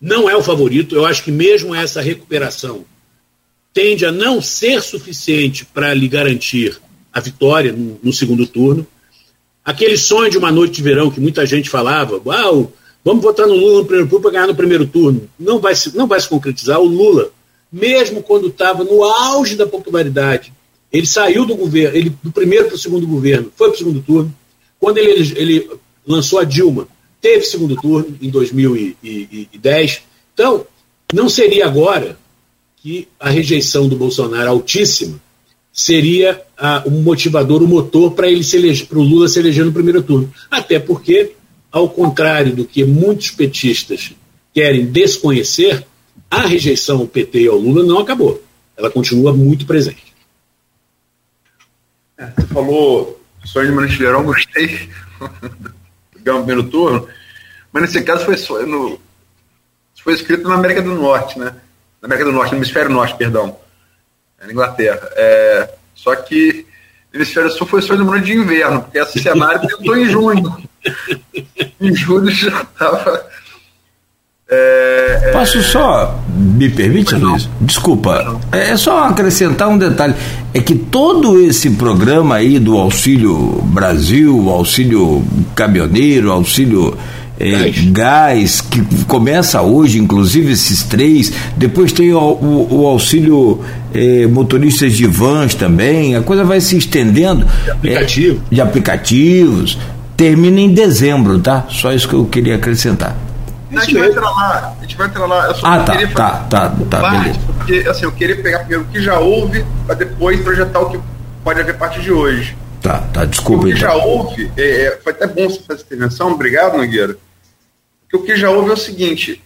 não 0.00 0.28
é 0.28 0.36
o 0.36 0.42
favorito. 0.42 0.96
Eu 0.96 1.04
acho 1.04 1.22
que 1.22 1.30
mesmo 1.30 1.74
essa 1.74 2.00
recuperação 2.00 2.84
tende 3.74 4.06
a 4.06 4.12
não 4.12 4.40
ser 4.40 4.80
suficiente 4.80 5.66
para 5.66 5.92
lhe 5.92 6.06
garantir 6.06 6.80
a 7.12 7.18
vitória 7.18 7.72
no, 7.72 7.98
no, 8.00 8.12
segundo 8.12 8.46
turno. 8.46 8.86
Aquele 9.64 9.98
sonho 9.98 10.30
de 10.30 10.38
uma 10.38 10.52
noite 10.52 10.74
de 10.74 10.82
verão 10.82 11.10
que 11.10 11.20
muita 11.20 11.44
gente 11.44 11.68
falava, 11.68 12.22
ah, 12.30 12.66
vamos 13.04 13.22
votar 13.22 13.48
no 13.48 13.54
Lula 13.54 13.80
no 13.80 13.84
primeiro 13.84 14.08
turno 14.08 14.22
para 14.22 14.30
ganhar 14.30 14.46
no 14.46 14.54
primeiro 14.54 14.86
turno. 14.86 15.28
Não 15.38 15.58
vai, 15.58 15.74
se, 15.74 15.96
não 15.96 16.06
vai 16.06 16.20
se 16.20 16.28
concretizar. 16.28 16.80
O 16.80 16.86
Lula, 16.86 17.30
mesmo 17.70 18.22
quando 18.22 18.46
estava 18.46 18.84
no 18.84 19.02
auge 19.02 19.56
da 19.56 19.66
popularidade, 19.66 20.52
ele 20.92 21.06
saiu 21.06 21.44
do 21.44 21.56
governo, 21.56 21.96
ele 21.96 22.16
do 22.22 22.30
primeiro 22.30 22.66
para 22.66 22.76
o 22.76 22.78
segundo 22.78 23.06
governo, 23.06 23.50
foi 23.56 23.68
para 23.68 23.74
o 23.74 23.78
segundo 23.78 24.00
turno. 24.00 24.32
Quando 24.78 24.98
ele, 24.98 25.32
ele 25.36 25.70
lançou 26.06 26.38
a 26.38 26.44
Dilma, 26.44 26.86
teve 27.20 27.44
segundo 27.44 27.74
turno 27.74 28.16
em 28.22 28.30
2010. 28.30 30.02
Então, 30.32 30.64
não 31.12 31.28
seria 31.28 31.66
agora 31.66 32.16
que 32.84 33.08
a 33.18 33.30
rejeição 33.30 33.88
do 33.88 33.96
Bolsonaro 33.96 34.50
altíssima 34.50 35.18
seria 35.72 36.42
a, 36.54 36.84
um 36.86 37.00
motivador, 37.00 37.62
o 37.62 37.64
um 37.64 37.68
motor 37.68 38.12
para 38.12 38.28
ele 38.28 38.44
para 38.84 38.98
o 38.98 39.02
Lula 39.02 39.26
se 39.26 39.38
eleger 39.38 39.64
no 39.64 39.72
primeiro 39.72 40.02
turno. 40.02 40.30
Até 40.50 40.78
porque, 40.78 41.32
ao 41.72 41.88
contrário 41.88 42.54
do 42.54 42.66
que 42.66 42.84
muitos 42.84 43.30
petistas 43.30 44.12
querem 44.52 44.84
desconhecer, 44.84 45.86
a 46.30 46.42
rejeição 46.42 46.98
ao 46.98 47.06
PT 47.06 47.44
e 47.44 47.48
ao 47.48 47.56
Lula 47.56 47.82
não 47.82 48.00
acabou. 48.00 48.44
Ela 48.76 48.90
continua 48.90 49.32
muito 49.32 49.64
presente. 49.64 50.14
É, 52.18 52.26
você 52.36 52.46
falou 52.48 53.18
sonho 53.46 53.68
de 53.68 53.72
Mantilheirão, 53.72 54.24
gostei. 54.24 54.90
Ganhou 56.22 56.42
o 56.42 56.44
primeiro 56.44 56.68
turno. 56.68 57.08
Mas 57.72 57.84
nesse 57.84 58.02
caso 58.02 58.26
foi, 58.26 58.66
no, 58.66 59.00
foi 60.02 60.12
escrito 60.12 60.46
na 60.46 60.56
América 60.56 60.82
do 60.82 60.94
Norte, 60.94 61.38
né? 61.38 61.56
Na 62.04 62.06
América 62.06 62.26
do 62.26 62.32
Norte, 62.32 62.52
no 62.52 62.58
hemisfério 62.58 62.90
norte, 62.90 63.16
perdão, 63.16 63.56
na 64.40 64.52
Inglaterra. 64.52 65.08
É, 65.16 65.70
só 65.94 66.14
que 66.14 66.66
no 67.10 67.18
hemisfério 67.18 67.50
sul 67.50 67.66
foi 67.66 67.80
só 67.80 67.96
no 67.96 68.12
ano 68.12 68.22
de 68.22 68.34
inverno, 68.34 68.82
porque 68.82 68.98
essa 68.98 69.18
cenário 69.18 69.66
tentou 69.66 69.96
em 69.96 70.04
junho. 70.04 70.54
em 71.80 71.94
julho 71.94 72.30
já 72.30 72.60
estava. 72.60 73.26
É, 74.50 75.20
é... 75.24 75.32
Posso 75.32 75.62
só, 75.62 76.22
me 76.28 76.68
permite, 76.68 77.14
Luiz? 77.14 77.48
Desculpa, 77.62 78.38
é 78.52 78.76
só 78.76 79.04
acrescentar 79.04 79.68
um 79.68 79.78
detalhe. 79.78 80.14
É 80.52 80.60
que 80.60 80.74
todo 80.74 81.40
esse 81.40 81.70
programa 81.70 82.34
aí 82.34 82.58
do 82.58 82.76
Auxílio 82.76 83.62
Brasil, 83.62 84.50
Auxílio 84.50 85.24
Caminhoneiro, 85.56 86.30
Auxílio 86.30 86.98
é, 87.38 87.70
gás. 87.90 88.60
que 88.60 88.82
começa 89.06 89.60
hoje, 89.60 89.98
inclusive 89.98 90.52
esses 90.52 90.82
três. 90.82 91.32
Depois 91.56 91.92
tem 91.92 92.12
o, 92.12 92.18
o, 92.18 92.82
o 92.82 92.86
auxílio 92.86 93.64
é, 93.92 94.26
motoristas 94.26 94.92
de 94.92 95.06
vans 95.06 95.54
também. 95.54 96.16
A 96.16 96.22
coisa 96.22 96.44
vai 96.44 96.60
se 96.60 96.76
estendendo. 96.76 97.46
De 97.64 97.70
aplicativo. 97.70 98.42
É, 98.50 98.54
de 98.54 98.60
aplicativos. 98.60 99.78
Termina 100.16 100.60
em 100.60 100.72
dezembro, 100.72 101.38
tá? 101.40 101.66
Só 101.68 101.92
isso 101.92 102.08
que 102.08 102.14
eu 102.14 102.24
queria 102.26 102.54
acrescentar. 102.56 103.16
A 103.76 103.80
gente 103.80 103.98
vai 103.98 104.08
entrar 104.08 104.30
lá, 104.30 104.76
a 104.78 104.82
gente 104.82 104.96
vai 104.96 105.06
entrar 105.08 105.26
lá. 105.26 105.46
Eu 105.46 105.54
só 105.54 105.66
ah, 105.66 105.78
tá, 105.80 105.94
tá, 106.06 106.30
tá, 106.48 106.74
tá, 106.90 107.00
parte, 107.00 107.18
beleza. 107.18 107.40
Porque, 107.46 107.88
assim, 107.88 108.04
eu 108.04 108.12
queria 108.12 108.36
pegar 108.36 108.60
primeiro 108.60 108.84
o 108.84 108.86
que 108.86 109.00
já 109.00 109.18
houve, 109.18 109.64
para 109.84 109.96
depois 109.96 110.40
projetar 110.40 110.78
o 110.80 110.90
que 110.90 111.00
pode 111.42 111.60
haver 111.60 111.74
a 111.74 111.78
partir 111.78 112.00
de 112.00 112.12
hoje. 112.12 112.56
Tá, 112.80 112.98
tá, 113.12 113.24
desculpa. 113.24 113.64
O 113.64 113.66
que 113.66 113.76
então. 113.76 113.88
já 113.88 113.94
houve, 113.94 114.50
é, 114.56 114.86
é, 114.86 114.98
foi 115.02 115.12
até 115.12 115.26
bom 115.26 115.48
você 115.48 115.60
fazer 115.60 115.80
essa 115.80 115.84
intervenção, 115.86 116.32
obrigado, 116.32 116.76
Nogueira. 116.76 117.16
O 118.14 118.22
que 118.22 118.36
já 118.36 118.50
houve 118.50 118.70
é 118.70 118.74
o 118.74 118.76
seguinte: 118.76 119.42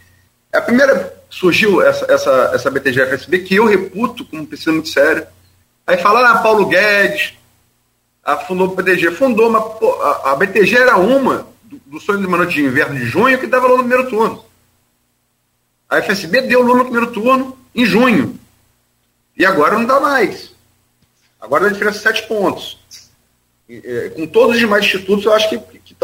a 0.53 0.61
primeira 0.61 1.17
surgiu 1.31 1.83
essa, 1.83 2.11
essa, 2.11 2.51
essa 2.55 2.71
BTG-FSB, 2.71 3.41
que 3.41 3.57
eu 3.57 3.67
reputo 3.67 4.25
como 4.25 4.47
pessoa 4.47 4.75
muito 4.75 4.89
séria. 4.89 5.29
Aí 5.87 5.97
fala, 5.99 6.31
ah, 6.31 6.39
Paulo 6.43 6.67
Guedes 6.67 7.35
a 8.23 8.37
fundou 8.37 8.69
o 8.69 8.77
BTG. 8.77 9.13
Fundou, 9.13 9.51
mas 9.51 9.63
pô, 9.79 9.91
a, 10.03 10.33
a, 10.33 10.37
BTG 10.37 10.77
era 10.77 10.99
uma 10.99 11.47
do, 11.65 11.81
do 11.87 12.01
sonho 12.01 12.21
de 12.21 12.27
uma 12.27 12.37
noite 12.37 12.55
de 12.55 12.63
inverno 12.63 12.99
de 12.99 13.07
junho 13.07 13.39
que 13.39 13.47
dava 13.47 13.67
lá 13.67 13.77
no 13.77 13.85
primeiro 13.85 14.09
turno. 14.09 14.45
A 15.89 16.03
FSB 16.03 16.43
deu 16.43 16.61
Lula 16.61 16.79
no 16.79 16.85
primeiro 16.85 17.11
turno 17.11 17.59
em 17.75 17.87
junho. 17.87 18.39
E 19.35 19.47
agora 19.47 19.79
não 19.79 19.87
dá 19.87 19.99
mais. 19.99 20.55
Agora 21.41 21.67
a 21.67 21.71
diferença 21.71 21.99
é 21.99 22.13
sete 22.13 22.29
pontos 22.29 22.79
com 24.15 24.27
todos 24.27 24.55
os 24.55 24.61
demais 24.61 24.85
institutos, 24.85 25.25
eu 25.25 25.33
acho 25.33 25.51
que, 25.51 25.59
que, 25.59 25.79
que 25.79 25.95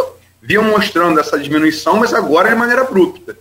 vinham 0.44 0.62
mostrando 0.64 1.18
essa 1.18 1.38
diminuição, 1.38 1.96
mas 1.96 2.12
agora 2.12 2.50
de 2.50 2.54
maneira 2.54 2.82
abrupta. 2.82 3.36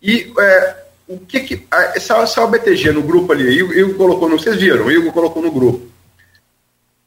E 0.00 0.32
é, 0.38 0.76
o 1.08 1.18
que 1.18 1.40
que. 1.40 1.66
Essa, 1.94 2.18
essa 2.18 2.46
BTG 2.46 2.92
no 2.92 3.02
grupo 3.02 3.32
ali, 3.32 3.62
o 3.62 3.72
Igor 3.72 3.96
colocou, 3.96 4.28
não 4.28 4.38
vocês 4.38 4.56
viram, 4.56 4.86
o 4.86 4.92
Igor 4.92 5.12
colocou 5.12 5.42
no 5.42 5.50
grupo. 5.50 5.88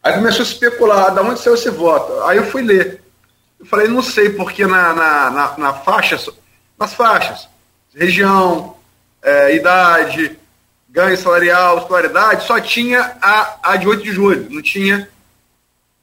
Aí 0.03 0.13
começou 0.13 0.41
a 0.41 0.47
especular, 0.47 1.13
da 1.13 1.21
onde 1.21 1.39
saiu 1.39 1.55
esse 1.55 1.69
voto? 1.69 2.21
Aí 2.23 2.37
eu 2.37 2.45
fui 2.45 2.61
ler. 2.61 3.01
Eu 3.59 3.65
falei, 3.65 3.87
não 3.87 4.01
sei, 4.01 4.29
porque 4.29 4.65
na, 4.67 4.93
na, 4.93 5.31
na, 5.31 5.57
na 5.57 5.73
faixa, 5.73 6.19
nas 6.77 6.93
faixas, 6.93 7.47
região, 7.95 8.75
é, 9.23 9.55
idade, 9.55 10.37
ganho 10.89 11.17
salarial, 11.17 11.79
escolaridade, 11.79 12.45
só 12.45 12.59
tinha 12.59 13.17
a, 13.21 13.57
a 13.63 13.75
de 13.77 13.87
8 13.87 14.03
de 14.03 14.11
julho, 14.11 14.47
não 14.49 14.61
tinha 14.61 15.09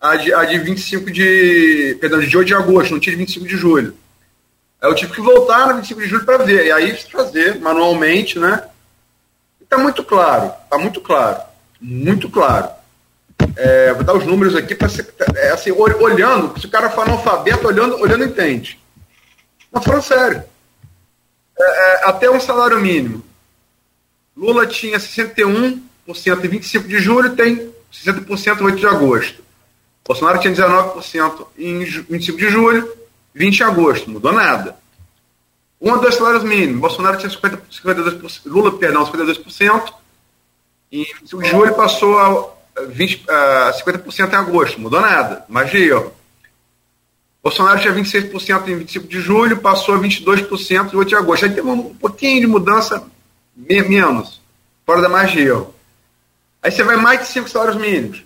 a 0.04 0.16
de, 0.16 0.34
a 0.34 0.44
de 0.44 0.58
25 0.58 1.10
de. 1.10 1.96
Perdão, 1.98 2.20
de 2.20 2.36
8 2.36 2.46
de 2.46 2.54
agosto, 2.54 2.92
não 2.92 3.00
tinha 3.00 3.16
de 3.16 3.20
25 3.20 3.46
de 3.46 3.56
julho. 3.56 3.96
Aí 4.80 4.90
eu 4.90 4.94
tive 4.94 5.14
que 5.14 5.20
voltar 5.22 5.68
no 5.68 5.76
25 5.76 6.00
de 6.00 6.06
julho 6.06 6.26
para 6.26 6.44
ver. 6.44 6.66
E 6.66 6.72
aí 6.72 6.94
fazer 7.10 7.58
manualmente, 7.58 8.38
né? 8.38 8.64
Está 9.62 9.78
muito 9.78 10.04
claro, 10.04 10.52
está 10.64 10.76
muito 10.76 11.00
claro. 11.00 11.40
Muito 11.80 12.28
claro. 12.28 12.68
É, 13.56 13.94
vou 13.94 14.04
dar 14.04 14.14
os 14.14 14.26
números 14.26 14.54
aqui 14.54 14.74
para 14.74 14.88
é, 15.36 15.50
assim, 15.50 15.70
olhando, 15.70 16.58
se 16.60 16.66
o 16.66 16.70
cara 16.70 16.90
for 16.90 17.08
analfabeto, 17.08 17.66
olhando, 17.66 17.96
olhando 17.98 18.24
entende. 18.24 18.78
Mas 19.72 19.84
falando 19.84 20.02
sério. 20.02 20.44
É, 21.58 21.62
é, 21.62 22.08
até 22.10 22.30
um 22.30 22.40
salário 22.40 22.78
mínimo. 22.78 23.24
Lula 24.36 24.66
tinha 24.66 24.98
61% 24.98 25.80
em 26.44 26.48
25 26.48 26.88
de 26.88 26.98
julho, 26.98 27.34
tem 27.34 27.72
60% 27.90 28.60
em 28.60 28.64
8 28.64 28.78
de 28.78 28.86
agosto. 28.86 29.43
Bolsonaro 30.06 30.38
tinha 30.38 30.52
19% 30.52 31.46
em 31.58 31.78
25 31.78 32.38
de 32.38 32.48
julho, 32.48 32.92
20 33.34 33.60
em 33.60 33.62
agosto, 33.64 34.10
mudou 34.10 34.32
nada. 34.32 34.76
Um 35.80 35.92
ou 35.92 35.98
dois 35.98 36.14
salários 36.14 36.44
mínimos, 36.44 36.80
Bolsonaro 36.80 37.18
tinha 37.18 37.30
50, 37.30 37.62
52%, 37.70 38.40
Lula, 38.46 38.78
perdão, 38.78 39.04
52%, 39.04 39.92
em 40.92 41.04
25 41.04 41.42
de 41.42 41.50
julho 41.50 41.74
passou 41.74 42.18
a, 42.18 42.82
20, 42.86 43.24
a 43.28 43.72
50% 43.84 44.32
em 44.32 44.36
agosto, 44.36 44.80
mudou 44.80 45.00
nada, 45.00 45.44
magia. 45.48 46.12
Bolsonaro 47.42 47.80
tinha 47.80 47.92
26% 47.92 48.68
em 48.68 48.78
25 48.78 49.06
de 49.06 49.20
julho, 49.20 49.58
passou 49.58 49.94
a 49.94 49.98
22% 49.98 50.92
em 50.92 50.96
8 50.96 51.08
de 51.08 51.14
agosto. 51.14 51.44
Aí 51.44 51.52
teve 51.52 51.68
um 51.68 51.94
pouquinho 51.94 52.40
de 52.40 52.46
mudança 52.46 53.06
menos, 53.54 54.40
fora 54.86 55.02
da 55.02 55.08
magia. 55.08 55.66
Aí 56.62 56.70
você 56.70 56.82
vai 56.82 56.96
mais 56.96 57.20
de 57.20 57.26
5 57.26 57.48
salários 57.50 57.76
mínimos. 57.76 58.22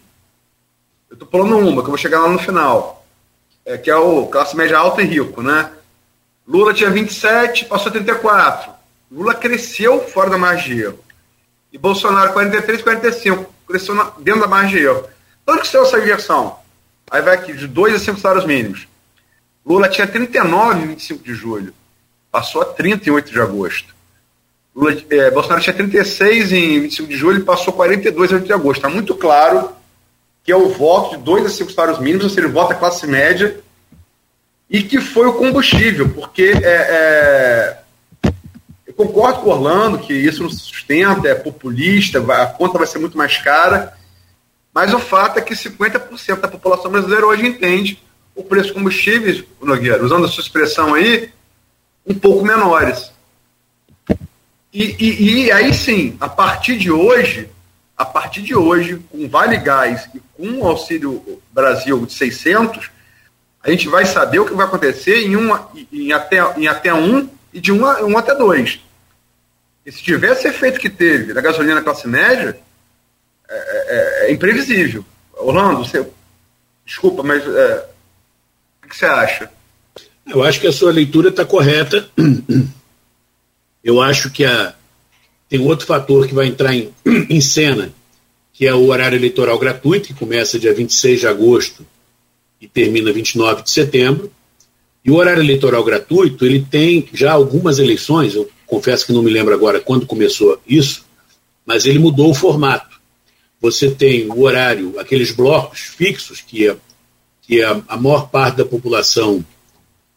Eu 1.11 1.15
estou 1.15 1.27
pulando 1.27 1.59
uma, 1.59 1.83
que 1.83 1.87
eu 1.87 1.93
vou 1.93 1.97
chegar 1.97 2.21
lá 2.21 2.29
no 2.29 2.39
final. 2.39 3.07
É, 3.65 3.77
que 3.77 3.91
é 3.91 3.97
o 3.97 4.27
classe 4.27 4.57
média 4.57 4.79
alta 4.79 5.03
e 5.03 5.07
rico, 5.07 5.43
né? 5.43 5.71
Lula 6.47 6.73
tinha 6.73 6.91
27, 6.91 7.67
passou 7.67 7.89
a 7.89 7.93
34. 7.93 8.71
Lula 9.11 9.35
cresceu 9.35 10.01
fora 10.09 10.31
da 10.31 10.39
margem 10.39 10.75
de 10.77 10.83
erro. 10.83 10.99
E 11.73 11.79
Bolsonaro 11.79 12.33
43, 12.33 12.83
45. 12.83 13.55
Cresceu 13.67 13.95
na, 13.95 14.05
dentro 14.19 14.41
da 14.41 14.47
margem 14.47 14.79
de 14.79 14.85
erro. 14.85 15.07
Onde 15.47 15.63
que 15.63 15.69
saiu 15.69 15.85
essa 15.85 15.99
inversão? 15.99 16.59
Aí 17.11 17.23
vai 17.23 17.35
aqui, 17.35 17.55
de 17.55 17.67
2 17.67 17.95
a 17.95 17.99
5 17.99 18.21
salários 18.21 18.47
mínimos. 18.47 18.87
Lula 19.65 19.89
tinha 19.89 20.07
39 20.07 20.83
em 20.83 20.87
25 20.89 21.25
de 21.25 21.35
julho. 21.35 21.75
passou 22.31 22.63
a 22.63 22.67
30 22.67 23.09
em 23.09 23.13
8 23.13 23.31
de 23.31 23.41
agosto. 23.41 23.95
Lula, 24.75 24.97
é, 25.11 25.31
Bolsonaro 25.31 25.63
tinha 25.63 25.75
36 25.75 26.53
em 26.53 26.81
25 26.81 27.09
de 27.09 27.17
julho 27.17 27.41
e 27.41 27.45
passou 27.45 27.73
42 27.73 28.31
em 28.31 28.35
8 28.37 28.47
de 28.47 28.53
agosto. 28.53 28.79
Está 28.79 28.89
muito 28.89 29.15
claro 29.15 29.77
que 30.49 30.53
é 30.53 30.57
o 30.57 30.71
voto 30.71 31.15
de 31.15 31.23
2 31.25 31.45
a 31.45 31.51
5 31.51 31.73
salários 31.73 32.01
mínimos, 32.01 32.25
ou 32.25 32.31
seja, 32.31 32.47
ele 32.47 32.55
vota 32.55 32.73
a 32.73 32.77
classe 32.79 33.07
média, 33.07 33.61
e 34.71 34.83
que 34.83 34.99
foi 34.99 35.27
o 35.27 35.35
combustível, 35.35 36.09
porque 36.09 36.55
é, 36.65 37.77
é, 38.25 38.31
eu 38.87 38.95
concordo 38.95 39.41
com 39.41 39.51
o 39.51 39.53
Orlando 39.53 39.99
que 39.99 40.15
isso 40.15 40.43
não 40.43 40.49
se 40.49 40.61
sustenta, 40.61 41.29
é 41.29 41.35
populista, 41.35 42.19
a 42.33 42.47
conta 42.47 42.79
vai 42.79 42.87
ser 42.87 42.99
muito 42.99 43.19
mais 43.19 43.37
cara, 43.37 43.93
mas 44.73 44.95
o 44.95 44.99
fato 44.99 45.39
é 45.39 45.43
que 45.43 45.53
50% 45.53 46.41
da 46.41 46.49
população 46.49 46.91
brasileira 46.91 47.27
hoje 47.27 47.47
entende 47.47 48.03
o 48.35 48.43
preço 48.43 48.69
de 48.69 48.73
combustíveis, 48.73 49.45
Nogueira, 49.61 50.03
usando 50.03 50.25
a 50.25 50.29
sua 50.29 50.43
expressão 50.43 50.95
aí, 50.95 51.31
um 52.07 52.15
pouco 52.15 52.43
menores. 52.43 53.13
E, 54.73 54.97
e, 54.99 55.45
e, 55.45 55.53
aí 55.53 55.75
sim, 55.75 56.17
a 56.19 56.27
partir 56.27 56.79
de 56.79 56.91
hoje, 56.91 57.51
a 57.99 58.05
partir 58.05 58.43
de 58.43 58.55
hoje, 58.55 59.03
com 59.11 59.29
Vale 59.29 59.57
Gás 59.57 60.09
e 60.15 60.21
com 60.35 60.61
o 60.61 60.67
Auxílio 60.69 61.43
Brasil 61.53 62.07
de 62.07 62.13
600, 62.13 62.91
a 63.61 63.71
gente 63.71 63.89
vai 63.89 64.07
saber 64.07 64.39
o 64.39 64.47
que 64.47 64.55
vai 64.55 64.67
acontecer 64.67 65.27
em, 65.27 65.35
uma, 65.35 65.69
em, 65.93 66.13
até, 66.13 66.39
em 66.57 66.69
até 66.69 66.95
um 66.95 67.29
e 67.53 67.61
de 67.61 67.73
um, 67.73 67.83
um 67.83 68.17
até 68.17 68.37
dois. 68.37 68.81
E 69.85 69.91
se 69.91 70.01
tivesse 70.01 70.47
efeito 70.47 70.79
que 70.79 70.89
teve 70.89 71.33
na 71.33 71.41
gasolina 71.41 71.83
classe 71.83 72.07
média, 72.07 72.57
é, 73.49 74.27
é, 74.27 74.31
é 74.31 74.33
imprevisível. 74.33 75.05
Orlando, 75.33 75.85
você, 75.85 76.07
desculpa, 76.87 77.25
mas 77.25 77.43
é, 77.45 77.89
o 78.85 78.89
que 78.89 78.97
você 78.97 79.07
acha? 79.07 79.51
Eu 80.25 80.45
acho 80.45 80.61
que 80.61 80.69
a 80.69 80.73
sua 80.73 80.93
leitura 80.93 81.31
está 81.31 81.45
correta. 81.45 82.09
Eu 83.83 84.03
acho 84.03 84.31
que 84.31 84.45
a, 84.45 84.75
tem 85.49 85.61
outro 85.61 85.87
fator 85.87 86.27
que 86.27 86.35
vai 86.35 86.47
entrar 86.47 86.75
em, 86.75 86.91
em 87.29 87.41
cena, 87.41 87.93
que 88.53 88.67
é 88.67 88.75
o 88.75 88.89
horário 88.89 89.17
eleitoral 89.17 89.59
gratuito, 89.59 90.09
que 90.09 90.15
começa 90.15 90.59
dia 90.59 90.75
26 90.75 91.21
de 91.21 91.27
agosto 91.27 91.87
e 92.61 92.67
termina 92.67 93.13
29 93.13 93.63
de 93.63 93.71
setembro. 93.71 94.31
E 95.05 95.11
o 95.11 95.15
horário 95.15 95.43
eleitoral 95.43 95.83
gratuito, 95.85 96.45
ele 96.45 96.67
tem 96.69 97.09
já 97.13 97.33
algumas 97.33 97.79
eleições, 97.79 98.35
eu 98.35 98.51
confesso 98.67 99.07
que 99.07 99.13
não 99.13 99.23
me 99.23 99.31
lembro 99.31 99.55
agora 99.55 99.81
quando 99.81 100.07
começou 100.07 100.61
isso, 100.67 101.05
mas 101.65 101.87
ele 101.87 101.99
mudou 101.99 102.31
o 102.31 102.35
formato. 102.35 102.99
Você 103.61 103.91
tem 103.91 104.29
o 104.29 104.43
horário, 104.43 104.99
aqueles 104.99 105.31
blocos 105.31 105.81
fixos 105.81 106.41
que, 106.41 106.69
é, 106.69 106.77
que 107.43 107.63
a, 107.63 107.83
a 107.89 107.97
maior 107.97 108.29
parte 108.29 108.57
da 108.57 108.65
população 108.65 109.45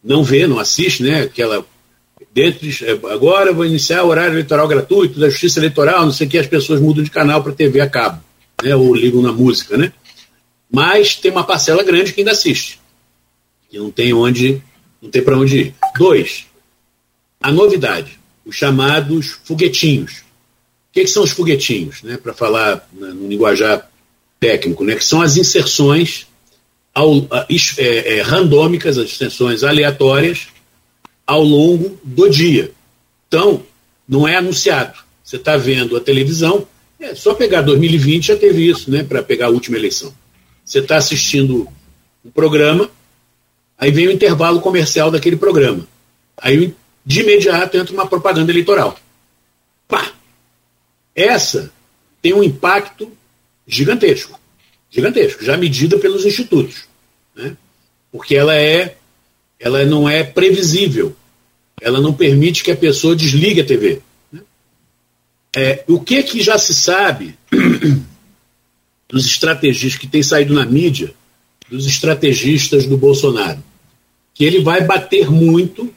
não 0.02 0.22
vê, 0.22 0.46
não 0.46 0.58
assiste, 0.58 1.02
né? 1.02 1.22
Aquela 1.22 1.64
dentro 2.34 2.66
de, 2.66 2.84
agora 3.10 3.52
vou 3.52 3.64
iniciar 3.64 4.02
o 4.02 4.08
horário 4.08 4.34
eleitoral 4.34 4.66
gratuito 4.66 5.20
da 5.20 5.28
Justiça 5.28 5.60
Eleitoral, 5.60 6.04
não 6.04 6.12
sei 6.12 6.26
o 6.26 6.30
que, 6.30 6.38
as 6.38 6.46
pessoas 6.46 6.80
mudam 6.80 7.04
de 7.04 7.10
canal 7.10 7.42
para 7.42 7.52
TV 7.52 7.80
a 7.80 7.88
cabo, 7.88 8.22
né? 8.62 8.74
Ou 8.74 8.94
ligam 8.94 9.22
na 9.22 9.32
música, 9.32 9.76
né? 9.76 9.92
Mas 10.70 11.16
tem 11.16 11.30
uma 11.30 11.44
parcela 11.44 11.82
grande 11.82 12.12
que 12.12 12.20
ainda 12.20 12.32
assiste. 12.32 12.80
E 13.70 13.78
não 13.78 13.90
tem 13.90 14.12
onde, 14.12 14.62
não 15.00 15.10
tem 15.10 15.22
para 15.22 15.36
onde 15.36 15.58
ir. 15.58 15.74
Dois, 15.98 16.46
a 17.40 17.50
novidade, 17.50 18.18
os 18.44 18.56
chamados 18.56 19.38
foguetinhos. 19.44 20.20
O 20.90 20.92
que, 20.92 21.02
que 21.02 21.08
são 21.08 21.22
os 21.22 21.30
foguetinhos, 21.30 22.02
né? 22.02 22.16
Para 22.16 22.32
falar 22.32 22.88
no 22.92 23.28
linguajar 23.28 23.90
técnico, 24.40 24.84
né? 24.84 24.94
Que 24.94 25.04
são 25.04 25.20
as 25.20 25.36
inserções 25.36 26.26
ao, 26.94 27.26
é, 27.78 28.18
é, 28.18 28.22
randômicas, 28.22 28.98
as 28.98 29.10
extensões 29.10 29.62
aleatórias, 29.62 30.48
ao 31.26 31.42
longo 31.42 31.98
do 32.02 32.28
dia. 32.28 32.72
Então, 33.28 33.62
não 34.08 34.26
é 34.26 34.36
anunciado. 34.36 34.98
Você 35.22 35.36
está 35.36 35.56
vendo 35.56 35.96
a 35.96 36.00
televisão, 36.00 36.66
é 37.00 37.14
só 37.14 37.34
pegar 37.34 37.62
2020 37.62 38.26
já 38.26 38.36
teve 38.36 38.68
isso, 38.68 38.90
né? 38.90 39.02
Para 39.02 39.22
pegar 39.22 39.46
a 39.46 39.50
última 39.50 39.76
eleição. 39.76 40.14
Você 40.64 40.78
está 40.78 40.96
assistindo 40.96 41.68
um 42.24 42.30
programa, 42.30 42.90
aí 43.78 43.90
vem 43.90 44.08
o 44.08 44.12
intervalo 44.12 44.60
comercial 44.60 45.10
daquele 45.10 45.36
programa. 45.36 45.86
Aí, 46.36 46.74
de 47.04 47.20
imediato, 47.20 47.76
entra 47.76 47.94
uma 47.94 48.06
propaganda 48.06 48.52
eleitoral. 48.52 48.96
Pá! 49.88 50.12
Essa 51.14 51.72
tem 52.20 52.32
um 52.32 52.42
impacto 52.42 53.10
gigantesco 53.66 54.40
gigantesco, 54.92 55.42
já 55.42 55.56
medida 55.56 55.98
pelos 55.98 56.26
institutos, 56.26 56.84
né? 57.34 57.56
porque 58.12 58.36
ela 58.36 58.54
é, 58.54 58.98
ela 59.62 59.84
não 59.84 60.08
é 60.08 60.24
previsível, 60.24 61.14
ela 61.80 62.00
não 62.00 62.12
permite 62.12 62.64
que 62.64 62.72
a 62.72 62.76
pessoa 62.76 63.14
desligue 63.14 63.60
a 63.60 63.64
TV. 63.64 64.02
Né? 64.32 64.40
É, 65.54 65.84
o 65.86 66.00
que 66.00 66.20
que 66.24 66.42
já 66.42 66.58
se 66.58 66.74
sabe 66.74 67.38
dos 69.08 69.24
estrategistas 69.24 70.00
que 70.00 70.08
têm 70.08 70.22
saído 70.22 70.52
na 70.52 70.66
mídia, 70.66 71.14
dos 71.70 71.86
estrategistas 71.86 72.86
do 72.86 72.96
Bolsonaro, 72.96 73.62
que 74.34 74.44
ele 74.44 74.60
vai 74.62 74.84
bater 74.84 75.30
muito 75.30 75.94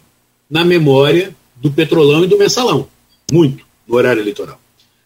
na 0.47 0.63
memória 0.63 1.35
do 1.55 1.71
petrolão 1.71 2.23
e 2.23 2.27
do 2.27 2.37
mensalão, 2.37 2.87
muito 3.31 3.65
no 3.87 3.95
horário 3.95 4.21
eleitoral. 4.21 4.61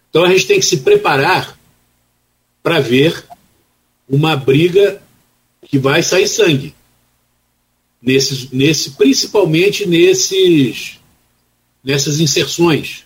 Então 0.10 0.26
a 0.26 0.30
gente 0.30 0.48
tem 0.48 0.60
que 0.60 0.66
se 0.66 0.82
preparar 0.82 1.58
para 2.62 2.82
ver 2.82 3.24
uma 4.08 4.36
briga 4.36 5.02
que 5.66 5.80
vai 5.80 6.04
sair 6.04 6.28
sangue. 6.28 6.76
Nesses, 8.02 8.50
nesse, 8.52 8.92
principalmente 8.92 9.86
nesses, 9.86 11.00
nessas 11.84 12.20
inserções 12.20 13.06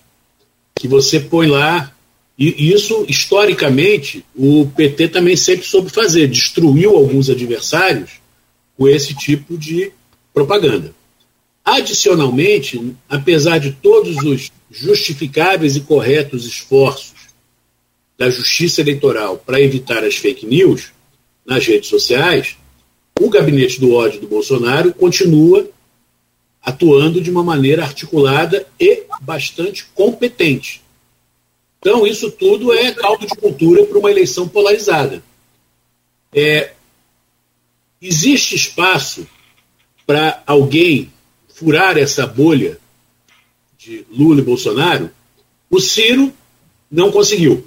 que 0.75 0.87
você 0.87 1.19
põe 1.19 1.47
lá. 1.47 1.91
E 2.37 2.71
isso, 2.71 3.05
historicamente, 3.07 4.25
o 4.35 4.65
PT 4.75 5.09
também 5.09 5.35
sempre 5.35 5.65
soube 5.65 5.89
fazer, 5.89 6.27
destruiu 6.27 6.95
alguns 6.95 7.29
adversários 7.29 8.11
com 8.75 8.87
esse 8.87 9.13
tipo 9.13 9.57
de 9.57 9.91
propaganda. 10.33 10.93
Adicionalmente, 11.63 12.95
apesar 13.07 13.59
de 13.59 13.71
todos 13.71 14.17
os 14.17 14.51
justificáveis 14.69 15.75
e 15.75 15.81
corretos 15.81 16.45
esforços 16.45 17.13
da 18.17 18.29
justiça 18.29 18.81
eleitoral 18.81 19.37
para 19.37 19.61
evitar 19.61 20.03
as 20.03 20.15
fake 20.15 20.45
news 20.45 20.91
nas 21.45 21.65
redes 21.65 21.89
sociais, 21.89 22.57
o 23.23 23.29
gabinete 23.29 23.79
do 23.79 23.93
ódio 23.93 24.19
do 24.19 24.27
Bolsonaro 24.27 24.93
continua 24.93 25.69
atuando 26.61 27.21
de 27.21 27.31
uma 27.31 27.43
maneira 27.43 27.83
articulada 27.83 28.67
e 28.77 29.03
bastante 29.21 29.85
competente. 29.95 30.81
Então, 31.79 32.05
isso 32.05 32.29
tudo 32.31 32.73
é 32.73 32.91
caldo 32.91 33.25
de 33.25 33.35
cultura 33.35 33.85
para 33.85 33.97
uma 33.97 34.11
eleição 34.11 34.47
polarizada. 34.47 35.23
É, 36.33 36.73
existe 38.01 38.55
espaço 38.55 39.25
para 40.05 40.43
alguém 40.45 41.09
furar 41.47 41.97
essa 41.97 42.27
bolha 42.27 42.77
de 43.77 44.05
Lula 44.11 44.41
e 44.41 44.43
Bolsonaro? 44.43 45.09
O 45.69 45.79
Ciro 45.79 46.33
não 46.91 47.09
conseguiu. 47.09 47.65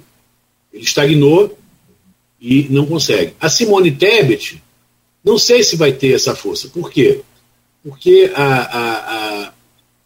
Ele 0.71 0.83
estagnou 0.83 1.57
e 2.39 2.67
não 2.69 2.85
consegue. 2.85 3.33
A 3.39 3.49
Simone 3.49 3.91
Tebet, 3.91 4.61
não 5.27 5.37
sei 5.37 5.61
se 5.61 5.75
vai 5.75 5.91
ter 5.91 6.15
essa 6.15 6.33
força. 6.33 6.69
Por 6.69 6.89
quê? 6.89 7.19
Porque 7.83 8.31
a, 8.33 8.45
a, 8.45 8.93
a, 9.47 9.53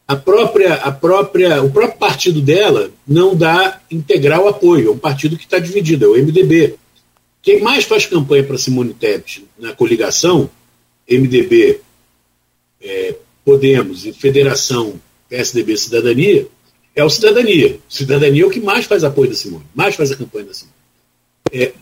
a 0.08 0.16
própria, 0.16 0.74
a 0.74 0.92
própria, 0.92 1.62
o 1.62 1.70
próprio 1.70 2.00
partido 2.00 2.42
dela 2.42 2.90
não 3.08 3.36
dá 3.36 3.80
integral 3.92 4.48
apoio. 4.48 4.90
É 4.90 4.92
um 4.92 4.98
partido 4.98 5.38
que 5.38 5.44
está 5.44 5.60
dividido, 5.60 6.06
é 6.06 6.08
o 6.08 6.24
MDB. 6.26 6.76
Quem 7.40 7.62
mais 7.62 7.86
faz 7.86 8.08
campanha 8.08 8.44
para 8.44 8.58
Simone 8.58 8.96
Tebet 8.96 9.46
na 9.60 9.74
coligação, 9.74 10.50
MDB, 11.08 11.82
é, 12.82 13.16
Podemos 13.46 14.06
e 14.06 14.14
Federação 14.14 15.00
PSDB 15.30 15.78
Cidadania, 15.78 16.48
é 16.96 17.04
o 17.04 17.10
Cidadania. 17.10 17.80
Cidadania 17.88 18.44
é 18.44 18.46
o 18.46 18.50
que 18.50 18.60
mais 18.60 18.86
faz 18.86 19.04
apoio 19.04 19.30
da 19.30 19.36
Simone, 19.36 19.66
mais 19.76 19.96
faz 19.96 20.12
a 20.12 20.16
campanha 20.16 20.46
da 20.46 20.54
Simone. 20.54 20.76
É, 21.52 21.74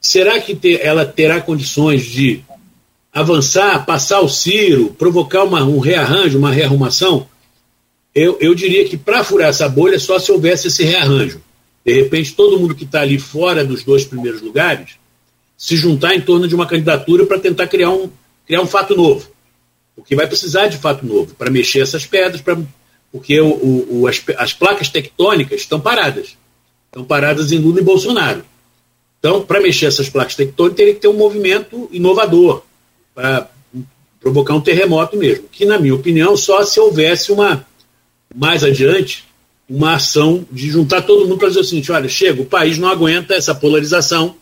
será 0.00 0.40
que 0.40 0.54
ter, 0.54 0.80
ela 0.84 1.04
terá 1.04 1.40
condições 1.40 2.04
de 2.04 2.44
avançar, 3.16 3.86
passar 3.86 4.20
o 4.20 4.28
Ciro, 4.28 4.94
provocar 4.98 5.42
uma, 5.42 5.64
um 5.64 5.78
rearranjo, 5.78 6.38
uma 6.38 6.52
rearrumação? 6.52 7.26
Eu, 8.14 8.36
eu 8.42 8.54
diria 8.54 8.86
que 8.86 8.98
para 8.98 9.24
furar 9.24 9.48
essa 9.48 9.66
bolha 9.66 9.98
só 9.98 10.18
se 10.18 10.30
houvesse 10.30 10.68
esse 10.68 10.84
rearranjo. 10.84 11.40
De 11.82 11.94
repente, 11.94 12.34
todo 12.34 12.60
mundo 12.60 12.74
que 12.74 12.84
está 12.84 13.00
ali 13.00 13.18
fora 13.18 13.64
dos 13.64 13.82
dois 13.82 14.04
primeiros 14.04 14.42
lugares 14.42 14.96
se 15.56 15.76
juntar 15.76 16.14
em 16.14 16.20
torno 16.20 16.46
de 16.46 16.54
uma 16.54 16.66
candidatura 16.66 17.24
para 17.24 17.38
tentar 17.38 17.66
criar 17.68 17.88
um, 17.88 18.10
criar 18.46 18.60
um 18.60 18.66
fato 18.66 18.94
novo. 18.94 19.30
Porque 19.94 20.14
vai 20.14 20.26
precisar 20.26 20.66
de 20.66 20.76
fato 20.76 21.06
novo 21.06 21.34
para 21.36 21.50
mexer 21.50 21.80
essas 21.80 22.04
pedras, 22.04 22.42
pra, 22.42 22.58
porque 23.10 23.40
o, 23.40 23.48
o, 23.48 24.00
o, 24.00 24.06
as, 24.06 24.22
as 24.36 24.52
placas 24.52 24.90
tectônicas 24.90 25.62
estão 25.62 25.80
paradas. 25.80 26.36
Estão 26.88 27.02
paradas 27.02 27.50
em 27.50 27.58
Lula 27.58 27.80
e 27.80 27.84
Bolsonaro. 27.84 28.44
Então, 29.18 29.40
para 29.40 29.58
mexer 29.58 29.86
essas 29.86 30.10
placas 30.10 30.34
tectônicas, 30.34 30.76
teria 30.76 30.92
que 30.92 31.00
ter 31.00 31.08
um 31.08 31.16
movimento 31.16 31.88
inovador, 31.90 32.65
para 33.16 33.48
provocar 34.20 34.54
um 34.54 34.60
terremoto 34.60 35.16
mesmo. 35.16 35.48
Que, 35.50 35.64
na 35.64 35.78
minha 35.78 35.94
opinião, 35.94 36.36
só 36.36 36.62
se 36.62 36.78
houvesse 36.78 37.32
uma, 37.32 37.66
mais 38.34 38.62
adiante, 38.62 39.24
uma 39.68 39.94
ação 39.94 40.46
de 40.52 40.70
juntar 40.70 41.02
todo 41.02 41.26
mundo 41.26 41.38
para 41.38 41.48
dizer 41.48 41.60
o 41.60 41.64
seguinte: 41.64 41.90
olha, 41.90 42.08
chega, 42.08 42.42
o 42.42 42.46
país 42.46 42.76
não 42.76 42.88
aguenta 42.88 43.34
essa 43.34 43.54
polarização, 43.54 44.36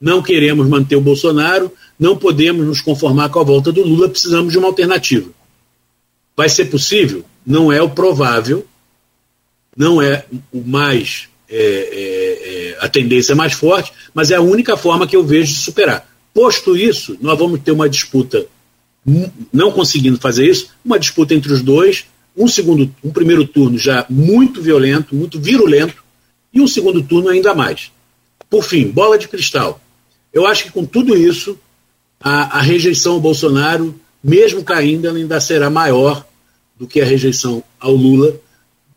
não 0.00 0.20
queremos 0.20 0.66
manter 0.66 0.96
o 0.96 1.00
Bolsonaro, 1.00 1.72
não 1.98 2.16
podemos 2.16 2.66
nos 2.66 2.82
conformar 2.82 3.28
com 3.28 3.38
a 3.38 3.44
volta 3.44 3.70
do 3.70 3.82
Lula, 3.82 4.08
precisamos 4.08 4.52
de 4.52 4.58
uma 4.58 4.66
alternativa. 4.66 5.30
Vai 6.36 6.48
ser 6.48 6.64
possível? 6.64 7.24
Não 7.46 7.70
é 7.70 7.80
o 7.80 7.90
provável, 7.90 8.66
não 9.76 10.02
é 10.02 10.24
o 10.52 10.62
mais. 10.62 11.28
É, 11.52 11.56
é, 11.56 12.78
é, 12.78 12.78
a 12.80 12.88
tendência 12.88 13.34
mais 13.34 13.52
forte, 13.54 13.92
mas 14.14 14.30
é 14.30 14.36
a 14.36 14.40
única 14.40 14.76
forma 14.76 15.04
que 15.04 15.16
eu 15.16 15.24
vejo 15.24 15.52
de 15.52 15.58
superar. 15.58 16.09
Posto 16.32 16.76
isso, 16.76 17.16
nós 17.20 17.38
vamos 17.38 17.60
ter 17.60 17.72
uma 17.72 17.88
disputa, 17.88 18.46
não 19.52 19.72
conseguindo 19.72 20.18
fazer 20.18 20.48
isso, 20.48 20.70
uma 20.84 20.98
disputa 20.98 21.34
entre 21.34 21.52
os 21.52 21.62
dois, 21.62 22.06
um 22.36 22.46
segundo, 22.46 22.94
um 23.02 23.10
primeiro 23.10 23.46
turno 23.46 23.76
já 23.76 24.06
muito 24.08 24.62
violento, 24.62 25.14
muito 25.14 25.40
virulento, 25.40 26.02
e 26.52 26.60
um 26.60 26.66
segundo 26.66 27.02
turno 27.02 27.28
ainda 27.28 27.54
mais. 27.54 27.90
Por 28.48 28.64
fim, 28.64 28.88
bola 28.88 29.18
de 29.18 29.28
cristal. 29.28 29.80
Eu 30.32 30.46
acho 30.46 30.64
que 30.64 30.72
com 30.72 30.84
tudo 30.84 31.16
isso, 31.16 31.58
a, 32.20 32.58
a 32.58 32.60
rejeição 32.60 33.14
ao 33.14 33.20
Bolsonaro, 33.20 33.98
mesmo 34.22 34.62
caindo, 34.62 35.06
ela 35.06 35.18
ainda 35.18 35.40
será 35.40 35.70
maior 35.70 36.24
do 36.78 36.86
que 36.86 37.00
a 37.00 37.04
rejeição 37.04 37.62
ao 37.78 37.92
Lula. 37.92 38.36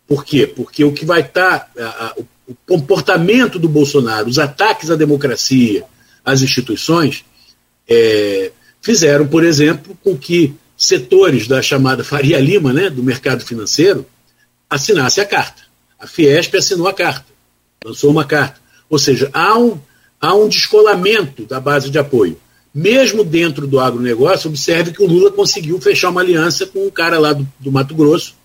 Por 0.08 0.24
quê? 0.24 0.46
Porque 0.46 0.84
o 0.84 0.94
que 0.94 1.06
vai 1.06 1.22
estar, 1.22 1.72
tá, 1.74 2.16
o 2.48 2.56
comportamento 2.68 3.58
do 3.58 3.70
Bolsonaro, 3.70 4.30
os 4.30 4.40
ataques 4.40 4.92
à 4.92 4.96
democracia, 4.96 5.84
às 6.24 6.42
instituições, 6.42 7.26
é, 7.88 8.52
fizeram, 8.82 9.28
por 9.28 9.44
exemplo, 9.44 9.98
com 10.04 10.18
que 10.18 10.54
setores 10.78 11.48
da 11.48 11.62
chamada 11.62 12.04
Faria 12.04 12.40
Lima, 12.40 12.74
né, 12.74 12.90
do 12.90 13.04
mercado 13.04 13.46
financeiro, 13.46 14.06
assinassem 14.70 15.24
a 15.24 15.28
carta. 15.28 15.64
A 16.00 16.08
Fiesp 16.08 16.56
assinou 16.56 16.88
a 16.88 16.94
carta, 16.94 17.26
lançou 17.84 18.12
uma 18.12 18.26
carta. 18.26 18.60
Ou 18.90 19.00
seja, 19.00 19.30
há 19.34 19.58
um, 19.58 19.80
há 20.20 20.34
um 20.34 20.48
descolamento 20.48 21.46
da 21.46 21.60
base 21.60 21.90
de 21.90 21.98
apoio. 21.98 22.38
Mesmo 22.74 23.24
dentro 23.24 23.68
do 23.68 23.80
agronegócio, 23.80 24.50
observe 24.50 24.92
que 24.92 25.04
o 25.04 25.08
Lula 25.08 25.32
conseguiu 25.32 25.80
fechar 25.80 26.10
uma 26.10 26.22
aliança 26.22 26.66
com 26.66 26.88
um 26.88 26.90
cara 26.90 27.20
lá 27.20 27.34
do, 27.34 27.48
do 27.60 27.72
Mato 27.72 27.94
Grosso, 27.94 28.36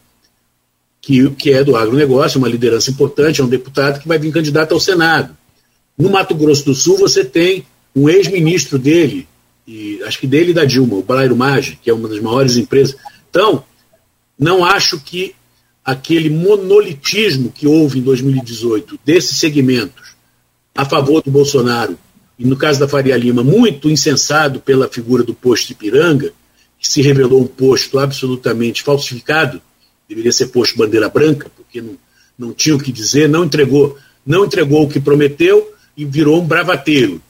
que, 1.01 1.31
que 1.31 1.53
é 1.53 1.65
do 1.65 1.77
agronegócio, 1.77 2.39
uma 2.39 2.49
liderança 2.49 2.91
importante, 2.91 3.41
é 3.41 3.45
um 3.45 3.49
deputado 3.49 4.01
que 4.01 4.09
vai 4.09 4.19
vir 4.19 4.33
candidato 4.33 4.73
ao 4.73 4.81
Senado. 4.81 5.38
No 5.99 6.11
Mato 6.11 6.35
Grosso 6.35 6.65
do 6.65 6.75
Sul, 6.75 6.97
você 6.97 7.25
tem 7.25 7.67
um 7.95 8.09
ex-ministro 8.09 8.79
dele, 8.79 9.27
e 9.67 10.01
acho 10.05 10.21
que 10.21 10.27
dele 10.27 10.53
e 10.53 10.55
da 10.55 10.65
Dilma, 10.65 10.95
o 10.95 11.03
Balairo 11.03 11.37
Maggi, 11.37 11.79
que 11.83 11.91
é 11.91 11.95
uma 11.95 12.09
das 12.09 12.21
maiores 12.21 12.57
empresas. 12.57 12.97
Então, 13.29 13.65
não 14.39 14.65
acho 14.65 15.01
que 15.01 15.35
aquele 15.85 16.31
monolitismo 16.31 17.51
que 17.51 17.67
houve 17.67 17.99
em 17.99 18.03
2018 18.03 19.01
desses 19.05 19.39
segmentos 19.39 20.17
a 20.77 20.85
favor 20.85 21.23
do 21.23 21.31
Bolsonaro, 21.31 21.99
e 22.39 22.47
no 22.47 22.57
caso 22.57 22.79
da 22.79 22.87
Faria 22.87 23.17
Lima, 23.17 23.43
muito 23.43 23.91
insensado 23.91 24.61
pela 24.61 24.87
figura 24.87 25.25
do 25.25 25.35
posto 25.35 25.73
Ipiranga, 25.73 26.33
que 26.79 26.87
se 26.87 27.03
revelou 27.03 27.43
um 27.43 27.47
posto 27.47 27.99
absolutamente 27.99 28.85
falsificado, 28.85 29.61
deveria 30.09 30.31
ser 30.31 30.47
posto 30.49 30.79
bandeira 30.79 31.09
branca, 31.09 31.51
porque 31.57 31.83
não, 31.83 31.97
não 32.39 32.53
tinha 32.53 32.77
o 32.77 32.79
que 32.79 32.93
dizer, 32.93 33.29
não 33.29 33.45
entregou, 33.45 33.99
não 34.25 34.45
entregou 34.45 34.85
o 34.85 34.89
que 34.89 35.01
prometeu 35.01 35.75
e 35.99 36.07
virou 36.07 36.41
um 36.41 36.47
bravateiro 36.47 37.21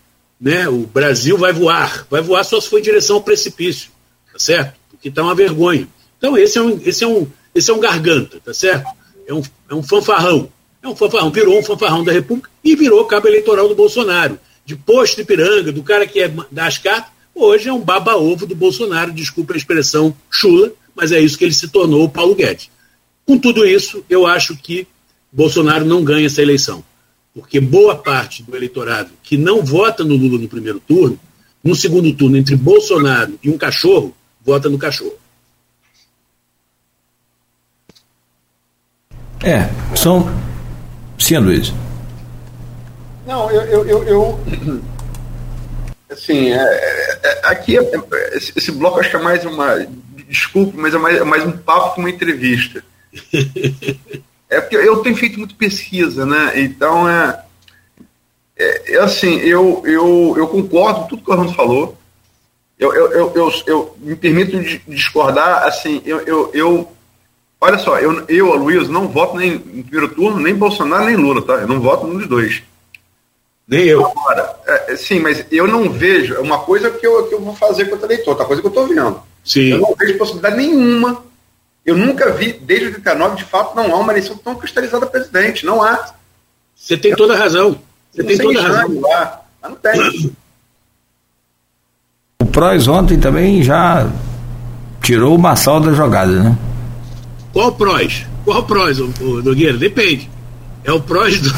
né? 0.40 0.68
O 0.68 0.86
Brasil 0.86 1.36
vai 1.36 1.52
voar, 1.52 2.06
vai 2.08 2.22
voar 2.22 2.44
só 2.44 2.60
se 2.60 2.68
for 2.68 2.78
em 2.78 2.82
direção 2.82 3.16
ao 3.16 3.22
precipício, 3.22 3.90
tá 4.32 4.38
certo? 4.38 4.74
Porque 4.90 5.08
está 5.08 5.22
uma 5.22 5.34
vergonha. 5.34 5.88
Então 6.16 6.36
esse 6.36 6.58
é 6.58 6.62
um, 6.62 6.80
esse 6.84 7.04
é 7.04 7.06
um, 7.06 7.26
esse 7.54 7.70
é 7.70 7.74
um 7.74 7.80
garganta, 7.80 8.40
tá 8.44 8.54
certo? 8.54 8.86
É 9.26 9.34
um, 9.34 9.42
é 9.68 9.74
um 9.74 9.82
fanfarrão, 9.82 10.50
é 10.82 10.88
um 10.88 10.94
fanfarrão, 10.94 11.30
virou 11.30 11.58
um 11.58 11.62
fanfarrão 11.62 12.04
da 12.04 12.12
República 12.12 12.50
e 12.62 12.76
virou 12.76 13.04
cabo 13.04 13.28
eleitoral 13.28 13.68
do 13.68 13.74
Bolsonaro, 13.74 14.38
de 14.64 14.76
posto 14.76 15.16
de 15.16 15.24
piranga, 15.24 15.72
do 15.72 15.82
cara 15.82 16.06
que 16.06 16.20
é 16.20 16.32
das 16.50 16.78
cartas, 16.78 17.10
hoje 17.34 17.68
é 17.68 17.72
um 17.72 17.80
baba-ovo 17.80 18.46
do 18.46 18.54
Bolsonaro, 18.54 19.12
desculpa 19.12 19.54
a 19.54 19.56
expressão 19.56 20.16
chula, 20.30 20.72
mas 20.94 21.12
é 21.12 21.20
isso 21.20 21.38
que 21.38 21.44
ele 21.44 21.54
se 21.54 21.68
tornou, 21.68 22.04
o 22.04 22.08
Paulo 22.08 22.34
Guedes. 22.34 22.70
Com 23.24 23.38
tudo 23.38 23.66
isso, 23.66 24.04
eu 24.08 24.26
acho 24.26 24.56
que 24.56 24.86
Bolsonaro 25.30 25.84
não 25.84 26.02
ganha 26.02 26.26
essa 26.26 26.42
eleição 26.42 26.82
porque 27.34 27.60
boa 27.60 27.96
parte 27.96 28.42
do 28.42 28.56
eleitorado 28.56 29.10
que 29.22 29.36
não 29.36 29.64
vota 29.64 30.04
no 30.04 30.16
Lula 30.16 30.38
no 30.38 30.48
primeiro 30.48 30.80
turno, 30.80 31.18
no 31.62 31.74
segundo 31.74 32.12
turno, 32.14 32.36
entre 32.36 32.56
Bolsonaro 32.56 33.38
e 33.42 33.50
um 33.50 33.58
cachorro, 33.58 34.14
vota 34.44 34.68
no 34.68 34.78
cachorro. 34.78 35.18
É, 39.42 39.68
são. 39.96 40.28
Sim, 41.18 41.38
Luiz. 41.38 41.72
Não, 43.26 43.50
eu. 43.50 43.62
eu, 43.62 43.86
eu, 43.86 44.04
eu 44.04 44.40
assim, 46.10 46.50
é, 46.50 46.56
é, 46.56 47.20
é 47.22 47.40
aqui, 47.44 47.78
é, 47.78 47.82
esse, 48.32 48.52
esse, 48.56 48.72
bloco 48.72 48.98
acho 49.00 49.10
que 49.10 49.16
é 49.16 49.22
mais 49.22 49.44
uma. 49.44 49.86
Desculpe, 50.28 50.76
mas 50.76 50.94
é 50.94 50.98
mais, 50.98 51.16
é 51.18 51.24
mais 51.24 51.44
um 51.44 51.52
papo 51.52 51.94
que 51.94 52.00
uma 52.00 52.10
entrevista. 52.10 52.82
É 54.50 54.60
porque 54.60 54.76
eu 54.76 54.98
tenho 54.98 55.16
feito 55.16 55.38
muito 55.38 55.54
pesquisa, 55.54 56.24
né? 56.24 56.52
Então 56.56 57.08
é, 57.08 57.42
é, 58.56 58.94
é 58.94 58.98
assim, 58.98 59.36
eu, 59.36 59.82
eu, 59.84 60.34
eu 60.36 60.48
concordo 60.48 61.00
com 61.00 61.06
tudo 61.06 61.22
que 61.22 61.30
o 61.30 61.32
Armando 61.32 61.54
falou. 61.54 61.96
Eu, 62.78 62.94
eu, 62.94 63.12
eu, 63.12 63.32
eu, 63.34 63.52
eu 63.66 63.96
me 63.98 64.14
permito 64.14 64.56
discordar, 64.86 65.64
assim, 65.64 66.00
eu, 66.06 66.20
eu, 66.20 66.50
eu 66.54 66.92
olha 67.60 67.76
só, 67.76 67.98
eu, 67.98 68.24
eu, 68.28 68.54
Luiz, 68.54 68.88
não 68.88 69.08
voto 69.08 69.36
nem 69.36 69.54
em 69.54 69.82
primeiro 69.82 70.14
turno, 70.14 70.38
nem 70.38 70.54
Bolsonaro, 70.54 71.06
nem 71.06 71.16
Lula, 71.16 71.42
tá? 71.42 71.54
Eu 71.54 71.66
não 71.66 71.80
voto 71.80 72.06
nenhum 72.06 72.18
dos 72.18 72.28
dois. 72.28 72.62
Nem 73.66 73.84
eu. 73.84 74.06
Agora, 74.06 74.56
é, 74.66 74.96
sim, 74.96 75.18
mas 75.18 75.44
eu 75.50 75.66
não 75.66 75.90
vejo, 75.90 76.34
é 76.34 76.40
uma 76.40 76.60
coisa 76.60 76.90
que 76.90 77.06
eu, 77.06 77.26
que 77.26 77.34
eu 77.34 77.40
vou 77.40 77.54
fazer 77.54 77.86
contra 77.86 78.06
o 78.06 78.12
eleitor, 78.12 78.30
outra 78.30 78.46
coisa 78.46 78.62
que 78.62 78.68
eu 78.68 78.70
estou 78.70 78.86
vendo. 78.86 79.20
Sim. 79.44 79.72
Eu 79.72 79.78
não 79.78 79.94
vejo 79.94 80.16
possibilidade 80.16 80.56
nenhuma 80.56 81.27
eu 81.84 81.96
nunca 81.96 82.32
vi, 82.32 82.52
desde 82.52 82.86
89, 82.86 83.36
de 83.36 83.44
fato, 83.44 83.74
não 83.74 83.94
há 83.94 83.98
uma 83.98 84.12
eleição 84.12 84.36
tão 84.36 84.54
cristalizada 84.54 85.06
presidente. 85.06 85.64
Não 85.64 85.82
há. 85.82 86.12
Você 86.74 86.96
tem 86.96 87.14
toda 87.14 87.34
a 87.34 87.38
razão. 87.38 87.78
Você 88.12 88.24
tem 88.24 88.38
toda 88.38 88.60
a 88.60 88.62
razão. 88.62 89.00
Lá, 89.00 89.42
mas 89.62 89.70
não 89.70 89.78
tem. 89.78 90.32
O 92.42 92.46
Prois 92.46 92.86
ontem 92.86 93.18
também 93.18 93.62
já 93.62 94.08
tirou 95.02 95.34
o 95.34 95.38
Massal 95.38 95.80
da 95.80 95.92
jogada, 95.92 96.42
né? 96.42 96.58
Qual 97.52 97.72
Prois? 97.72 98.26
Qual 98.44 98.62
Prois, 98.64 99.00
o, 99.00 99.12
o 99.20 99.42
Nogueira? 99.42 99.76
Depende. 99.76 100.30
É 100.84 100.92
o 100.92 101.00
Prois 101.00 101.40
do. 101.40 101.50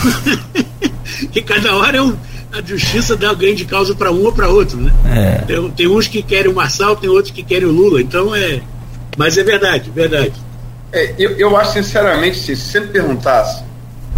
que 1.32 1.42
cada 1.42 1.74
hora 1.76 1.98
é 1.98 2.02
um, 2.02 2.16
a 2.52 2.62
justiça 2.62 3.16
dá 3.16 3.32
ganho 3.34 3.54
de 3.54 3.64
causa 3.64 3.94
para 3.94 4.10
um 4.10 4.24
ou 4.24 4.32
para 4.32 4.48
outro, 4.48 4.76
né? 4.76 4.92
É. 5.06 5.38
Tem, 5.44 5.70
tem 5.70 5.86
uns 5.88 6.08
que 6.08 6.22
querem 6.22 6.50
o 6.50 6.54
Marçal, 6.54 6.96
tem 6.96 7.10
outros 7.10 7.32
que 7.32 7.42
querem 7.42 7.68
o 7.68 7.72
Lula. 7.72 8.00
Então 8.00 8.34
é 8.34 8.60
mas 9.16 9.36
é 9.36 9.44
verdade, 9.44 9.90
verdade. 9.90 10.32
É, 10.92 11.14
eu, 11.18 11.32
eu 11.32 11.56
acho 11.56 11.72
sinceramente, 11.74 12.56
se 12.56 12.80
me 12.80 12.88
perguntasse 12.88 13.62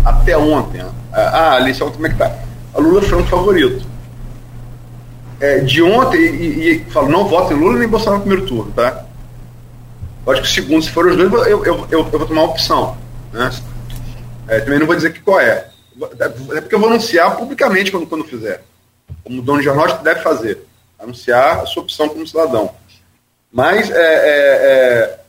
até 0.04 0.36
ontem, 0.36 0.82
ah, 1.12 1.54
Alice, 1.56 1.80
como 1.80 2.06
é 2.06 2.10
que 2.10 2.16
tá? 2.16 2.34
A 2.74 2.80
Lula 2.80 3.02
foi 3.02 3.18
um 3.18 3.26
favorito. 3.26 3.86
É, 5.40 5.58
de 5.58 5.82
ontem, 5.82 6.18
e, 6.18 6.70
e 6.70 6.84
falo, 6.90 7.08
não 7.08 7.26
voto 7.26 7.52
em 7.52 7.56
Lula 7.56 7.78
nem 7.78 7.88
Bolsonaro 7.88 8.18
no 8.18 8.22
primeiro 8.22 8.46
turno, 8.46 8.72
tá? 8.72 9.04
Eu 10.24 10.32
acho 10.32 10.42
que 10.42 10.48
o 10.48 10.50
segundo, 10.50 10.82
se 10.82 10.90
for 10.90 11.06
os 11.06 11.16
dois, 11.16 11.32
eu, 11.32 11.64
eu, 11.64 11.64
eu, 11.64 11.86
eu 11.90 12.04
vou 12.04 12.26
tomar 12.26 12.42
uma 12.42 12.50
opção. 12.50 12.96
Né? 13.32 13.50
É, 14.46 14.60
também 14.60 14.78
não 14.78 14.86
vou 14.86 14.94
dizer 14.94 15.12
que 15.12 15.20
qual 15.20 15.40
é. 15.40 15.68
É 16.18 16.60
porque 16.60 16.74
eu 16.74 16.78
vou 16.78 16.88
anunciar 16.88 17.36
publicamente 17.36 17.90
quando, 17.90 18.06
quando 18.06 18.24
fizer. 18.24 18.62
Como 19.24 19.42
dono 19.42 19.58
de 19.58 19.64
jornal 19.64 19.98
deve 19.98 20.20
fazer. 20.20 20.64
Anunciar 20.98 21.60
a 21.60 21.66
sua 21.66 21.82
opção 21.82 22.08
como 22.08 22.26
cidadão. 22.26 22.70
Mas 23.52 23.90
é, 23.90 23.94
é, 23.94 23.98
é 23.98 25.20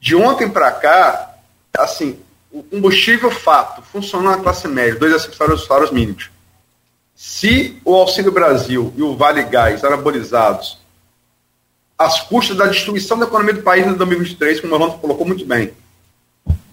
de 0.00 0.16
ontem 0.16 0.48
para 0.48 0.72
cá, 0.72 1.36
assim, 1.78 2.18
o 2.50 2.62
combustível 2.62 3.30
fato 3.30 3.82
funciona 3.82 4.36
na 4.36 4.42
classe 4.42 4.66
média, 4.66 4.98
dois 4.98 5.14
a 5.14 5.18
cinco 5.18 5.36
salários, 5.36 5.90
mínimos. 5.90 6.30
Se 7.14 7.80
o 7.84 7.94
Auxílio 7.94 8.32
Brasil 8.32 8.92
e 8.96 9.02
o 9.02 9.16
Vale 9.16 9.42
Gás 9.44 9.84
anabolizados, 9.84 10.78
as 11.96 12.20
custas 12.20 12.56
da 12.56 12.66
destruição 12.66 13.18
da 13.18 13.26
economia 13.26 13.54
do 13.54 13.62
país 13.62 13.86
em 13.86 13.92
2023, 13.92 14.60
como 14.60 14.72
o 14.72 14.76
Orlando 14.76 14.98
colocou 14.98 15.26
muito 15.26 15.46
bem, 15.46 15.72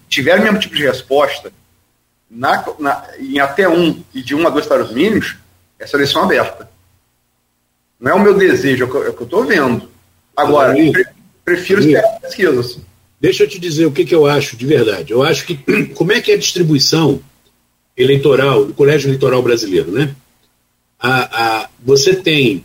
tiverem 0.08 0.40
o 0.40 0.44
mesmo 0.44 0.58
tipo 0.58 0.74
de 0.74 0.82
resposta, 0.82 1.52
na, 2.30 2.64
na, 2.78 3.04
em 3.18 3.38
até 3.40 3.68
um 3.68 4.02
e 4.14 4.22
de 4.22 4.34
um 4.34 4.46
a 4.46 4.50
dois 4.50 4.66
salários 4.66 4.92
mínimos, 4.92 5.36
é 5.78 5.86
aberta. 6.18 6.70
Não 7.98 8.12
é 8.12 8.14
o 8.14 8.20
meu 8.20 8.34
desejo, 8.34 8.84
é 8.84 8.86
o 8.86 9.12
que 9.14 9.22
eu 9.22 9.24
estou 9.24 9.44
vendo. 9.44 9.89
Agora, 10.40 10.74
pre 10.74 11.06
prefiro 11.44 11.80
esperar 11.80 12.20
pesquisas. 12.20 12.78
Deixa 13.20 13.44
eu 13.44 13.48
te 13.48 13.58
dizer 13.58 13.86
o 13.86 13.92
que, 13.92 14.04
que 14.04 14.14
eu 14.14 14.26
acho 14.26 14.56
de 14.56 14.66
verdade. 14.66 15.12
Eu 15.12 15.22
acho 15.22 15.44
que 15.46 15.58
como 15.94 16.12
é 16.12 16.20
que 16.20 16.30
é 16.30 16.34
a 16.34 16.38
distribuição 16.38 17.20
eleitoral 17.96 18.64
do 18.64 18.74
colégio 18.74 19.08
eleitoral 19.08 19.42
brasileiro, 19.42 19.90
né? 19.90 20.14
A, 20.98 21.62
a, 21.62 21.68
você 21.82 22.14
tem 22.14 22.64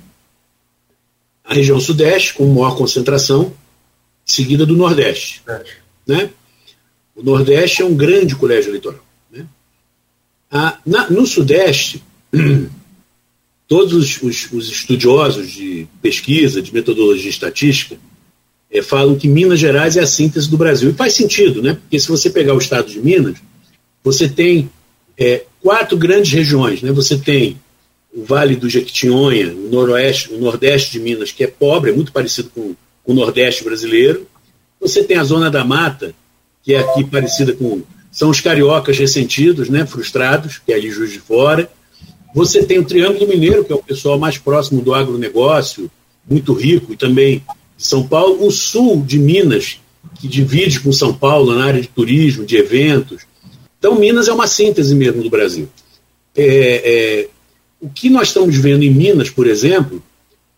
a 1.44 1.54
região 1.54 1.80
sudeste 1.80 2.34
com 2.34 2.46
maior 2.48 2.78
concentração, 2.78 3.54
seguida 4.26 4.66
do 4.66 4.76
nordeste, 4.76 5.42
é. 5.48 5.64
né? 6.08 6.30
O 7.16 7.24
Nordeste 7.24 7.82
é 7.82 7.86
um 7.86 7.96
grande 7.96 8.36
colégio 8.36 8.72
eleitoral. 8.72 9.00
Né? 9.32 9.48
Ah, 10.52 10.80
na, 10.86 11.10
no 11.10 11.26
Sudeste, 11.26 12.04
todos 13.68 13.94
os, 13.94 14.22
os, 14.22 14.52
os, 14.52 14.70
estudiosos 14.70 15.52
de 15.52 15.88
pesquisa, 16.02 16.62
de 16.62 16.74
metodologia 16.74 17.30
estatística, 17.30 17.98
é, 18.72 18.82
falam 18.82 19.16
que 19.16 19.28
Minas 19.28 19.60
Gerais 19.60 19.98
é 19.98 20.02
a 20.02 20.08
síntese 20.08 20.50
do 20.50 20.58
Brasil. 20.58 20.90
E 20.90 20.94
faz 20.94 21.14
sentido, 21.14 21.62
né? 21.62 21.76
Porque 21.76 22.00
se 22.00 22.08
você 22.08 22.30
pegar 22.30 22.54
o 22.54 22.60
estado 22.60 22.90
de 22.90 23.00
Minas, 23.00 23.38
você 24.04 24.28
tem 24.28 24.70
é, 25.18 25.44
quatro 25.62 25.98
grandes 25.98 26.32
regiões. 26.32 26.82
Né? 26.82 26.92
Você 26.92 27.18
tem 27.18 27.58
o 28.14 28.24
Vale 28.24 28.56
do 28.56 28.70
Jequitinhonha, 28.70 29.54
o 29.54 29.70
noroeste, 29.70 30.34
o 30.34 30.40
nordeste 30.40 30.92
de 30.92 31.00
Minas, 31.00 31.32
que 31.32 31.44
é 31.44 31.48
pobre, 31.48 31.92
é 31.92 31.94
muito 31.94 32.12
parecido 32.12 32.50
com, 32.54 32.76
com 33.04 33.12
o 33.12 33.16
nordeste 33.16 33.64
brasileiro. 33.64 34.28
Você 34.80 35.04
tem 35.04 35.18
a 35.18 35.24
Zona 35.24 35.50
da 35.50 35.64
Mata, 35.64 36.14
que 36.64 36.74
é 36.74 36.80
aqui 36.80 37.04
parecida 37.04 37.54
com. 37.54 37.82
São 38.12 38.30
os 38.30 38.40
cariocas 38.40 38.98
ressentidos, 38.98 39.68
né, 39.68 39.86
frustrados, 39.86 40.62
que 40.66 40.72
é 40.72 40.76
ali 40.76 40.90
Juiz 40.90 41.12
de 41.12 41.20
Fora. 41.20 41.70
Você 42.36 42.66
tem 42.66 42.80
o 42.80 42.84
Triângulo 42.84 43.30
Mineiro, 43.30 43.64
que 43.64 43.72
é 43.72 43.76
o 43.76 43.82
pessoal 43.82 44.20
mais 44.20 44.38
próximo 44.38 44.82
do 44.82 44.94
agronegócio, 44.94 45.90
muito 46.30 46.52
rico, 46.52 46.92
e 46.92 46.98
também 46.98 47.42
de 47.78 47.88
São 47.88 48.06
Paulo. 48.06 48.46
O 48.46 48.52
sul 48.52 49.02
de 49.02 49.18
Minas, 49.18 49.80
que 50.20 50.28
divide 50.28 50.82
com 50.82 50.92
São 50.92 51.14
Paulo 51.14 51.56
na 51.56 51.64
área 51.64 51.82
de 51.82 51.88
turismo, 51.88 52.46
de 52.46 52.58
eventos. 52.58 53.22
Então, 53.80 53.96
Minas 53.96 54.28
é 54.28 54.34
uma 54.34 54.48
síntese 54.48 54.94
mesmo 54.94 55.24
do 55.24 55.30
Brasil. 55.30 55.70
É, 56.36 57.24
é, 57.24 57.30
o 57.80 57.88
que 57.88 58.10
nós 58.10 58.28
estamos 58.28 58.58
vendo 58.58 58.84
em 58.84 58.92
Minas, 58.92 59.30
por 59.30 59.48
exemplo, 59.48 60.04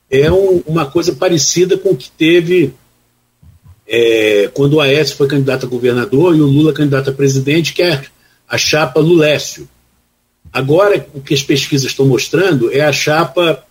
é 0.10 0.32
um, 0.32 0.64
uma 0.66 0.88
coisa 0.88 1.14
parecida 1.14 1.78
com 1.78 1.90
o 1.90 1.95
que 1.95 2.10
teve 2.10 2.74
é, 3.88 4.49
quando 4.52 4.74
o 4.74 4.82
Aécio 4.82 5.16
foi 5.16 5.28
candidato 5.28 5.68
a 5.68 5.70
governador 5.70 6.36
e 6.36 6.41
o 6.41 6.48
Lula 6.48 6.74
candidato 6.74 7.12
a 7.12 7.14
presidente, 7.14 7.72
que 7.72 7.84
é 7.84 8.04
a 8.49 8.58
chapa 8.58 8.99
Lulécio. 8.99 9.70
Agora, 10.52 11.07
o 11.14 11.22
que 11.22 11.34
as 11.34 11.44
pesquisas 11.44 11.91
estão 11.91 12.06
mostrando 12.06 12.72
é 12.72 12.82
a 12.82 12.91
chapa, 12.91 13.64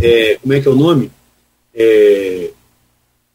é, 0.00 0.38
como 0.40 0.54
é 0.54 0.60
que 0.60 0.68
é 0.68 0.70
o 0.70 0.76
nome? 0.76 1.10
É, 1.74 2.50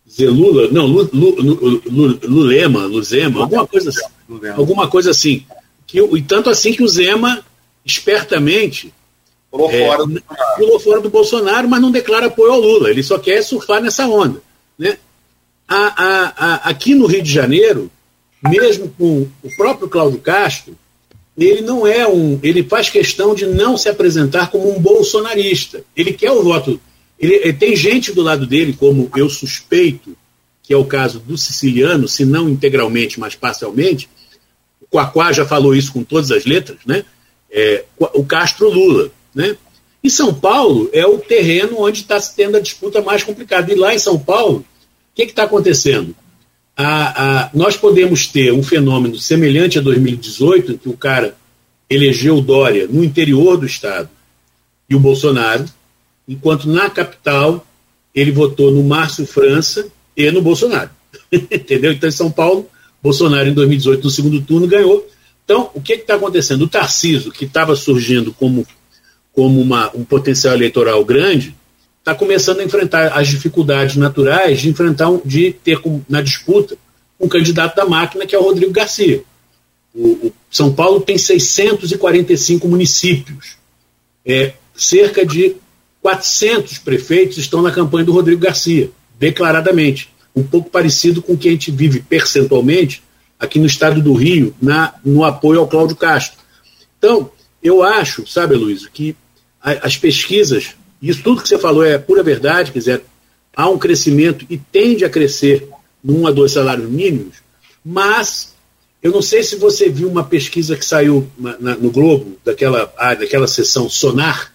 Zelula, 0.10 0.70
não, 0.70 0.86
Lu, 0.86 1.10
Lu, 1.14 1.82
Lu, 1.86 2.20
Lulema, 2.24 2.86
Luzema, 2.86 3.42
alguma 3.42 3.68
coisa 3.68 3.90
assim. 3.90 4.06
Alguma 4.56 4.88
coisa 4.88 5.12
assim. 5.12 5.46
Que, 5.86 6.00
e 6.00 6.22
tanto 6.22 6.50
assim 6.50 6.74
que 6.74 6.84
o 6.84 6.88
Zema, 6.88 7.44
espertamente, 7.86 8.94
pulou, 9.52 9.72
é, 9.72 9.86
fora 9.86 10.06
do 10.06 10.24
pulou 10.58 10.80
fora 10.80 11.02
do 11.02 11.10
Bolsonaro, 11.10 11.70
mas 11.70 11.82
não 11.82 11.92
declara 11.92 12.28
apoio 12.28 12.52
ao 12.52 12.60
Lula. 12.60 12.90
Ele 12.90 13.04
só 13.04 13.20
quer 13.20 13.42
surfar 13.42 13.82
nessa 13.82 14.08
onda. 14.08 14.42
Né? 14.78 14.98
A, 15.68 15.76
a, 15.78 16.34
a, 16.38 16.56
aqui 16.70 16.96
no 16.96 17.06
Rio 17.06 17.22
de 17.22 17.32
Janeiro, 17.32 17.92
mesmo 18.42 18.94
com 18.98 19.28
o 19.44 19.56
próprio 19.56 19.90
Cláudio 19.90 20.20
Castro, 20.20 20.78
ele 21.46 21.62
não 21.62 21.86
é 21.86 22.08
um. 22.08 22.40
Ele 22.42 22.64
faz 22.64 22.90
questão 22.90 23.36
de 23.36 23.46
não 23.46 23.78
se 23.78 23.88
apresentar 23.88 24.50
como 24.50 24.76
um 24.76 24.80
bolsonarista. 24.80 25.84
Ele 25.96 26.12
quer 26.12 26.32
o 26.32 26.44
voto. 26.44 26.80
Ele, 27.20 27.36
ele, 27.36 27.54
tem 27.54 27.76
gente 27.76 28.12
do 28.12 28.22
lado 28.22 28.48
dele, 28.48 28.74
como 28.74 29.10
eu 29.16 29.30
suspeito, 29.30 30.18
que 30.64 30.74
é 30.74 30.78
o 30.78 30.86
caso 30.86 31.20
do 31.20 31.38
siciliano, 31.38 32.08
se 32.08 32.26
não 32.26 32.50
integralmente, 32.50 33.20
mas 33.20 33.36
parcialmente. 33.36 34.10
O 34.82 34.88
Quaquá 34.88 35.32
já 35.32 35.46
falou 35.46 35.76
isso 35.76 35.94
com 35.94 36.04
todas 36.04 36.32
as 36.32 36.46
letras, 36.46 36.80
né? 36.86 37.06
É, 37.52 37.86
o 38.00 38.26
Castro 38.26 38.70
Lula. 38.70 39.12
Né? 39.34 39.56
E 40.04 40.10
São 40.10 40.34
Paulo 40.34 40.90
é 40.92 41.06
o 41.06 41.20
terreno 41.20 41.80
onde 41.80 42.02
está 42.02 42.20
se 42.20 42.36
tendo 42.36 42.58
a 42.58 42.62
disputa 42.62 43.02
mais 43.02 43.24
complicada. 43.24 43.72
E 43.72 43.76
lá 43.76 43.94
em 43.94 44.00
São 44.00 44.18
Paulo, 44.18 44.60
o 44.60 44.66
que 45.16 45.24
está 45.24 45.44
acontecendo? 45.44 46.16
A, 46.78 47.46
a, 47.46 47.50
nós 47.54 47.76
podemos 47.76 48.28
ter 48.28 48.54
um 48.54 48.62
fenômeno 48.62 49.18
semelhante 49.18 49.80
a 49.80 49.82
2018, 49.82 50.74
em 50.74 50.78
que 50.78 50.88
o 50.88 50.96
cara 50.96 51.36
elegeu 51.90 52.40
Dória 52.40 52.88
no 52.88 53.04
interior 53.04 53.58
do 53.58 53.66
estado 53.66 54.10
e 54.88 54.96
o 54.96 55.00
Bolsonaro, 55.00 55.66
enquanto 56.28 56.70
na 56.70 56.90
capital 56.90 57.66
ele 58.14 58.32
votou 58.32 58.72
no 58.72 58.84
Márcio 58.84 59.26
França 59.26 59.88
e 60.16 60.30
no 60.30 60.42
Bolsonaro. 60.42 60.90
Entendeu? 61.32 61.92
Então, 61.92 62.08
em 62.10 62.12
São 62.12 62.30
Paulo, 62.30 62.70
Bolsonaro, 63.02 63.50
em 63.50 63.54
2018, 63.54 64.04
no 64.04 64.10
segundo 64.10 64.42
turno, 64.42 64.68
ganhou. 64.68 65.08
Então, 65.44 65.72
o 65.74 65.82
que 65.82 65.94
está 65.94 66.16
acontecendo? 66.16 66.64
O 66.64 66.68
Tarciso, 66.68 67.32
que 67.32 67.46
estava 67.46 67.76
surgindo 67.76 68.34
como 68.34 68.66
como 69.38 69.62
uma, 69.62 69.96
um 69.96 70.04
potencial 70.04 70.56
eleitoral 70.56 71.06
grande, 71.06 71.56
está 72.08 72.16
começando 72.16 72.62
a 72.62 72.64
enfrentar 72.64 73.08
as 73.18 73.28
dificuldades 73.28 73.98
naturais 73.98 74.62
de 74.62 74.70
enfrentar 74.70 75.10
de 75.26 75.52
ter 75.52 75.78
na 76.08 76.22
disputa 76.22 76.78
um 77.20 77.28
candidato 77.28 77.76
da 77.76 77.86
máquina 77.86 78.26
que 78.26 78.34
é 78.34 78.40
o 78.40 78.44
Rodrigo 78.44 78.72
Garcia. 78.72 79.24
O, 79.94 80.28
o 80.28 80.34
São 80.50 80.74
Paulo 80.74 81.02
tem 81.02 81.18
645 81.18 82.66
municípios. 82.66 83.58
É, 84.26 84.54
cerca 84.74 85.26
de 85.26 85.58
400 86.02 86.78
prefeitos 86.78 87.38
estão 87.38 87.62
na 87.62 87.72
campanha 87.72 88.06
do 88.06 88.14
Rodrigo 88.14 88.40
Garcia, 88.40 88.90
declaradamente. 89.20 90.10
Um 90.34 90.44
pouco 90.44 90.70
parecido 90.70 91.22
com 91.22 91.34
o 91.34 91.38
que 91.38 91.50
a 91.50 91.52
gente 91.52 91.72
vive 91.72 92.00
percentualmente 92.00 93.04
aqui 93.38 93.60
no 93.60 93.66
estado 93.66 94.02
do 94.02 94.14
Rio, 94.14 94.56
na, 94.62 94.94
no 95.04 95.26
apoio 95.26 95.60
ao 95.60 95.68
Cláudio 95.68 95.98
Castro. 95.98 96.40
Então, 96.98 97.30
eu 97.62 97.84
acho, 97.84 98.26
sabe, 98.26 98.56
Luiz, 98.56 98.88
que 98.88 99.14
as 99.62 99.98
pesquisas, 99.98 100.76
isso 101.02 101.22
tudo 101.24 101.42
que 101.42 101.48
você 101.48 101.58
falou 101.58 101.86
é 101.86 101.98
pura 101.98 102.24
verdade, 102.24 102.72
quer 102.72 102.80
dizer, 102.80 103.04
há 103.56 103.70
um 103.70 103.78
crescimento 103.78 104.46
e 104.50 104.58
tende 104.58 105.06
a 105.06 105.10
crescer 105.10 105.68
num 106.04 106.26
a 106.26 106.32
dois 106.32 106.52
salários 106.52 106.90
mínimos, 106.90 107.38
mas 107.84 108.56
eu 109.02 109.12
não 109.12 109.22
sei 109.22 109.44
se 109.44 109.56
você 109.56 109.90
viu 109.90 110.10
uma 110.10 110.24
pesquisa 110.24 110.76
que 110.76 110.86
saiu 110.86 111.28
na, 111.38 111.58
na, 111.60 111.76
no 111.76 111.92
Globo, 111.92 112.38
daquela, 112.44 112.92
ah, 112.98 113.14
daquela 113.14 113.48
sessão 113.48 113.90
Sonar, 113.90 114.54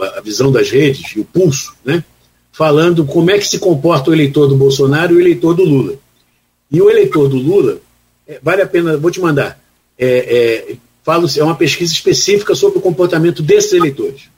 a, 0.00 0.18
a 0.18 0.20
visão 0.20 0.52
das 0.52 0.70
redes 0.70 1.16
e 1.16 1.20
o 1.20 1.24
pulso, 1.24 1.74
né? 1.84 2.04
falando 2.52 3.04
como 3.04 3.30
é 3.30 3.38
que 3.38 3.46
se 3.46 3.58
comporta 3.58 4.10
o 4.10 4.14
eleitor 4.14 4.46
do 4.46 4.56
Bolsonaro 4.56 5.14
e 5.14 5.16
o 5.16 5.20
eleitor 5.20 5.54
do 5.54 5.64
Lula. 5.64 5.94
E 6.70 6.80
o 6.80 6.90
eleitor 6.90 7.28
do 7.28 7.36
Lula, 7.36 7.78
é, 8.26 8.38
vale 8.42 8.62
a 8.62 8.66
pena, 8.66 8.96
vou 8.96 9.10
te 9.10 9.20
mandar, 9.20 9.60
é, 9.98 10.68
é, 10.70 10.76
falo, 11.02 11.26
é 11.36 11.42
uma 11.42 11.56
pesquisa 11.56 11.92
específica 11.92 12.54
sobre 12.54 12.78
o 12.78 12.82
comportamento 12.82 13.42
desses 13.42 13.72
eleitores 13.72 14.31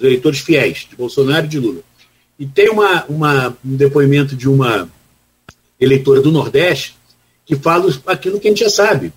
eleitores 0.00 0.40
fiéis 0.40 0.86
de 0.88 0.96
Bolsonaro 0.96 1.46
e 1.46 1.48
de 1.48 1.58
Lula. 1.58 1.80
E 2.38 2.46
tem 2.46 2.70
uma, 2.70 3.04
uma, 3.06 3.56
um 3.64 3.76
depoimento 3.76 4.36
de 4.36 4.48
uma 4.48 4.88
eleitora 5.80 6.20
do 6.20 6.32
Nordeste 6.32 6.96
que 7.44 7.56
fala 7.56 7.92
aquilo 8.06 8.38
que 8.38 8.46
a 8.46 8.50
gente 8.50 8.60
já 8.60 8.70
sabe. 8.70 9.12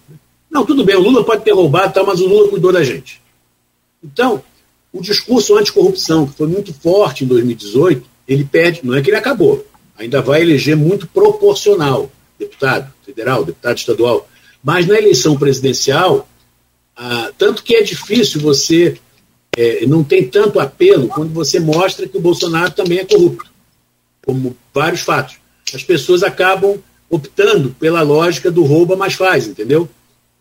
Não, 0.49 0.65
tudo 0.65 0.83
bem, 0.83 0.95
o 0.95 1.01
Lula 1.01 1.23
pode 1.23 1.43
ter 1.43 1.51
roubado, 1.51 1.93
tá, 1.93 2.03
mas 2.03 2.19
o 2.19 2.27
Lula 2.27 2.49
cuidou 2.49 2.71
da 2.71 2.83
gente. 2.83 3.21
Então, 4.03 4.43
o 4.91 5.01
discurso 5.01 5.57
anticorrupção, 5.57 6.27
que 6.27 6.35
foi 6.35 6.47
muito 6.47 6.73
forte 6.73 7.23
em 7.23 7.27
2018, 7.27 8.05
ele 8.27 8.43
pede, 8.43 8.81
não 8.83 8.93
é 8.93 9.01
que 9.01 9.09
ele 9.09 9.17
acabou, 9.17 9.65
ainda 9.97 10.21
vai 10.21 10.41
eleger 10.41 10.75
muito 10.75 11.07
proporcional, 11.07 12.11
deputado 12.37 12.91
federal, 13.05 13.45
deputado 13.45 13.77
estadual, 13.77 14.27
mas 14.63 14.85
na 14.87 14.97
eleição 14.97 15.37
presidencial, 15.37 16.27
ah, 16.95 17.31
tanto 17.37 17.63
que 17.63 17.75
é 17.75 17.83
difícil 17.83 18.41
você 18.41 18.97
é, 19.57 19.85
não 19.85 20.03
tem 20.03 20.27
tanto 20.27 20.59
apelo 20.59 21.07
quando 21.07 21.33
você 21.33 21.59
mostra 21.59 22.07
que 22.07 22.17
o 22.17 22.21
Bolsonaro 22.21 22.71
também 22.71 22.99
é 22.99 23.05
corrupto, 23.05 23.49
como 24.25 24.55
vários 24.73 25.01
fatos. 25.01 25.37
As 25.73 25.83
pessoas 25.83 26.23
acabam 26.23 26.79
optando 27.09 27.75
pela 27.77 28.01
lógica 28.01 28.49
do 28.49 28.63
rouba, 28.63 28.95
mas 28.95 29.13
faz, 29.13 29.47
entendeu? 29.47 29.89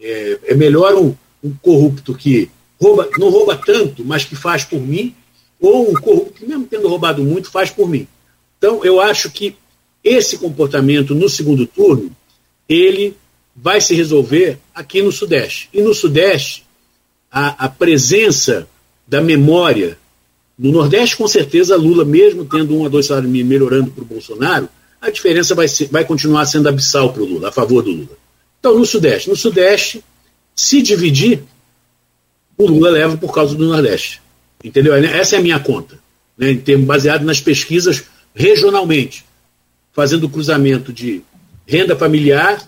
É, 0.00 0.38
é 0.48 0.54
melhor 0.54 0.94
um, 0.94 1.14
um, 1.42 1.52
corrupto 1.60 2.14
que 2.14 2.48
rouba, 2.80 3.08
não 3.18 3.28
rouba 3.28 3.56
tanto, 3.56 4.04
mas 4.04 4.24
que 4.24 4.36
faz 4.36 4.64
por 4.64 4.80
mim, 4.80 5.14
ou 5.60 5.90
um 5.90 5.94
corrupto 5.94 6.34
que, 6.34 6.46
mesmo 6.46 6.66
tendo 6.66 6.88
roubado 6.88 7.22
muito, 7.22 7.50
faz 7.50 7.70
por 7.70 7.88
mim. 7.88 8.06
Então, 8.56 8.84
eu 8.84 9.00
acho 9.00 9.30
que 9.30 9.56
esse 10.02 10.38
comportamento 10.38 11.14
no 11.14 11.28
segundo 11.28 11.66
turno, 11.66 12.10
ele 12.68 13.16
vai 13.54 13.80
se 13.80 13.94
resolver 13.94 14.58
aqui 14.74 15.02
no 15.02 15.12
Sudeste. 15.12 15.68
E 15.74 15.82
no 15.82 15.92
Sudeste, 15.92 16.64
a, 17.30 17.66
a 17.66 17.68
presença 17.68 18.68
da 19.10 19.20
memória. 19.20 19.98
No 20.56 20.70
Nordeste, 20.70 21.16
com 21.16 21.26
certeza, 21.26 21.76
Lula, 21.76 22.04
mesmo 22.04 22.44
tendo 22.44 22.78
um 22.78 22.86
a 22.86 22.88
dois 22.88 23.06
salários 23.06 23.30
mínimos 23.30 23.50
melhorando 23.50 23.90
para 23.90 24.02
o 24.02 24.06
Bolsonaro, 24.06 24.68
a 25.00 25.10
diferença 25.10 25.52
vai, 25.52 25.66
ser, 25.66 25.88
vai 25.88 26.04
continuar 26.04 26.46
sendo 26.46 26.68
abissal 26.68 27.12
para 27.12 27.22
o 27.22 27.26
Lula, 27.26 27.48
a 27.48 27.52
favor 27.52 27.82
do 27.82 27.90
Lula. 27.90 28.16
Então, 28.60 28.78
no 28.78 28.86
Sudeste. 28.86 29.28
No 29.28 29.34
Sudeste, 29.34 30.04
se 30.54 30.80
dividir, 30.80 31.42
o 32.56 32.66
Lula 32.66 32.90
leva 32.90 33.16
por 33.16 33.34
causa 33.34 33.54
do 33.54 33.66
Nordeste. 33.66 34.22
Entendeu? 34.62 34.94
Essa 34.94 35.36
é 35.36 35.38
a 35.38 35.42
minha 35.42 35.58
conta. 35.58 35.98
Né, 36.38 36.54
baseado 36.78 37.24
nas 37.24 37.40
pesquisas 37.40 38.04
regionalmente, 38.34 39.24
fazendo 39.92 40.24
o 40.24 40.30
cruzamento 40.30 40.92
de 40.92 41.22
renda 41.66 41.96
familiar 41.96 42.62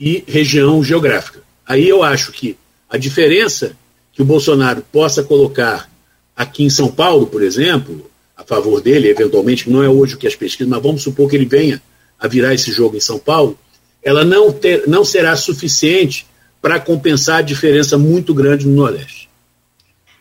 e 0.00 0.24
região 0.26 0.82
geográfica. 0.82 1.42
Aí 1.66 1.88
eu 1.88 2.02
acho 2.02 2.32
que 2.32 2.56
a 2.90 2.96
diferença 2.96 3.76
que 4.14 4.22
o 4.22 4.24
Bolsonaro 4.24 4.82
possa 4.92 5.22
colocar 5.22 5.90
aqui 6.36 6.64
em 6.64 6.70
São 6.70 6.88
Paulo, 6.88 7.26
por 7.26 7.42
exemplo, 7.42 8.10
a 8.36 8.44
favor 8.44 8.80
dele, 8.80 9.08
eventualmente, 9.08 9.64
que 9.64 9.70
não 9.70 9.82
é 9.82 9.88
hoje 9.88 10.14
o 10.14 10.18
que 10.18 10.26
as 10.26 10.36
pesquisas, 10.36 10.68
mas 10.68 10.82
vamos 10.82 11.02
supor 11.02 11.28
que 11.28 11.36
ele 11.36 11.44
venha 11.44 11.82
a 12.18 12.28
virar 12.28 12.54
esse 12.54 12.70
jogo 12.72 12.96
em 12.96 13.00
São 13.00 13.18
Paulo, 13.18 13.58
ela 14.02 14.24
não, 14.24 14.52
ter, 14.52 14.86
não 14.86 15.04
será 15.04 15.34
suficiente 15.36 16.26
para 16.60 16.80
compensar 16.80 17.38
a 17.38 17.42
diferença 17.42 17.98
muito 17.98 18.32
grande 18.32 18.66
no 18.66 18.74
Nordeste. 18.74 19.28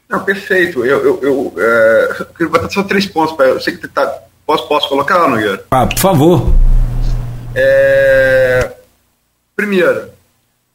Não, 0.09 0.23
perfeito. 0.23 0.85
Eu, 0.85 1.03
eu, 1.03 1.19
eu, 1.23 1.53
é, 1.57 2.25
eu 2.39 2.49
vou 2.49 2.69
só 2.69 2.83
três 2.83 3.05
pontos. 3.05 3.35
Pra, 3.35 3.47
eu 3.47 3.59
sei 3.59 3.75
que 3.77 3.87
tá, 3.87 4.21
posso, 4.45 4.67
posso 4.67 4.89
colocar, 4.89 5.27
Nogueira? 5.27 5.65
Ah, 5.71 5.87
por 5.87 5.97
favor. 5.97 6.53
É, 7.55 8.73
primeiro, 9.55 10.09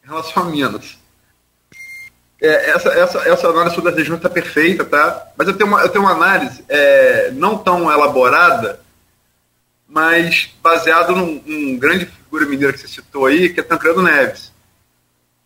em 0.05 0.09
relação 0.09 0.43
a 0.43 0.47
Minas. 0.47 0.99
É, 2.41 2.71
essa, 2.71 2.89
essa, 2.91 3.19
essa 3.29 3.49
análise 3.49 3.75
sobre 3.75 3.91
a 3.91 3.95
região 3.95 4.17
está 4.17 4.29
perfeita, 4.29 4.85
tá? 4.85 5.27
Mas 5.37 5.49
eu 5.49 5.55
tenho 5.55 5.69
uma, 5.69 5.83
eu 5.83 5.89
tenho 5.89 6.05
uma 6.05 6.13
análise 6.13 6.65
é, 6.69 7.31
não 7.33 7.59
tão 7.59 7.91
elaborada, 7.91 8.81
mas 9.89 10.51
baseado 10.63 11.17
num, 11.17 11.43
num, 11.45 11.79
grande 11.79 12.07
figura 12.07 12.47
mineira 12.47 12.73
que 12.73 12.81
você 12.81 12.89
citou 12.89 13.27
aí, 13.27 13.49
que 13.49 13.59
é 13.59 13.63
Tancredo 13.63 14.03
Neves. 14.03 14.53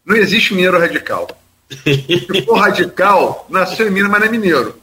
Não 0.04 0.16
existe 0.16 0.52
mineiro 0.52 0.78
radical. 0.78 1.28
Se 1.70 2.42
for 2.44 2.58
radical, 2.58 3.46
nasceu 3.48 3.86
em 3.86 3.90
Minas, 3.90 4.10
mas 4.10 4.20
não 4.20 4.26
é 4.26 4.30
mineiro. 4.30 4.82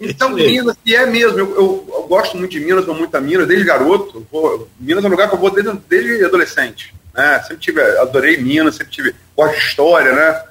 Então, 0.00 0.30
Minas, 0.30 0.76
que 0.84 0.94
é 0.94 1.06
mesmo, 1.06 1.38
eu, 1.38 1.54
eu, 1.54 1.88
eu, 1.94 2.02
gosto 2.08 2.36
muito 2.36 2.50
de 2.50 2.60
Minas, 2.60 2.84
vou 2.84 2.94
muito 2.94 3.14
a 3.16 3.20
Minas, 3.20 3.46
desde 3.46 3.64
garoto. 3.64 4.26
Vou, 4.30 4.68
Minas 4.78 5.04
é 5.04 5.06
um 5.06 5.10
lugar 5.10 5.28
que 5.28 5.34
eu 5.34 5.38
vou 5.38 5.50
desde, 5.50 5.72
desde 5.88 6.24
adolescente. 6.24 6.94
Né? 7.14 7.40
Sempre 7.42 7.58
tive, 7.58 7.80
adorei 7.98 8.36
Minas, 8.38 8.76
sempre 8.76 8.92
tive, 8.92 9.14
gosto 9.36 9.54
de 9.54 9.64
história, 9.64 10.12
né? 10.12 10.42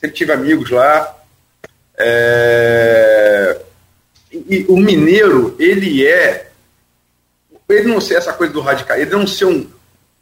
Sempre 0.00 0.16
tive 0.16 0.32
amigos 0.32 0.70
lá. 0.70 1.16
É... 1.98 3.60
E, 4.32 4.64
o 4.68 4.76
mineiro, 4.76 5.54
ele 5.58 6.06
é. 6.06 6.50
Ele 7.68 7.88
não 7.88 8.00
ser 8.00 8.14
essa 8.14 8.32
coisa 8.32 8.52
do 8.52 8.60
radical, 8.60 8.96
ele 8.96 9.10
não 9.10 9.26
ser 9.26 9.44
um. 9.44 9.68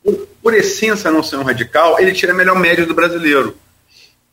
Por, 0.03 0.29
por 0.43 0.55
essência, 0.55 1.11
não 1.11 1.23
ser 1.23 1.37
um 1.37 1.43
radical, 1.43 1.99
ele 1.99 2.13
tira 2.13 2.33
a 2.33 2.37
melhor 2.37 2.59
média 2.59 2.85
do 2.85 2.95
brasileiro 2.95 3.57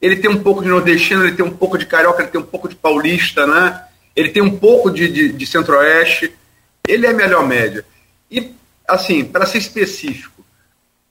ele 0.02 0.18
tem 0.18 0.30
um 0.30 0.42
pouco 0.42 0.62
de 0.62 0.70
nordestino, 0.70 1.24
ele 1.24 1.36
tem 1.36 1.46
um 1.46 1.56
pouco 1.56 1.78
de 1.78 1.86
carioca, 1.86 2.22
ele 2.22 2.32
tem 2.32 2.40
um 2.40 2.46
pouco 2.46 2.70
de 2.70 2.76
paulista, 2.76 3.48
né? 3.48 3.86
Ele 4.16 4.30
tem 4.30 4.44
um 4.44 4.56
pouco 4.56 4.92
de, 4.92 5.08
de, 5.08 5.32
de 5.32 5.46
centro-oeste. 5.48 6.32
Ele 6.88 7.08
é 7.08 7.10
a 7.10 7.14
melhor 7.14 7.48
média. 7.48 7.84
E, 8.30 8.54
assim, 8.88 9.26
para 9.26 9.46
ser 9.46 9.58
específico, 9.58 10.46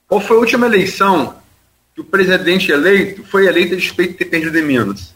qual 0.07 0.21
foi 0.21 0.37
a 0.37 0.41
última 0.41 0.67
eleição 0.67 1.35
que 1.95 2.01
o 2.01 2.05
presidente 2.05 2.73
eleito 2.73 3.23
foi 3.25 3.47
eleito 3.47 3.75
a 3.75 3.77
despeito 3.77 4.13
de 4.13 4.19
ter 4.19 4.25
perdido 4.27 4.59
em 4.59 4.65
Minas? 4.65 5.15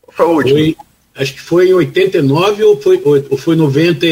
Qual 0.00 0.16
foi 0.16 0.26
a 0.26 0.28
última? 0.28 0.58
Foi, 0.58 0.76
acho 1.16 1.34
que 1.34 1.40
foi 1.40 1.68
em 1.68 1.74
89 1.74 2.64
ou 2.64 2.80
foi, 2.80 3.02
ou 3.28 3.36
foi 3.36 3.56
90. 3.56 4.06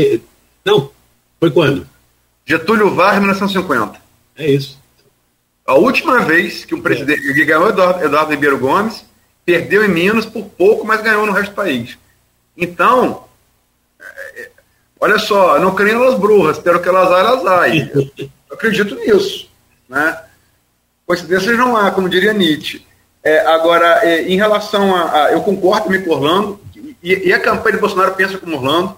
Não, 0.64 0.90
foi 1.38 1.50
quando? 1.50 1.88
Getúlio 2.44 2.94
Vargas, 2.94 3.20
1950. 3.20 4.00
É 4.36 4.50
isso. 4.50 4.78
A 5.66 5.74
última 5.74 6.20
vez 6.20 6.64
que 6.64 6.74
um 6.74 6.80
presidente 6.80 7.28
é. 7.28 7.44
ganhou 7.44 7.68
Eduardo, 7.68 8.04
Eduardo 8.04 8.30
Ribeiro 8.30 8.58
Gomes, 8.58 9.04
perdeu 9.44 9.84
em 9.84 9.88
Minas 9.88 10.26
por 10.26 10.44
pouco, 10.44 10.86
mas 10.86 11.02
ganhou 11.02 11.26
no 11.26 11.32
resto 11.32 11.50
do 11.50 11.56
país. 11.56 11.98
Então, 12.56 13.24
é, 14.00 14.42
é 14.42 14.50
olha 15.00 15.18
só, 15.18 15.58
não 15.58 15.74
creio 15.74 15.98
nas 15.98 16.18
bruxas, 16.18 16.58
espero 16.58 16.80
que 16.80 16.88
elas 16.88 17.10
elas 17.10 17.46
ai. 17.46 17.90
Eu 17.94 18.30
acredito 18.50 18.94
nisso. 18.94 19.50
Né? 19.88 20.25
Coincidências 21.06 21.56
não 21.56 21.76
há, 21.76 21.90
como 21.90 22.08
diria 22.08 22.32
Nietzsche. 22.32 22.84
É, 23.22 23.40
agora, 23.46 24.04
é, 24.04 24.22
em 24.22 24.36
relação 24.36 24.94
a, 24.94 25.24
a, 25.24 25.32
Eu 25.32 25.42
concordo 25.42 25.84
também 25.84 26.02
com 26.02 26.10
Orlando, 26.10 26.60
e, 27.02 27.28
e, 27.28 27.32
a 27.32 27.40
campanha 27.40 27.76
de 27.76 27.80
Bolsonaro 27.80 28.14
pensa 28.14 28.38
como 28.38 28.56
Orlando. 28.56 28.96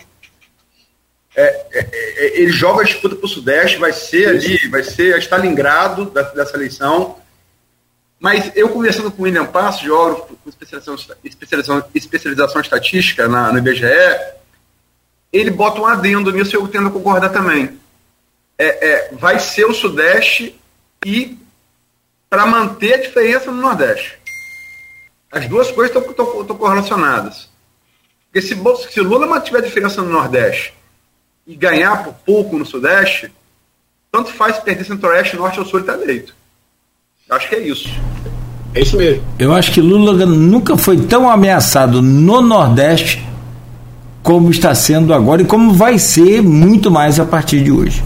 É, 1.36 1.42
é, 1.42 1.88
é, 1.92 2.40
ele 2.40 2.50
joga 2.50 2.82
a 2.82 2.84
disputa 2.84 3.14
para 3.14 3.26
o 3.26 3.28
Sudeste, 3.28 3.76
vai 3.76 3.92
ser 3.92 4.28
ali, 4.28 4.68
vai 4.68 4.82
ser 4.82 5.14
a 5.14 5.18
Stalingrado 5.18 6.06
da, 6.06 6.22
dessa 6.22 6.56
eleição. 6.56 7.16
Mas 8.18 8.50
eu 8.56 8.68
conversando 8.70 9.10
com 9.12 9.22
o 9.22 9.24
William 9.24 9.46
Passo, 9.46 9.84
geógrafo 9.84 10.36
com 10.42 10.50
especialização, 10.50 10.96
especialização, 11.22 11.84
especialização 11.94 12.60
estatística 12.60 13.28
na, 13.28 13.52
no 13.52 13.58
IBGE, 13.58 13.84
ele 15.32 15.50
bota 15.50 15.80
um 15.80 15.86
adendo 15.86 16.32
nisso 16.32 16.54
e 16.54 16.56
eu 16.56 16.66
tendo 16.68 16.88
a 16.88 16.90
concordar 16.90 17.28
também. 17.28 17.78
É, 18.56 18.88
é, 18.88 19.08
vai 19.12 19.38
ser 19.38 19.66
o 19.66 19.74
Sudeste 19.74 20.58
e 21.04 21.38
para 22.28 22.46
manter 22.46 22.94
a 22.94 23.02
diferença 23.02 23.50
no 23.50 23.60
Nordeste. 23.60 24.18
As 25.30 25.46
duas 25.46 25.70
coisas 25.70 25.94
estão 25.96 26.56
correlacionadas. 26.56 27.48
Porque 28.30 28.46
se, 28.46 28.56
se 28.90 29.00
Lula 29.00 29.26
mantiver 29.26 29.62
a 29.62 29.64
diferença 29.64 30.02
no 30.02 30.10
Nordeste 30.10 30.74
e 31.46 31.54
ganhar 31.54 32.04
por 32.04 32.14
pouco 32.14 32.58
no 32.58 32.66
Sudeste, 32.66 33.32
tanto 34.12 34.30
faz 34.30 34.58
perder 34.58 34.84
Centro-Oeste, 34.84 35.36
Norte 35.36 35.58
ou 35.58 35.66
Sul, 35.66 35.80
ele 35.80 35.90
está 35.90 36.02
eleito. 36.02 36.34
Acho 37.30 37.48
que 37.48 37.54
é 37.54 37.60
isso. 37.60 37.88
É 38.74 38.80
isso 38.80 38.96
mesmo. 38.96 39.22
Eu 39.38 39.54
acho 39.54 39.72
que 39.72 39.80
Lula 39.80 40.26
nunca 40.26 40.76
foi 40.76 40.98
tão 40.98 41.28
ameaçado 41.28 42.00
no 42.02 42.40
Nordeste 42.40 43.26
como 44.22 44.50
está 44.50 44.74
sendo 44.74 45.14
agora 45.14 45.42
e 45.42 45.44
como 45.44 45.72
vai 45.72 45.98
ser 45.98 46.42
muito 46.42 46.90
mais 46.90 47.18
a 47.18 47.24
partir 47.24 47.62
de 47.62 47.70
hoje. 47.70 48.02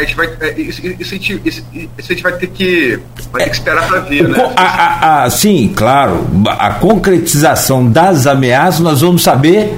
A 0.00 0.04
gente 0.04 0.16
vai, 0.16 0.28
é, 0.40 0.60
isso, 0.60 0.80
isso, 0.98 1.14
isso, 1.14 1.40
isso, 1.44 1.64
a 1.98 2.02
gente 2.02 2.22
vai 2.22 2.32
ter 2.32 2.46
que, 2.48 2.98
vai 3.32 3.44
ter 3.44 3.50
que 3.50 3.56
esperar 3.56 3.86
para 3.86 4.00
ver, 4.00 4.28
né? 4.28 4.52
A, 4.56 4.62
a, 4.62 5.24
a, 5.24 5.30
sim, 5.30 5.72
claro. 5.74 6.26
A 6.46 6.70
concretização 6.70 7.88
das 7.88 8.26
ameaças 8.26 8.80
nós 8.80 9.00
vamos 9.00 9.22
saber 9.22 9.74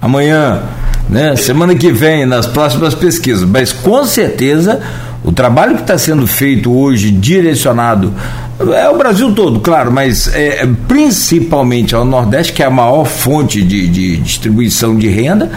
amanhã 0.00 0.62
né? 1.08 1.36
Semana 1.36 1.74
que 1.74 1.92
vem, 1.92 2.24
nas 2.24 2.46
próximas 2.46 2.94
pesquisas. 2.94 3.44
Mas 3.44 3.72
com 3.72 4.04
certeza 4.04 4.80
o 5.22 5.30
trabalho 5.30 5.76
que 5.76 5.82
está 5.82 5.96
sendo 5.96 6.26
feito 6.26 6.72
hoje, 6.72 7.10
direcionado, 7.10 8.12
é 8.74 8.88
o 8.88 8.96
Brasil 8.96 9.32
todo, 9.34 9.60
claro, 9.60 9.92
mas 9.92 10.32
é, 10.34 10.66
principalmente 10.88 11.94
ao 11.94 12.04
Nordeste, 12.04 12.52
que 12.52 12.62
é 12.62 12.66
a 12.66 12.70
maior 12.70 13.04
fonte 13.04 13.62
de, 13.62 13.86
de 13.88 14.16
distribuição 14.16 14.96
de 14.96 15.08
renda, 15.08 15.50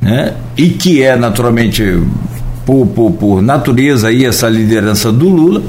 né? 0.00 0.34
e 0.56 0.68
que 0.70 1.02
é 1.02 1.16
naturalmente, 1.16 1.82
por, 2.68 2.86
por, 2.88 3.12
por 3.12 3.40
natureza, 3.40 4.08
aí, 4.08 4.26
essa 4.26 4.46
liderança 4.46 5.10
do 5.10 5.26
Lula, 5.26 5.62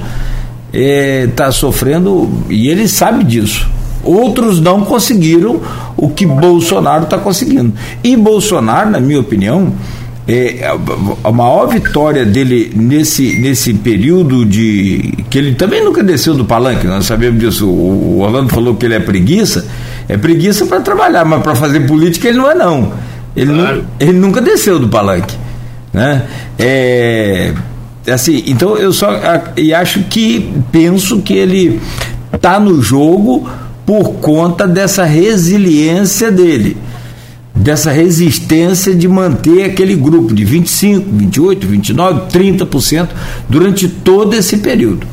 está 0.73 1.45
é, 1.45 1.51
sofrendo, 1.51 2.29
e 2.49 2.67
ele 2.67 2.89
sabe 2.89 3.23
disso. 3.23 3.69
Outros 4.03 4.59
não 4.59 4.81
conseguiram 4.81 5.61
o 5.95 6.09
que 6.09 6.25
Bolsonaro 6.25 7.05
está 7.05 7.17
conseguindo. 7.17 7.71
E 8.03 8.17
Bolsonaro, 8.17 8.89
na 8.89 8.99
minha 8.99 9.17
opinião, 9.17 9.71
é, 10.27 10.69
a 11.23 11.31
maior 11.31 11.67
vitória 11.67 12.25
dele 12.25 12.69
nesse, 12.75 13.39
nesse 13.39 13.73
período 13.75 14.45
de. 14.45 15.23
que 15.29 15.37
ele 15.37 15.55
também 15.55 15.81
nunca 15.81 16.03
desceu 16.03 16.33
do 16.33 16.43
palanque, 16.43 16.85
nós 16.85 17.05
sabemos 17.05 17.39
disso. 17.39 17.65
O, 17.65 18.17
o 18.17 18.19
Orlando 18.19 18.49
falou 18.49 18.75
que 18.75 18.85
ele 18.85 18.95
é 18.95 18.99
preguiça. 18.99 19.65
É 20.09 20.17
preguiça 20.17 20.65
para 20.65 20.81
trabalhar, 20.81 21.23
mas 21.23 21.41
para 21.41 21.55
fazer 21.55 21.79
política 21.87 22.27
ele 22.27 22.39
não 22.39 22.51
é, 22.51 22.55
não. 22.55 22.91
Ele, 23.37 23.53
claro. 23.53 23.77
nu, 23.77 23.83
ele 24.01 24.17
nunca 24.19 24.41
desceu 24.41 24.77
do 24.79 24.89
palanque. 24.89 25.38
Né? 25.93 26.27
É, 26.57 27.53
assim, 28.07 28.43
então 28.47 28.77
eu 28.77 28.93
só 28.93 29.09
e 29.57 29.73
acho 29.73 30.03
que 30.03 30.51
penso 30.71 31.21
que 31.21 31.33
ele 31.33 31.81
está 32.33 32.59
no 32.59 32.81
jogo 32.81 33.49
por 33.85 34.13
conta 34.19 34.67
dessa 34.67 35.03
resiliência 35.03 36.31
dele, 36.31 36.77
dessa 37.55 37.91
resistência 37.91 38.95
de 38.95 39.07
manter 39.07 39.63
aquele 39.63 39.95
grupo 39.95 40.33
de 40.33 40.45
25, 40.45 41.09
28, 41.09 41.67
29, 41.67 42.31
30% 42.31 43.09
durante 43.49 43.87
todo 43.87 44.35
esse 44.35 44.57
período. 44.59 45.07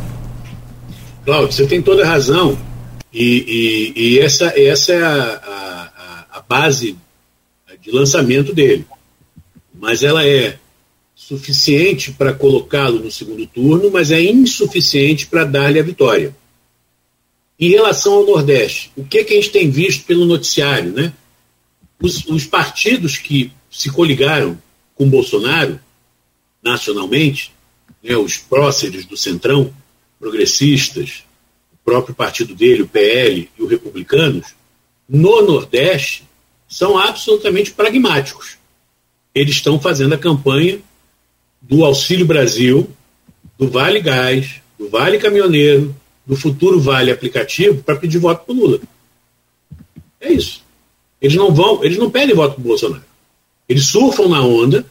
Cláudio, 1.24 1.52
você 1.52 1.66
tem 1.66 1.80
toda 1.80 2.04
a 2.04 2.06
razão. 2.06 2.56
E, 3.12 3.92
e, 3.96 4.00
e 4.00 4.18
essa, 4.20 4.52
essa 4.54 4.92
é 4.92 5.02
a, 5.02 5.40
a, 6.32 6.38
a 6.38 6.42
base 6.46 6.96
de 7.82 7.90
lançamento 7.90 8.54
dele. 8.54 8.84
Mas 9.80 10.02
ela 10.02 10.24
é 10.24 10.56
suficiente 11.26 12.12
para 12.12 12.32
colocá-lo 12.32 13.00
no 13.00 13.10
segundo 13.10 13.44
turno, 13.48 13.90
mas 13.90 14.12
é 14.12 14.22
insuficiente 14.22 15.26
para 15.26 15.42
dar-lhe 15.42 15.80
a 15.80 15.82
vitória. 15.82 16.36
Em 17.58 17.68
relação 17.70 18.12
ao 18.14 18.26
Nordeste, 18.26 18.92
o 18.96 19.04
que, 19.04 19.24
que 19.24 19.32
a 19.32 19.36
gente 19.36 19.50
tem 19.50 19.68
visto 19.68 20.04
pelo 20.04 20.24
noticiário, 20.24 20.92
né? 20.92 21.12
Os, 22.00 22.24
os 22.26 22.44
partidos 22.46 23.18
que 23.18 23.50
se 23.68 23.90
coligaram 23.90 24.56
com 24.94 25.10
Bolsonaro 25.10 25.80
nacionalmente, 26.62 27.52
né, 28.00 28.16
os 28.16 28.38
próceres 28.38 29.04
do 29.04 29.16
Centrão, 29.16 29.74
progressistas, 30.20 31.24
o 31.72 31.76
próprio 31.84 32.14
partido 32.14 32.54
dele, 32.54 32.82
o 32.82 32.88
PL 32.88 33.50
e 33.58 33.62
os 33.62 33.68
republicanos, 33.68 34.54
no 35.08 35.42
Nordeste, 35.42 36.22
são 36.68 36.96
absolutamente 36.96 37.72
pragmáticos. 37.72 38.58
Eles 39.34 39.56
estão 39.56 39.80
fazendo 39.80 40.14
a 40.14 40.18
campanha 40.18 40.80
do 41.68 41.84
Auxílio 41.84 42.26
Brasil, 42.26 42.88
do 43.59 43.68
Vale 43.68 44.01
Gás, 44.01 44.60
do 44.78 44.88
Vale 44.88 45.18
Caminhoneiro, 45.18 45.94
do 46.24 46.36
futuro 46.36 46.80
Vale 46.80 47.10
aplicativo 47.10 47.82
para 47.82 47.97
pedir 47.97 48.18
voto 48.18 48.44
para 48.44 48.55
Lula. 48.55 48.80
É 50.20 50.32
isso. 50.32 50.62
Eles 51.20 51.36
não 51.36 51.52
vão, 51.52 51.82
eles 51.84 51.98
não 51.98 52.10
pedem 52.10 52.34
voto 52.34 52.55
para 52.55 52.64
Bolsonaro. 52.64 53.05
Eles 53.68 53.86
surfam 53.86 54.28
na 54.28 54.43
onda, 54.43 54.86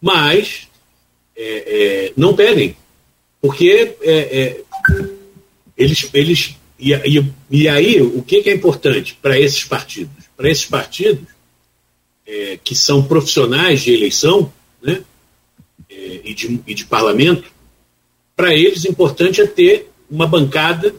mas 0.00 0.68
é, 1.36 1.42
é, 2.06 2.12
não 2.16 2.34
pedem. 2.34 2.76
Porque 3.40 3.96
é, 4.00 4.12
é, 4.12 4.60
eles. 5.76 6.08
eles 6.14 6.56
e, 6.78 6.92
e, 6.92 7.32
e, 7.50 7.68
aí, 7.68 8.00
o 8.00 8.22
que, 8.22 8.42
que 8.42 8.50
é 8.50 8.54
importante 8.54 9.16
para 9.20 9.38
esses 9.38 9.64
partidos? 9.64 10.24
Para 10.36 10.50
esses 10.50 10.64
partidos, 10.64 11.28
é, 12.26 12.58
que 12.62 12.74
são 12.74 13.02
profissionais 13.02 13.82
de 13.82 13.92
eleição 13.92 14.52
né, 14.82 15.02
e, 15.88 16.34
de, 16.34 16.60
e 16.66 16.74
de 16.74 16.84
parlamento, 16.84 17.52
para 18.36 18.54
eles, 18.54 18.84
importante 18.84 19.40
é 19.40 19.46
ter 19.46 19.90
uma 20.10 20.26
bancada 20.26 20.94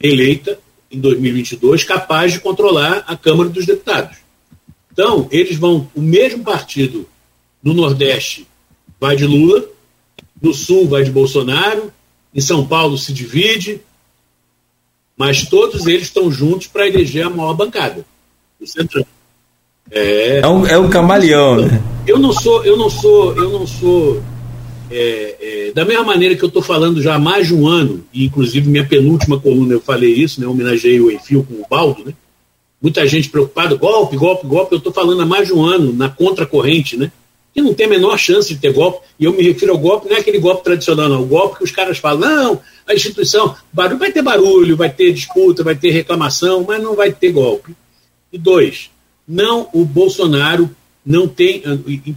eleita 0.00 0.58
em 0.90 0.98
2022 1.00 1.84
capaz 1.84 2.32
de 2.32 2.40
controlar 2.40 3.04
a 3.06 3.16
Câmara 3.16 3.48
dos 3.48 3.66
Deputados. 3.66 4.18
Então, 4.92 5.28
eles 5.30 5.56
vão, 5.56 5.90
o 5.94 6.00
mesmo 6.00 6.42
partido 6.42 7.08
no 7.62 7.72
Nordeste 7.72 8.46
vai 8.98 9.16
de 9.16 9.26
Lula, 9.26 9.64
no 10.40 10.52
Sul 10.52 10.88
vai 10.88 11.04
de 11.04 11.10
Bolsonaro, 11.10 11.92
em 12.34 12.40
São 12.40 12.66
Paulo 12.66 12.98
se 12.98 13.12
divide, 13.12 13.80
mas 15.16 15.46
todos 15.48 15.86
eles 15.86 16.02
estão 16.02 16.30
juntos 16.30 16.66
para 16.66 16.86
eleger 16.86 17.26
a 17.26 17.30
maior 17.30 17.54
bancada, 17.54 18.04
o 18.60 18.66
Centrão. 18.66 19.06
É, 19.90 20.40
é, 20.40 20.46
um, 20.46 20.66
é 20.66 20.78
um 20.78 20.88
camaleão, 20.88 21.56
né? 21.56 21.82
Eu 22.06 22.18
não 22.18 22.32
sou, 22.32 22.64
eu 22.64 22.76
não 22.76 22.88
sou, 22.88 23.36
eu 23.36 23.50
não 23.50 23.66
sou 23.66 24.22
é, 24.90 25.36
é, 25.40 25.72
da 25.72 25.84
mesma 25.84 26.04
maneira 26.04 26.34
que 26.34 26.42
eu 26.42 26.48
estou 26.48 26.62
falando 26.62 27.00
já 27.00 27.14
há 27.14 27.18
mais 27.18 27.46
de 27.46 27.54
um 27.54 27.66
ano, 27.66 28.04
e 28.12 28.24
inclusive 28.24 28.68
minha 28.68 28.84
penúltima 28.84 29.38
coluna 29.38 29.74
eu 29.74 29.80
falei 29.80 30.12
isso, 30.12 30.40
né, 30.40 30.46
homenageei 30.46 31.00
o 31.00 31.10
Enfio 31.10 31.44
com 31.44 31.54
o 31.54 31.66
Baldo, 31.68 32.04
né, 32.04 32.12
muita 32.82 33.06
gente 33.06 33.28
preocupada, 33.28 33.76
golpe, 33.76 34.16
golpe, 34.16 34.46
golpe, 34.46 34.74
eu 34.74 34.78
estou 34.78 34.92
falando 34.92 35.22
há 35.22 35.26
mais 35.26 35.46
de 35.46 35.54
um 35.54 35.64
ano, 35.64 35.92
na 35.92 36.08
contracorrente, 36.08 36.96
né, 36.96 37.12
que 37.54 37.60
não 37.60 37.72
tem 37.74 37.86
a 37.86 37.90
menor 37.90 38.18
chance 38.18 38.52
de 38.52 38.60
ter 38.60 38.72
golpe, 38.72 39.06
e 39.18 39.24
eu 39.24 39.32
me 39.32 39.42
refiro 39.42 39.72
ao 39.72 39.78
golpe, 39.78 40.08
não 40.08 40.16
é 40.16 40.20
aquele 40.20 40.38
golpe 40.38 40.64
tradicional, 40.64 41.08
não, 41.08 41.22
o 41.22 41.26
golpe 41.26 41.58
que 41.58 41.64
os 41.64 41.70
caras 41.70 41.98
falam, 41.98 42.20
não, 42.20 42.60
a 42.86 42.94
instituição, 42.94 43.54
barulho, 43.72 43.98
vai 43.98 44.10
ter 44.10 44.22
barulho, 44.22 44.76
vai 44.76 44.90
ter 44.90 45.12
disputa, 45.12 45.62
vai 45.62 45.76
ter 45.76 45.90
reclamação, 45.90 46.64
mas 46.66 46.82
não 46.82 46.96
vai 46.96 47.12
ter 47.12 47.30
golpe. 47.30 47.74
E 48.32 48.38
dois, 48.38 48.90
não, 49.30 49.68
o 49.72 49.84
Bolsonaro 49.84 50.70
não 51.06 51.28
tem, 51.28 51.62
em, 51.86 52.16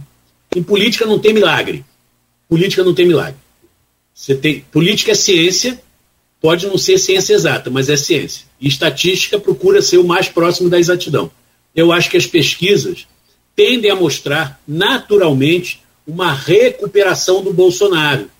em 0.56 0.62
política 0.62 1.06
não 1.06 1.18
tem 1.18 1.32
milagre 1.32 1.84
política 2.48 2.84
não 2.84 2.94
tem 2.94 3.06
milagre. 3.06 3.36
Você 4.14 4.34
tem, 4.34 4.60
política 4.70 5.12
é 5.12 5.14
ciência, 5.14 5.82
pode 6.40 6.66
não 6.66 6.78
ser 6.78 6.98
ciência 6.98 7.34
exata, 7.34 7.68
mas 7.68 7.88
é 7.88 7.96
ciência. 7.96 8.46
E 8.60 8.68
estatística 8.68 9.40
procura 9.40 9.82
ser 9.82 9.98
o 9.98 10.04
mais 10.04 10.28
próximo 10.28 10.68
da 10.68 10.78
exatidão. 10.78 11.30
Eu 11.74 11.90
acho 11.90 12.08
que 12.08 12.16
as 12.16 12.26
pesquisas 12.26 13.06
tendem 13.56 13.90
a 13.90 13.96
mostrar 13.96 14.60
naturalmente 14.66 15.82
uma 16.06 16.32
recuperação 16.32 17.42
do 17.42 17.52
Bolsonaro, 17.52 18.30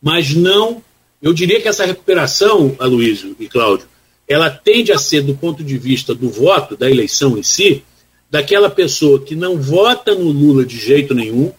mas 0.00 0.32
não, 0.32 0.82
eu 1.20 1.32
diria 1.32 1.60
que 1.60 1.66
essa 1.66 1.86
recuperação, 1.86 2.76
Aloysio 2.78 3.34
e 3.40 3.48
Cláudio, 3.48 3.88
ela 4.28 4.50
tende 4.50 4.92
a 4.92 4.98
ser 4.98 5.22
do 5.22 5.34
ponto 5.34 5.64
de 5.64 5.78
vista 5.78 6.14
do 6.14 6.28
voto, 6.28 6.76
da 6.76 6.90
eleição 6.90 7.36
em 7.38 7.42
si, 7.42 7.82
daquela 8.30 8.68
pessoa 8.68 9.20
que 9.20 9.34
não 9.34 9.60
vota 9.60 10.14
no 10.14 10.30
Lula 10.30 10.64
de 10.64 10.76
jeito 10.76 11.14
nenhum, 11.14 11.52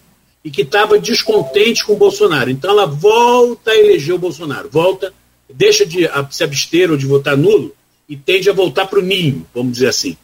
e 0.44 0.50
que 0.50 0.62
estava 0.62 0.98
descontente 0.98 1.84
com 1.84 1.92
o 1.92 1.96
Bolsonaro. 1.96 2.50
Então 2.50 2.70
ela 2.70 2.86
volta 2.86 3.70
a 3.70 3.76
eleger 3.76 4.14
o 4.14 4.18
Bolsonaro, 4.18 4.68
volta, 4.70 5.12
deixa 5.52 5.84
de 5.84 6.08
se 6.30 6.44
abster 6.44 6.90
ou 6.90 6.96
de 6.96 7.06
votar 7.06 7.36
nulo 7.36 7.74
e 8.08 8.16
tende 8.16 8.48
a 8.48 8.52
voltar 8.52 8.86
para 8.86 8.98
o 8.98 9.02
ninho, 9.02 9.46
vamos 9.54 9.72
dizer 9.72 9.88
assim. 9.88 10.16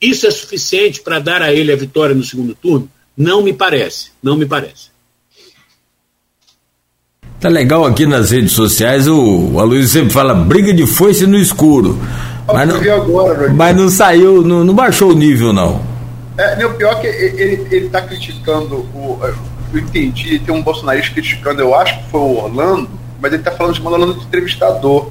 Isso 0.00 0.26
é 0.26 0.30
suficiente 0.30 1.00
para 1.00 1.18
dar 1.18 1.42
a 1.42 1.52
ele 1.52 1.72
a 1.72 1.76
vitória 1.76 2.14
no 2.14 2.24
segundo 2.24 2.54
turno? 2.54 2.90
Não 3.16 3.42
me 3.42 3.52
parece, 3.52 4.10
não 4.22 4.36
me 4.36 4.46
parece. 4.46 4.88
Tá 7.40 7.48
legal 7.48 7.84
aqui 7.84 8.04
nas 8.04 8.32
redes 8.32 8.52
sociais, 8.52 9.06
o, 9.06 9.60
Aloysio 9.60 9.88
sempre 9.88 10.12
fala 10.12 10.34
briga 10.34 10.72
de 10.74 10.86
foice 10.86 11.24
no 11.24 11.38
escuro. 11.38 11.96
Mas 12.52 12.68
não, 12.68 12.94
agora, 12.94 13.52
mas 13.52 13.76
não 13.76 13.88
saiu, 13.88 14.42
não, 14.42 14.64
não 14.64 14.74
baixou 14.74 15.10
o 15.10 15.14
nível, 15.14 15.52
não. 15.52 15.80
É, 16.38 16.64
o 16.64 16.74
pior 16.74 16.92
é 16.92 17.00
que 17.00 17.06
ele 17.06 17.86
está 17.86 18.00
criticando 18.00 18.76
o, 18.76 19.18
eu 19.72 19.80
entendi, 19.80 20.38
tem 20.38 20.54
um 20.54 20.62
bolsonarista 20.62 21.12
criticando, 21.12 21.60
eu 21.60 21.74
acho 21.74 21.98
que 21.98 22.10
foi 22.10 22.20
o 22.20 22.44
Orlando, 22.44 22.88
mas 23.20 23.32
ele 23.32 23.42
tá 23.42 23.50
falando 23.50 23.74
de 23.74 23.86
Orlando 23.86 24.14
de 24.14 24.24
entrevistador. 24.24 25.10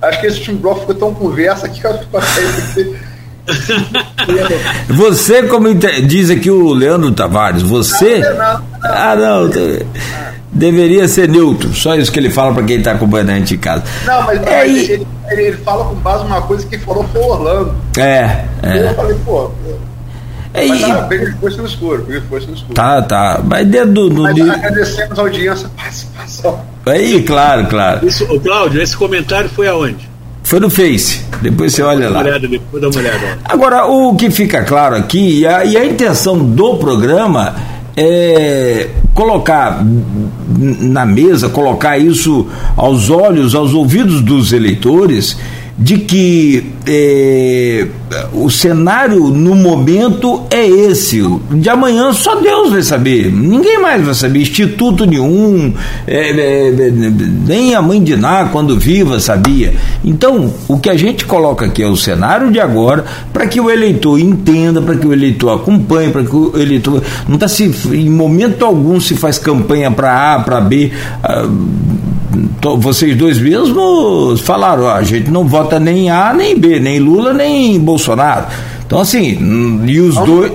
Acho 0.00 0.20
que 0.20 0.26
esse 0.26 0.40
time 0.40 0.58
bloco 0.58 0.80
ficou 0.80 0.94
tão 0.94 1.14
conversa 1.14 1.68
que 1.68 1.84
eu 1.84 1.92
Você, 4.88 5.42
como 5.44 5.74
diz 5.74 6.30
aqui 6.30 6.50
o 6.50 6.72
Leandro 6.72 7.10
Tavares, 7.12 7.62
você. 7.62 8.18
Não, 8.18 8.30
não, 8.30 8.36
não, 8.38 8.62
ah, 8.84 9.16
não. 9.16 9.50
Deveria 10.52 11.06
ser 11.06 11.28
neutro, 11.28 11.72
só 11.74 11.94
isso 11.94 12.10
que 12.10 12.18
ele 12.18 12.30
fala 12.30 12.52
para 12.52 12.64
quem 12.64 12.78
está 12.78 12.92
acompanhando 12.92 13.30
a 13.30 13.34
gente 13.34 13.54
em 13.54 13.58
casa. 13.58 13.84
Não, 14.04 14.22
mas 14.22 14.42
é, 14.46 14.66
ele, 14.66 14.92
ele, 14.92 15.06
ele, 15.30 15.56
fala 15.58 15.84
com 15.84 15.94
base 15.94 16.24
numa 16.24 16.42
coisa 16.42 16.66
que 16.66 16.76
falou 16.78 17.04
foi 17.12 17.20
o 17.20 17.26
Orlando. 17.26 17.74
É, 17.96 18.44
é. 18.62 18.88
Eu 18.90 18.94
falei, 18.94 19.16
pô, 19.24 19.50
é, 20.52 20.66
Mas 20.66 20.80
tá 20.80 21.02
bem 21.02 21.32
foi 21.40 21.56
no 21.56 21.66
escuro, 21.66 22.06
foi 22.28 22.40
no 22.40 22.54
escuro. 22.54 22.74
Tá, 22.74 23.00
tá. 23.02 23.40
Mas 23.44 23.66
dentro 23.66 23.92
do. 23.92 24.10
do 24.10 24.22
Mas 24.22 24.40
agradecemos 24.40 25.18
a 25.18 25.22
audiência, 25.22 25.68
participação. 25.76 26.60
Aí, 26.86 27.22
claro, 27.22 27.66
claro. 27.66 28.06
Isso, 28.06 28.26
Cláudio, 28.40 28.82
esse 28.82 28.96
comentário 28.96 29.48
foi 29.50 29.68
aonde? 29.68 30.10
Foi 30.42 30.58
no 30.58 30.68
Face. 30.68 31.24
Depois 31.40 31.72
você 31.72 31.82
olha 31.82 32.08
lá. 32.08 32.20
Olhada, 32.20 32.48
depois 32.48 32.82
dá 32.82 32.88
uma 32.88 32.98
olhada. 32.98 33.38
Agora, 33.44 33.86
o 33.86 34.16
que 34.16 34.30
fica 34.30 34.64
claro 34.64 34.96
aqui, 34.96 35.40
e 35.40 35.46
a, 35.46 35.64
e 35.64 35.76
a 35.76 35.84
intenção 35.84 36.36
do 36.36 36.76
programa 36.76 37.54
é 37.96 38.88
colocar 39.14 39.84
na 40.80 41.04
mesa, 41.04 41.48
colocar 41.48 41.98
isso 41.98 42.46
aos 42.76 43.10
olhos, 43.10 43.54
aos 43.54 43.74
ouvidos 43.74 44.22
dos 44.22 44.52
eleitores 44.52 45.36
de 45.78 45.98
que 45.98 46.72
é, 46.86 47.86
o 48.32 48.50
cenário 48.50 49.28
no 49.28 49.54
momento 49.54 50.42
é 50.50 50.66
esse. 50.66 51.22
De 51.50 51.68
amanhã 51.68 52.12
só 52.12 52.36
Deus 52.36 52.70
vai 52.70 52.82
saber, 52.82 53.32
ninguém 53.32 53.80
mais 53.80 54.04
vai 54.04 54.14
saber, 54.14 54.40
instituto 54.40 55.06
nenhum, 55.06 55.72
é, 56.06 56.30
é, 56.30 56.90
nem 57.46 57.74
a 57.74 57.82
mãe 57.82 58.02
de 58.02 58.16
Ná, 58.16 58.48
quando 58.52 58.78
viva, 58.78 59.20
sabia. 59.20 59.74
Então, 60.04 60.52
o 60.68 60.78
que 60.78 60.90
a 60.90 60.96
gente 60.96 61.24
coloca 61.24 61.66
aqui 61.66 61.82
é 61.82 61.86
o 61.86 61.96
cenário 61.96 62.50
de 62.50 62.60
agora, 62.60 63.04
para 63.32 63.46
que 63.46 63.60
o 63.60 63.70
eleitor 63.70 64.18
entenda, 64.18 64.82
para 64.82 64.96
que 64.96 65.06
o 65.06 65.12
eleitor 65.12 65.54
acompanhe, 65.54 66.10
para 66.10 66.24
que 66.24 66.34
o 66.34 66.52
eleitor. 66.58 67.02
Não 67.28 67.34
está 67.34 67.48
se. 67.48 67.70
Em 67.92 68.10
momento 68.10 68.64
algum 68.64 69.00
se 69.00 69.14
faz 69.14 69.38
campanha 69.38 69.90
para 69.90 70.34
A, 70.34 70.40
para 70.40 70.60
B. 70.60 70.90
Ah, 71.22 71.48
vocês 72.78 73.16
dois 73.16 73.38
mesmos 73.38 74.40
falaram, 74.40 74.84
ó, 74.84 74.92
a 74.92 75.02
gente 75.02 75.30
não 75.30 75.46
vota 75.46 75.69
nem 75.78 76.10
A 76.10 76.32
nem 76.32 76.58
B, 76.58 76.80
nem 76.80 76.98
Lula 76.98 77.32
nem 77.32 77.78
Bolsonaro. 77.78 78.46
Então, 78.90 79.00
assim, 79.00 79.38
e 79.86 80.00
os 80.00 80.16
dois. 80.16 80.52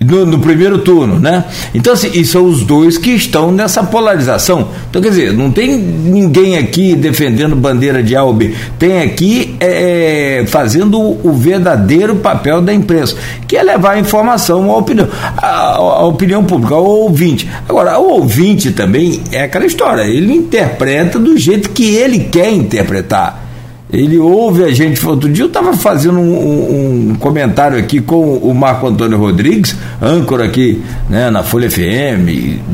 No, 0.00 0.24
no, 0.24 0.38
primeiro 0.38 0.78
turno, 0.78 1.18
né? 1.18 1.44
Então, 1.74 1.92
assim, 1.92 2.08
e 2.14 2.24
são 2.24 2.44
os 2.44 2.62
dois 2.62 2.96
que 2.96 3.10
estão 3.10 3.50
nessa 3.50 3.82
polarização. 3.82 4.68
Então, 4.88 5.02
quer 5.02 5.08
dizer, 5.08 5.32
não 5.32 5.50
tem 5.50 5.76
ninguém 5.76 6.56
aqui 6.56 6.94
defendendo 6.94 7.56
bandeira 7.56 8.00
de 8.00 8.14
A 8.14 8.22
ou 8.22 8.32
B. 8.32 8.54
Tem 8.78 9.02
aqui 9.02 9.56
é, 9.58 10.44
fazendo 10.46 11.00
o, 11.00 11.32
verdadeiro 11.32 12.14
papel 12.14 12.62
da 12.62 12.72
imprensa, 12.72 13.16
que 13.48 13.56
é 13.56 13.62
levar 13.64 13.94
a 13.94 13.98
informação, 13.98 14.70
a 14.70 14.76
opinião, 14.76 15.08
a, 15.36 15.74
a 15.74 16.06
opinião 16.06 16.44
pública, 16.44 16.76
ao 16.76 16.84
ouvinte. 16.84 17.50
Agora, 17.68 17.98
o 17.98 18.12
ouvinte 18.12 18.70
também 18.70 19.20
é 19.32 19.42
aquela 19.42 19.66
história, 19.66 20.02
ele 20.02 20.32
interpreta 20.32 21.18
do 21.18 21.36
jeito 21.36 21.70
que 21.70 21.96
ele 21.96 22.20
quer 22.20 22.52
interpretar. 22.52 23.47
Ele 23.90 24.18
ouve 24.18 24.64
a 24.64 24.70
gente. 24.70 25.04
Outro 25.06 25.30
dia 25.30 25.44
eu 25.44 25.48
estava 25.48 25.72
fazendo 25.72 26.18
um, 26.18 27.10
um, 27.10 27.14
comentário 27.14 27.78
aqui 27.78 28.00
com 28.00 28.36
o 28.36 28.54
Marco 28.54 28.86
Antônio 28.86 29.16
Rodrigues, 29.18 29.74
âncora 30.00 30.44
aqui 30.44 30.82
né, 31.08 31.30
na 31.30 31.42
Folha 31.42 31.70
FM, 31.70 32.28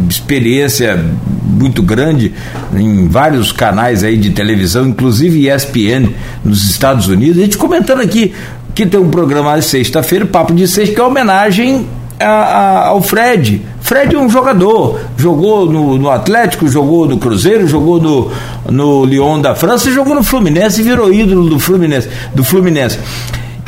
experiência 0.09 1.05
muito 1.45 1.82
grande 1.82 2.32
em 2.74 3.07
vários 3.07 3.53
canais 3.53 4.03
aí 4.03 4.16
de 4.16 4.31
televisão, 4.31 4.89
inclusive 4.89 5.49
ESPN 5.49 6.11
nos 6.45 6.69
Estados 6.69 7.07
Unidos. 7.07 7.39
A 7.39 7.43
gente 7.43 7.59
comentando 7.59 8.01
aqui 8.01 8.35
que 8.74 8.85
tem 8.85 8.99
um 8.99 9.09
programa 9.09 9.57
de 9.57 9.65
sexta-feira, 9.65 10.27
Papo 10.27 10.53
de 10.53 10.66
Sexta, 10.66 10.95
que 10.95 11.01
é 11.01 11.05
homenagem 11.05 11.86
a, 12.19 12.27
a, 12.27 12.86
ao 12.89 13.01
Fred. 13.01 13.62
Fred 13.85 14.15
é 14.15 14.19
um 14.19 14.31
jogador, 14.31 14.98
jogou 15.15 15.70
no, 15.70 15.98
no, 15.98 16.11
Atlético, 16.11 16.66
jogou 16.66 17.06
no 17.06 17.19
Cruzeiro, 17.19 17.69
jogou 17.69 18.01
no, 18.01 18.31
no 18.70 19.05
Lyon 19.05 19.43
da 19.43 19.55
França, 19.55 19.90
jogou 19.90 20.15
no 20.15 20.24
Fluminense 20.24 20.81
e 20.81 20.85
virou 20.85 21.12
ídolo 21.12 21.51
do 21.51 21.59
Fluminense, 21.59 22.09
do 22.35 22.43
Fluminense. 22.43 22.98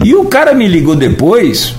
E 0.03 0.15
o 0.15 0.25
cara 0.25 0.55
me 0.55 0.67
ligou 0.67 0.97
depois, 0.97 1.77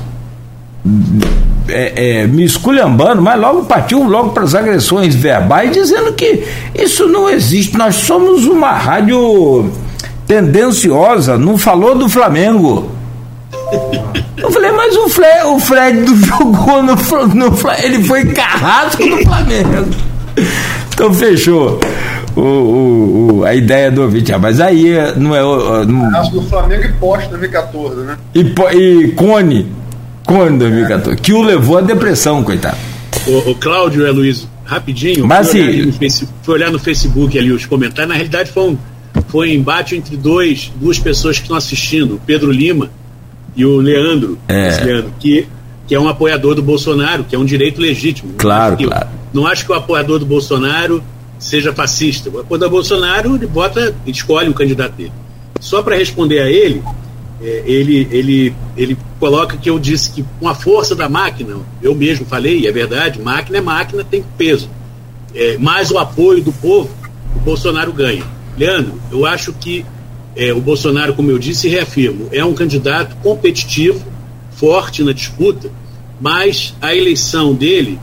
é, 1.67 2.21
é, 2.21 2.27
me 2.27 2.43
esculhambando, 2.43 3.23
mas 3.23 3.41
logo 3.41 3.65
partiu 3.65 4.03
logo 4.03 4.29
para 4.29 4.43
as 4.43 4.53
agressões 4.53 5.15
verbais, 5.15 5.71
dizendo 5.71 6.13
que 6.13 6.43
isso 6.75 7.07
não 7.07 7.27
existe. 7.27 7.75
Nós 7.75 7.95
somos 7.95 8.45
uma 8.45 8.71
rádio 8.71 9.71
tendenciosa, 10.27 11.39
não 11.39 11.57
falou 11.57 11.97
do 11.97 12.07
Flamengo. 12.07 12.96
Eu 14.37 14.51
falei, 14.51 14.71
mas 14.71 14.95
o 14.95 15.09
Fred, 15.09 15.43
o 15.45 15.59
Fred 15.59 16.05
jogou 16.25 16.83
no, 16.83 16.95
no, 17.35 17.71
Ele 17.83 18.03
foi 18.03 18.25
carrasco 18.25 19.03
do 19.03 19.17
Flamengo. 19.23 19.87
Então 20.93 21.13
fechou 21.13 21.79
o, 22.35 22.41
o, 22.41 23.37
o, 23.39 23.43
a 23.43 23.55
ideia 23.55 23.91
do 23.91 24.03
ouvinte. 24.03 24.31
Ah, 24.31 24.37
mas 24.37 24.59
aí 24.59 24.93
não 25.15 25.35
é. 25.35 25.41
Não... 25.85 26.15
Acho 26.15 26.31
do 26.31 26.41
Flamengo 26.43 26.83
e 26.83 26.93
Poste 26.93 27.29
2014, 27.29 28.01
né? 28.01 28.17
E, 28.33 28.41
e 28.41 29.11
Cone, 29.11 29.71
Cone 30.25 30.57
2014, 30.57 31.11
é. 31.11 31.21
que 31.21 31.33
o 31.33 31.41
levou 31.41 31.79
à 31.79 31.81
depressão, 31.81 32.43
coitado. 32.43 32.77
O, 33.25 33.51
o 33.51 33.55
Cláudio 33.55 34.07
e 34.07 34.11
Luiz, 34.11 34.47
rapidinho, 34.63 35.25
mas 35.25 35.51
fui, 35.51 35.61
olhar 35.61 35.93
face, 35.93 36.29
fui 36.43 36.53
olhar 36.53 36.71
no 36.71 36.79
Facebook 36.79 37.37
ali 37.37 37.51
os 37.51 37.65
comentários, 37.65 38.09
na 38.09 38.15
realidade 38.15 38.51
foi 38.51 38.63
um, 38.69 38.77
foi 39.27 39.49
um 39.49 39.51
embate 39.53 39.95
entre 39.95 40.15
dois, 40.15 40.71
duas 40.75 40.99
pessoas 40.99 41.37
que 41.37 41.43
estão 41.43 41.57
assistindo, 41.57 42.15
o 42.15 42.21
Pedro 42.25 42.51
Lima 42.51 42.89
e 43.57 43.65
o 43.65 43.77
Leandro, 43.77 44.37
é. 44.47 44.83
Leandro 44.83 45.11
que, 45.19 45.47
que 45.87 45.95
é 45.95 45.99
um 45.99 46.07
apoiador 46.07 46.53
do 46.53 46.61
Bolsonaro, 46.61 47.23
que 47.23 47.35
é 47.35 47.39
um 47.39 47.43
direito 47.43 47.81
legítimo. 47.81 48.33
Claro, 48.37 48.77
não 48.79 48.87
claro. 48.87 49.07
Não 49.33 49.47
acho 49.47 49.65
que 49.65 49.71
o 49.71 49.75
apoiador 49.75 50.19
do 50.19 50.27
Bolsonaro 50.27 51.03
seja 51.39 51.73
fascista. 51.73 52.29
O 52.29 52.39
apoiador 52.39 52.69
do 52.69 52.75
Bolsonaro 52.75 53.35
ele 53.35 53.47
vota, 53.47 53.95
escolhe 54.05 54.47
um 54.47 54.53
candidato 54.53 54.93
dele. 54.93 55.11
Só 55.59 55.81
para 55.81 55.95
responder 55.95 56.39
a 56.39 56.49
ele, 56.49 56.83
é, 57.41 57.63
ele, 57.65 58.07
ele, 58.11 58.55
ele 58.77 58.97
coloca 59.19 59.57
que 59.57 59.69
eu 59.69 59.79
disse 59.79 60.11
que 60.11 60.23
com 60.39 60.47
a 60.47 60.53
força 60.53 60.95
da 60.95 61.09
máquina, 61.09 61.57
eu 61.81 61.95
mesmo 61.95 62.27
falei, 62.27 62.67
é 62.67 62.71
verdade, 62.71 63.19
máquina 63.19 63.57
é 63.57 63.61
máquina, 63.61 64.03
tem 64.03 64.23
peso. 64.37 64.69
É, 65.33 65.57
mais 65.57 65.89
o 65.89 65.97
apoio 65.97 66.43
do 66.43 66.53
povo, 66.53 66.89
o 67.35 67.39
Bolsonaro 67.39 67.91
ganha. 67.91 68.23
Leandro, 68.55 68.99
eu 69.11 69.25
acho 69.25 69.51
que 69.53 69.83
é, 70.37 70.53
o 70.53 70.61
Bolsonaro, 70.61 71.15
como 71.15 71.31
eu 71.31 71.39
disse, 71.39 71.67
reafirmo, 71.67 72.29
é 72.31 72.45
um 72.45 72.53
candidato 72.53 73.15
competitivo, 73.17 74.05
forte 74.51 75.03
na 75.03 75.11
disputa, 75.11 75.71
mas 76.21 76.75
a 76.79 76.95
eleição 76.95 77.55
dele 77.55 77.99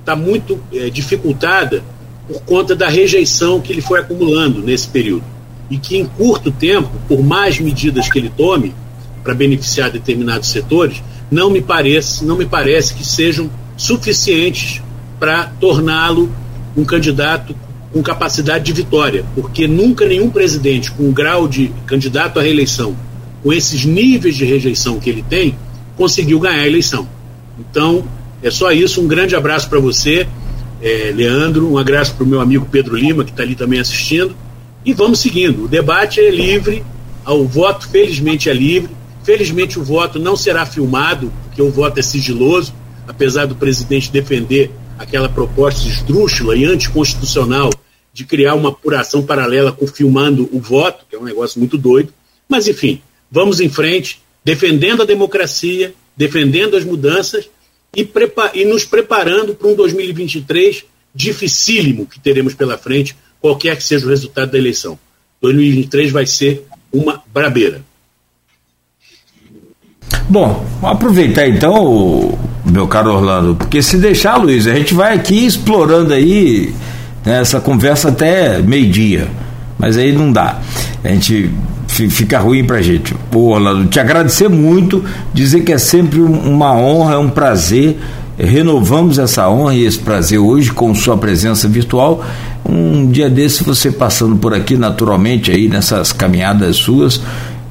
está 0.00 0.16
muito 0.16 0.60
é, 0.72 0.90
dificultada 0.90 1.82
por 2.26 2.42
conta 2.42 2.74
da 2.74 2.88
rejeição 2.88 3.60
que 3.60 3.72
ele 3.72 3.80
foi 3.80 4.00
acumulando 4.00 4.60
nesse 4.60 4.88
período. 4.88 5.24
E 5.70 5.78
que 5.78 5.96
em 5.96 6.04
curto 6.04 6.50
tempo, 6.50 6.90
por 7.06 7.22
mais 7.22 7.60
medidas 7.60 8.10
que 8.10 8.18
ele 8.18 8.32
tome 8.36 8.74
para 9.22 9.34
beneficiar 9.34 9.90
determinados 9.90 10.48
setores, 10.48 11.02
não 11.30 11.50
me 11.50 11.60
parece, 11.60 12.24
não 12.24 12.36
me 12.36 12.46
parece 12.46 12.94
que 12.94 13.06
sejam 13.06 13.50
suficientes 13.76 14.82
para 15.20 15.44
torná-lo 15.60 16.32
um 16.76 16.84
candidato 16.84 17.54
com 17.92 18.02
capacidade 18.02 18.64
de 18.64 18.72
vitória, 18.72 19.24
porque 19.34 19.66
nunca 19.66 20.06
nenhum 20.06 20.30
presidente 20.30 20.90
com 20.90 21.04
um 21.04 21.12
grau 21.12 21.48
de 21.48 21.72
candidato 21.86 22.38
à 22.38 22.42
reeleição, 22.42 22.94
com 23.42 23.52
esses 23.52 23.84
níveis 23.84 24.36
de 24.36 24.44
rejeição 24.44 25.00
que 25.00 25.08
ele 25.08 25.22
tem, 25.22 25.56
conseguiu 25.96 26.38
ganhar 26.38 26.62
a 26.62 26.66
eleição. 26.66 27.08
Então, 27.58 28.04
é 28.42 28.50
só 28.50 28.70
isso. 28.70 29.00
Um 29.00 29.08
grande 29.08 29.34
abraço 29.34 29.68
para 29.68 29.80
você, 29.80 30.26
é, 30.80 31.12
Leandro. 31.14 31.72
Um 31.72 31.78
abraço 31.78 32.14
para 32.14 32.24
o 32.24 32.26
meu 32.26 32.40
amigo 32.40 32.66
Pedro 32.70 32.96
Lima, 32.96 33.24
que 33.24 33.30
está 33.30 33.42
ali 33.42 33.54
também 33.54 33.80
assistindo. 33.80 34.34
E 34.84 34.92
vamos 34.92 35.20
seguindo. 35.20 35.64
O 35.64 35.68
debate 35.68 36.20
é 36.20 36.30
livre, 36.30 36.84
o 37.26 37.44
voto, 37.44 37.88
felizmente, 37.88 38.48
é 38.48 38.54
livre. 38.54 38.90
Felizmente, 39.24 39.78
o 39.78 39.84
voto 39.84 40.18
não 40.18 40.36
será 40.36 40.64
filmado, 40.64 41.32
porque 41.44 41.60
o 41.60 41.70
voto 41.70 41.98
é 41.98 42.02
sigiloso, 42.02 42.72
apesar 43.06 43.46
do 43.46 43.54
presidente 43.54 44.10
defender 44.10 44.70
aquela 44.98 45.28
proposta 45.28 45.88
esdrúxula 45.88 46.56
e 46.56 46.64
anticonstitucional 46.64 47.70
de 48.12 48.24
criar 48.24 48.54
uma 48.54 48.70
apuração 48.70 49.24
paralela 49.24 49.70
com 49.70 49.86
filmando 49.86 50.48
o 50.52 50.58
voto, 50.58 51.06
que 51.08 51.14
é 51.14 51.18
um 51.18 51.24
negócio 51.24 51.58
muito 51.58 51.78
doido. 51.78 52.12
Mas, 52.48 52.66
enfim, 52.66 53.00
vamos 53.30 53.60
em 53.60 53.68
frente, 53.68 54.20
defendendo 54.44 55.02
a 55.02 55.06
democracia, 55.06 55.94
defendendo 56.16 56.76
as 56.76 56.84
mudanças 56.84 57.48
e, 57.96 58.08
e 58.54 58.64
nos 58.64 58.84
preparando 58.84 59.54
para 59.54 59.68
um 59.68 59.74
2023 59.74 60.84
dificílimo 61.14 62.06
que 62.06 62.20
teremos 62.20 62.54
pela 62.54 62.76
frente, 62.76 63.16
qualquer 63.40 63.76
que 63.76 63.84
seja 63.84 64.06
o 64.06 64.10
resultado 64.10 64.50
da 64.50 64.58
eleição. 64.58 64.98
2023 65.40 66.10
vai 66.10 66.26
ser 66.26 66.64
uma 66.92 67.22
brabeira. 67.32 67.84
Bom, 70.28 70.64
aproveitar 70.82 71.48
então, 71.48 72.38
meu 72.64 72.86
caro 72.86 73.14
Orlando, 73.14 73.54
porque 73.54 73.82
se 73.82 73.96
deixar, 73.96 74.36
Luiz, 74.36 74.66
a 74.66 74.74
gente 74.74 74.94
vai 74.94 75.14
aqui 75.14 75.46
explorando 75.46 76.12
aí 76.12 76.74
né, 77.24 77.40
essa 77.40 77.60
conversa 77.60 78.08
até 78.08 78.60
meio-dia, 78.60 79.28
mas 79.78 79.96
aí 79.96 80.12
não 80.12 80.30
dá. 80.30 80.58
A 81.02 81.08
gente 81.08 81.50
fica 81.88 82.38
ruim 82.38 82.64
pra 82.64 82.82
gente. 82.82 83.14
Pô, 83.30 83.54
Orlando, 83.54 83.86
te 83.86 83.98
agradecer 83.98 84.48
muito, 84.48 85.04
dizer 85.32 85.62
que 85.62 85.72
é 85.72 85.78
sempre 85.78 86.20
uma 86.20 86.72
honra, 86.74 87.14
é 87.14 87.18
um 87.18 87.30
prazer. 87.30 87.98
Renovamos 88.38 89.18
essa 89.18 89.48
honra 89.48 89.74
e 89.74 89.84
esse 89.84 89.98
prazer 89.98 90.38
hoje 90.38 90.70
com 90.70 90.94
sua 90.94 91.16
presença 91.16 91.66
virtual. 91.66 92.24
Um 92.68 93.10
dia 93.10 93.28
desse 93.28 93.64
você 93.64 93.90
passando 93.90 94.36
por 94.36 94.54
aqui 94.54 94.76
naturalmente 94.76 95.50
aí 95.50 95.68
nessas 95.68 96.12
caminhadas 96.12 96.76
suas, 96.76 97.20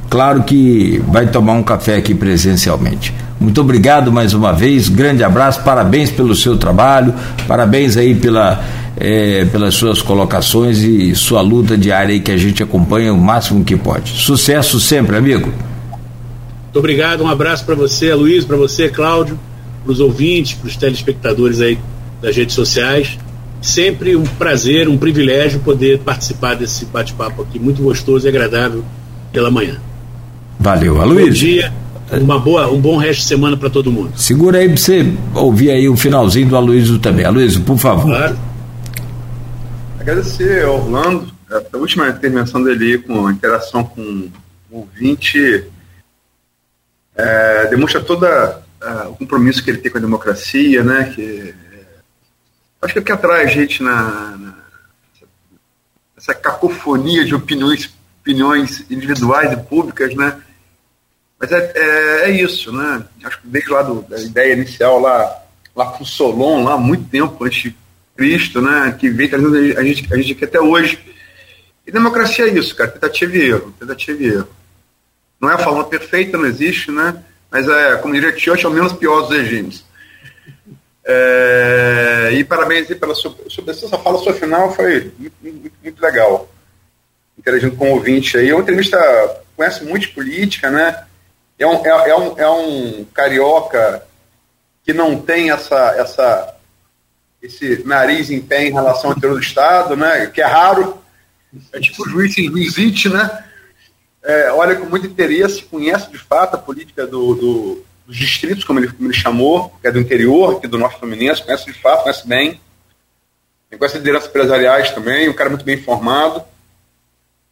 Claro 0.09 0.43
que 0.43 1.01
vai 1.07 1.27
tomar 1.27 1.53
um 1.53 1.63
café 1.63 1.97
aqui 1.97 2.15
presencialmente. 2.15 3.13
Muito 3.39 3.61
obrigado 3.61 4.11
mais 4.11 4.33
uma 4.33 4.51
vez, 4.51 4.89
grande 4.89 5.23
abraço, 5.23 5.61
parabéns 5.61 6.09
pelo 6.09 6.33
seu 6.35 6.57
trabalho, 6.57 7.13
parabéns 7.47 7.95
aí 7.95 8.15
pela, 8.15 8.63
é, 8.95 9.45
pelas 9.45 9.75
suas 9.75 10.01
colocações 10.01 10.79
e 10.79 11.13
sua 11.13 11.41
luta 11.41 11.77
diária 11.77 12.13
aí 12.13 12.19
que 12.19 12.31
a 12.31 12.37
gente 12.37 12.63
acompanha 12.63 13.13
o 13.13 13.17
máximo 13.17 13.63
que 13.63 13.75
pode. 13.75 14.11
Sucesso 14.11 14.79
sempre, 14.79 15.17
amigo. 15.17 15.51
Muito 16.63 16.79
obrigado, 16.79 17.23
um 17.23 17.27
abraço 17.27 17.63
para 17.65 17.75
você, 17.75 18.13
Luiz, 18.13 18.43
para 18.43 18.57
você, 18.57 18.89
Cláudio, 18.89 19.37
para 19.83 19.91
os 19.91 19.99
ouvintes, 19.99 20.53
para 20.53 20.67
os 20.67 20.75
telespectadores 20.75 21.61
aí 21.61 21.77
das 22.21 22.35
redes 22.35 22.55
sociais. 22.55 23.19
Sempre 23.61 24.15
um 24.15 24.23
prazer, 24.23 24.87
um 24.87 24.97
privilégio 24.97 25.59
poder 25.59 25.99
participar 25.99 26.55
desse 26.55 26.85
bate-papo 26.85 27.41
aqui, 27.41 27.59
muito 27.59 27.81
gostoso 27.81 28.25
e 28.25 28.29
agradável 28.29 28.83
pela 29.31 29.51
manhã. 29.51 29.86
Valeu, 30.59 31.01
Aloysio. 31.01 31.27
Bom 31.27 31.31
dia, 31.31 31.73
uma 32.21 32.39
boa, 32.39 32.71
um 32.71 32.79
bom 32.79 32.97
resto 32.97 33.21
de 33.21 33.27
semana 33.27 33.57
para 33.57 33.69
todo 33.69 33.91
mundo. 33.91 34.11
Segura 34.17 34.59
aí 34.59 34.67
para 34.67 34.77
você 34.77 35.13
ouvir 35.33 35.71
aí 35.71 35.87
o 35.87 35.95
finalzinho 35.95 36.47
do 36.47 36.55
Aloysio 36.55 36.99
também. 36.99 37.25
Aloysio, 37.25 37.61
por 37.63 37.77
favor. 37.77 38.05
Claro. 38.05 38.37
Agradecer 39.99 40.65
ao 40.65 40.75
Orlando, 40.75 41.31
a 41.49 41.77
última 41.77 42.09
intervenção 42.09 42.63
dele 42.63 42.97
com 42.99 43.27
a 43.27 43.31
interação 43.31 43.83
com 43.83 44.29
o 44.71 44.79
ouvinte 44.79 45.65
é, 47.15 47.67
demonstra 47.67 47.99
todo 48.01 48.25
o 49.09 49.15
compromisso 49.15 49.63
que 49.63 49.71
ele 49.71 49.79
tem 49.79 49.91
com 49.91 49.97
a 49.97 50.01
democracia, 50.01 50.83
né? 50.83 51.11
Que, 51.15 51.53
é, 51.73 51.85
acho 52.81 52.93
que 52.93 52.99
é 52.99 53.01
o 53.01 53.05
que 53.05 53.11
atrai 53.11 53.43
a 53.43 53.47
gente 53.47 53.81
na, 53.81 54.37
na 54.37 54.57
essa 56.15 56.33
cacofonia 56.33 57.23
de 57.23 57.35
opiniões, 57.35 57.93
opiniões 58.21 58.83
individuais 58.89 59.51
e 59.53 59.57
públicas, 59.57 60.15
né? 60.15 60.41
Mas 61.39 61.51
é, 61.51 61.71
é, 61.75 62.21
é, 62.25 62.31
isso, 62.31 62.71
né? 62.71 63.05
Acho 63.23 63.41
que 63.41 63.47
desde 63.47 63.69
lá 63.69 63.83
do, 63.83 64.01
da 64.01 64.19
ideia 64.19 64.53
inicial, 64.53 64.99
lá, 64.99 65.43
lá 65.75 65.85
com 65.91 66.03
Solon, 66.03 66.63
lá 66.63 66.77
muito 66.77 67.09
tempo 67.09 67.43
antes 67.43 67.63
de 67.63 67.75
Cristo, 68.15 68.61
né? 68.61 68.95
Que 68.99 69.09
vem 69.09 69.29
trazendo 69.29 69.55
a 69.55 69.83
gente, 69.83 70.13
a 70.13 70.17
gente 70.17 70.31
aqui 70.31 70.45
até 70.45 70.59
hoje. 70.59 70.99
E 71.85 71.91
democracia 71.91 72.45
é 72.45 72.49
isso, 72.49 72.75
cara, 72.75 72.91
tentativa 72.91 73.37
e 73.37 73.49
erro, 73.49 73.73
tentativa 73.79 74.21
e 74.21 74.27
erro. 74.27 74.49
Não 75.39 75.49
é 75.49 75.53
a 75.53 75.59
forma 75.59 75.83
perfeita, 75.83 76.37
não 76.37 76.47
existe, 76.47 76.91
né? 76.91 77.23
Mas 77.51 77.67
é, 77.69 77.95
como 77.97 78.13
diria 78.15 78.37
Churchill, 78.37 78.69
é 78.69 78.73
o 78.73 78.75
menos 78.75 78.93
pior 78.93 79.21
dos 79.21 79.37
regimes. 79.37 79.85
É, 81.05 82.31
e 82.33 82.43
parabéns 82.43 82.89
aí 82.89 82.95
pela 82.95 83.15
sua, 83.15 83.33
sua, 83.47 83.63
essa 83.69 83.97
fala, 83.99 84.17
sua 84.17 84.33
final 84.33 84.75
foi 84.75 85.13
muito, 85.17 85.35
muito, 85.41 85.71
muito 85.81 86.01
legal. 86.01 86.51
Interagindo 87.37 87.75
com 87.75 87.91
o 87.91 87.93
ouvinte 87.93 88.37
aí. 88.37 88.49
É 88.49 88.53
uma 88.53 88.63
entrevista 88.63 88.97
conhece 89.55 89.83
muito 89.83 90.07
de 90.07 90.13
política, 90.13 90.69
né? 90.69 91.06
É 91.59 91.67
um, 91.67 91.85
é, 91.85 92.09
é, 92.09 92.15
um, 92.15 92.39
é 92.39 92.49
um 92.49 93.05
carioca 93.05 94.03
que 94.83 94.93
não 94.93 95.19
tem 95.19 95.51
essa, 95.51 95.95
essa, 95.97 96.55
esse 97.41 97.83
nariz 97.85 98.29
em 98.29 98.41
pé 98.41 98.67
em 98.67 98.73
relação 98.73 99.11
ao 99.11 99.17
interior 99.17 99.35
do 99.35 99.43
Estado, 99.43 99.95
né, 99.95 100.27
que 100.27 100.41
é 100.41 100.45
raro. 100.45 101.01
É 101.73 101.79
tipo 101.79 102.03
o 102.03 102.09
juiz 102.09 102.35
Luizite, 102.37 103.09
né? 103.09 103.43
É, 104.23 104.51
olha 104.51 104.75
com 104.75 104.85
muito 104.85 105.07
interesse, 105.07 105.63
conhece 105.63 106.11
de 106.11 106.17
fato 106.17 106.55
a 106.55 106.59
política 106.59 107.07
do, 107.07 107.33
do, 107.33 107.85
dos 108.05 108.15
distritos, 108.15 108.63
como 108.63 108.79
ele, 108.79 108.91
como 108.91 109.07
ele 109.07 109.17
chamou, 109.17 109.69
que 109.81 109.87
é 109.87 109.91
do 109.91 109.99
interior, 109.99 110.57
aqui 110.57 110.67
do 110.67 110.77
Norte 110.77 110.99
Fluminense, 110.99 111.43
conhece 111.43 111.65
de 111.65 111.73
fato, 111.73 112.03
conhece 112.03 112.27
bem. 112.27 112.59
Conhece 113.77 113.97
lideranças 113.97 114.29
empresariais 114.29 114.91
também, 114.91 115.29
um 115.29 115.33
cara 115.33 115.49
muito 115.49 115.65
bem 115.65 115.75
informado. 115.75 116.43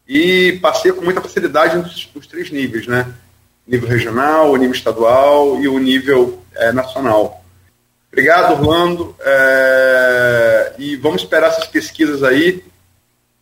E 0.07 0.59
passei 0.61 0.91
com 0.93 1.01
muita 1.01 1.21
facilidade 1.21 1.77
nos, 1.77 2.09
nos 2.13 2.27
três 2.27 2.51
níveis, 2.51 2.87
né? 2.87 3.13
Nível 3.67 3.89
regional, 3.89 4.51
o 4.51 4.57
nível 4.57 4.75
estadual 4.75 5.61
e 5.61 5.67
o 5.67 5.79
nível 5.79 6.41
é, 6.55 6.71
nacional. 6.71 7.43
Obrigado, 8.11 8.53
Orlando. 8.53 9.15
É, 9.19 10.73
e 10.77 10.95
vamos 10.95 11.23
esperar 11.23 11.49
essas 11.49 11.67
pesquisas 11.67 12.23
aí. 12.23 12.63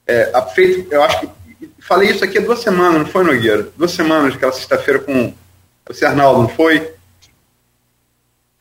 É, 0.07 0.31
feito, 0.53 0.91
eu 0.91 1.03
acho 1.03 1.19
que 1.19 1.29
falei 1.79 2.09
isso 2.09 2.23
aqui 2.23 2.37
há 2.37 2.41
duas 2.41 2.59
semanas, 2.59 3.01
não 3.01 3.05
foi, 3.05 3.23
Nogueira? 3.23 3.69
Duas 3.77 3.91
semanas, 3.91 4.35
aquela 4.35 4.51
sexta-feira 4.51 4.99
com 4.99 5.27
o 5.27 6.05
Arnaldo, 6.05 6.41
não 6.41 6.49
foi? 6.49 6.93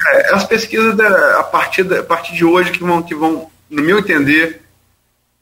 É, 0.07 0.35
as 0.35 0.45
pesquisas 0.45 0.97
da, 0.97 1.41
a, 1.41 1.45
partir 1.45 1.85
da, 1.85 2.01
a 2.01 2.03
partir 2.03 2.35
de 2.35 2.45
hoje 2.45 2.73
que 2.73 2.81
vão, 2.81 3.03
que 3.03 3.15
vão, 3.15 3.51
no 3.71 3.83
meu 3.83 3.99
entender, 3.99 4.63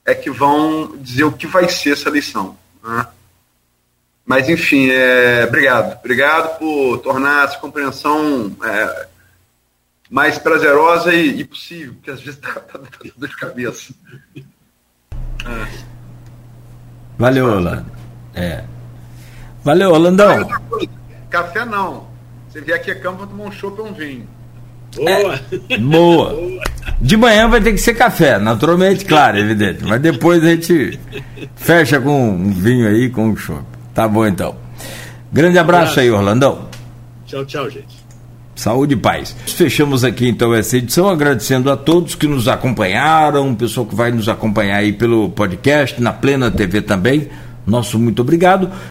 é 0.05 0.15
que 0.15 0.31
vão 0.31 0.97
dizer 0.99 1.25
o 1.25 1.33
que 1.33 1.47
vai 1.47 1.69
ser 1.69 1.95
essa 1.95 2.09
eleição. 2.09 2.57
Né? 2.83 3.07
Mas, 4.25 4.49
enfim, 4.49 4.89
é, 4.91 5.45
obrigado. 5.47 5.99
Obrigado 5.99 6.59
por 6.59 6.99
tornar 6.99 7.45
essa 7.45 7.59
compreensão 7.59 8.55
é, 8.65 9.07
mais 10.11 10.39
prazerosa 10.39 11.13
e, 11.13 11.41
e, 11.41 11.45
possível, 11.45 11.95
porque 11.95 12.11
às 12.11 12.21
vezes 12.21 12.39
dá, 12.43 12.53
dá, 12.53 12.79
dá 12.79 13.11
dor 13.17 13.29
de 13.29 13.37
cabeça. 13.37 13.95
É. 14.37 15.81
Valeu, 17.19 17.47
Orlando. 17.47 17.91
É. 18.35 18.65
Valeu, 19.63 19.91
Orlandão. 19.91 20.49
Café 21.29 21.65
não. 21.65 22.09
Você 22.49 22.61
vier 22.61 22.77
aqui 22.77 22.91
a 22.91 22.99
campo, 22.99 23.27
tomar 23.27 23.45
um 23.45 23.53
chopp 23.53 23.81
ou 23.81 23.89
um 23.89 23.93
vinho. 23.93 24.27
Boa. 24.97 25.41
É, 25.69 25.79
boa. 25.79 26.61
De 27.01 27.17
manhã 27.17 27.49
vai 27.49 27.61
ter 27.61 27.73
que 27.73 27.79
ser 27.79 27.95
café, 27.95 28.39
naturalmente, 28.39 29.05
claro, 29.05 29.39
evidente. 29.39 29.85
Mas 29.85 30.01
depois 30.01 30.43
a 30.43 30.49
gente 30.49 30.99
fecha 31.55 32.01
com 32.01 32.31
um 32.31 32.51
vinho 32.51 32.89
aí, 32.89 33.09
com 33.09 33.29
um 33.29 33.37
chopp. 33.37 33.65
Tá 33.95 34.07
bom 34.07 34.27
então. 34.27 34.55
Grande 35.33 35.59
abraço, 35.59 35.83
abraço. 35.83 36.01
aí, 36.01 36.11
Orlandão. 36.11 36.69
Tchau, 37.27 37.45
tchau, 37.45 37.71
gente. 37.71 38.01
Saúde 38.55 38.95
e 38.95 38.97
paz. 38.97 39.35
Fechamos 39.47 40.05
aqui 40.05 40.29
então 40.29 40.55
essa 40.55 40.77
edição, 40.77 41.09
agradecendo 41.09 41.71
a 41.71 41.77
todos 41.77 42.15
que 42.15 42.27
nos 42.27 42.47
acompanharam, 42.47 43.51
o 43.51 43.57
pessoal 43.57 43.87
que 43.87 43.95
vai 43.95 44.11
nos 44.11 44.29
acompanhar 44.29 44.77
aí 44.77 44.93
pelo 44.93 45.31
podcast, 45.31 46.01
na 46.01 46.13
Plena 46.13 46.51
TV 46.51 46.83
também. 46.83 47.29
Nosso 47.67 47.99
muito 47.99 48.21
obrigado. 48.21 48.71